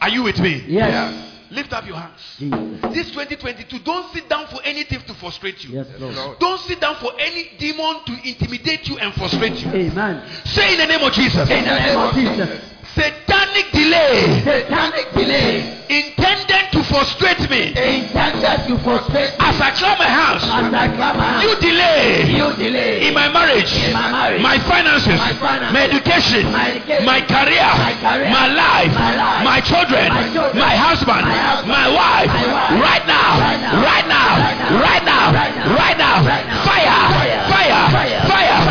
Are 0.00 0.08
you 0.08 0.22
with 0.22 0.38
me? 0.38 0.64
Yes. 0.68 1.32
Lift 1.50 1.72
up 1.72 1.86
your 1.86 1.96
hands. 1.96 2.20
Jesus. 2.38 2.94
This 2.94 3.10
2022, 3.10 3.80
don't 3.80 4.12
sit 4.12 4.28
down 4.28 4.46
for 4.48 4.60
anything 4.64 5.00
to 5.00 5.14
frustrate 5.14 5.62
you. 5.64 5.70
Yes, 5.74 5.86
Lord. 5.98 6.38
Don't 6.38 6.60
sit 6.60 6.80
down 6.80 6.96
for 6.96 7.12
any 7.18 7.50
demon 7.58 8.04
to 8.06 8.28
intimidate 8.28 8.88
you 8.88 8.98
and 8.98 9.12
frustrate 9.14 9.56
you. 9.64 9.70
Amen. 9.70 10.22
Say 10.46 10.72
in 10.72 10.78
the 10.78 10.86
name 10.86 11.02
of 11.02 11.12
Jesus. 11.12 11.48
In 11.50 11.64
the 11.64 11.78
name 11.78 11.98
of 11.98 12.14
Jesus. 12.14 12.73
Satanic 12.94 13.72
delay 13.72 14.42
Satanic 14.44 15.12
delay 15.14 15.70
intended 15.88 16.70
to 16.72 16.82
frustrate 16.84 17.50
me. 17.50 17.74
intended 17.74 18.66
to 18.68 18.78
frustrate 18.82 19.30
me 19.34 19.38
As 19.40 19.60
I 19.60 19.70
clap 19.74 19.98
my 19.98 20.06
hands, 20.08 20.42
as 20.44 20.72
I 20.72 20.88
clamor. 20.94 21.42
you 21.42 21.52
delay 21.60 22.24
You 22.30 22.48
delay 22.56 23.08
in 23.08 23.14
my 23.14 23.28
marriage, 23.28 23.70
In 23.74 23.92
my 23.92 24.10
marriage. 24.10 24.42
my 24.42 24.58
finances, 24.60 25.18
My 25.18 25.34
finances. 25.34 25.72
my 25.74 25.82
education, 25.90 26.44
My 26.52 26.70
education. 26.70 27.04
my 27.04 27.20
career, 27.26 27.66
My 27.66 27.94
career. 28.00 28.30
my 28.30 28.46
life, 28.48 28.92
My 28.94 29.12
life. 29.16 29.44
my 29.44 29.60
children, 29.60 30.08
My 30.14 30.28
children. 30.32 30.58
my 30.58 30.74
husband, 30.76 31.24
My 31.26 31.34
husband. 31.34 31.68
my 31.74 31.86
wife, 31.90 32.30
My 32.30 32.46
wife. 32.46 32.80
right 32.80 33.04
now, 33.06 33.30
Right 33.42 33.60
now. 33.60 33.82
right 33.82 34.06
now, 34.06 34.30
Right 34.38 34.54
now. 34.54 34.80
right 34.80 35.04
now, 35.04 35.24
Right 35.34 35.50
now. 35.50 35.74
right 35.74 35.98
now, 35.98 36.16
Right 36.24 36.46
now. 36.46 36.64
Fire. 36.64 36.94
fire, 37.10 37.42
Fire. 37.50 37.84
fire, 37.90 37.90
Fire. 37.90 38.20
fire, 38.30 38.63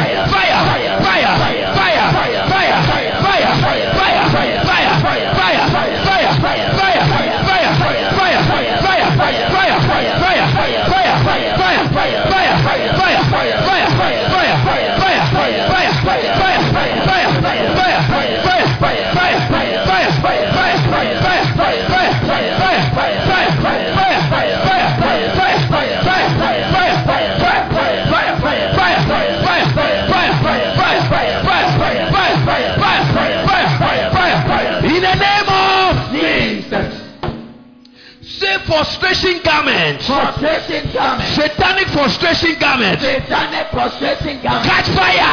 frustration 38.84 39.39
garment, 39.43 40.03
Frustrating 40.03 40.91
garment. 40.91 41.30
satanic 41.39 41.88
frustration 41.89 42.60
garment, 42.60 42.99
Satanic 42.99 43.72
frustrating 43.72 44.41
garment. 44.43 44.65
catch 44.68 44.88
fire, 44.91 45.31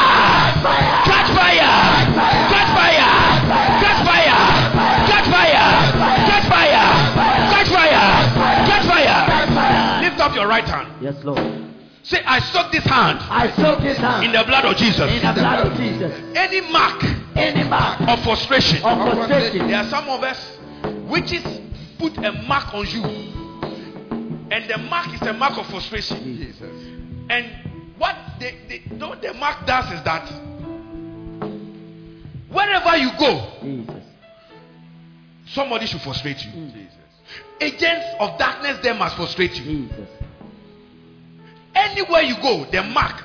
catch 1.02 1.30
fire, 1.34 1.74
catch 2.46 2.70
fire, 2.70 3.10
catch 3.82 3.98
fire, 4.06 4.42
catch 5.10 5.26
fire, 5.26 5.66
catch 6.30 6.46
fire, 6.46 6.86
catch 7.50 7.66
fire, 7.66 8.66
catch 8.70 8.86
fire. 8.86 10.00
Lift 10.02 10.20
up 10.20 10.34
your 10.36 10.46
right 10.46 10.64
hand. 10.68 10.88
Yes, 11.02 11.16
Lord. 11.24 11.66
Say, 12.02 12.22
I 12.24 12.40
soak 12.40 12.72
this 12.72 12.82
hand 12.84 13.18
I 13.20 13.50
soak 13.56 13.80
his 13.80 13.96
hand 13.98 14.24
in 14.24 14.32
the 14.32 14.42
blood 14.44 14.64
of 14.64 14.76
Jesus. 14.76 15.10
in 15.10 15.20
the 15.26 15.32
blood 15.34 15.66
of 15.66 15.76
Jesus. 15.76 16.12
Any 16.36 16.60
mark 16.72 17.02
Any 17.36 17.62
mark 17.68 18.00
of 18.08 18.22
frustration. 18.24 18.82
of 18.82 19.14
frustration. 19.14 19.68
There 19.68 19.76
are 19.76 19.88
some 19.90 20.08
of 20.08 20.22
us 20.22 20.56
witches 21.10 21.42
put 21.98 22.16
a 22.16 22.32
mark 22.48 22.72
on 22.72 22.86
you, 22.86 23.02
and 24.50 24.68
the 24.68 24.78
mark 24.78 25.14
is 25.14 25.22
a 25.22 25.32
mark 25.32 25.56
of 25.58 25.66
frustration. 25.66 27.26
And 27.30 27.46
what 27.96 28.16
they, 28.40 28.56
they, 28.68 28.96
what 28.96 29.22
the 29.22 29.32
mark 29.34 29.66
does 29.66 29.92
is 29.92 30.02
that 30.02 30.28
wherever 32.50 32.96
you 32.96 33.10
go, 33.18 33.52
Jesus. 33.62 34.04
somebody 35.46 35.86
should 35.86 36.00
frustrate 36.00 36.44
you. 36.44 36.50
Mm. 36.50 36.86
Agents 37.60 38.06
of 38.18 38.38
darkness, 38.38 38.78
they 38.82 38.96
must 38.96 39.16
frustrate 39.16 39.54
you. 39.60 39.86
Jesus. 39.88 40.08
Anywhere 41.74 42.22
you 42.22 42.36
go, 42.42 42.64
the 42.70 42.82
mark 42.82 43.22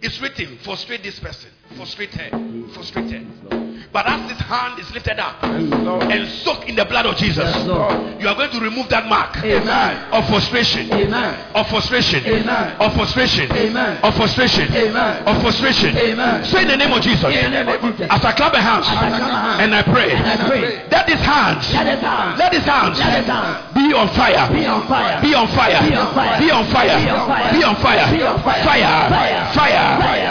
is 0.00 0.20
written: 0.20 0.58
frustrate 0.62 1.02
this 1.02 1.18
person, 1.18 1.50
frustrate 1.76 2.14
her, 2.14 2.70
frustrate 2.72 3.10
her. 3.10 3.61
But 3.92 4.06
as 4.08 4.24
this 4.26 4.40
hand 4.48 4.78
is 4.80 4.90
lifted 4.94 5.18
up 5.20 5.36
and 5.44 6.26
soaked 6.40 6.64
in 6.64 6.76
the 6.76 6.84
blood 6.86 7.04
of 7.04 7.14
Jesus, 7.16 7.44
you 7.66 8.24
are 8.26 8.34
going 8.34 8.50
to 8.50 8.60
remove 8.60 8.88
that 8.88 9.04
mark 9.06 9.36
Amen. 9.44 9.96
of 10.12 10.24
frustration. 10.32 10.88
Amen. 10.90 11.36
Of 11.54 11.68
frustration. 11.68 12.24
Amen. 12.24 12.76
Of 12.80 12.94
frustration. 12.96 13.52
Amen. 13.52 14.00
Of 14.02 14.16
frustration. 14.16 14.72
Amen. 14.72 15.22
Of 15.28 15.42
frustration. 15.42 15.92
Amen. 15.98 16.44
Say 16.46 16.64
the 16.64 16.76
name 16.76 16.88
of 16.90 17.02
Jesus. 17.02 17.24
In 17.36 17.52
the 17.52 17.64
name 17.64 17.68
of 17.68 17.80
Jesus. 17.82 18.08
As 18.08 18.24
I 18.24 18.32
clap 18.32 18.54
my 18.54 18.60
hands 18.64 18.88
As 18.88 18.96
I 18.96 19.08
clap 19.12 19.20
my 19.28 19.28
hands. 19.28 19.60
and 19.60 19.74
I 19.76 19.82
pray, 19.82 20.10
And 20.12 20.40
I 20.40 20.48
pray. 20.48 20.88
let 20.88 21.08
his 21.10 21.20
hands, 21.20 21.68
Let 21.74 21.86
his 21.92 22.00
hand. 22.00 22.38
let 22.38 22.52
his 22.54 22.64
hands 22.64 22.96
Let 22.98 23.12
his 23.20 23.26
hand. 23.28 23.74
be 23.76 23.92
on 23.92 24.08
fire. 24.16 24.48
Be 24.56 24.64
on 24.64 24.88
fire. 24.88 25.20
Be 25.20 25.34
on 25.36 25.48
fire. 25.52 25.84
Be 25.84 25.92
on 25.92 26.08
fire. 26.16 26.40
Be 26.40 26.48
on 26.48 26.64
fire. 26.72 26.96
Be 26.96 27.60
on 27.60 27.76
fire. 27.76 28.08
Be 28.08 28.22
on 28.24 28.40
fire. 28.40 28.64
Fire. 28.64 29.12
Fire. 29.52 29.84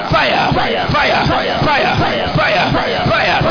Fire. 0.09 0.49
Fire. 0.49 0.89
Fire. 0.89 1.21
Fire. 1.61 2.71
Fire. 3.05 3.50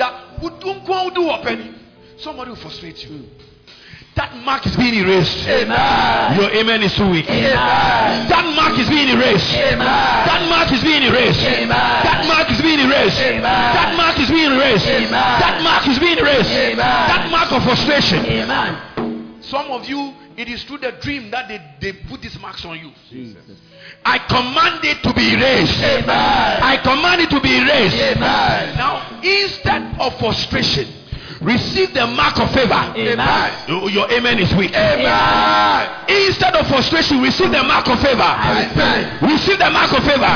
that 0.00 0.42
would 0.42 0.58
don't 0.60 0.84
go 0.86 1.10
do 1.10 1.28
up 1.28 1.44
any, 1.44 1.74
somebody 2.16 2.50
will 2.50 2.56
frustrate 2.56 3.04
you. 3.04 3.28
That 4.16 4.34
mark 4.44 4.66
is 4.66 4.74
being 4.76 4.94
erased. 4.94 5.46
Amen. 5.46 6.40
Your 6.40 6.50
amen 6.50 6.82
is 6.82 6.92
too 6.96 7.08
weak. 7.08 7.28
Amen. 7.30 7.52
That 7.52 8.52
mark 8.56 8.76
is 8.80 8.88
being 8.88 9.08
erased. 9.08 9.54
Amen. 9.54 9.78
That 9.78 10.48
mark 10.48 10.72
is 10.72 10.82
being 10.82 11.04
erased. 11.04 11.40
Amen. 11.40 11.68
That 11.68 12.26
mark 12.26 12.50
is 12.50 12.60
being 12.60 12.80
erased. 12.80 13.20
Amen. 13.20 13.44
That 13.44 13.94
mark 13.96 14.18
is 14.18 14.30
being 14.30 14.50
erased. 14.50 14.88
Amen. 14.88 15.12
That 15.12 15.60
mark 15.62 15.86
is 15.86 15.98
being 16.00 16.18
erased. 16.18 16.50
Amen. 16.50 16.76
That 16.80 17.28
mark 17.30 17.52
of 17.52 17.62
frustration. 17.62 18.24
Amen. 18.26 19.38
Some 19.42 19.70
of 19.70 19.86
you, 19.86 20.12
it 20.36 20.48
is 20.48 20.64
through 20.64 20.78
the 20.78 20.92
dream 21.00 21.30
that 21.30 21.46
they, 21.46 21.60
they 21.80 21.92
put 22.08 22.20
these 22.20 22.38
marks 22.40 22.64
on 22.64 22.80
you. 22.80 22.90
Jesus. 23.10 23.44
I 24.04 24.18
command 24.18 24.84
it 24.84 25.02
to 25.02 25.12
be 25.14 25.34
erased. 25.34 25.78
Amen. 25.82 26.62
I 26.62 26.76
command 26.82 27.20
it 27.20 27.30
to 27.30 27.40
be 27.40 27.58
erased. 27.58 27.96
Amen. 27.96 28.76
Now, 28.76 29.20
instead 29.22 30.00
of 30.00 30.18
frustration, 30.18 30.88
receive 31.40 31.92
the 31.94 32.06
mark 32.06 32.38
of 32.38 32.50
favor. 32.52 32.92
Amen. 32.96 33.50
Your, 33.68 34.10
amen 34.12 34.38
is 34.38 34.52
weak. 34.54 34.72
Amen. 34.76 35.88
Instead 36.08 36.54
of 36.56 36.66
frustration, 36.68 37.20
receive 37.22 37.50
the 37.50 37.62
mark 37.62 37.88
of 37.88 38.00
favor. 38.00 38.22
I 38.22 38.66
receive. 39.22 39.58
The 39.60 39.70
mark 39.70 39.92
of 39.92 40.02
favor. 40.04 40.26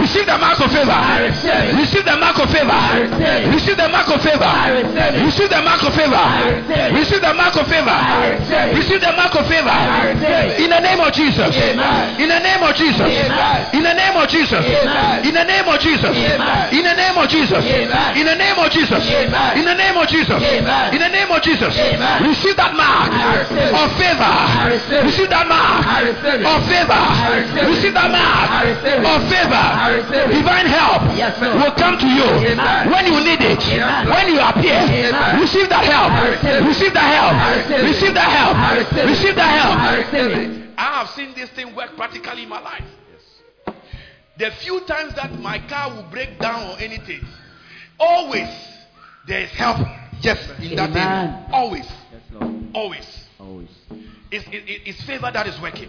Receive 0.00 0.26
the 0.26 0.38
mark 0.38 0.60
of 0.60 0.70
favor. 0.72 0.90
I 0.90 1.26
receive. 1.28 1.76
Receive 1.78 2.04
the 2.04 2.16
mark 2.16 2.38
of 2.38 2.48
favor. 2.50 2.72
I 2.72 2.98
receive. 3.04 3.52
Receive 3.54 3.76
the 3.76 3.88
mark 3.88 4.08
of 4.08 4.20
favor. 4.22 4.44
I 4.44 4.68
receive. 4.80 5.24
Receive 5.24 5.50
the 5.50 5.62
mark 5.62 5.82
of 5.84 5.94
favor. 5.94 6.14
I 6.16 6.48
receive. 6.48 6.92
Receive 6.98 7.20
the 7.20 7.34
mark 7.34 7.56
of 7.56 7.66
favor. 7.68 7.90
I 7.92 8.28
receive. 8.32 8.76
Receive 8.78 9.00
the 9.00 9.12
mark 9.12 9.34
of 9.36 9.46
favor. 9.46 9.68
I 9.70 10.12
receive 10.12 10.48
it. 10.48 10.60
In 10.64 10.70
the 10.70 10.80
name 10.80 11.00
of 11.00 11.12
Jesus. 11.12 11.50
Amen. 11.54 12.20
In 12.20 12.28
the 12.28 12.40
name 12.40 12.62
of 12.62 12.74
Jesus. 12.74 13.06
Amen. 13.06 13.74
In 13.76 13.82
the 13.84 13.94
name 13.94 14.16
of 14.16 14.26
Jesus. 14.28 14.64
Amen. 14.64 15.24
In 15.28 15.34
the 15.34 15.44
name 15.44 15.68
of 15.68 15.78
Jesus. 15.78 16.14
Amen. 16.16 16.74
In 16.74 16.84
the 16.84 16.94
name 16.96 17.16
of 17.18 17.28
Jesus. 17.28 17.62
Amen. 17.64 18.16
In 18.16 18.24
the 18.26 18.34
name 18.34 18.58
of 18.58 18.70
Jesus. 18.70 19.02
Amen. 19.04 19.58
In 19.58 19.64
the 19.64 19.74
name 19.74 19.96
of 19.96 20.06
Jesus. 20.08 20.17
Jesus. 20.18 20.42
Amen. 20.42 20.94
In 20.94 21.00
the 21.00 21.08
name 21.14 21.30
of 21.30 21.40
Jesus. 21.42 21.70
Amen. 21.78 22.26
Receive 22.26 22.56
that 22.58 22.74
mark 22.74 23.14
I 23.14 23.46
receive 23.46 23.70
it. 23.70 23.74
of 23.78 23.88
favor. 23.94 24.34
Receive 25.06 25.30
that 25.30 25.46
mark 25.46 25.86
I 25.86 25.98
receive 26.10 26.42
it. 26.42 26.46
of 26.46 26.60
favor. 26.66 27.02
Receive 27.70 27.94
that 27.94 28.10
mark 28.10 28.46
I 28.50 28.62
receive 28.74 28.98
it. 28.98 29.06
of 29.06 29.20
favor. 29.30 29.62
I 29.62 29.86
receive 29.94 30.26
it. 30.26 30.34
Divine 30.42 30.66
help 30.66 31.00
Yes, 31.14 31.38
will 31.38 31.74
come 31.78 31.94
to 32.02 32.08
you 32.10 32.26
Amen. 32.50 32.90
when 32.90 33.04
you 33.06 33.18
need 33.22 33.40
it. 33.42 33.62
Amen. 33.78 34.10
When 34.10 34.26
you 34.34 34.38
appear. 34.42 34.82
Amen. 34.82 35.38
Receive 35.40 35.68
that 35.70 35.84
help. 35.86 36.10
Receive 36.66 36.90
it. 36.90 36.94
That 36.98 37.08
help. 37.14 37.34
Receive 37.86 38.10
it. 38.10 38.14
That 38.14 38.30
help. 38.34 38.54
Receive 39.06 39.34
that 39.38 39.50
help. 39.54 39.76
I 39.78 39.90
receive 40.02 40.30
it. 40.34 40.68
I 40.78 40.98
have 40.98 41.10
seen 41.10 41.34
this 41.34 41.50
thing 41.50 41.74
work 41.74 41.94
practically 41.96 42.42
in 42.42 42.48
my 42.48 42.60
life. 42.60 42.84
The 44.38 44.50
few 44.62 44.80
times 44.86 45.14
that 45.14 45.32
my 45.40 45.58
car 45.68 45.94
will 45.94 46.04
break 46.10 46.38
down 46.38 46.62
or 46.70 46.78
anything, 46.78 47.20
always 47.98 48.48
there 49.26 49.40
is 49.42 49.50
help 49.50 49.78
just 50.20 50.48
in 50.60 50.76
that 50.76 50.90
Amen. 50.90 51.44
area. 51.44 51.48
Always. 51.52 51.86
Yes, 52.12 52.22
Lord. 52.32 52.70
Always. 52.74 53.24
Always. 53.38 53.68
It's, 54.30 54.46
it, 54.48 54.68
it- 54.68 54.82
it's 54.86 55.02
favor 55.04 55.30
that 55.32 55.46
is 55.46 55.60
working. 55.60 55.88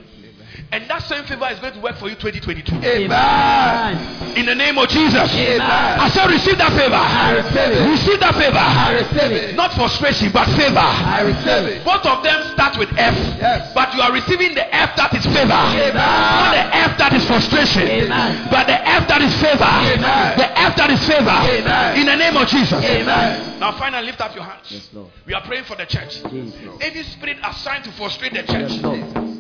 And 0.72 0.86
that 0.90 1.02
same 1.10 1.26
favor 1.26 1.50
is 1.50 1.60
going 1.60 1.74
to 1.74 1.82
work 1.82 1.98
for 1.98 2.08
you 2.10 2.16
2022. 2.16 2.78
Amen. 2.86 4.38
In 4.38 4.46
the 4.46 4.54
name 4.54 4.78
of 4.78 4.88
Jesus. 4.88 5.26
Amen. 5.34 5.62
I 5.66 6.10
said, 6.14 6.30
receive 6.30 6.58
that 6.62 6.70
favor. 6.78 6.94
I 6.94 7.42
receive 7.42 7.74
it. 7.74 7.82
Receive 7.90 8.20
that 8.22 8.36
favor. 8.38 8.62
I 8.62 9.02
receive 9.02 9.32
it. 9.34 9.56
Not 9.58 9.74
frustration, 9.74 10.30
but 10.30 10.46
favor. 10.54 10.78
I 10.78 11.26
receive 11.26 11.66
it. 11.74 11.82
Both 11.82 12.06
of 12.06 12.22
them 12.22 12.38
start 12.54 12.78
with 12.78 12.94
F. 12.94 13.18
Yes. 13.42 13.74
But 13.74 13.98
you 13.98 14.02
are 14.06 14.14
receiving 14.14 14.54
the 14.54 14.66
F 14.70 14.94
that 14.98 15.10
is 15.18 15.26
favor. 15.26 15.58
Amen. 15.58 15.98
Not 15.98 16.54
the 16.54 16.66
F 16.70 16.92
that 17.02 17.14
is 17.18 17.26
frustration. 17.26 17.90
Amen. 17.90 18.48
But 18.54 18.70
the 18.70 18.78
F 18.78 19.10
that 19.10 19.22
is 19.26 19.34
favor. 19.42 19.66
Amen. 19.66 20.38
The 20.38 20.50
F 20.54 20.78
that 20.78 20.90
is 20.94 21.02
favor. 21.10 21.34
Amen. 21.50 21.98
In 21.98 22.06
the 22.06 22.16
name 22.16 22.38
of 22.38 22.46
Jesus. 22.46 22.78
Amen. 22.78 23.60
Now 23.60 23.74
finally 23.74 24.06
lift 24.06 24.22
up 24.22 24.36
your 24.38 24.46
hands. 24.46 24.70
Yes, 24.70 24.86
Lord. 24.94 25.10
We 25.26 25.34
are 25.34 25.42
praying 25.42 25.66
for 25.66 25.76
the 25.76 25.86
church. 25.90 26.22
Jesus. 26.30 26.62
Any 26.80 27.02
spirit 27.04 27.38
assigned 27.44 27.84
to 27.86 27.92
frustrate 27.98 28.34
the 28.38 28.44
church. 28.46 28.78
Yes, 28.78 28.84
Lord. 28.86 29.39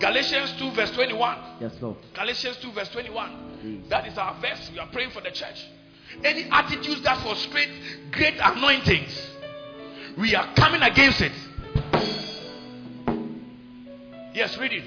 Galatians 0.00 0.52
2 0.58 0.70
verse 0.72 0.90
21. 0.92 1.38
Yes, 1.60 1.72
Lord. 1.80 1.96
Galatians 2.14 2.56
2 2.58 2.72
verse 2.72 2.88
21. 2.90 3.58
Jesus. 3.62 3.88
That 3.88 4.06
is 4.06 4.18
our 4.18 4.34
verse. 4.40 4.70
We 4.72 4.78
are 4.78 4.88
praying 4.88 5.10
for 5.10 5.20
the 5.20 5.30
church. 5.30 5.64
Any 6.22 6.44
attitudes 6.50 7.02
that 7.02 7.22
frustrate 7.22 7.70
great 8.12 8.34
anointings, 8.40 9.30
we 10.18 10.34
are 10.34 10.54
coming 10.54 10.82
against 10.82 11.20
it. 11.20 11.32
Yes, 14.34 14.56
read 14.58 14.72
it. 14.72 14.84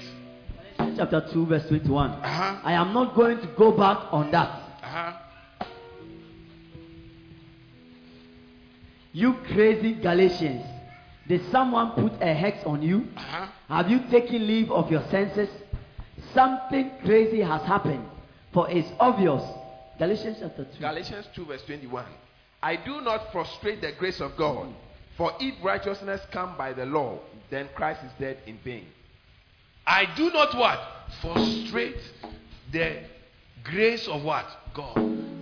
Chapter 0.96 1.26
2, 1.32 1.46
verse 1.46 1.66
21. 1.68 2.10
Uh-huh. 2.10 2.60
I 2.62 2.72
am 2.74 2.92
not 2.92 3.14
going 3.14 3.38
to 3.40 3.46
go 3.56 3.72
back 3.72 4.12
on 4.12 4.30
that. 4.30 4.48
Uh-huh. 4.82 5.12
You 9.12 9.34
crazy 9.52 9.94
Galatians. 9.94 10.64
Did 11.28 11.42
someone 11.50 11.92
put 11.92 12.22
a 12.22 12.32
hex 12.32 12.64
on 12.64 12.82
you? 12.82 13.06
Uh-huh. 13.16 13.46
Have 13.68 13.90
you 13.90 14.00
taken 14.10 14.46
leave 14.46 14.70
of 14.70 14.90
your 14.90 15.06
senses? 15.10 15.50
Something 16.32 16.90
crazy 17.04 17.40
has 17.40 17.62
happened. 17.62 18.04
For 18.52 18.68
it's 18.70 18.88
obvious. 18.98 19.42
Galatians 19.98 20.38
chapter 20.40 20.64
2. 20.64 20.80
Galatians 20.80 21.26
2, 21.34 21.44
verse 21.44 21.62
21. 21.64 22.04
I 22.62 22.76
do 22.76 23.00
not 23.02 23.30
frustrate 23.30 23.82
the 23.82 23.92
grace 23.92 24.20
of 24.20 24.36
God. 24.36 24.68
For 25.16 25.32
if 25.38 25.62
righteousness 25.62 26.20
come 26.32 26.56
by 26.56 26.72
the 26.72 26.86
law, 26.86 27.18
then 27.50 27.68
Christ 27.74 28.00
is 28.04 28.12
dead 28.18 28.38
in 28.46 28.58
vain. 28.64 28.86
I 29.86 30.06
do 30.16 30.30
not 30.30 30.56
what? 30.56 30.80
Frustrate 31.20 32.00
the 32.72 33.00
grace 33.64 34.06
of 34.08 34.22
what? 34.22 34.46
God. 34.74 34.94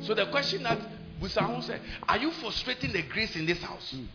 So 0.02 0.14
the 0.14 0.26
question 0.26 0.62
that 0.64 0.78
Busahun 1.20 1.62
said, 1.62 1.80
are 2.08 2.18
you 2.18 2.30
frustrating 2.32 2.92
the 2.92 3.02
grace 3.02 3.36
in 3.36 3.46
this 3.46 3.62
house? 3.62 3.92
You 3.92 4.06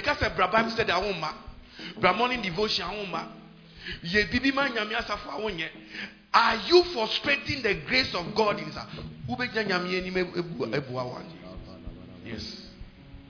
can 0.00 0.16
say, 0.18 0.28
Bra 0.34 0.50
Bible 0.50 0.70
said, 0.70 0.90
I 0.90 0.98
won't 0.98 1.18
ma. 1.20 1.32
Bra 2.00 2.12
morning 2.12 2.42
devotion, 2.42 2.86
won't 2.88 3.10
ma. 3.10 3.26
Ye 4.02 4.24
bibi 4.30 4.52
man 4.52 4.72
nyame 4.72 4.94
asafo 4.94 5.30
a 5.30 5.40
wonye. 5.40 5.68
Are 6.34 6.56
you 6.68 6.82
frustrating 6.92 7.62
the 7.62 7.74
grace 7.86 8.14
of 8.14 8.34
God 8.34 8.58
in 8.58 8.70
house? 8.70 8.86
Wobɛgya 9.28 9.64
nyame 9.66 9.98
anim 9.98 10.14
ebu- 10.16 10.66
ebua. 10.74 11.22
Yes. 12.24 12.66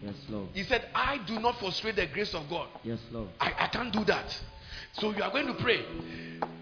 Yes, 0.03 0.15
Lord. 0.29 0.49
He 0.55 0.63
said, 0.65 0.87
I 0.95 1.19
do 1.27 1.39
not 1.41 1.59
frustrate 1.59 1.97
the 1.97 2.07
grace 2.07 2.35
of 2.35 2.49
God. 2.49 2.69
Yes, 2.85 2.99
Lord. 3.13 3.29
I, 3.41 3.53
I 3.59 3.67
can't 3.69 3.93
do 3.93 4.05
that. 4.05 4.27
So 4.95 5.15
you 5.15 5.23
are 5.23 5.31
going 5.31 5.47
to 5.47 5.55
pray. 5.55 5.85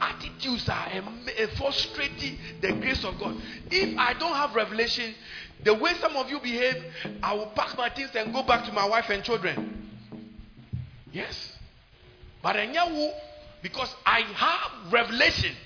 Attitudes 0.00 0.68
are 0.68 0.88
a 0.88 1.02
eh, 1.36 1.46
frustrating 1.56 2.38
the 2.60 2.72
grace 2.72 3.04
of 3.04 3.18
God. 3.18 3.36
If 3.70 3.98
I 3.98 4.14
don't 4.14 4.34
have 4.34 4.54
revelation, 4.54 5.14
the 5.64 5.74
way 5.74 5.94
some 5.94 6.16
of 6.16 6.30
you 6.30 6.40
behave, 6.40 6.82
I 7.22 7.34
will 7.34 7.46
pack 7.54 7.76
my 7.76 7.90
things 7.90 8.10
and 8.14 8.32
go 8.32 8.42
back 8.42 8.64
to 8.66 8.72
my 8.72 8.86
wife 8.86 9.08
and 9.10 9.22
children. 9.22 9.88
Yes. 11.12 11.52
But 12.42 12.56
I 12.56 13.12
because 13.62 13.94
I 14.04 14.20
have 14.20 14.92
revelation 14.92 15.56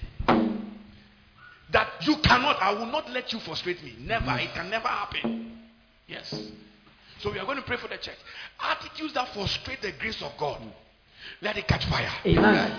that 1.72 1.88
you 2.00 2.16
cannot, 2.16 2.60
I 2.60 2.72
will 2.72 2.86
not 2.86 3.10
let 3.10 3.32
you 3.32 3.38
frustrate 3.40 3.82
me. 3.84 3.94
Never. 4.00 4.38
It 4.38 4.52
can 4.54 4.70
never 4.70 4.88
happen. 4.88 5.58
Yes. 6.06 6.32
So 7.20 7.30
we 7.30 7.38
are 7.38 7.44
going 7.44 7.58
to 7.58 7.62
pray 7.62 7.76
for 7.76 7.88
the 7.88 7.98
church. 7.98 8.16
Attitudes 8.60 9.14
that 9.14 9.28
frustrate 9.34 9.82
the 9.82 9.92
grace 9.92 10.22
of 10.22 10.32
God. 10.38 10.60
Let 11.42 11.56
it 11.56 11.66
catch 11.66 11.84
fire. 11.86 12.10
Amen. 12.26 12.72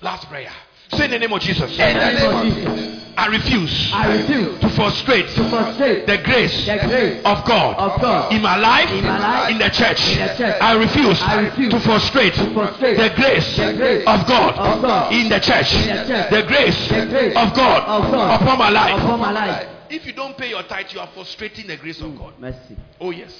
Last 0.00 0.28
prayer. 0.28 0.52
Say 0.92 1.04
in 1.04 1.10
the 1.10 1.18
name 1.18 1.32
of 1.32 1.40
Jesus. 1.40 1.70
In 1.70 1.76
the 1.76 2.12
name 2.12 2.34
of 2.34 2.44
Jesus. 2.44 3.04
I 3.18 3.26
refuse 3.26 3.92
I 3.92 4.16
refuse 4.16 4.60
to 4.60 4.68
frustrate 4.70 5.26
to 5.30 5.48
frustrate 5.50 6.06
the 6.06 6.18
grace 6.18 6.66
the 6.66 6.78
grace 6.86 7.18
of 7.24 7.44
God 7.44 7.74
of 7.76 8.00
God 8.00 8.32
in 8.32 8.40
my 8.40 8.56
life, 8.56 8.88
In 8.92 9.04
my 9.04 9.18
life. 9.18 9.50
in 9.50 9.58
the 9.58 9.68
church. 9.70 10.00
In 10.12 10.18
the 10.24 10.34
church. 10.36 10.62
I 10.62 10.72
refuse, 10.74 11.20
I 11.22 11.40
refuse 11.40 11.72
to 11.72 11.80
frustrate, 11.80 12.34
to 12.34 12.54
frustrate 12.54 12.96
the 12.96 13.10
grace, 13.16 13.56
the 13.56 13.74
grace 13.74 14.06
of 14.06 14.24
God, 14.24 14.54
of 14.54 14.82
God 14.82 15.12
in 15.12 15.28
the 15.28 15.40
church. 15.40 15.74
In 15.74 15.96
the 15.96 16.04
church. 16.06 16.30
The 16.30 16.42
grace, 16.46 16.88
The 16.88 17.06
grace 17.06 17.36
of 17.36 17.54
God, 17.54 17.82
of 17.88 18.12
God 18.12 18.40
upon 18.40 18.58
my 18.58 18.70
life. 18.70 19.02
upon 19.02 19.18
my 19.18 19.32
life. 19.32 19.68
If 19.90 20.06
you 20.06 20.12
don't 20.12 20.38
pay 20.38 20.50
your 20.50 20.62
tithe, 20.62 20.86
you 20.92 21.00
are 21.00 21.08
frustrating 21.12 21.66
the 21.66 21.76
grace 21.76 22.00
of 22.00 22.10
mm, 22.12 22.18
God. 22.18 22.38
Mercy. 22.38 22.76
Oh, 23.00 23.10
yes. 23.10 23.32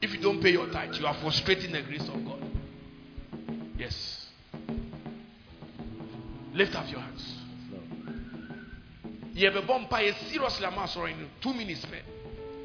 If 0.00 0.14
you 0.14 0.20
don't 0.20 0.40
pay 0.40 0.52
your 0.52 0.68
tithe, 0.68 0.94
you 0.94 1.06
are 1.06 1.14
frustrating 1.20 1.72
the 1.72 1.82
grace 1.82 2.08
of 2.08 2.24
God. 2.24 2.40
Yes. 3.88 4.26
Lift 6.52 6.74
up 6.74 6.90
your 6.90 7.00
hands. 7.00 7.34
Yes. 7.72 7.80
You 9.34 9.46
have 9.50 9.56
a 9.62 9.66
bomb 9.66 9.86
pie 9.86 10.10
seriously 10.30 10.66
am 10.66 10.86
sorry 10.88 11.12
in 11.12 11.28
two 11.40 11.54
minutes 11.54 11.82
spare. 11.82 12.02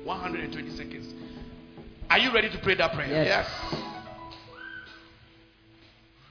120 0.03 0.69
seconds. 0.71 1.13
Are 2.09 2.19
you 2.19 2.33
ready 2.33 2.49
to 2.49 2.57
pray 2.59 2.75
that 2.75 2.93
prayer? 2.93 3.07
Yes. 3.07 3.47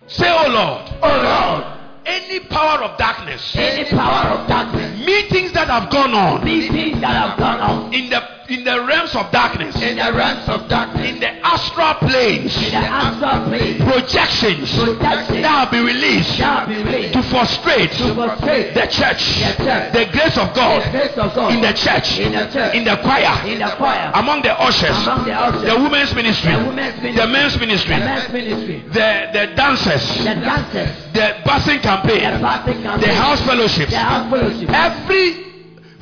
Say, 0.08 0.26
Oh 0.28 0.48
Lord, 0.50 0.98
Oh 1.02 1.22
Lord. 1.22 1.78
any 2.04 2.40
power 2.48 2.82
of 2.82 2.98
darkness, 2.98 3.54
Any 3.56 3.88
power 3.88 4.40
of 4.40 4.48
darkness. 4.48 4.98
meetings 5.06 5.52
that 5.52 5.68
have 5.68 5.90
gone 5.90 6.12
on 6.12 6.44
These 6.44 6.70
things 6.70 7.00
that 7.00 7.14
have 7.28 7.38
gone 7.38 7.60
on 7.60 7.94
in 7.94 8.10
the 8.10 8.20
in 8.52 8.64
the 8.64 8.84
realms 8.84 9.14
of 9.14 9.30
darkness, 9.32 9.74
in 9.80 9.96
the 9.96 10.12
realms 10.12 10.46
of 10.48 10.68
darkness. 10.68 11.08
in 11.08 11.18
the 11.20 11.30
astral 11.46 11.94
planes, 11.94 12.54
In 12.62 12.70
the 12.70 12.76
astral 12.76 13.48
plane. 13.48 13.78
projections 13.78 14.68
Projections. 14.76 15.40
that 15.42 15.46
have 15.48 15.70
been 15.70 15.84
released 15.86 16.36
Shall 16.36 16.66
be 16.66 16.76
released. 16.82 17.14
to 17.14 17.22
frustrate 17.22 17.92
To 17.92 18.14
frustrate 18.14 18.74
the 18.74 18.86
church, 18.88 19.22
The 19.40 19.64
church. 19.64 19.92
the 19.94 20.04
grace 20.12 20.36
of 20.36 20.48
The 20.52 20.60
God 20.60 20.90
grace 20.92 21.16
of 21.16 21.34
God. 21.34 21.52
in 21.54 21.60
the 21.62 21.72
church, 21.72 22.18
In 22.18 22.32
the 22.32 22.46
church. 22.52 22.74
in 22.74 22.84
the 22.84 22.96
choir, 22.98 23.34
In 23.46 23.58
the 23.58 23.70
choir. 23.80 24.10
among 24.14 24.42
the 24.42 24.52
ushers, 24.60 24.96
Among 25.06 25.24
the 25.24 25.32
ushers. 25.32 25.62
the 25.62 25.76
women's 25.80 26.14
ministry, 26.14 26.52
The 26.52 26.58
women's 26.64 27.16
the 27.16 27.26
men's 27.26 27.58
ministry, 27.58 27.94
The 27.96 28.04
men's 28.04 28.32
ministry. 28.32 28.84
the 28.92 29.08
the 29.32 29.46
dancers, 29.56 30.04
The 30.24 30.34
dancers. 30.34 30.88
the 31.14 31.26
busing 31.46 31.80
The 31.80 31.88
campaign, 31.88 32.20
campaign. 32.20 33.00
the 33.00 33.14
house 33.14 33.40
fellowships, 33.42 33.92
The 33.92 33.98
house 33.98 34.30
fellowship. 34.30 34.68
every 34.70 35.51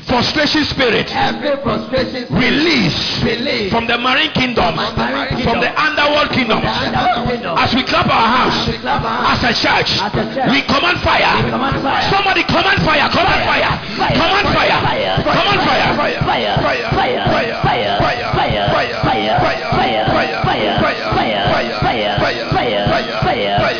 frustration 0.07 0.65
spirit 0.65 1.11
Every 1.15 1.57
frustration. 1.63 2.27
release 2.35 3.23
Release. 3.23 3.71
from 3.71 3.87
the 3.87 3.99
marine 3.99 4.31
kingdoms, 4.33 4.77
From 4.77 5.43
from 5.43 5.61
the 5.61 5.71
underworld 5.81 6.31
kingdoms. 6.31 6.63
The 6.63 6.71
underworld 6.71 7.29
kingdom. 7.31 7.59
As 7.59 7.75
we 7.75 7.83
clap 7.85 8.07
our 8.07 8.27
hands, 8.27 8.69
we 8.69 8.79
clap 8.79 9.03
our 9.03 9.25
hands. 9.25 9.45
as 9.45 9.51
a 9.51 9.53
church, 9.61 9.91
As 10.01 10.15
a 10.15 10.25
church. 10.35 10.51
we 10.51 10.63
command 10.63 10.99
fire. 11.01 11.45
We 11.45 11.51
command 11.51 11.83
fire. 11.83 12.03
Somebody 12.11 12.43
command 12.45 12.81
fire, 12.83 13.07
command 13.11 13.43
fire, 13.45 13.73
Fire. 13.97 14.17
command 14.17 14.49
fire, 14.57 14.79
Fire. 14.81 15.15
command 15.23 15.61
fire, 15.69 15.91
Fire. 15.95 16.21
Fire. 16.21 16.55
Fire. 16.61 16.91
Fire. 16.91 17.21
Fire. 17.21 17.61
Fire. 17.61 18.01
Fire. 18.01 18.01
Fire. 18.01 18.31
Fire. 18.31 18.71
Fire. 19.01 19.47
Fire. 22.21 22.51
Fire. 22.51 22.81
Yes, 23.01 23.23
fire, 23.23 23.80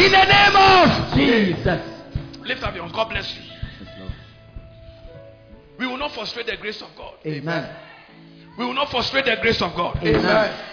In 0.00 0.12
the 0.12 0.24
name 0.24 0.56
of 0.56 1.14
Jesus. 1.14 1.82
Lift 2.42 2.62
up 2.62 2.74
your 2.74 2.84
hands. 2.84 2.96
God 2.96 3.10
bless 3.10 3.36
you. 3.36 3.42
We 5.78 5.86
will 5.86 5.98
not 5.98 6.12
frustrate 6.12 6.46
the 6.46 6.56
grace 6.56 6.80
of 6.82 6.88
God. 6.96 7.14
Amen. 7.26 7.76
We 8.58 8.64
will 8.64 8.74
not 8.74 8.90
frustrate 8.90 9.26
the 9.26 9.36
grace 9.40 9.60
of 9.62 9.74
God. 9.74 9.98
Amen. 10.02 10.66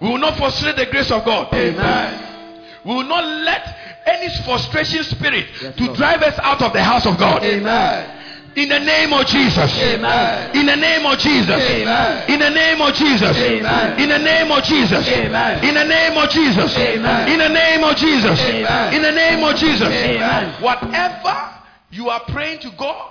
We 0.00 0.08
will 0.08 0.18
not 0.18 0.36
frustrate 0.36 0.76
the 0.76 0.86
grace 0.86 1.10
of 1.10 1.24
God. 1.24 1.52
Amen. 1.52 2.62
We 2.84 2.94
will 2.94 3.04
not 3.04 3.24
let 3.24 3.76
any 4.06 4.28
frustration 4.44 5.02
spirit 5.04 5.46
yes, 5.62 5.76
to 5.76 5.84
Lord. 5.84 5.96
drive 5.96 6.22
us 6.22 6.38
out 6.40 6.60
of 6.62 6.72
the 6.72 6.82
house 6.82 7.06
of 7.06 7.18
God. 7.18 7.42
Amen. 7.42 8.23
In 8.56 8.68
the 8.68 8.78
name 8.78 9.12
of 9.12 9.26
Jesus. 9.26 9.70
Amen. 9.78 10.56
In 10.56 10.66
the 10.66 10.76
name 10.76 11.04
of 11.06 11.18
Jesus. 11.18 11.58
Amen. 11.58 12.30
In 12.30 12.38
the 12.38 12.50
name 12.50 12.80
of 12.80 12.94
Jesus. 12.94 13.36
Amen. 13.36 14.00
In 14.00 14.08
the 14.08 14.18
name 14.18 14.50
of 14.50 14.62
Jesus. 14.62 15.08
Amen. 15.08 15.64
In 15.64 15.74
the 15.74 15.84
name 15.84 16.16
of 16.18 16.30
Jesus. 16.30 16.76
Amen. 16.78 17.28
In 17.28 17.38
the 17.38 17.48
name 17.48 17.84
of 17.84 17.96
Jesus. 17.96 18.40
Amen. 18.40 18.94
In 18.94 19.02
the 19.02 19.10
name 19.10 19.42
of 19.42 19.56
Jesus. 19.56 19.88
Amen. 19.88 20.62
Whatever 20.62 21.54
you 21.90 22.08
are 22.08 22.22
praying 22.28 22.60
to 22.60 22.70
God 22.78 23.10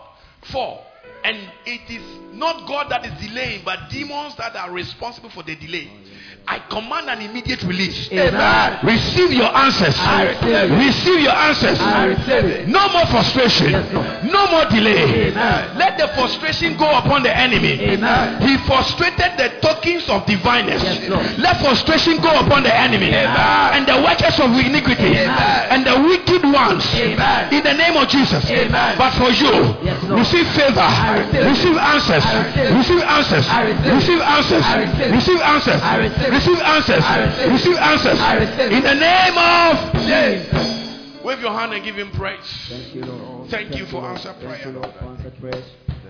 for, 0.51 0.79
and 1.23 1.37
it 1.65 1.89
is 1.89 2.03
not 2.33 2.67
God 2.67 2.89
that 2.89 3.05
is 3.05 3.13
delaying, 3.27 3.63
but 3.63 3.89
demons 3.89 4.35
that 4.37 4.55
are 4.55 4.71
responsible 4.71 5.29
for 5.29 5.43
the 5.43 5.55
delay. 5.55 5.89
I 6.45 6.59
command 6.67 7.07
an 7.09 7.21
immediate 7.23 7.63
release. 7.63 8.11
Amen. 8.11 8.79
Receive 8.83 9.31
your 9.31 9.47
answers. 9.55 9.95
I 9.97 10.27
receive. 10.27 10.71
Receive 10.75 11.19
your 11.23 11.31
answers. 11.31 11.79
I 11.79 12.05
receive. 12.11 12.67
No 12.67 12.83
more 12.91 13.05
frustration. 13.07 13.71
Yes, 13.71 13.87
no 14.27 14.43
more 14.51 14.65
delay. 14.67 15.31
Amen. 15.31 15.77
Let 15.79 15.97
the 15.97 16.09
frustration 16.19 16.75
go 16.75 16.89
upon 16.99 17.23
the 17.23 17.31
enemy. 17.31 17.79
Amen. 17.95 18.41
He 18.43 18.57
frustrated 18.67 19.39
the 19.39 19.55
tokens 19.63 20.03
of 20.09 20.25
divineness. 20.25 20.83
Yes, 20.83 21.39
Let 21.39 21.61
frustration 21.63 22.19
go 22.19 22.35
upon 22.39 22.63
the 22.63 22.75
enemy. 22.75 23.07
Amen. 23.15 23.79
And 23.79 23.87
the 23.87 24.03
workers 24.03 24.35
of 24.43 24.51
iniquity. 24.51 25.15
Amen. 25.15 25.63
And 25.71 25.87
the 25.87 25.95
wicked 26.03 26.43
ones. 26.43 26.83
Amen. 26.93 27.53
In 27.55 27.63
the 27.63 27.73
name 27.73 27.95
of 27.95 28.09
Jesus. 28.09 28.43
Amen. 28.51 28.97
But 28.99 29.15
for 29.15 29.31
you, 29.31 29.79
Yes, 29.79 29.95
receive 30.11 30.47
favor. 30.59 30.83
receive. 30.83 31.47
Receive 31.47 31.77
answers. 31.79 32.25
Receive. 32.27 32.75
Receive 32.75 33.01
answers. 33.01 33.45
Receive. 33.47 33.93
Receive 33.95 34.21
answers. 34.21 34.65
Receive. 34.67 35.11
Receive 35.13 35.39
answers. 35.41 36.32
I 36.33 36.37
receive. 36.37 36.57
Receive 36.57 36.65
answers. 36.65 37.03
Receive. 37.05 37.51
Receive 37.53 37.77
answers. 37.77 38.19
In 38.73 38.81
the 38.83 38.95
name 38.95 39.37
of 39.37 39.93
Jesus. 40.01 40.81
Wave 41.23 41.39
your 41.39 41.51
hand 41.53 41.73
and 41.73 41.83
give 41.85 41.95
him 41.95 42.11
praise. 42.11 42.43
Thank 42.69 42.93
you, 42.95 43.05
Lord. 43.05 43.49
Thank 43.49 43.75
you 43.75 43.85
for 43.85 44.01
Lord. 44.01 44.17
answered 44.17 44.35
Thank 44.35 44.61
prayer. 44.61 44.65
you, 44.65 44.71
Lord, 44.79 44.93
for 44.93 45.05
answered 45.05 45.33
prayers. 45.39 45.65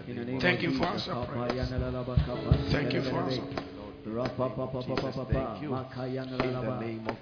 In 0.07 0.15
the 0.17 0.25
name 0.25 0.39
Thank 0.41 0.61
you 0.63 0.71
for 0.71 0.85
Jesus. 0.85 1.07
answered 1.07 1.13
Papa, 1.13 1.31
prayers. 1.47 1.69
yana 1.69 1.79
la 1.79 1.89
la 1.89 2.03
ba 2.03 2.15
kapa, 2.25 2.57
Thank 2.71 2.93
you 2.93 3.01
for 3.03 3.11
pa, 3.11 3.17
pa. 5.11 5.25
thank 5.31 5.61
you. 5.61 5.69
Maka, 5.69 5.99
yana 6.01 6.37
la 6.37 6.43
In 6.43 6.53
the 6.53 6.79
name 6.79 7.07
of 7.07 7.15